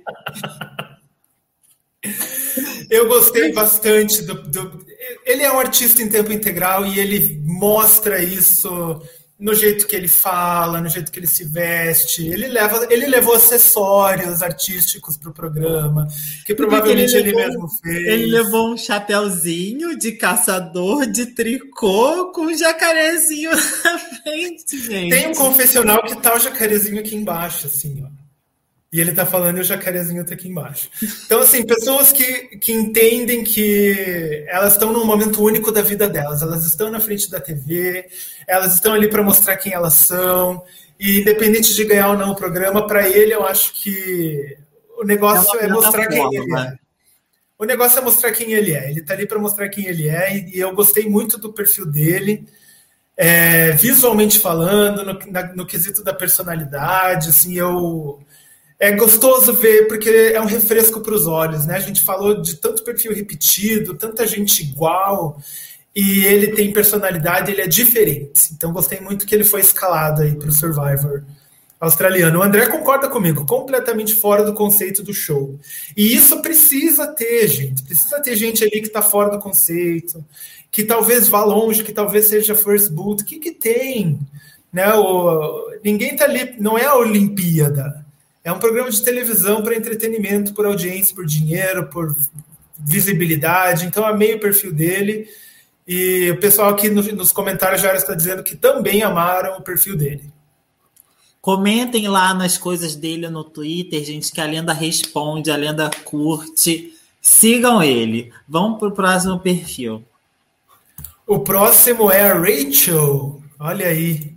Eu 2.87 3.07
gostei 3.07 3.51
bastante 3.51 4.21
do, 4.21 4.35
do. 4.43 4.85
Ele 5.25 5.41
é 5.41 5.51
um 5.51 5.59
artista 5.59 6.03
em 6.03 6.09
tempo 6.09 6.31
integral 6.31 6.85
e 6.85 6.99
ele 6.99 7.41
mostra 7.43 8.23
isso 8.23 9.01
no 9.43 9.53
jeito 9.53 9.85
que 9.85 9.93
ele 9.93 10.07
fala, 10.07 10.79
no 10.79 10.87
jeito 10.87 11.11
que 11.11 11.19
ele 11.19 11.27
se 11.27 11.43
veste. 11.43 12.25
Ele 12.25 12.47
leva, 12.47 12.87
ele 12.89 13.07
levou 13.07 13.35
acessórios 13.35 14.41
artísticos 14.41 15.17
para 15.17 15.31
o 15.31 15.33
programa, 15.33 16.07
que 16.45 16.55
provavelmente 16.55 17.13
ele, 17.13 17.31
ele, 17.31 17.35
mesmo 17.35 17.67
fez. 17.67 18.07
Ele 18.07 18.27
levou 18.27 18.73
um 18.73 18.77
chapéuzinho 18.77 19.99
de 19.99 20.13
caçador 20.13 21.05
de 21.05 21.25
tricô 21.25 22.31
com 22.31 22.43
um 22.43 22.57
jacarezinho 22.57 23.51
na 23.83 23.99
frente, 23.99 24.79
gente. 24.79 25.09
Tem 25.09 25.27
um 25.27 25.33
confessional 25.33 26.01
que 26.03 26.15
tá 26.21 26.35
o 26.35 26.39
jacarezinho 26.39 27.01
aqui 27.01 27.13
embaixo, 27.13 27.67
assim, 27.67 28.01
ó. 28.01 28.22
E 28.93 29.01
ele 29.01 29.11
tá 29.11 29.25
falando 29.25 29.57
e 29.57 29.61
o 29.61 29.63
jacarezinho 29.63 30.23
tá 30.23 30.35
aqui 30.35 30.47
embaixo. 30.47 30.87
Então, 31.25 31.41
assim, 31.41 31.65
pessoas 31.65 32.11
que, 32.11 32.57
que 32.57 32.71
entendem 32.71 33.43
que 33.43 34.45
elas 34.47 34.73
estão 34.73 34.93
num 34.93 35.03
momento 35.03 35.43
único 35.43 35.71
da 35.71 35.81
vida 35.81 36.07
delas. 36.07 36.43
Elas 36.43 36.63
estão 36.63 36.91
na 36.91 36.99
frente 36.99 37.27
da 37.27 37.39
TV, 37.39 38.07
elas 38.47 38.75
estão 38.75 38.93
ali 38.93 39.09
para 39.09 39.23
mostrar 39.23 39.57
quem 39.57 39.73
elas 39.73 39.95
são. 39.95 40.63
E 40.99 41.21
independente 41.21 41.73
de 41.73 41.85
ganhar 41.85 42.09
ou 42.09 42.17
não 42.17 42.33
o 42.33 42.35
programa, 42.35 42.85
para 42.85 43.09
ele 43.09 43.33
eu 43.33 43.43
acho 43.43 43.73
que 43.73 44.55
o 44.95 45.03
negócio 45.03 45.59
é, 45.59 45.65
é 45.65 45.67
mostrar 45.69 46.05
quem 46.05 46.23
ele 46.27 46.37
é. 46.37 46.45
Né? 46.45 46.77
O 47.57 47.65
negócio 47.65 47.97
é 47.97 48.01
mostrar 48.03 48.31
quem 48.31 48.51
ele 48.51 48.73
é. 48.73 48.91
Ele 48.91 49.01
tá 49.01 49.15
ali 49.15 49.25
para 49.25 49.39
mostrar 49.39 49.69
quem 49.69 49.87
ele 49.87 50.07
é. 50.07 50.37
E 50.37 50.59
eu 50.59 50.71
gostei 50.75 51.09
muito 51.09 51.39
do 51.39 51.51
perfil 51.51 51.87
dele. 51.87 52.47
É, 53.17 53.71
visualmente 53.71 54.37
falando, 54.37 55.03
no, 55.03 55.31
na, 55.31 55.51
no 55.55 55.65
quesito 55.65 56.03
da 56.03 56.13
personalidade, 56.13 57.29
assim, 57.29 57.57
eu 57.57 58.23
é 58.83 58.91
gostoso 58.91 59.53
ver, 59.53 59.87
porque 59.87 60.09
é 60.09 60.41
um 60.41 60.45
refresco 60.45 60.99
para 60.99 61.13
os 61.13 61.25
olhos, 61.25 61.65
né? 61.65 61.77
A 61.77 61.79
gente 61.79 62.01
falou 62.01 62.41
de 62.41 62.57
tanto 62.57 62.83
perfil 62.83 63.13
repetido, 63.13 63.93
tanta 63.93 64.27
gente 64.27 64.61
igual, 64.61 65.39
e 65.95 66.25
ele 66.25 66.47
tem 66.47 66.73
personalidade, 66.73 67.49
ele 67.49 67.61
é 67.61 67.67
diferente. 67.67 68.51
Então 68.51 68.73
gostei 68.73 68.99
muito 68.99 69.25
que 69.25 69.33
ele 69.33 69.45
foi 69.45 69.61
escalado 69.61 70.21
aí 70.21 70.35
para 70.35 70.49
o 70.49 70.51
Survivor 70.51 71.23
australiano. 71.79 72.39
O 72.39 72.43
André 72.43 72.65
concorda 72.67 73.07
comigo, 73.07 73.45
completamente 73.45 74.15
fora 74.15 74.43
do 74.43 74.53
conceito 74.53 75.01
do 75.01 75.13
show. 75.13 75.57
E 75.95 76.13
isso 76.13 76.41
precisa 76.41 77.07
ter, 77.07 77.47
gente. 77.47 77.83
Precisa 77.83 78.21
ter 78.21 78.35
gente 78.35 78.65
ali 78.65 78.81
que 78.81 78.87
está 78.87 79.01
fora 79.01 79.29
do 79.29 79.39
conceito, 79.39 80.21
que 80.69 80.83
talvez 80.83 81.29
vá 81.29 81.45
longe, 81.45 81.85
que 81.85 81.93
talvez 81.93 82.25
seja 82.25 82.53
first 82.53 82.91
boot. 82.91 83.23
O 83.23 83.25
que, 83.25 83.39
que 83.39 83.51
tem? 83.53 84.19
Né? 84.73 84.93
O, 84.93 85.71
ninguém 85.81 86.15
está 86.15 86.25
ali, 86.25 86.55
não 86.59 86.77
é 86.77 86.83
a 86.83 86.97
Olimpíada. 86.97 88.02
É 88.43 88.51
um 88.51 88.59
programa 88.59 88.89
de 88.89 89.01
televisão 89.01 89.63
para 89.63 89.75
entretenimento, 89.75 90.53
por 90.53 90.65
audiência, 90.65 91.15
por 91.15 91.25
dinheiro, 91.25 91.87
por 91.87 92.15
visibilidade. 92.77 93.85
Então, 93.85 94.05
amei 94.05 94.35
o 94.35 94.39
perfil 94.39 94.73
dele. 94.73 95.27
E 95.87 96.31
o 96.31 96.39
pessoal 96.39 96.69
aqui 96.69 96.89
no, 96.89 97.01
nos 97.01 97.31
comentários 97.31 97.81
já 97.81 97.93
está 97.93 98.13
dizendo 98.13 98.43
que 98.43 98.55
também 98.55 99.01
amaram 99.01 99.57
o 99.57 99.61
perfil 99.61 99.95
dele. 99.95 100.31
Comentem 101.41 102.07
lá 102.07 102.33
nas 102.33 102.57
coisas 102.57 102.95
dele 102.95 103.29
no 103.29 103.43
Twitter, 103.43 104.01
gente, 104.03 104.31
que 104.31 104.39
a 104.39 104.45
lenda 104.45 104.71
responde, 104.71 105.51
a 105.51 105.57
lenda 105.57 105.89
curte. 106.05 106.93
Sigam 107.21 107.83
ele. 107.83 108.31
Vamos 108.47 108.79
para 108.79 108.87
o 108.87 108.91
próximo 108.91 109.39
perfil. 109.39 110.03
O 111.27 111.39
próximo 111.39 112.11
é 112.11 112.31
a 112.31 112.33
Rachel. 112.33 113.41
Olha 113.59 113.87
aí. 113.87 114.32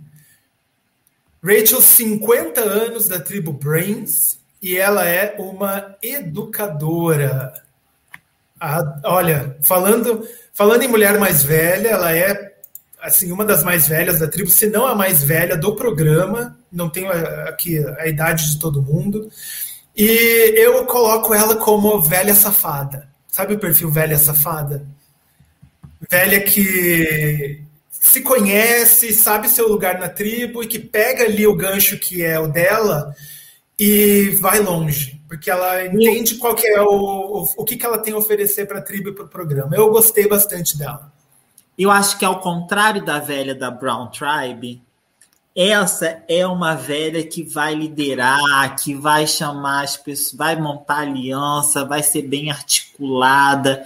Rachel, 1.47 1.81
50 1.81 2.59
anos 2.59 3.07
da 3.07 3.21
tribo 3.21 3.53
Brains, 3.53 4.37
e 4.61 4.75
ela 4.75 5.07
é 5.07 5.33
uma 5.39 5.95
educadora. 6.03 7.53
A, 8.59 8.99
olha, 9.05 9.55
falando, 9.61 10.27
falando 10.53 10.83
em 10.83 10.89
mulher 10.89 11.17
mais 11.17 11.43
velha, 11.43 11.87
ela 11.87 12.13
é 12.13 12.53
assim 13.01 13.31
uma 13.31 13.45
das 13.45 13.63
mais 13.63 13.87
velhas 13.87 14.19
da 14.19 14.27
tribo, 14.27 14.49
se 14.49 14.67
não 14.67 14.85
a 14.85 14.93
mais 14.93 15.23
velha 15.23 15.55
do 15.55 15.73
programa. 15.73 16.59
Não 16.69 16.89
tenho 16.89 17.09
aqui 17.47 17.77
a 17.97 18.07
idade 18.07 18.51
de 18.51 18.59
todo 18.59 18.81
mundo. 18.81 19.31
E 19.95 20.53
eu 20.57 20.85
coloco 20.85 21.33
ela 21.33 21.55
como 21.55 22.01
velha 22.01 22.35
safada. 22.35 23.07
Sabe 23.25 23.53
o 23.53 23.59
perfil 23.59 23.89
velha 23.89 24.17
safada? 24.17 24.85
Velha 26.09 26.41
que 26.41 27.63
se 28.07 28.21
conhece, 28.21 29.13
sabe 29.13 29.49
seu 29.49 29.67
lugar 29.67 29.99
na 29.99 30.07
tribo 30.07 30.63
e 30.63 30.67
que 30.67 30.79
pega 30.79 31.25
ali 31.25 31.45
o 31.45 31.55
gancho 31.55 31.99
que 31.99 32.23
é 32.23 32.39
o 32.39 32.47
dela 32.47 33.13
e 33.77 34.29
vai 34.39 34.59
longe, 34.59 35.21
porque 35.27 35.51
ela 35.51 35.85
entende 35.85 36.35
qual 36.35 36.55
que 36.55 36.65
é 36.65 36.81
o, 36.81 37.45
o, 37.57 37.65
que, 37.65 37.75
que 37.75 37.85
ela 37.85 37.99
tem 37.99 38.13
a 38.13 38.17
oferecer 38.17 38.65
para 38.65 38.79
a 38.79 38.81
tribo 38.81 39.09
e 39.09 39.11
para 39.13 39.25
o 39.25 39.29
programa. 39.29 39.75
Eu 39.75 39.91
gostei 39.91 40.27
bastante 40.27 40.77
dela. 40.77 41.11
Eu 41.77 41.91
acho 41.91 42.17
que 42.17 42.23
ao 42.23 42.39
contrário 42.39 43.03
da 43.03 43.19
velha 43.19 43.53
da 43.53 43.69
Brown 43.69 44.07
Tribe, 44.07 44.81
essa 45.53 46.23
é 46.29 46.47
uma 46.47 46.75
velha 46.75 47.21
que 47.23 47.43
vai 47.43 47.75
liderar, 47.75 48.75
que 48.81 48.95
vai 48.95 49.27
chamar 49.27 49.83
as 49.83 49.97
pessoas, 49.97 50.33
vai 50.37 50.55
montar 50.55 50.99
aliança, 50.99 51.83
vai 51.83 52.01
ser 52.01 52.21
bem 52.21 52.49
articulada 52.49 53.85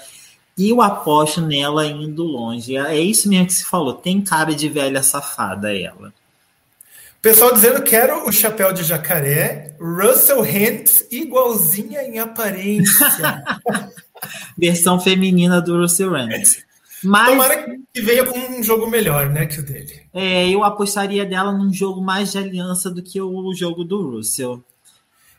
e 0.62 0.70
eu 0.70 0.80
aposto 0.80 1.42
nela 1.42 1.88
indo 1.88 2.24
longe. 2.24 2.78
É 2.78 3.00
isso 3.00 3.28
mesmo 3.28 3.48
que 3.48 3.54
se 3.54 3.66
falou. 3.66 3.96
Tem 3.96 4.22
cara 4.22 4.54
de 4.54 4.70
velha 4.70 5.02
safada 5.02 5.76
ela. 5.76 6.14
Pessoal 7.20 7.52
dizendo 7.52 7.82
quero 7.82 8.28
o 8.28 8.32
chapéu 8.32 8.72
de 8.72 8.84
jacaré, 8.84 9.76
Russell 9.80 10.42
Hantz 10.44 11.08
igualzinha 11.10 12.04
em 12.04 12.20
aparência. 12.20 13.44
Versão 14.56 15.00
feminina 15.00 15.60
do 15.60 15.80
Russell 15.80 16.16
Hantz. 16.16 16.64
Mas, 17.04 17.30
Tomara 17.30 17.66
que 17.92 18.02
venha 18.02 18.24
com 18.24 18.38
um 18.38 18.62
jogo 18.62 18.86
melhor, 18.88 19.32
né, 19.32 19.48
que 19.48 19.60
o 19.60 19.64
dele. 19.64 20.04
É, 20.14 20.48
eu 20.48 20.64
apostaria 20.64 21.26
dela 21.26 21.52
num 21.52 21.74
jogo 21.74 22.02
mais 22.04 22.32
de 22.32 22.38
aliança 22.38 22.92
do 22.92 23.02
que 23.02 23.20
o 23.20 23.52
jogo 23.56 23.84
do 23.84 24.12
Russell. 24.12 24.64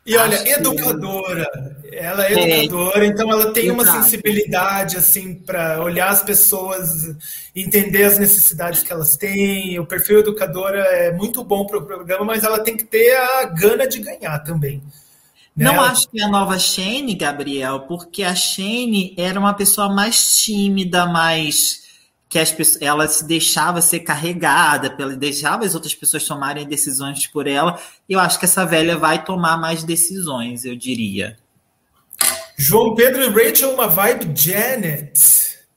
E 0.05 0.17
olha, 0.17 0.37
Acho 0.37 0.49
educadora, 0.49 1.49
que... 1.81 1.97
ela 1.97 2.27
é, 2.27 2.33
é 2.33 2.65
educadora, 2.65 3.05
é, 3.05 3.09
então 3.09 3.31
ela 3.31 3.53
tem 3.53 3.67
exato. 3.67 3.83
uma 3.83 4.03
sensibilidade 4.03 4.97
assim 4.97 5.35
para 5.35 5.81
olhar 5.81 6.09
as 6.09 6.23
pessoas, 6.23 7.15
entender 7.55 8.03
as 8.03 8.19
necessidades 8.19 8.83
que 8.83 8.93
elas 8.93 9.17
têm. 9.17 9.79
O 9.79 9.87
perfil 9.87 10.19
educadora 10.19 10.81
é 10.81 11.13
muito 11.13 11.45
bom 11.45 11.65
para 11.67 11.79
o 11.79 11.87
programa, 11.87 12.25
mas 12.25 12.43
ela 12.43 12.59
tem 12.59 12.77
que 12.77 12.85
ter 12.85 13.17
a 13.17 13.45
gana 13.45 13.87
de 13.87 14.01
ganhar 14.01 14.41
também. 14.41 14.83
Né? 15.57 15.67
Não 15.67 15.81
acho 15.81 16.09
que 16.09 16.21
é 16.21 16.25
a 16.25 16.29
nova 16.29 16.59
Shane, 16.59 17.15
Gabriel, 17.15 17.81
porque 17.81 18.25
a 18.25 18.35
Shane 18.35 19.15
era 19.17 19.39
uma 19.39 19.55
pessoa 19.55 19.89
mais 19.89 20.33
tímida, 20.37 21.07
mais 21.07 21.82
que 22.33 22.39
as 22.39 22.51
pessoas, 22.51 22.81
ela 22.81 23.07
se 23.07 23.27
deixava 23.27 23.83
ser 23.83 24.01
carregada, 24.01 24.89
pela, 24.89 25.15
deixava 25.15 25.67
as 25.67 25.75
outras 25.75 25.95
pessoas 25.95 26.25
tomarem 26.25 26.67
decisões 26.67 27.27
por 27.27 27.47
ela. 27.47 27.79
Eu 28.09 28.19
acho 28.19 28.39
que 28.39 28.47
essa 28.47 28.65
velha 28.65 28.97
vai 28.97 29.23
tomar 29.23 29.59
mais 29.59 29.85
decisões, 29.85 30.65
eu 30.65 30.75
diria. 30.75 31.37
João 32.57 32.95
Pedro 32.95 33.23
e 33.23 33.29
Rachel, 33.29 33.75
uma 33.75 33.87
vibe 33.87 34.33
Janet, 34.35 35.13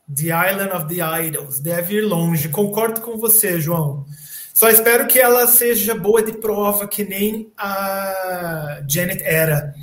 The 0.07 0.27
Island 0.27 0.72
of 0.72 0.88
the 0.88 1.26
Idols, 1.26 1.60
deve 1.60 1.95
ir 1.95 2.03
longe. 2.03 2.48
Concordo 2.48 3.02
com 3.02 3.18
você, 3.18 3.60
João. 3.60 4.06
Só 4.53 4.69
espero 4.69 5.07
que 5.07 5.19
ela 5.19 5.48
seja 5.48 5.94
boa 5.94 6.23
de 6.23 6.32
prova, 6.32 6.88
que 6.88 7.03
nem 7.03 7.52
a 7.57 8.82
Janet 8.90 9.22
era. 9.22 9.76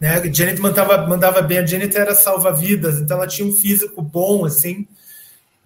Né? 0.00 0.08
A 0.08 0.32
Janet 0.32 0.58
mandava, 0.58 1.06
mandava 1.06 1.42
bem, 1.42 1.58
a 1.58 1.66
Janet 1.66 1.94
era 1.94 2.14
salva-vidas, 2.14 2.98
então 2.98 3.18
ela 3.18 3.26
tinha 3.26 3.46
um 3.46 3.52
físico 3.52 4.00
bom, 4.00 4.46
assim 4.46 4.88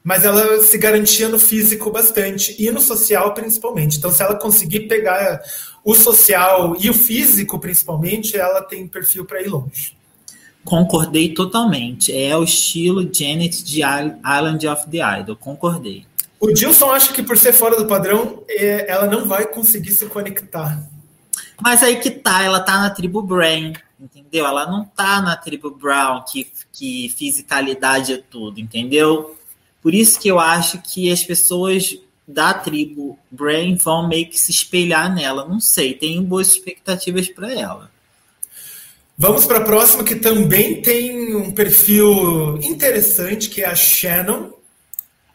mas 0.02 0.24
ela 0.24 0.60
se 0.62 0.76
garantia 0.78 1.28
no 1.28 1.38
físico 1.38 1.90
bastante 1.90 2.56
e 2.58 2.70
no 2.70 2.80
social 2.80 3.32
principalmente. 3.34 3.98
Então, 3.98 4.10
se 4.10 4.22
ela 4.22 4.34
conseguir 4.34 4.80
pegar 4.80 5.40
o 5.84 5.94
social 5.94 6.76
e 6.78 6.90
o 6.90 6.94
físico 6.94 7.58
principalmente, 7.58 8.36
ela 8.36 8.62
tem 8.62 8.86
perfil 8.88 9.24
para 9.24 9.40
ir 9.40 9.48
longe. 9.48 9.96
Concordei 10.64 11.34
totalmente. 11.34 12.16
É 12.16 12.36
o 12.36 12.44
estilo 12.44 13.08
Janet 13.12 13.64
de 13.64 13.80
Island 13.82 14.66
of 14.68 14.88
the 14.90 15.20
Idol. 15.20 15.36
Concordei. 15.36 16.06
O 16.38 16.52
Dilson 16.52 16.90
acha 16.90 17.12
que 17.12 17.22
por 17.22 17.38
ser 17.38 17.52
fora 17.52 17.76
do 17.76 17.86
padrão, 17.86 18.42
é, 18.48 18.90
ela 18.90 19.06
não 19.06 19.26
vai 19.26 19.46
conseguir 19.46 19.92
se 19.92 20.06
conectar. 20.06 20.82
Mas 21.60 21.82
aí 21.82 21.96
que 21.96 22.10
tá, 22.10 22.42
ela 22.42 22.58
tá 22.58 22.78
na 22.78 22.90
tribo 22.90 23.22
Brain, 23.22 23.74
entendeu? 24.00 24.46
Ela 24.46 24.66
não 24.66 24.84
tá 24.84 25.20
na 25.20 25.36
tribo 25.36 25.70
Brown, 25.70 26.22
que, 26.22 26.48
que 26.72 27.08
fisicalidade 27.16 28.14
é 28.14 28.16
tudo, 28.16 28.60
entendeu? 28.60 29.36
Por 29.82 29.92
isso 29.92 30.18
que 30.20 30.28
eu 30.28 30.38
acho 30.38 30.80
que 30.80 31.10
as 31.10 31.24
pessoas 31.24 31.98
da 32.26 32.54
tribo 32.54 33.18
Brain 33.30 33.76
vão 33.76 34.08
meio 34.08 34.28
que 34.28 34.38
se 34.38 34.50
espelhar 34.50 35.12
nela. 35.12 35.46
Não 35.46 35.58
sei, 35.58 35.94
tenho 35.94 36.22
boas 36.22 36.52
expectativas 36.52 37.28
para 37.28 37.52
ela. 37.52 37.90
Vamos 39.18 39.44
para 39.44 39.58
a 39.58 39.64
próxima, 39.64 40.04
que 40.04 40.16
também 40.16 40.80
tem 40.80 41.34
um 41.36 41.52
perfil 41.52 42.58
interessante, 42.62 43.50
que 43.50 43.62
é 43.62 43.66
a 43.66 43.74
Shannon. 43.74 44.52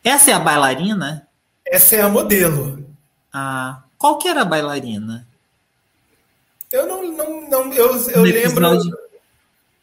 Essa 0.04 0.32
é 0.32 0.34
a 0.34 0.40
bailarina? 0.40 1.28
Essa 1.66 1.98
é 1.98 2.02
a 2.02 2.10
modelo. 2.10 2.86
Ah, 3.32 3.84
qual 3.98 4.18
que 4.18 4.28
era 4.28 4.42
a 4.42 4.46
bailarina? 4.46 5.28
Eu 6.72 6.88
não, 6.88 7.12
não, 7.12 7.50
não 7.50 7.74
eu, 7.74 8.10
eu 8.10 8.24
lembro. 8.24 8.66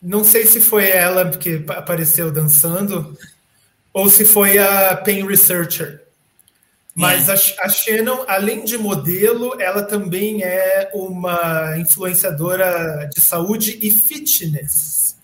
Não 0.03 0.23
sei 0.23 0.45
se 0.45 0.61
foi 0.61 0.91
ela 0.91 1.31
que 1.31 1.65
apareceu 1.69 2.31
dançando 2.31 3.17
ou 3.95 4.11
se 4.11 4.25
foi 4.25 4.59
a 4.59 4.97
Pain 4.97 5.25
Researcher. 5.25 6.03
Mas 6.95 7.29
é. 7.29 7.33
a, 7.33 7.67
a 7.67 7.69
Shannon, 7.69 8.25
além 8.27 8.65
de 8.65 8.77
modelo, 8.77 9.61
ela 9.61 9.83
também 9.83 10.43
é 10.43 10.91
uma 10.93 11.79
influenciadora 11.79 13.09
de 13.13 13.21
saúde 13.21 13.79
e 13.81 13.91
fitness. 13.91 15.17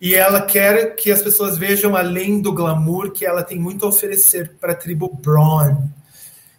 E 0.00 0.14
ela 0.14 0.42
quer 0.42 0.96
que 0.96 1.10
as 1.10 1.22
pessoas 1.22 1.56
vejam 1.56 1.96
além 1.96 2.40
do 2.40 2.52
glamour 2.52 3.10
que 3.10 3.24
ela 3.24 3.42
tem 3.42 3.58
muito 3.58 3.86
a 3.86 3.88
oferecer 3.88 4.52
para 4.60 4.72
a 4.72 4.76
tribo 4.76 5.08
Braun. 5.08 5.88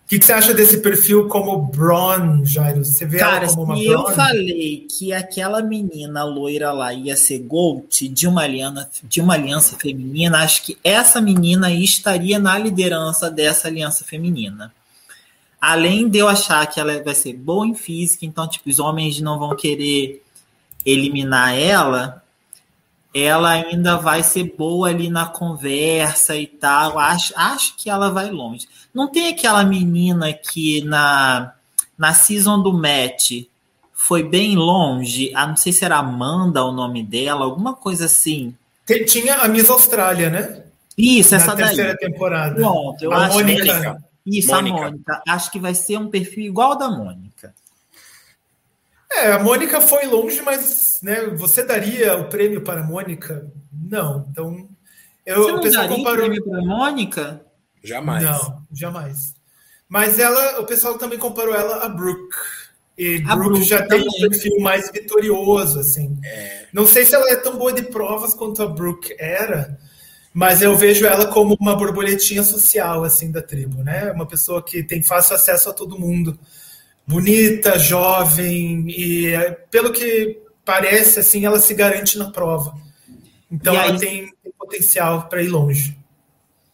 O 0.05 0.07
que, 0.07 0.19
que, 0.19 0.25
você 0.25 0.33
acha 0.33 0.53
desse 0.53 0.81
perfil 0.81 1.27
como 1.27 1.63
Braun, 1.63 2.45
Jairo? 2.45 2.85
Você 2.85 3.07
vê 3.07 3.17
Cara, 3.17 3.45
ela 3.45 3.55
como 3.55 3.63
uma 3.63 3.75
se 3.75 3.87
eu 3.87 4.05
falei 4.11 4.85
que 4.87 5.11
aquela 5.11 5.63
menina 5.63 6.23
loira 6.23 6.71
lá 6.71 6.93
ia 6.93 7.17
ser 7.17 7.39
Gold 7.39 8.07
de 8.09 8.27
uma 8.27 8.43
aliança, 8.43 8.87
de 9.03 9.19
uma 9.19 9.33
aliança 9.33 9.75
feminina, 9.75 10.43
acho 10.43 10.61
que 10.63 10.77
essa 10.83 11.19
menina 11.19 11.71
estaria 11.71 12.37
na 12.37 12.55
liderança 12.55 13.31
dessa 13.31 13.67
aliança 13.67 14.05
feminina. 14.05 14.71
Além 15.59 16.07
de 16.07 16.19
eu 16.19 16.27
achar 16.27 16.67
que 16.67 16.79
ela 16.79 17.01
vai 17.01 17.15
ser 17.15 17.33
boa 17.33 17.65
em 17.65 17.73
física, 17.73 18.27
então 18.27 18.47
tipo 18.47 18.69
os 18.69 18.77
homens 18.77 19.19
não 19.19 19.39
vão 19.39 19.55
querer 19.55 20.21
eliminar 20.85 21.57
ela, 21.57 22.23
ela 23.15 23.51
ainda 23.51 23.95
vai 23.95 24.21
ser 24.21 24.55
boa 24.57 24.89
ali 24.89 25.09
na 25.09 25.25
conversa 25.25 26.35
e 26.35 26.45
tal. 26.45 26.99
Acho, 26.99 27.33
acho 27.37 27.77
que 27.77 27.89
ela 27.89 28.11
vai 28.11 28.29
longe. 28.29 28.67
Não 28.93 29.07
tem 29.07 29.29
aquela 29.29 29.63
menina 29.63 30.33
que 30.33 30.83
na, 30.83 31.53
na 31.97 32.13
season 32.13 32.61
do 32.61 32.73
match 32.73 33.45
foi 33.93 34.21
bem 34.21 34.57
longe. 34.57 35.31
Ah, 35.33 35.47
não 35.47 35.55
sei 35.55 35.71
se 35.71 35.85
era 35.85 35.95
Amanda 35.95 36.65
o 36.65 36.73
nome 36.73 37.01
dela, 37.03 37.45
alguma 37.45 37.73
coisa 37.73 38.03
assim. 38.03 38.53
Tinha 39.07 39.35
a 39.35 39.47
Miss 39.47 39.69
Austrália, 39.69 40.29
né? 40.29 40.63
Isso, 40.97 41.31
na 41.31 41.37
essa 41.37 41.55
daí. 41.55 41.67
terceira 41.67 41.97
temporada. 41.97 42.55
Pronto, 42.55 43.01
eu 43.01 43.13
a 43.13 43.27
acho 43.27 43.37
Mônica. 43.37 44.03
Que... 44.25 44.39
Isso, 44.39 44.51
Mônica. 44.51 44.77
a 44.77 44.81
Mônica. 44.81 45.23
Acho 45.25 45.51
que 45.51 45.59
vai 45.59 45.73
ser 45.73 45.97
um 45.97 46.09
perfil 46.09 46.43
igual 46.43 46.73
ao 46.73 46.77
da 46.77 46.89
Mônica. 46.89 47.53
É, 49.17 49.31
a 49.31 49.39
Mônica 49.39 49.79
foi 49.79 50.05
longe, 50.05 50.41
mas 50.41 50.99
né, 51.01 51.27
você 51.35 51.63
daria 51.63 52.17
o 52.17 52.29
prêmio 52.29 52.61
para 52.61 52.81
a 52.81 52.83
Mônica? 52.83 53.49
Não. 53.71 54.27
Então, 54.29 54.67
eu 55.25 55.43
você 55.43 55.51
não 55.51 55.59
o 55.59 55.63
daria 55.63 55.95
comparou... 55.95 56.25
o 56.25 56.29
prêmio 56.29 56.43
para 56.43 56.59
a 56.59 56.65
Mônica? 56.65 57.41
Jamais. 57.83 58.23
Não, 58.23 58.61
jamais. 58.73 59.35
Mas 59.87 60.19
ela, 60.19 60.59
o 60.59 60.65
pessoal 60.65 60.97
também 60.97 61.17
comparou 61.17 61.53
ela 61.53 61.85
a 61.85 61.89
Brooke. 61.89 62.35
E 62.97 63.23
a 63.27 63.35
Brooke, 63.35 63.49
Brooke 63.49 63.63
já 63.63 63.83
também. 63.83 64.07
tem 64.07 64.09
um 64.09 64.29
perfil 64.29 64.59
mais 64.59 64.91
vitorioso, 64.91 65.79
assim. 65.79 66.17
É. 66.23 66.65
Não 66.73 66.87
sei 66.87 67.05
se 67.05 67.13
ela 67.13 67.29
é 67.29 67.35
tão 67.35 67.57
boa 67.57 67.71
de 67.71 67.83
provas 67.83 68.33
quanto 68.33 68.63
a 68.63 68.67
Brooke 68.67 69.15
era, 69.19 69.77
mas 70.33 70.61
eu 70.61 70.75
vejo 70.75 71.05
ela 71.05 71.27
como 71.27 71.55
uma 71.59 71.75
borboletinha 71.75 72.43
social, 72.43 73.03
assim, 73.03 73.31
da 73.31 73.41
tribo, 73.41 73.83
né? 73.83 74.11
Uma 74.11 74.25
pessoa 74.25 74.63
que 74.63 74.81
tem 74.81 75.03
fácil 75.03 75.35
acesso 75.35 75.69
a 75.69 75.73
todo 75.73 75.99
mundo 75.99 76.37
bonita, 77.07 77.77
jovem 77.77 78.85
e 78.89 79.33
pelo 79.69 79.91
que 79.91 80.39
parece 80.63 81.19
assim 81.19 81.45
ela 81.45 81.59
se 81.59 81.73
garante 81.73 82.17
na 82.17 82.31
prova. 82.31 82.75
Então 83.51 83.73
aí, 83.73 83.89
ela 83.89 83.99
tem, 83.99 84.31
tem 84.43 84.53
potencial 84.57 85.27
para 85.27 85.41
ir 85.41 85.47
longe. 85.49 85.97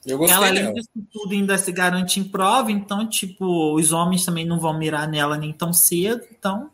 ela 0.06 0.48
além 0.48 0.74
disso 0.74 0.90
tudo 1.12 1.34
ainda 1.34 1.58
se 1.58 1.72
garante 1.72 2.20
em 2.20 2.24
prova, 2.24 2.72
então 2.72 3.08
tipo 3.08 3.76
os 3.76 3.92
homens 3.92 4.26
também 4.26 4.46
não 4.46 4.60
vão 4.60 4.78
mirar 4.78 5.08
nela 5.08 5.38
nem 5.38 5.52
tão 5.52 5.74
cedo, 5.74 6.26
então. 6.32 6.70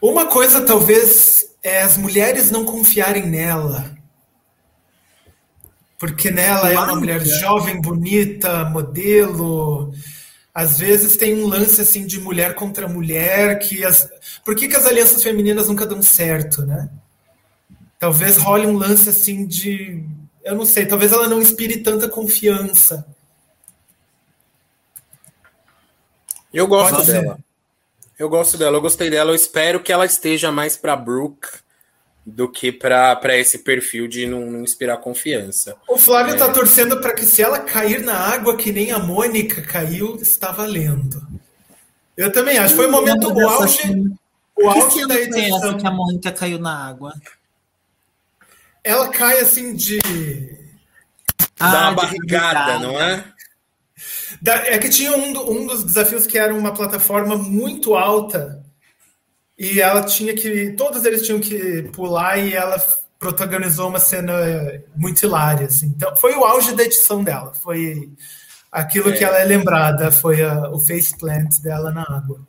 Uma 0.00 0.26
coisa 0.26 0.64
talvez 0.64 1.54
é 1.62 1.82
as 1.82 1.96
mulheres 1.96 2.50
não 2.50 2.64
confiarem 2.64 3.26
nela. 3.26 3.98
Porque 5.98 6.30
nela 6.30 6.72
é 6.72 6.78
uma 6.78 6.96
mulher 6.96 7.20
jovem, 7.20 7.78
bonita, 7.78 8.64
modelo, 8.64 9.92
às 10.54 10.78
vezes 10.78 11.16
tem 11.16 11.42
um 11.42 11.46
lance 11.46 11.80
assim 11.80 12.06
de 12.06 12.20
mulher 12.20 12.54
contra 12.54 12.88
mulher 12.88 13.58
que 13.58 13.84
as 13.84 14.08
por 14.44 14.54
que, 14.54 14.68
que 14.68 14.76
as 14.76 14.86
alianças 14.86 15.22
femininas 15.22 15.68
nunca 15.68 15.86
dão 15.86 16.02
certo, 16.02 16.66
né? 16.66 16.90
Talvez 17.98 18.36
role 18.36 18.66
um 18.66 18.76
lance 18.76 19.08
assim 19.08 19.46
de 19.46 20.04
eu 20.42 20.54
não 20.54 20.66
sei, 20.66 20.86
talvez 20.86 21.12
ela 21.12 21.28
não 21.28 21.40
inspire 21.40 21.78
tanta 21.78 22.08
confiança. 22.08 23.06
Eu 26.52 26.66
gosto 26.66 27.04
dela. 27.04 27.38
Eu 28.18 28.28
gosto 28.28 28.58
dela, 28.58 28.76
eu 28.76 28.80
gostei 28.80 29.08
dela. 29.08 29.30
Eu 29.30 29.34
espero 29.34 29.80
que 29.80 29.92
ela 29.92 30.04
esteja 30.04 30.50
mais 30.50 30.76
para 30.76 30.96
Brooke 30.96 31.48
do 32.24 32.48
que 32.48 32.70
para 32.70 33.36
esse 33.36 33.58
perfil 33.58 34.06
de 34.06 34.26
não, 34.26 34.46
não, 34.46 34.62
inspirar 34.62 34.98
confiança. 34.98 35.76
O 35.88 35.96
Flávio 35.96 36.34
está 36.34 36.46
é. 36.46 36.52
torcendo 36.52 37.00
para 37.00 37.14
que 37.14 37.24
se 37.24 37.42
ela 37.42 37.58
cair 37.60 38.02
na 38.02 38.14
água 38.14 38.56
que 38.56 38.72
nem 38.72 38.92
a 38.92 38.98
Mônica 38.98 39.62
caiu, 39.62 40.16
está 40.16 40.52
valendo. 40.52 41.26
Eu 42.16 42.30
também 42.30 42.58
acho. 42.58 42.74
Foi 42.76 42.86
o 42.86 42.92
momento, 42.92 43.32
o 43.32 43.48
auge, 43.48 44.14
o 44.56 44.68
auge 44.68 45.06
da 45.06 45.14
edição. 45.16 45.78
que 45.78 45.86
a 45.86 45.90
Mônica 45.90 46.30
caiu 46.32 46.58
na 46.58 46.88
água? 46.88 47.14
Ela 48.84 49.08
cai 49.08 49.40
assim 49.40 49.74
de... 49.74 50.00
Ah, 51.58 51.72
Dá 51.72 51.80
uma 51.88 51.92
barrigada, 52.02 52.78
não 52.78 53.00
é? 53.00 53.24
É 54.46 54.78
que 54.78 54.88
tinha 54.88 55.12
um, 55.12 55.50
um 55.50 55.66
dos 55.66 55.84
desafios 55.84 56.26
que 56.26 56.38
era 56.38 56.54
uma 56.54 56.72
plataforma 56.72 57.36
muito 57.36 57.94
alta 57.94 58.59
e 59.60 59.78
ela 59.78 60.02
tinha 60.02 60.34
que. 60.34 60.70
Todos 60.70 61.04
eles 61.04 61.20
tinham 61.20 61.38
que 61.38 61.82
pular 61.92 62.38
e 62.38 62.54
ela 62.54 62.82
protagonizou 63.18 63.90
uma 63.90 64.00
cena 64.00 64.32
muito 64.96 65.22
hilária. 65.22 65.66
Assim. 65.66 65.88
Então, 65.88 66.16
foi 66.16 66.34
o 66.34 66.46
auge 66.46 66.74
da 66.74 66.82
edição 66.82 67.22
dela. 67.22 67.52
Foi 67.52 68.10
aquilo 68.72 69.10
é. 69.10 69.12
que 69.12 69.22
ela 69.22 69.38
é 69.38 69.44
lembrada, 69.44 70.10
foi 70.10 70.42
a, 70.42 70.70
o 70.70 70.80
faceplant 70.80 71.60
dela 71.60 71.90
na 71.90 72.00
água. 72.02 72.40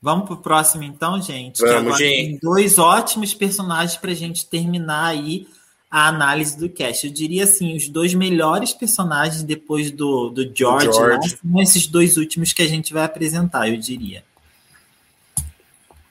Vamos 0.00 0.24
pro 0.24 0.38
próximo 0.38 0.82
então, 0.82 1.20
gente. 1.20 1.60
Vamos, 1.60 1.74
que 1.74 1.78
agora 1.78 1.98
gente. 1.98 2.16
tem 2.16 2.38
dois 2.40 2.78
ótimos 2.78 3.34
personagens 3.34 3.98
para 3.98 4.12
a 4.12 4.14
gente 4.14 4.46
terminar 4.46 5.08
aí 5.08 5.46
a 5.90 6.08
análise 6.08 6.56
do 6.56 6.70
cast. 6.70 7.06
Eu 7.06 7.12
diria 7.12 7.44
assim, 7.44 7.76
os 7.76 7.86
dois 7.86 8.14
melhores 8.14 8.72
personagens 8.72 9.42
depois 9.42 9.90
do, 9.90 10.30
do 10.30 10.50
George, 10.54 10.86
George. 10.86 11.18
Né, 11.18 11.38
são 11.42 11.62
esses 11.62 11.86
dois 11.86 12.16
últimos 12.16 12.54
que 12.54 12.62
a 12.62 12.66
gente 12.66 12.94
vai 12.94 13.04
apresentar, 13.04 13.68
eu 13.68 13.76
diria. 13.76 14.24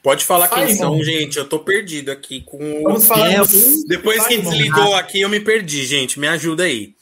Pode 0.07 0.23
falar 0.23 0.47
quem 0.47 0.73
são, 0.73 1.03
gente. 1.03 1.37
Eu 1.37 1.49
tô 1.49 1.59
perdido 1.59 2.09
aqui 2.13 2.39
com 2.39 2.79
o. 2.79 2.83
Vamos 2.83 3.05
falar 3.05 3.29
É, 3.29 3.41
Depois 3.89 4.25
que 4.25 4.37
desligou 4.37 4.95
aqui, 4.95 5.19
eu 5.19 5.27
me 5.27 5.41
perdi, 5.41 5.85
gente. 5.85 6.17
Me 6.17 6.29
ajuda 6.29 6.63
aí. 6.63 6.95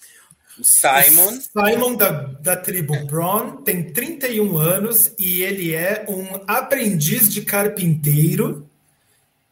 O 0.58 0.64
Simon. 0.64 1.40
Simon 1.40 1.94
da, 1.94 2.10
da 2.10 2.58
tribo 2.58 3.06
Braun 3.06 3.58
tem 3.58 3.94
31 3.94 4.58
anos 4.58 5.14
e 5.20 5.44
ele 5.44 5.76
é 5.76 6.04
um 6.10 6.26
aprendiz 6.48 7.32
de 7.32 7.44
carpinteiro 7.44 8.68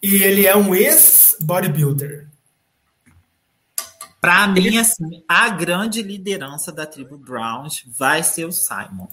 e 0.01 0.23
ele 0.23 0.47
é 0.47 0.57
um 0.57 0.73
ex-bodybuilder. 0.73 2.27
Para 4.19 4.47
mim, 4.47 4.79
assim, 4.79 5.23
a 5.27 5.49
grande 5.49 6.01
liderança 6.01 6.71
da 6.71 6.87
tribo 6.87 7.19
Browns 7.19 7.83
vai 7.85 8.23
ser 8.23 8.45
o 8.45 8.51
Simon. 8.51 9.09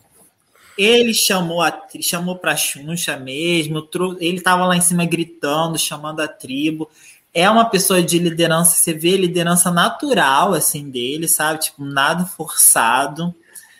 Ele 0.78 1.12
chamou 1.12 1.62
a 1.62 1.86
chamou 2.01 2.36
para 2.36 2.56
Xuxa 2.56 3.16
mesmo, 3.16 3.86
ele 4.20 4.38
estava 4.38 4.64
lá 4.64 4.76
em 4.76 4.80
cima 4.80 5.05
gritando, 5.05 5.78
chamando 5.78 6.20
a 6.20 6.28
tribo. 6.28 6.90
É 7.32 7.48
uma 7.48 7.64
pessoa 7.64 8.02
de 8.02 8.18
liderança, 8.18 8.74
você 8.74 8.92
vê 8.92 9.16
liderança 9.16 9.70
natural 9.70 10.55
assim 10.55 10.90
dele, 10.90 11.28
sabe? 11.28 11.60
Tipo, 11.60 11.84
nada 11.84 12.24
forçado. 12.24 13.34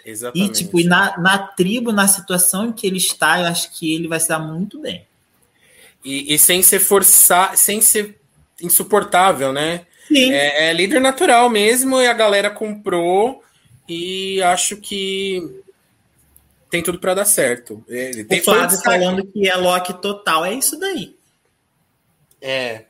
E 0.05 0.11
Exatamente. 0.11 0.65
tipo, 0.65 0.79
e 0.79 0.85
na, 0.85 1.19
na 1.19 1.39
tribo, 1.39 1.93
na 1.93 2.07
situação 2.07 2.67
em 2.67 2.73
que 2.73 2.87
ele 2.87 2.99
está, 2.99 3.41
eu 3.41 3.47
acho 3.47 3.73
que 3.73 3.95
ele 3.95 4.09
vai 4.09 4.21
se 4.21 4.29
dar 4.29 4.39
muito 4.39 4.81
bem. 4.81 5.05
E, 6.05 6.35
e 6.35 6.39
sem 6.39 6.63
ser 6.63 6.81
forçar, 6.81 7.57
sem 7.57 7.81
ser 7.81 8.19
insuportável, 8.61 9.53
né? 9.53 9.87
Sim. 10.09 10.33
É, 10.33 10.71
é 10.71 10.73
líder 10.73 11.01
natural 11.01 11.49
mesmo, 11.49 12.01
e 12.01 12.07
a 12.07 12.13
galera 12.13 12.51
comprou, 12.51 13.43
e 13.89 14.43
acho 14.43 14.77
que 14.77 15.60
tem 16.71 16.83
tudo 16.83 16.99
para 16.99 17.15
dar 17.15 17.25
certo. 17.25 17.85
Ele 17.89 18.25
tem 18.25 18.41
o 18.41 18.45
Flávio 18.45 18.79
falando 18.79 19.27
que 19.27 19.49
é 19.49 19.57
Loki 19.57 19.95
total, 20.01 20.45
é 20.45 20.55
isso 20.55 20.79
daí. 20.79 21.17
É. 22.41 22.85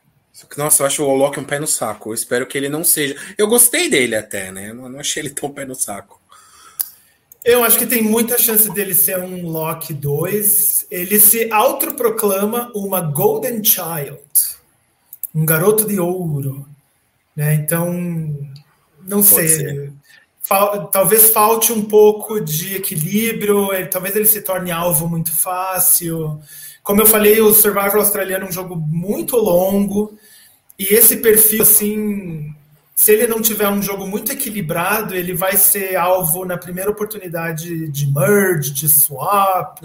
Nossa, 0.55 0.83
eu 0.83 0.87
acho 0.87 1.03
o 1.03 1.15
Loki 1.15 1.39
um 1.39 1.43
pé 1.43 1.59
no 1.59 1.67
saco. 1.67 2.09
Eu 2.09 2.13
espero 2.13 2.47
que 2.47 2.57
ele 2.57 2.69
não 2.69 2.83
seja. 2.83 3.15
Eu 3.37 3.47
gostei 3.47 3.89
dele 3.89 4.15
até, 4.15 4.51
né? 4.51 4.71
Não, 4.71 4.87
não 4.87 4.99
achei 4.99 5.21
ele 5.21 5.29
tão 5.29 5.51
pé 5.51 5.65
no 5.65 5.75
saco. 5.75 6.21
Eu 7.43 7.63
acho 7.63 7.77
que 7.77 7.87
tem 7.87 8.03
muita 8.03 8.37
chance 8.37 8.71
dele 8.71 8.93
ser 8.93 9.19
um 9.19 9.47
Loki 9.47 9.93
2. 9.93 10.87
Ele 10.91 11.19
se 11.19 11.51
autoproclama 11.51 12.71
uma 12.75 13.01
Golden 13.01 13.63
Child, 13.63 14.21
um 15.33 15.43
garoto 15.43 15.87
de 15.87 15.99
ouro. 15.99 16.67
Né? 17.35 17.55
Então, 17.55 17.91
não 19.01 19.23
Pode 19.23 19.47
sei. 19.47 19.47
ser. 19.49 19.93
Fal- 20.51 20.87
talvez 20.87 21.29
falte 21.29 21.71
um 21.71 21.81
pouco 21.81 22.41
de 22.41 22.75
equilíbrio, 22.75 23.71
ele- 23.73 23.87
talvez 23.87 24.13
ele 24.17 24.25
se 24.25 24.41
torne 24.41 24.69
alvo 24.69 25.07
muito 25.07 25.31
fácil. 25.31 26.41
Como 26.83 27.01
eu 27.01 27.05
falei, 27.05 27.39
o 27.39 27.53
Survivor 27.53 27.95
australiano 27.99 28.43
é 28.45 28.49
um 28.49 28.51
jogo 28.51 28.75
muito 28.75 29.37
longo. 29.37 30.13
E 30.77 30.93
esse 30.93 31.15
perfil, 31.17 31.61
assim, 31.61 32.53
se 32.93 33.13
ele 33.13 33.27
não 33.27 33.41
tiver 33.41 33.69
um 33.69 33.81
jogo 33.81 34.05
muito 34.05 34.33
equilibrado, 34.33 35.15
ele 35.15 35.33
vai 35.33 35.55
ser 35.55 35.95
alvo 35.95 36.43
na 36.43 36.57
primeira 36.57 36.91
oportunidade 36.91 37.87
de 37.87 38.11
merge, 38.13 38.71
de 38.71 38.89
swap. 38.89 39.79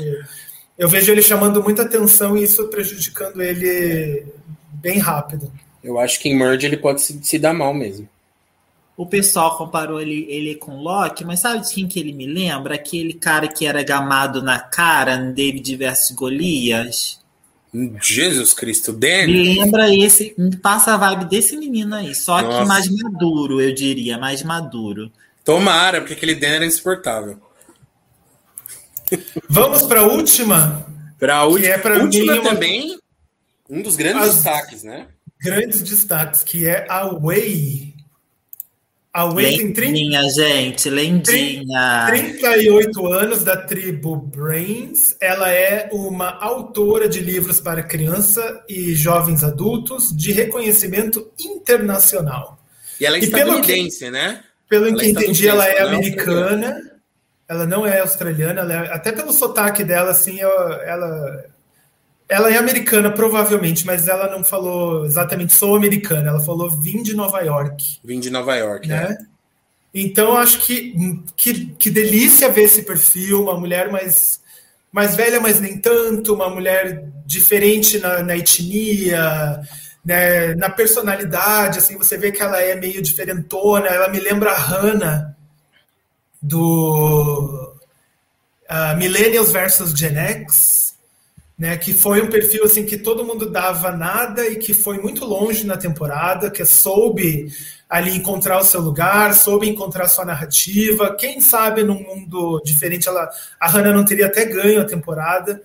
Eu 0.76 0.88
vejo 0.88 1.12
ele 1.12 1.22
chamando 1.22 1.62
muita 1.62 1.82
atenção 1.82 2.36
e 2.36 2.42
isso 2.42 2.66
prejudicando 2.66 3.40
ele 3.40 4.26
bem 4.72 4.98
rápido. 4.98 5.52
Eu 5.84 5.96
acho 6.00 6.18
que 6.18 6.28
em 6.28 6.36
Merge 6.36 6.66
ele 6.66 6.76
pode 6.76 7.02
se, 7.02 7.20
se 7.22 7.38
dar 7.38 7.54
mal 7.54 7.72
mesmo. 7.72 8.08
O 8.96 9.04
pessoal 9.04 9.58
comparou 9.58 10.00
ele, 10.00 10.26
ele 10.28 10.54
com 10.54 10.72
o 10.72 10.82
Loki, 10.82 11.24
mas 11.24 11.40
sabe 11.40 11.66
de 11.66 11.74
quem 11.74 11.86
que 11.86 12.00
ele 12.00 12.12
me 12.12 12.26
lembra? 12.26 12.76
Aquele 12.76 13.12
cara 13.12 13.46
que 13.46 13.66
era 13.66 13.82
gamado 13.82 14.42
na 14.42 14.58
cara 14.58 15.16
David 15.16 15.76
vs 15.76 16.12
Golias. 16.12 17.20
Jesus 18.00 18.54
Cristo, 18.54 18.92
Dan. 18.92 19.26
Me 19.26 19.54
lembra 19.54 19.94
esse, 19.94 20.34
passa 20.62 20.94
a 20.94 20.96
vibe 20.96 21.26
desse 21.26 21.56
menino 21.58 21.94
aí, 21.94 22.14
só 22.14 22.40
Nossa. 22.40 22.62
que 22.62 22.68
mais 22.68 22.88
maduro, 22.88 23.60
eu 23.60 23.74
diria, 23.74 24.16
mais 24.16 24.42
maduro. 24.42 25.12
Tomara, 25.44 26.00
porque 26.00 26.14
aquele 26.14 26.34
Dan 26.34 26.48
era 26.48 26.64
insuportável. 26.64 27.38
Vamos 29.48 29.82
para 29.82 30.00
a 30.00 30.06
última, 30.06 30.86
Pra 31.18 31.44
última, 31.44 31.74
é 31.74 31.78
pra 31.78 32.02
última 32.02 32.34
mim 32.34 32.42
também, 32.42 32.98
um 33.68 33.82
dos 33.82 33.96
grandes 33.96 34.34
destaques, 34.34 34.82
né? 34.82 35.06
grandes 35.40 35.82
destaques, 35.82 36.42
que 36.42 36.66
é 36.66 36.86
a 36.88 37.06
Way. 37.08 37.95
A 39.16 39.24
Way 39.24 39.56
tem 39.56 39.72
30, 39.72 39.92
Lendinha, 39.92 40.28
gente, 40.28 40.90
lendinha. 40.90 42.04
38 42.06 43.06
anos 43.06 43.42
da 43.42 43.56
tribo 43.56 44.14
Brains. 44.14 45.16
Ela 45.18 45.50
é 45.50 45.88
uma 45.90 46.38
autora 46.38 47.08
de 47.08 47.20
livros 47.20 47.58
para 47.58 47.82
criança 47.82 48.62
e 48.68 48.94
jovens 48.94 49.42
adultos 49.42 50.14
de 50.14 50.32
reconhecimento 50.32 51.32
internacional. 51.40 52.58
E 53.00 53.06
ela 53.06 53.16
é 53.16 53.20
E 53.20 53.30
pelo 53.30 53.52
estadunidense, 53.54 54.10
né? 54.10 54.44
Pelo 54.68 54.88
Ela 54.88 54.98
que 54.98 55.06
é 55.06 55.08
entendi, 55.08 55.48
ela 55.48 55.66
é 55.66 55.76
é 55.76 55.80
americana. 55.80 56.78
Ela 57.48 57.66
não 57.66 57.86
é 57.86 58.00
australiana, 58.00 58.60
ela 58.60 58.84
é- 58.84 58.92
até 58.92 59.12
pelo 59.12 59.32
sotaque 59.32 59.82
dela, 59.82 60.10
assim, 60.10 60.40
ela, 60.40 61.42
ela 62.28 62.52
é 62.52 62.56
americana, 62.56 63.10
provavelmente, 63.10 63.86
mas 63.86 64.08
ela 64.08 64.30
não 64.30 64.42
falou 64.42 65.04
exatamente 65.04 65.54
sou 65.54 65.76
americana, 65.76 66.30
ela 66.30 66.40
falou 66.40 66.70
vim 66.70 67.02
de 67.02 67.14
Nova 67.14 67.40
York. 67.40 67.98
Vim 68.02 68.18
de 68.18 68.30
Nova 68.30 68.56
York, 68.56 68.88
né? 68.88 69.08
né? 69.08 69.18
Então, 69.94 70.28
eu 70.28 70.36
acho 70.36 70.58
que, 70.60 70.94
que, 71.36 71.66
que 71.78 71.90
delícia 71.90 72.50
ver 72.50 72.64
esse 72.64 72.82
perfil, 72.82 73.42
uma 73.42 73.58
mulher 73.58 73.90
mais, 73.90 74.42
mais 74.92 75.16
velha, 75.16 75.40
mas 75.40 75.60
nem 75.60 75.78
tanto, 75.78 76.34
uma 76.34 76.50
mulher 76.50 77.08
diferente 77.24 77.98
na, 77.98 78.22
na 78.22 78.36
etnia, 78.36 79.60
né, 80.04 80.54
na 80.54 80.68
personalidade, 80.68 81.78
assim, 81.78 81.96
você 81.96 82.18
vê 82.18 82.30
que 82.30 82.42
ela 82.42 82.60
é 82.60 82.76
meio 82.76 83.00
diferentona, 83.00 83.86
ela 83.88 84.08
me 84.08 84.20
lembra 84.20 84.50
a 84.50 84.58
Hannah 84.58 85.34
do 86.40 87.74
ah, 88.68 88.94
Millennials 88.94 89.50
versus 89.50 89.90
Gen 89.90 90.16
X, 90.16 90.85
né, 91.58 91.76
que 91.76 91.94
foi 91.94 92.20
um 92.20 92.28
perfil 92.28 92.64
assim 92.64 92.84
que 92.84 92.98
todo 92.98 93.24
mundo 93.24 93.50
dava 93.50 93.90
nada 93.90 94.46
e 94.46 94.56
que 94.56 94.74
foi 94.74 94.98
muito 94.98 95.24
longe 95.24 95.64
na 95.64 95.76
temporada, 95.76 96.50
que 96.50 96.64
soube 96.66 97.50
ali 97.88 98.16
encontrar 98.16 98.58
o 98.58 98.64
seu 98.64 98.80
lugar, 98.80 99.32
soube 99.32 99.68
encontrar 99.68 100.08
sua 100.08 100.24
narrativa. 100.24 101.16
Quem 101.16 101.40
sabe 101.40 101.82
num 101.82 102.02
mundo 102.02 102.60
diferente, 102.64 103.08
ela, 103.08 103.30
a 103.58 103.68
Hannah 103.68 103.92
não 103.92 104.04
teria 104.04 104.26
até 104.26 104.44
ganho 104.44 104.80
a 104.80 104.84
temporada. 104.84 105.62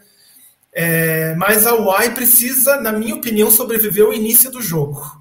É, 0.73 1.35
mas 1.35 1.67
a 1.67 1.73
Y 1.73 2.13
precisa, 2.13 2.79
na 2.79 2.93
minha 2.93 3.15
opinião, 3.15 3.51
sobreviver 3.51 4.05
ao 4.05 4.13
início 4.13 4.49
do 4.49 4.61
jogo. 4.61 5.19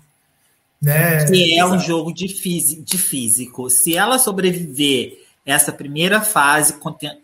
Né? 0.81 1.27
Que 1.27 1.59
é 1.59 1.65
um 1.65 1.79
jogo 1.79 2.13
de, 2.13 2.27
de 2.27 2.99
físico. 2.99 3.69
Se 3.69 3.97
ela 3.97 4.19
sobreviver 4.19 5.19
essa 5.45 5.73
primeira 5.73 6.21
fase, 6.21 6.75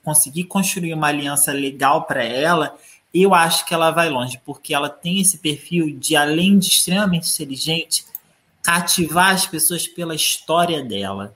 conseguir 0.02 0.44
construir 0.44 0.92
uma 0.94 1.08
aliança 1.08 1.52
legal 1.52 2.04
para 2.04 2.24
ela, 2.24 2.76
eu 3.22 3.34
acho 3.34 3.64
que 3.64 3.72
ela 3.72 3.90
vai 3.90 4.08
longe, 4.08 4.40
porque 4.44 4.74
ela 4.74 4.88
tem 4.88 5.20
esse 5.20 5.38
perfil 5.38 5.96
de, 5.98 6.16
além 6.16 6.58
de 6.58 6.68
extremamente 6.68 7.30
inteligente, 7.30 8.04
cativar 8.62 9.34
as 9.34 9.46
pessoas 9.46 9.86
pela 9.86 10.14
história 10.14 10.82
dela. 10.82 11.34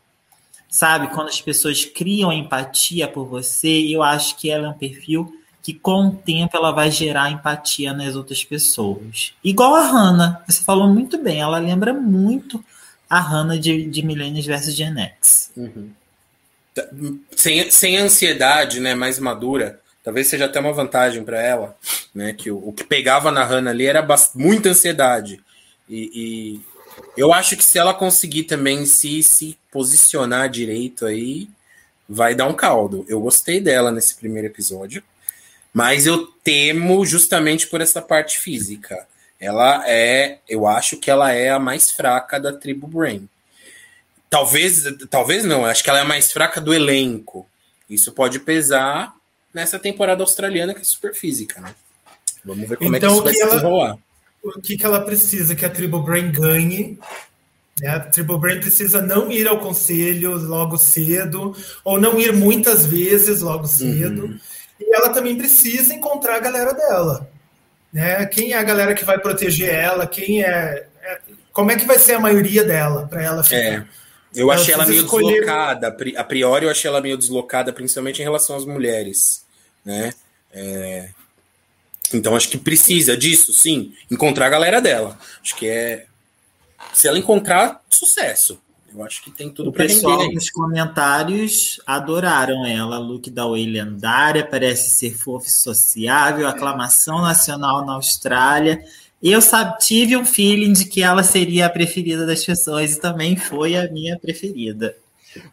Sabe? 0.69 1.09
Quando 1.09 1.29
as 1.29 1.41
pessoas 1.41 1.85
criam 1.85 2.33
empatia 2.33 3.09
por 3.09 3.27
você, 3.27 3.87
eu 3.89 4.03
acho 4.03 4.37
que 4.37 4.51
ela 4.51 4.67
é 4.67 4.71
um 4.71 4.79
perfil 4.79 5.33
que 5.63 5.75
com 5.75 6.09
o 6.09 6.17
tempo 6.17 6.57
ela 6.57 6.71
vai 6.71 6.91
gerar 6.91 7.31
empatia 7.31 7.93
nas 7.93 8.17
outras 8.17 8.43
pessoas. 8.45 9.35
Igual 9.45 9.75
a 9.75 9.87
Hannah, 9.87 10.43
você 10.47 10.63
falou 10.63 10.89
muito 10.89 11.19
bem, 11.19 11.41
ela 11.41 11.59
lembra 11.59 11.93
muito 11.93 12.65
a 13.09 13.21
Hannah 13.21 13.59
de, 13.59 13.87
de 13.87 14.03
Millennials 14.03 14.47
vs 14.47 14.75
Gen 14.75 14.99
X. 14.99 15.53
Sem, 17.37 17.71
sem 17.71 17.97
ansiedade, 17.99 18.81
né? 18.81 18.95
Mais 18.95 19.19
madura. 19.19 19.81
Talvez 20.03 20.29
seja 20.29 20.47
até 20.47 20.59
uma 20.61 20.73
vantagem 20.73 21.23
para 21.23 21.41
ela, 21.41 21.77
né? 22.15 22.33
Que 22.33 22.51
o, 22.51 22.69
o 22.69 22.73
que 22.73 22.85
pegava 22.85 23.31
na 23.31 23.45
Hannah 23.45 23.71
ali 23.71 23.87
era 23.87 24.07
muita 24.35 24.71
ansiedade. 24.71 25.43
E, 25.89 26.11
e 26.15 26.61
eu 27.17 27.33
acho 27.33 27.57
que 27.57 27.65
se 27.65 27.79
ela 27.79 27.93
conseguir 27.93 28.45
também 28.45 28.87
se, 28.87 29.23
se 29.23 29.59
posicionar 29.71 30.49
direito 30.49 31.05
aí, 31.05 31.49
vai 32.09 32.35
dar 32.35 32.47
um 32.47 32.55
caldo. 32.55 33.05
Eu 33.09 33.21
gostei 33.21 33.61
dela 33.61 33.93
nesse 33.93 34.17
primeiro 34.17 34.49
episódio, 34.49 35.03
mas 35.73 36.07
eu 36.07 36.27
temo 36.43 37.05
justamente 37.05 37.67
por 37.67 37.81
essa 37.81 38.01
parte 38.01 38.39
física. 38.39 39.07
ela 39.39 39.89
é, 39.89 40.39
eu 40.49 40.67
acho 40.67 40.97
que 40.97 41.11
ela 41.11 41.33
é 41.33 41.51
a 41.51 41.59
mais 41.59 41.91
fraca 41.91 42.41
da 42.41 42.53
tribo 42.53 42.87
Brain. 42.87 43.29
Talvez, 44.29 44.85
talvez 45.11 45.45
não, 45.45 45.65
acho 45.67 45.83
que 45.83 45.91
ela 45.91 45.99
é 45.99 46.03
a 46.03 46.07
mais 46.07 46.33
fraca 46.33 46.61
do 46.61 46.73
elenco. 46.73 47.47
Isso 47.89 48.13
pode 48.13 48.39
pesar 48.39 49.15
nessa 49.53 49.79
temporada 49.79 50.23
australiana 50.23 50.75
que 50.75 50.81
é 50.81 50.85
super 50.85 51.15
física, 51.15 51.61
né? 51.61 51.75
Vamos 52.45 52.69
ver 52.69 52.77
como 52.77 52.97
Então, 52.97 53.11
é 53.19 53.23
que 53.23 53.23
que 53.23 53.23
isso 53.23 53.25
vai 53.25 53.35
se 53.35 53.43
ela- 53.43 53.51
desenrolar. 53.57 53.97
O 54.43 54.61
que, 54.63 54.77
que 54.77 54.87
ela 54.87 55.01
precisa? 55.03 55.55
Que 55.55 55.67
a 55.67 55.71
Triple 55.71 56.01
Brain 56.03 56.33
ganhe. 56.33 56.99
né? 57.81 57.89
A 57.91 58.01
Triple 58.01 58.39
Brain 58.39 58.61
precisa 58.61 59.03
não 59.03 59.31
ir 59.31 59.47
ao 59.47 59.59
conselho 59.59 60.33
logo 60.37 60.79
cedo, 60.79 61.55
ou 61.85 62.01
não 62.01 62.19
ir 62.19 62.33
muitas 62.33 62.87
vezes 62.87 63.43
logo 63.43 63.67
cedo. 63.67 64.39
E 64.81 64.95
ela 64.97 65.11
também 65.11 65.37
precisa 65.37 65.93
encontrar 65.95 66.37
a 66.37 66.41
galera 66.41 66.73
dela. 66.73 67.29
Né? 67.93 68.25
Quem 68.27 68.53
é 68.53 68.57
a 68.59 68.63
galera 68.63 68.95
que 68.95 69.05
vai 69.05 69.19
proteger 69.19 69.69
ela? 69.75 70.07
Quem 70.07 70.43
é. 70.43 70.87
é- 71.03 71.21
como 71.53 71.71
é 71.73 71.77
que 71.77 71.85
vai 71.85 71.99
ser 71.99 72.15
a 72.15 72.21
maioria 72.21 72.65
dela 72.65 73.07
para 73.09 73.23
ela 73.23 73.43
ficar? 73.45 73.57
É. 73.57 73.85
Eu 74.35 74.51
achei 74.51 74.73
ela 74.75 74.87
meio 74.87 75.03
escolher- 75.05 75.41
deslocada. 75.41 75.89
A 75.89 75.91
pri- 75.93 76.17
A 76.17 76.25
priori, 76.25 76.65
eu 76.65 76.71
achei 76.71 76.89
ela 76.89 77.01
meio 77.01 77.17
deslocada, 77.17 77.73
principalmente 77.73 78.21
em 78.21 78.25
relação 78.25 78.57
às 78.57 78.65
mulheres. 78.65 79.45
Né? 79.85 80.13
É, 80.53 81.11
Então, 82.13 82.35
acho 82.35 82.49
que 82.49 82.59
precisa 82.59 83.17
disso, 83.17 83.53
sim. 83.53 83.95
Encontrar 84.11 84.47
a 84.47 84.51
galera 84.51 84.81
dela. 84.81 85.17
Acho 85.43 85.55
que 85.57 85.69
é. 85.69 86.07
Se 86.93 87.07
ela 87.07 87.19
encontrar, 87.19 87.81
sucesso. 87.89 88.61
Eu 88.93 89.05
acho 89.05 89.23
que 89.23 89.31
tem 89.31 89.49
tudo 89.49 89.71
O 89.71 89.73
pra 89.73 89.87
pessoal 89.87 90.19
render. 90.19 90.35
nos 90.35 90.51
comentários 90.51 91.81
adoraram 91.87 92.67
ela. 92.67 92.99
Look 92.99 93.31
da 93.31 93.47
Way 93.47 93.67
lendária, 93.67 94.45
parece 94.45 94.91
ser 94.91 95.15
fofa 95.17 95.47
e 95.47 95.51
sociável, 95.53 96.49
aclamação 96.49 97.21
nacional 97.23 97.87
na 97.87 97.93
Austrália. 97.93 98.83
Eu 99.23 99.43
sabe, 99.43 99.79
tive 99.79 100.17
um 100.17 100.25
feeling 100.25 100.73
de 100.73 100.87
que 100.87 101.03
ela 101.03 101.23
seria 101.23 101.67
a 101.67 101.71
preferida 101.71 102.25
das 102.25 102.45
pessoas 102.45 102.95
e 102.95 103.01
também 103.01 103.37
foi 103.37 103.77
a 103.77 103.91
minha 103.91 104.19
preferida. 104.19 104.97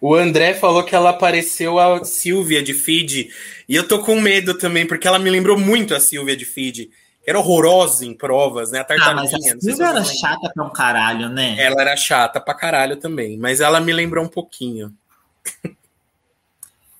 O 0.01 0.15
André 0.15 0.53
falou 0.53 0.83
que 0.83 0.95
ela 0.95 1.13
pareceu 1.13 1.77
a 1.77 2.03
Silvia 2.03 2.63
de 2.63 2.73
Feed. 2.73 3.29
E 3.67 3.75
eu 3.75 3.87
tô 3.87 3.99
com 3.99 4.19
medo 4.19 4.57
também, 4.57 4.87
porque 4.87 5.07
ela 5.07 5.19
me 5.19 5.29
lembrou 5.29 5.59
muito 5.59 5.93
a 5.93 5.99
Silvia 5.99 6.35
de 6.35 6.45
Feed. 6.45 6.89
Era 7.25 7.39
horrorosa 7.39 8.05
em 8.05 8.13
provas, 8.13 8.71
né? 8.71 8.79
A 8.79 8.81
Ah, 8.83 8.85
mas 8.87 8.99
a 8.99 9.37
tartaruguinha. 9.37 9.57
Silvia 9.59 9.85
era 9.87 10.03
chata 10.03 10.49
pra 10.53 10.63
um 10.63 10.69
caralho, 10.69 11.29
né? 11.29 11.57
Ela 11.59 11.81
era 11.81 11.97
chata 11.97 12.39
pra 12.39 12.53
caralho 12.53 12.95
também, 12.95 13.37
mas 13.37 13.59
ela 13.59 13.81
me 13.81 13.91
lembrou 13.91 14.23
um 14.23 14.29
pouquinho. 14.29 14.93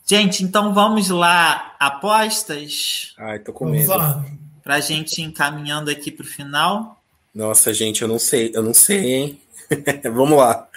Gente, 0.06 0.44
então 0.44 0.74
vamos 0.74 1.10
lá. 1.10 1.76
Apostas? 1.80 3.14
Ai, 3.18 3.40
tô 3.40 3.52
com 3.54 3.66
Vamos 3.66 3.88
medo. 3.88 4.47
Lá. 4.68 4.74
Pra 4.76 4.80
gente 4.80 5.22
ir 5.22 5.26
encaminhando 5.26 5.90
aqui 5.90 6.12
pro 6.12 6.26
final. 6.26 7.02
Nossa, 7.34 7.74
gente, 7.74 8.02
eu 8.02 8.08
não 8.08 8.20
sei, 8.20 8.52
eu 8.54 8.62
não 8.64 8.74
sei, 8.74 9.14
hein? 9.14 9.42
Vamos 10.04 10.38
lá. 10.38 10.68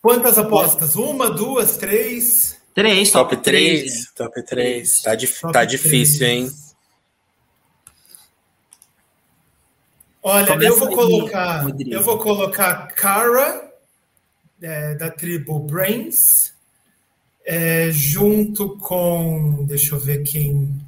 Quantas 0.00 0.38
apostas? 0.38 0.94
Uma, 0.94 1.30
duas, 1.30 1.76
três? 1.76 2.56
Três, 2.74 3.10
Top, 3.10 3.30
top, 3.34 3.42
três. 3.42 3.82
3. 3.92 4.12
Top 4.14 4.42
3. 4.42 5.02
Tá, 5.02 5.14
dif- 5.14 5.40
Top 5.40 5.52
tá 5.52 5.66
três. 5.66 5.80
difícil, 5.82 6.26
hein? 6.26 6.50
Olha, 10.22 10.46
Começa 10.46 10.72
eu 10.72 10.78
vou 10.78 10.90
colocar, 10.90 11.62
Rodrigo. 11.62 11.94
eu 11.94 12.02
vou 12.02 12.18
colocar 12.18 12.86
Kara 12.88 13.72
é, 14.60 14.94
da 14.94 15.10
tribo 15.10 15.60
Brains 15.60 16.52
é, 17.44 17.90
junto 17.92 18.76
com, 18.78 19.64
deixa 19.66 19.94
eu 19.94 20.00
ver 20.00 20.22
quem. 20.24 20.84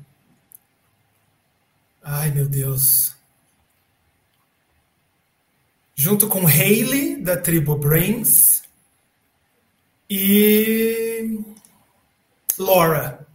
Ai 2.10 2.30
meu 2.30 2.47
Deus. 2.48 3.14
Junto 5.94 6.26
com 6.26 6.47
Hayley 6.47 7.16
da 7.22 7.36
tribo 7.36 7.76
Brains 7.76 8.62
e 10.09 11.39
Laura. 12.59 13.26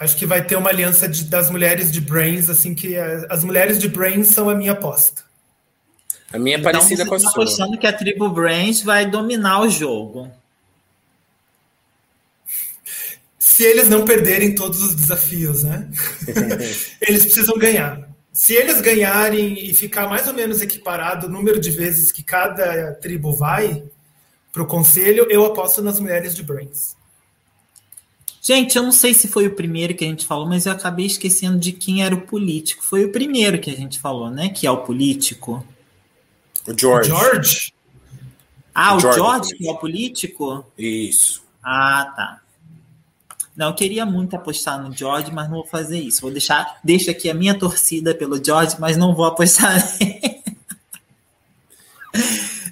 Acho 0.00 0.16
que 0.16 0.24
vai 0.24 0.42
ter 0.44 0.56
uma 0.56 0.70
aliança 0.70 1.06
de- 1.06 1.24
das 1.24 1.50
mulheres 1.50 1.92
de 1.92 2.00
Brains, 2.00 2.48
assim 2.48 2.74
que 2.74 2.94
é, 2.96 3.26
as 3.28 3.44
mulheres 3.44 3.78
de 3.78 3.88
Brains 3.88 4.28
são 4.28 4.48
a 4.48 4.54
minha 4.54 4.72
aposta. 4.72 5.22
A 6.32 6.38
minha 6.38 6.56
é 6.56 6.60
Então, 6.60 6.72
parecida 6.72 7.04
você 7.04 7.08
com 7.10 7.14
a 7.14 7.18
tá 7.18 7.22
sua. 7.24 7.30
apostando 7.30 7.78
que 7.78 7.86
a 7.86 7.92
Tribo 7.92 8.28
Brains 8.30 8.80
vai 8.82 9.08
dominar 9.08 9.60
o 9.60 9.68
jogo. 9.68 10.32
se 13.38 13.62
eles 13.62 13.88
não 13.88 14.04
perderem 14.04 14.52
todos 14.54 14.82
os 14.82 14.94
desafios, 14.96 15.62
né? 15.62 15.88
eles 17.00 17.24
precisam 17.24 17.56
ganhar. 17.56 18.08
Se 18.34 18.52
eles 18.52 18.80
ganharem 18.80 19.64
e 19.64 19.72
ficar 19.72 20.08
mais 20.08 20.26
ou 20.26 20.34
menos 20.34 20.60
equiparado 20.60 21.28
o 21.28 21.30
número 21.30 21.60
de 21.60 21.70
vezes 21.70 22.10
que 22.10 22.20
cada 22.20 22.92
tribo 22.94 23.32
vai 23.32 23.84
para 24.52 24.60
o 24.60 24.66
conselho, 24.66 25.24
eu 25.30 25.46
aposto 25.46 25.80
nas 25.80 26.00
mulheres 26.00 26.34
de 26.34 26.42
Brains. 26.42 26.96
Gente, 28.42 28.76
eu 28.76 28.82
não 28.82 28.90
sei 28.90 29.14
se 29.14 29.28
foi 29.28 29.46
o 29.46 29.54
primeiro 29.54 29.94
que 29.94 30.04
a 30.04 30.08
gente 30.08 30.26
falou, 30.26 30.46
mas 30.48 30.66
eu 30.66 30.72
acabei 30.72 31.06
esquecendo 31.06 31.58
de 31.60 31.70
quem 31.70 32.04
era 32.04 32.12
o 32.12 32.22
político. 32.22 32.82
Foi 32.82 33.04
o 33.04 33.12
primeiro 33.12 33.60
que 33.60 33.70
a 33.70 33.74
gente 33.74 34.00
falou, 34.00 34.28
né? 34.28 34.48
Que 34.48 34.66
é 34.66 34.70
o 34.70 34.78
político. 34.78 35.64
O 36.66 36.76
George. 36.76 37.10
George? 37.10 37.74
Ah, 38.74 38.96
o 38.96 39.00
George, 39.00 39.18
George, 39.18 39.54
o 39.54 39.58
que 39.58 39.68
é 39.68 39.70
o 39.70 39.78
político? 39.78 40.66
Isso. 40.76 41.44
Ah, 41.62 42.12
tá. 42.16 42.40
Não, 43.56 43.68
eu 43.68 43.74
queria 43.74 44.04
muito 44.04 44.34
apostar 44.34 44.82
no 44.82 44.92
George, 44.92 45.30
mas 45.30 45.48
não 45.48 45.58
vou 45.58 45.66
fazer 45.66 46.00
isso. 46.00 46.22
Vou 46.22 46.30
deixar, 46.30 46.78
deixo 46.82 47.10
aqui 47.10 47.30
a 47.30 47.34
minha 47.34 47.56
torcida 47.56 48.14
pelo 48.14 48.42
George, 48.44 48.76
mas 48.80 48.96
não 48.96 49.14
vou 49.14 49.24
apostar 49.24 49.76
nele. 50.00 50.42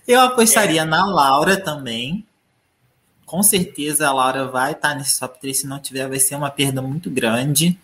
Eu 0.07 0.21
apostaria 0.21 0.85
na 0.85 1.07
Laura 1.07 1.57
também. 1.57 2.27
Com 3.25 3.43
certeza 3.43 4.09
a 4.09 4.13
Laura 4.13 4.49
vai 4.49 4.73
estar 4.73 4.95
nesse 4.95 5.19
top 5.19 5.41
3. 5.41 5.57
Se 5.57 5.67
não 5.67 5.79
tiver, 5.79 6.09
vai 6.09 6.19
ser 6.19 6.35
uma 6.35 6.51
perda 6.51 6.83
muito 6.83 7.09
grande. 7.09 7.79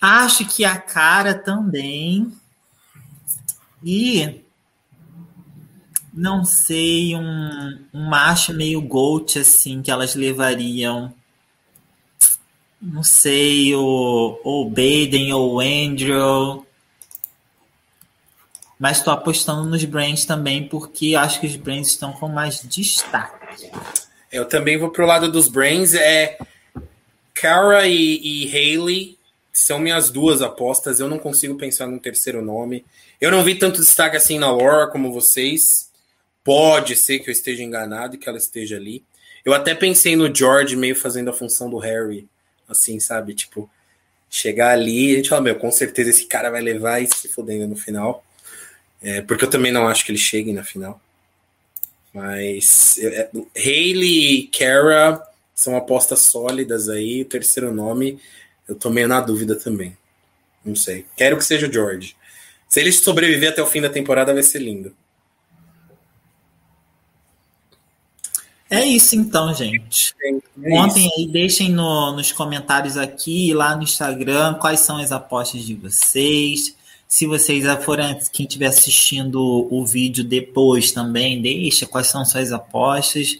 Acho 0.00 0.46
que 0.46 0.64
a 0.64 0.78
cara 0.78 1.34
também. 1.34 2.32
E 3.84 4.40
não 6.12 6.44
sei, 6.44 7.14
um, 7.14 7.78
um 7.92 8.08
macho 8.08 8.54
meio 8.54 8.80
gold, 8.80 9.38
assim, 9.38 9.82
que 9.82 9.90
elas 9.90 10.14
levariam. 10.14 11.12
Não 12.80 13.02
sei, 13.02 13.74
o, 13.74 14.38
o 14.44 14.64
Baden 14.68 15.32
ou 15.32 15.54
o 15.54 15.60
Andrew. 15.60 16.66
Mas 18.78 18.98
estou 18.98 19.12
apostando 19.12 19.64
nos 19.64 19.84
Brains 19.84 20.24
também, 20.24 20.68
porque 20.68 21.14
acho 21.14 21.40
que 21.40 21.46
os 21.46 21.56
Brains 21.56 21.88
estão 21.88 22.12
com 22.12 22.28
mais 22.28 22.60
destaque. 22.60 23.70
Eu 24.30 24.44
também 24.44 24.76
vou 24.76 24.90
pro 24.90 25.06
lado 25.06 25.32
dos 25.32 25.48
Brains. 25.48 25.94
É 25.94 26.38
Kara 27.32 27.86
e, 27.86 28.20
e 28.22 28.54
Hayley 28.54 29.18
são 29.52 29.78
minhas 29.78 30.10
duas 30.10 30.42
apostas. 30.42 31.00
Eu 31.00 31.08
não 31.08 31.18
consigo 31.18 31.56
pensar 31.56 31.86
num 31.86 31.98
terceiro 31.98 32.42
nome. 32.42 32.84
Eu 33.18 33.30
não 33.30 33.42
vi 33.42 33.54
tanto 33.54 33.80
destaque 33.80 34.16
assim 34.16 34.38
na 34.38 34.50
Laura 34.50 34.88
como 34.88 35.12
vocês. 35.12 35.90
Pode 36.44 36.94
ser 36.96 37.20
que 37.20 37.30
eu 37.30 37.32
esteja 37.32 37.62
enganado 37.62 38.14
e 38.14 38.18
que 38.18 38.28
ela 38.28 38.38
esteja 38.38 38.76
ali. 38.76 39.02
Eu 39.44 39.54
até 39.54 39.74
pensei 39.74 40.16
no 40.16 40.32
George 40.32 40.76
meio 40.76 40.94
fazendo 40.94 41.30
a 41.30 41.32
função 41.32 41.70
do 41.70 41.78
Harry, 41.78 42.28
assim, 42.68 43.00
sabe? 43.00 43.34
Tipo, 43.34 43.68
chegar 44.28 44.70
ali 44.70 45.12
a 45.12 45.16
gente 45.16 45.28
fala, 45.28 45.42
meu, 45.42 45.56
com 45.56 45.70
certeza 45.70 46.10
esse 46.10 46.26
cara 46.26 46.50
vai 46.50 46.60
levar 46.60 47.00
e 47.00 47.06
se 47.06 47.28
fodendo 47.28 47.66
no 47.66 47.76
final. 47.76 48.24
É, 49.02 49.20
porque 49.22 49.44
eu 49.44 49.50
também 49.50 49.72
não 49.72 49.86
acho 49.86 50.04
que 50.04 50.10
ele 50.10 50.18
chegue 50.18 50.52
na 50.52 50.64
final. 50.64 51.00
Mas 52.12 52.98
é, 52.98 53.30
Hayley 53.56 54.40
e 54.40 54.46
Kara 54.48 55.22
são 55.54 55.76
apostas 55.76 56.20
sólidas 56.20 56.88
aí. 56.88 57.22
O 57.22 57.26
terceiro 57.26 57.72
nome, 57.72 58.20
eu 58.68 58.74
tô 58.74 58.90
meio 58.90 59.08
na 59.08 59.20
dúvida 59.20 59.54
também. 59.54 59.96
Não 60.64 60.74
sei. 60.74 61.06
Quero 61.16 61.36
que 61.36 61.44
seja 61.44 61.68
o 61.68 61.72
George. 61.72 62.16
Se 62.68 62.80
ele 62.80 62.90
sobreviver 62.90 63.50
até 63.50 63.62
o 63.62 63.66
fim 63.66 63.80
da 63.80 63.88
temporada, 63.88 64.34
vai 64.34 64.42
ser 64.42 64.58
lindo. 64.58 64.94
É 68.80 68.84
isso 68.86 69.14
então, 69.16 69.52
gente. 69.54 70.14
É 70.22 70.70
Contem 70.70 71.06
isso. 71.06 71.14
aí, 71.18 71.26
deixem 71.26 71.70
no- 71.70 72.12
nos 72.12 72.32
comentários 72.32 72.96
aqui 72.96 73.48
e 73.50 73.54
lá 73.54 73.74
no 73.76 73.82
Instagram 73.82 74.54
quais 74.54 74.80
são 74.80 74.96
as 74.98 75.12
apostas 75.12 75.62
de 75.62 75.74
vocês. 75.74 76.74
Se 77.08 77.26
vocês 77.26 77.64
forem, 77.84 78.18
quem 78.32 78.46
estiver 78.46 78.66
assistindo 78.66 79.40
o 79.70 79.86
vídeo 79.86 80.24
depois 80.24 80.90
também, 80.90 81.40
deixa 81.40 81.86
quais 81.86 82.08
são 82.08 82.24
suas 82.24 82.52
apostas. 82.52 83.38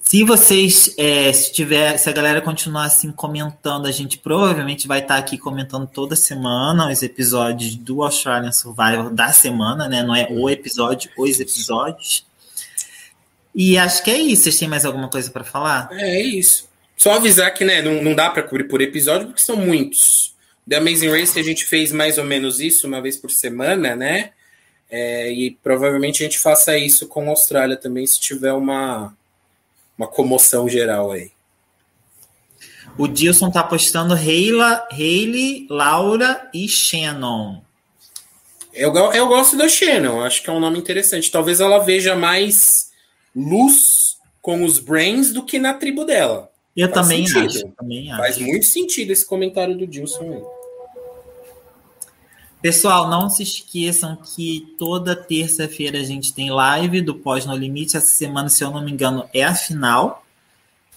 Se 0.00 0.24
vocês, 0.24 0.92
é, 0.98 1.32
se 1.32 1.52
tiver, 1.52 1.96
se 1.96 2.08
a 2.10 2.12
galera 2.12 2.40
continuar 2.40 2.84
assim 2.86 3.12
comentando, 3.12 3.86
a 3.86 3.92
gente 3.92 4.18
provavelmente 4.18 4.88
vai 4.88 4.98
estar 4.98 5.16
aqui 5.16 5.38
comentando 5.38 5.86
toda 5.86 6.16
semana 6.16 6.90
os 6.90 7.02
episódios 7.04 7.76
do 7.76 8.02
Australian 8.02 8.50
Survival 8.50 9.10
da 9.10 9.32
semana, 9.32 9.88
né? 9.88 10.02
Não 10.02 10.14
é 10.14 10.26
o 10.30 10.50
episódio, 10.50 11.08
os 11.16 11.38
episódios. 11.38 12.24
E 13.54 13.76
acho 13.76 14.02
que 14.02 14.10
é 14.10 14.18
isso. 14.18 14.44
Vocês 14.44 14.58
têm 14.58 14.68
mais 14.68 14.84
alguma 14.84 15.08
coisa 15.08 15.30
para 15.30 15.44
falar? 15.44 15.88
É 15.92 16.20
isso. 16.20 16.68
Só 16.96 17.14
avisar 17.14 17.52
que 17.52 17.64
né, 17.64 17.82
não, 17.82 18.02
não 18.02 18.14
dá 18.14 18.30
para 18.30 18.42
cobrir 18.42 18.64
por 18.64 18.80
episódio, 18.80 19.26
porque 19.26 19.42
são 19.42 19.56
muitos. 19.56 20.34
The 20.68 20.76
Amazing 20.76 21.08
Race 21.10 21.38
a 21.38 21.42
gente 21.42 21.64
fez 21.64 21.90
mais 21.90 22.18
ou 22.18 22.24
menos 22.24 22.60
isso 22.60 22.86
uma 22.86 23.00
vez 23.00 23.16
por 23.16 23.30
semana, 23.30 23.96
né? 23.96 24.30
É, 24.88 25.32
e 25.32 25.52
provavelmente 25.62 26.22
a 26.22 26.26
gente 26.26 26.38
faça 26.38 26.76
isso 26.76 27.08
com 27.08 27.26
a 27.26 27.30
Austrália 27.30 27.76
também, 27.76 28.06
se 28.06 28.20
tiver 28.20 28.52
uma, 28.52 29.16
uma 29.96 30.06
comoção 30.06 30.68
geral 30.68 31.10
aí. 31.10 31.32
O 32.98 33.08
Dilson 33.08 33.50
tá 33.50 33.62
postando 33.62 34.14
Hayley, 34.14 34.80
Hayley, 34.90 35.66
Laura 35.70 36.48
e 36.52 36.68
Shannon. 36.68 37.62
Eu, 38.72 38.94
eu 39.12 39.26
gosto 39.26 39.56
da 39.56 39.68
Shannon, 39.68 40.22
acho 40.22 40.42
que 40.42 40.50
é 40.50 40.52
um 40.52 40.60
nome 40.60 40.78
interessante. 40.78 41.30
Talvez 41.30 41.60
ela 41.60 41.78
veja 41.78 42.14
mais 42.14 42.91
luz 43.34 44.18
com 44.40 44.64
os 44.64 44.78
Brains 44.78 45.32
do 45.32 45.44
que 45.44 45.58
na 45.58 45.74
tribo 45.74 46.04
dela. 46.04 46.50
Eu 46.76 46.90
também 46.90 47.24
acho, 47.24 47.68
também 47.68 48.10
acho. 48.10 48.20
Faz 48.20 48.38
muito 48.38 48.64
sentido 48.64 49.10
esse 49.10 49.26
comentário 49.26 49.76
do 49.76 49.86
Dilson 49.86 50.32
aí. 50.32 50.42
Pessoal, 52.62 53.10
não 53.10 53.28
se 53.28 53.42
esqueçam 53.42 54.16
que 54.16 54.74
toda 54.78 55.16
terça-feira 55.16 55.98
a 55.98 56.04
gente 56.04 56.32
tem 56.32 56.50
live 56.50 57.00
do 57.00 57.14
Pós 57.16 57.44
No 57.44 57.56
Limite. 57.56 57.96
Essa 57.96 58.06
semana, 58.06 58.48
se 58.48 58.62
eu 58.62 58.70
não 58.70 58.82
me 58.82 58.92
engano, 58.92 59.28
é 59.34 59.42
a 59.42 59.54
final. 59.54 60.24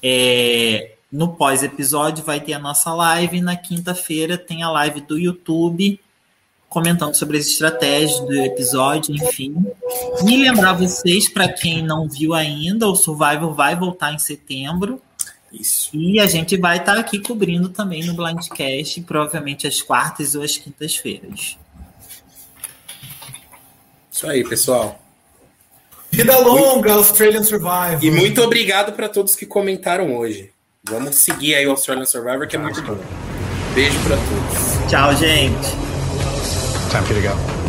É, 0.02 0.94
no 1.12 1.34
pós-episódio 1.34 2.24
vai 2.24 2.40
ter 2.40 2.54
a 2.54 2.60
nossa 2.60 2.94
live. 2.94 3.42
Na 3.42 3.56
quinta-feira 3.56 4.38
tem 4.38 4.62
a 4.62 4.70
live 4.70 5.02
do 5.02 5.18
YouTube 5.18 6.00
comentando 6.76 7.16
sobre 7.16 7.38
as 7.38 7.48
estratégias 7.48 8.20
do 8.20 8.34
episódio, 8.34 9.16
enfim. 9.16 9.56
E 10.28 10.38
lembrar 10.44 10.74
vocês, 10.74 11.30
para 11.30 11.48
quem 11.48 11.82
não 11.82 12.06
viu 12.06 12.34
ainda, 12.34 12.86
o 12.86 12.96
Survival 12.98 13.54
vai 13.54 13.78
voltar 13.78 14.14
em 14.14 14.20
setembro. 14.20 15.02
Isso. 15.54 15.92
E 15.94 16.20
a 16.20 16.26
gente 16.26 16.58
vai 16.58 16.80
estar 16.80 16.96
tá 16.96 17.00
aqui 17.00 17.18
cobrindo 17.20 17.70
também 17.70 18.04
no 18.04 18.14
Blindcast, 18.14 19.00
provavelmente 19.04 19.66
às 19.66 19.82
quartas 19.82 20.36
ou 20.36 20.44
às 20.44 20.58
quintas-feiras. 20.58 21.58
Isso 24.12 24.28
aí, 24.28 24.44
pessoal. 24.44 25.00
Vida 26.12 26.38
longa, 26.40 26.90
muito... 26.90 26.92
Australian 26.92 27.44
Survivor. 27.44 28.04
E 28.04 28.12
muito 28.12 28.42
obrigado 28.42 28.92
para 28.92 29.08
todos 29.08 29.34
que 29.34 29.46
comentaram 29.46 30.14
hoje. 30.18 30.52
Vamos 30.84 31.16
seguir 31.16 31.56
aí 31.56 31.66
o 31.66 31.72
Australian 31.72 32.06
Survivor, 32.06 32.46
que 32.46 32.58
é 32.58 32.60
muito 32.60 32.82
bom. 32.82 33.00
Beijo 33.74 33.98
para 34.02 34.18
todos. 34.18 34.92
Tchau, 34.92 35.16
gente. 35.16 35.95
time 36.96 37.04
for 37.04 37.14
you 37.14 37.22
to 37.22 37.28
go. 37.28 37.65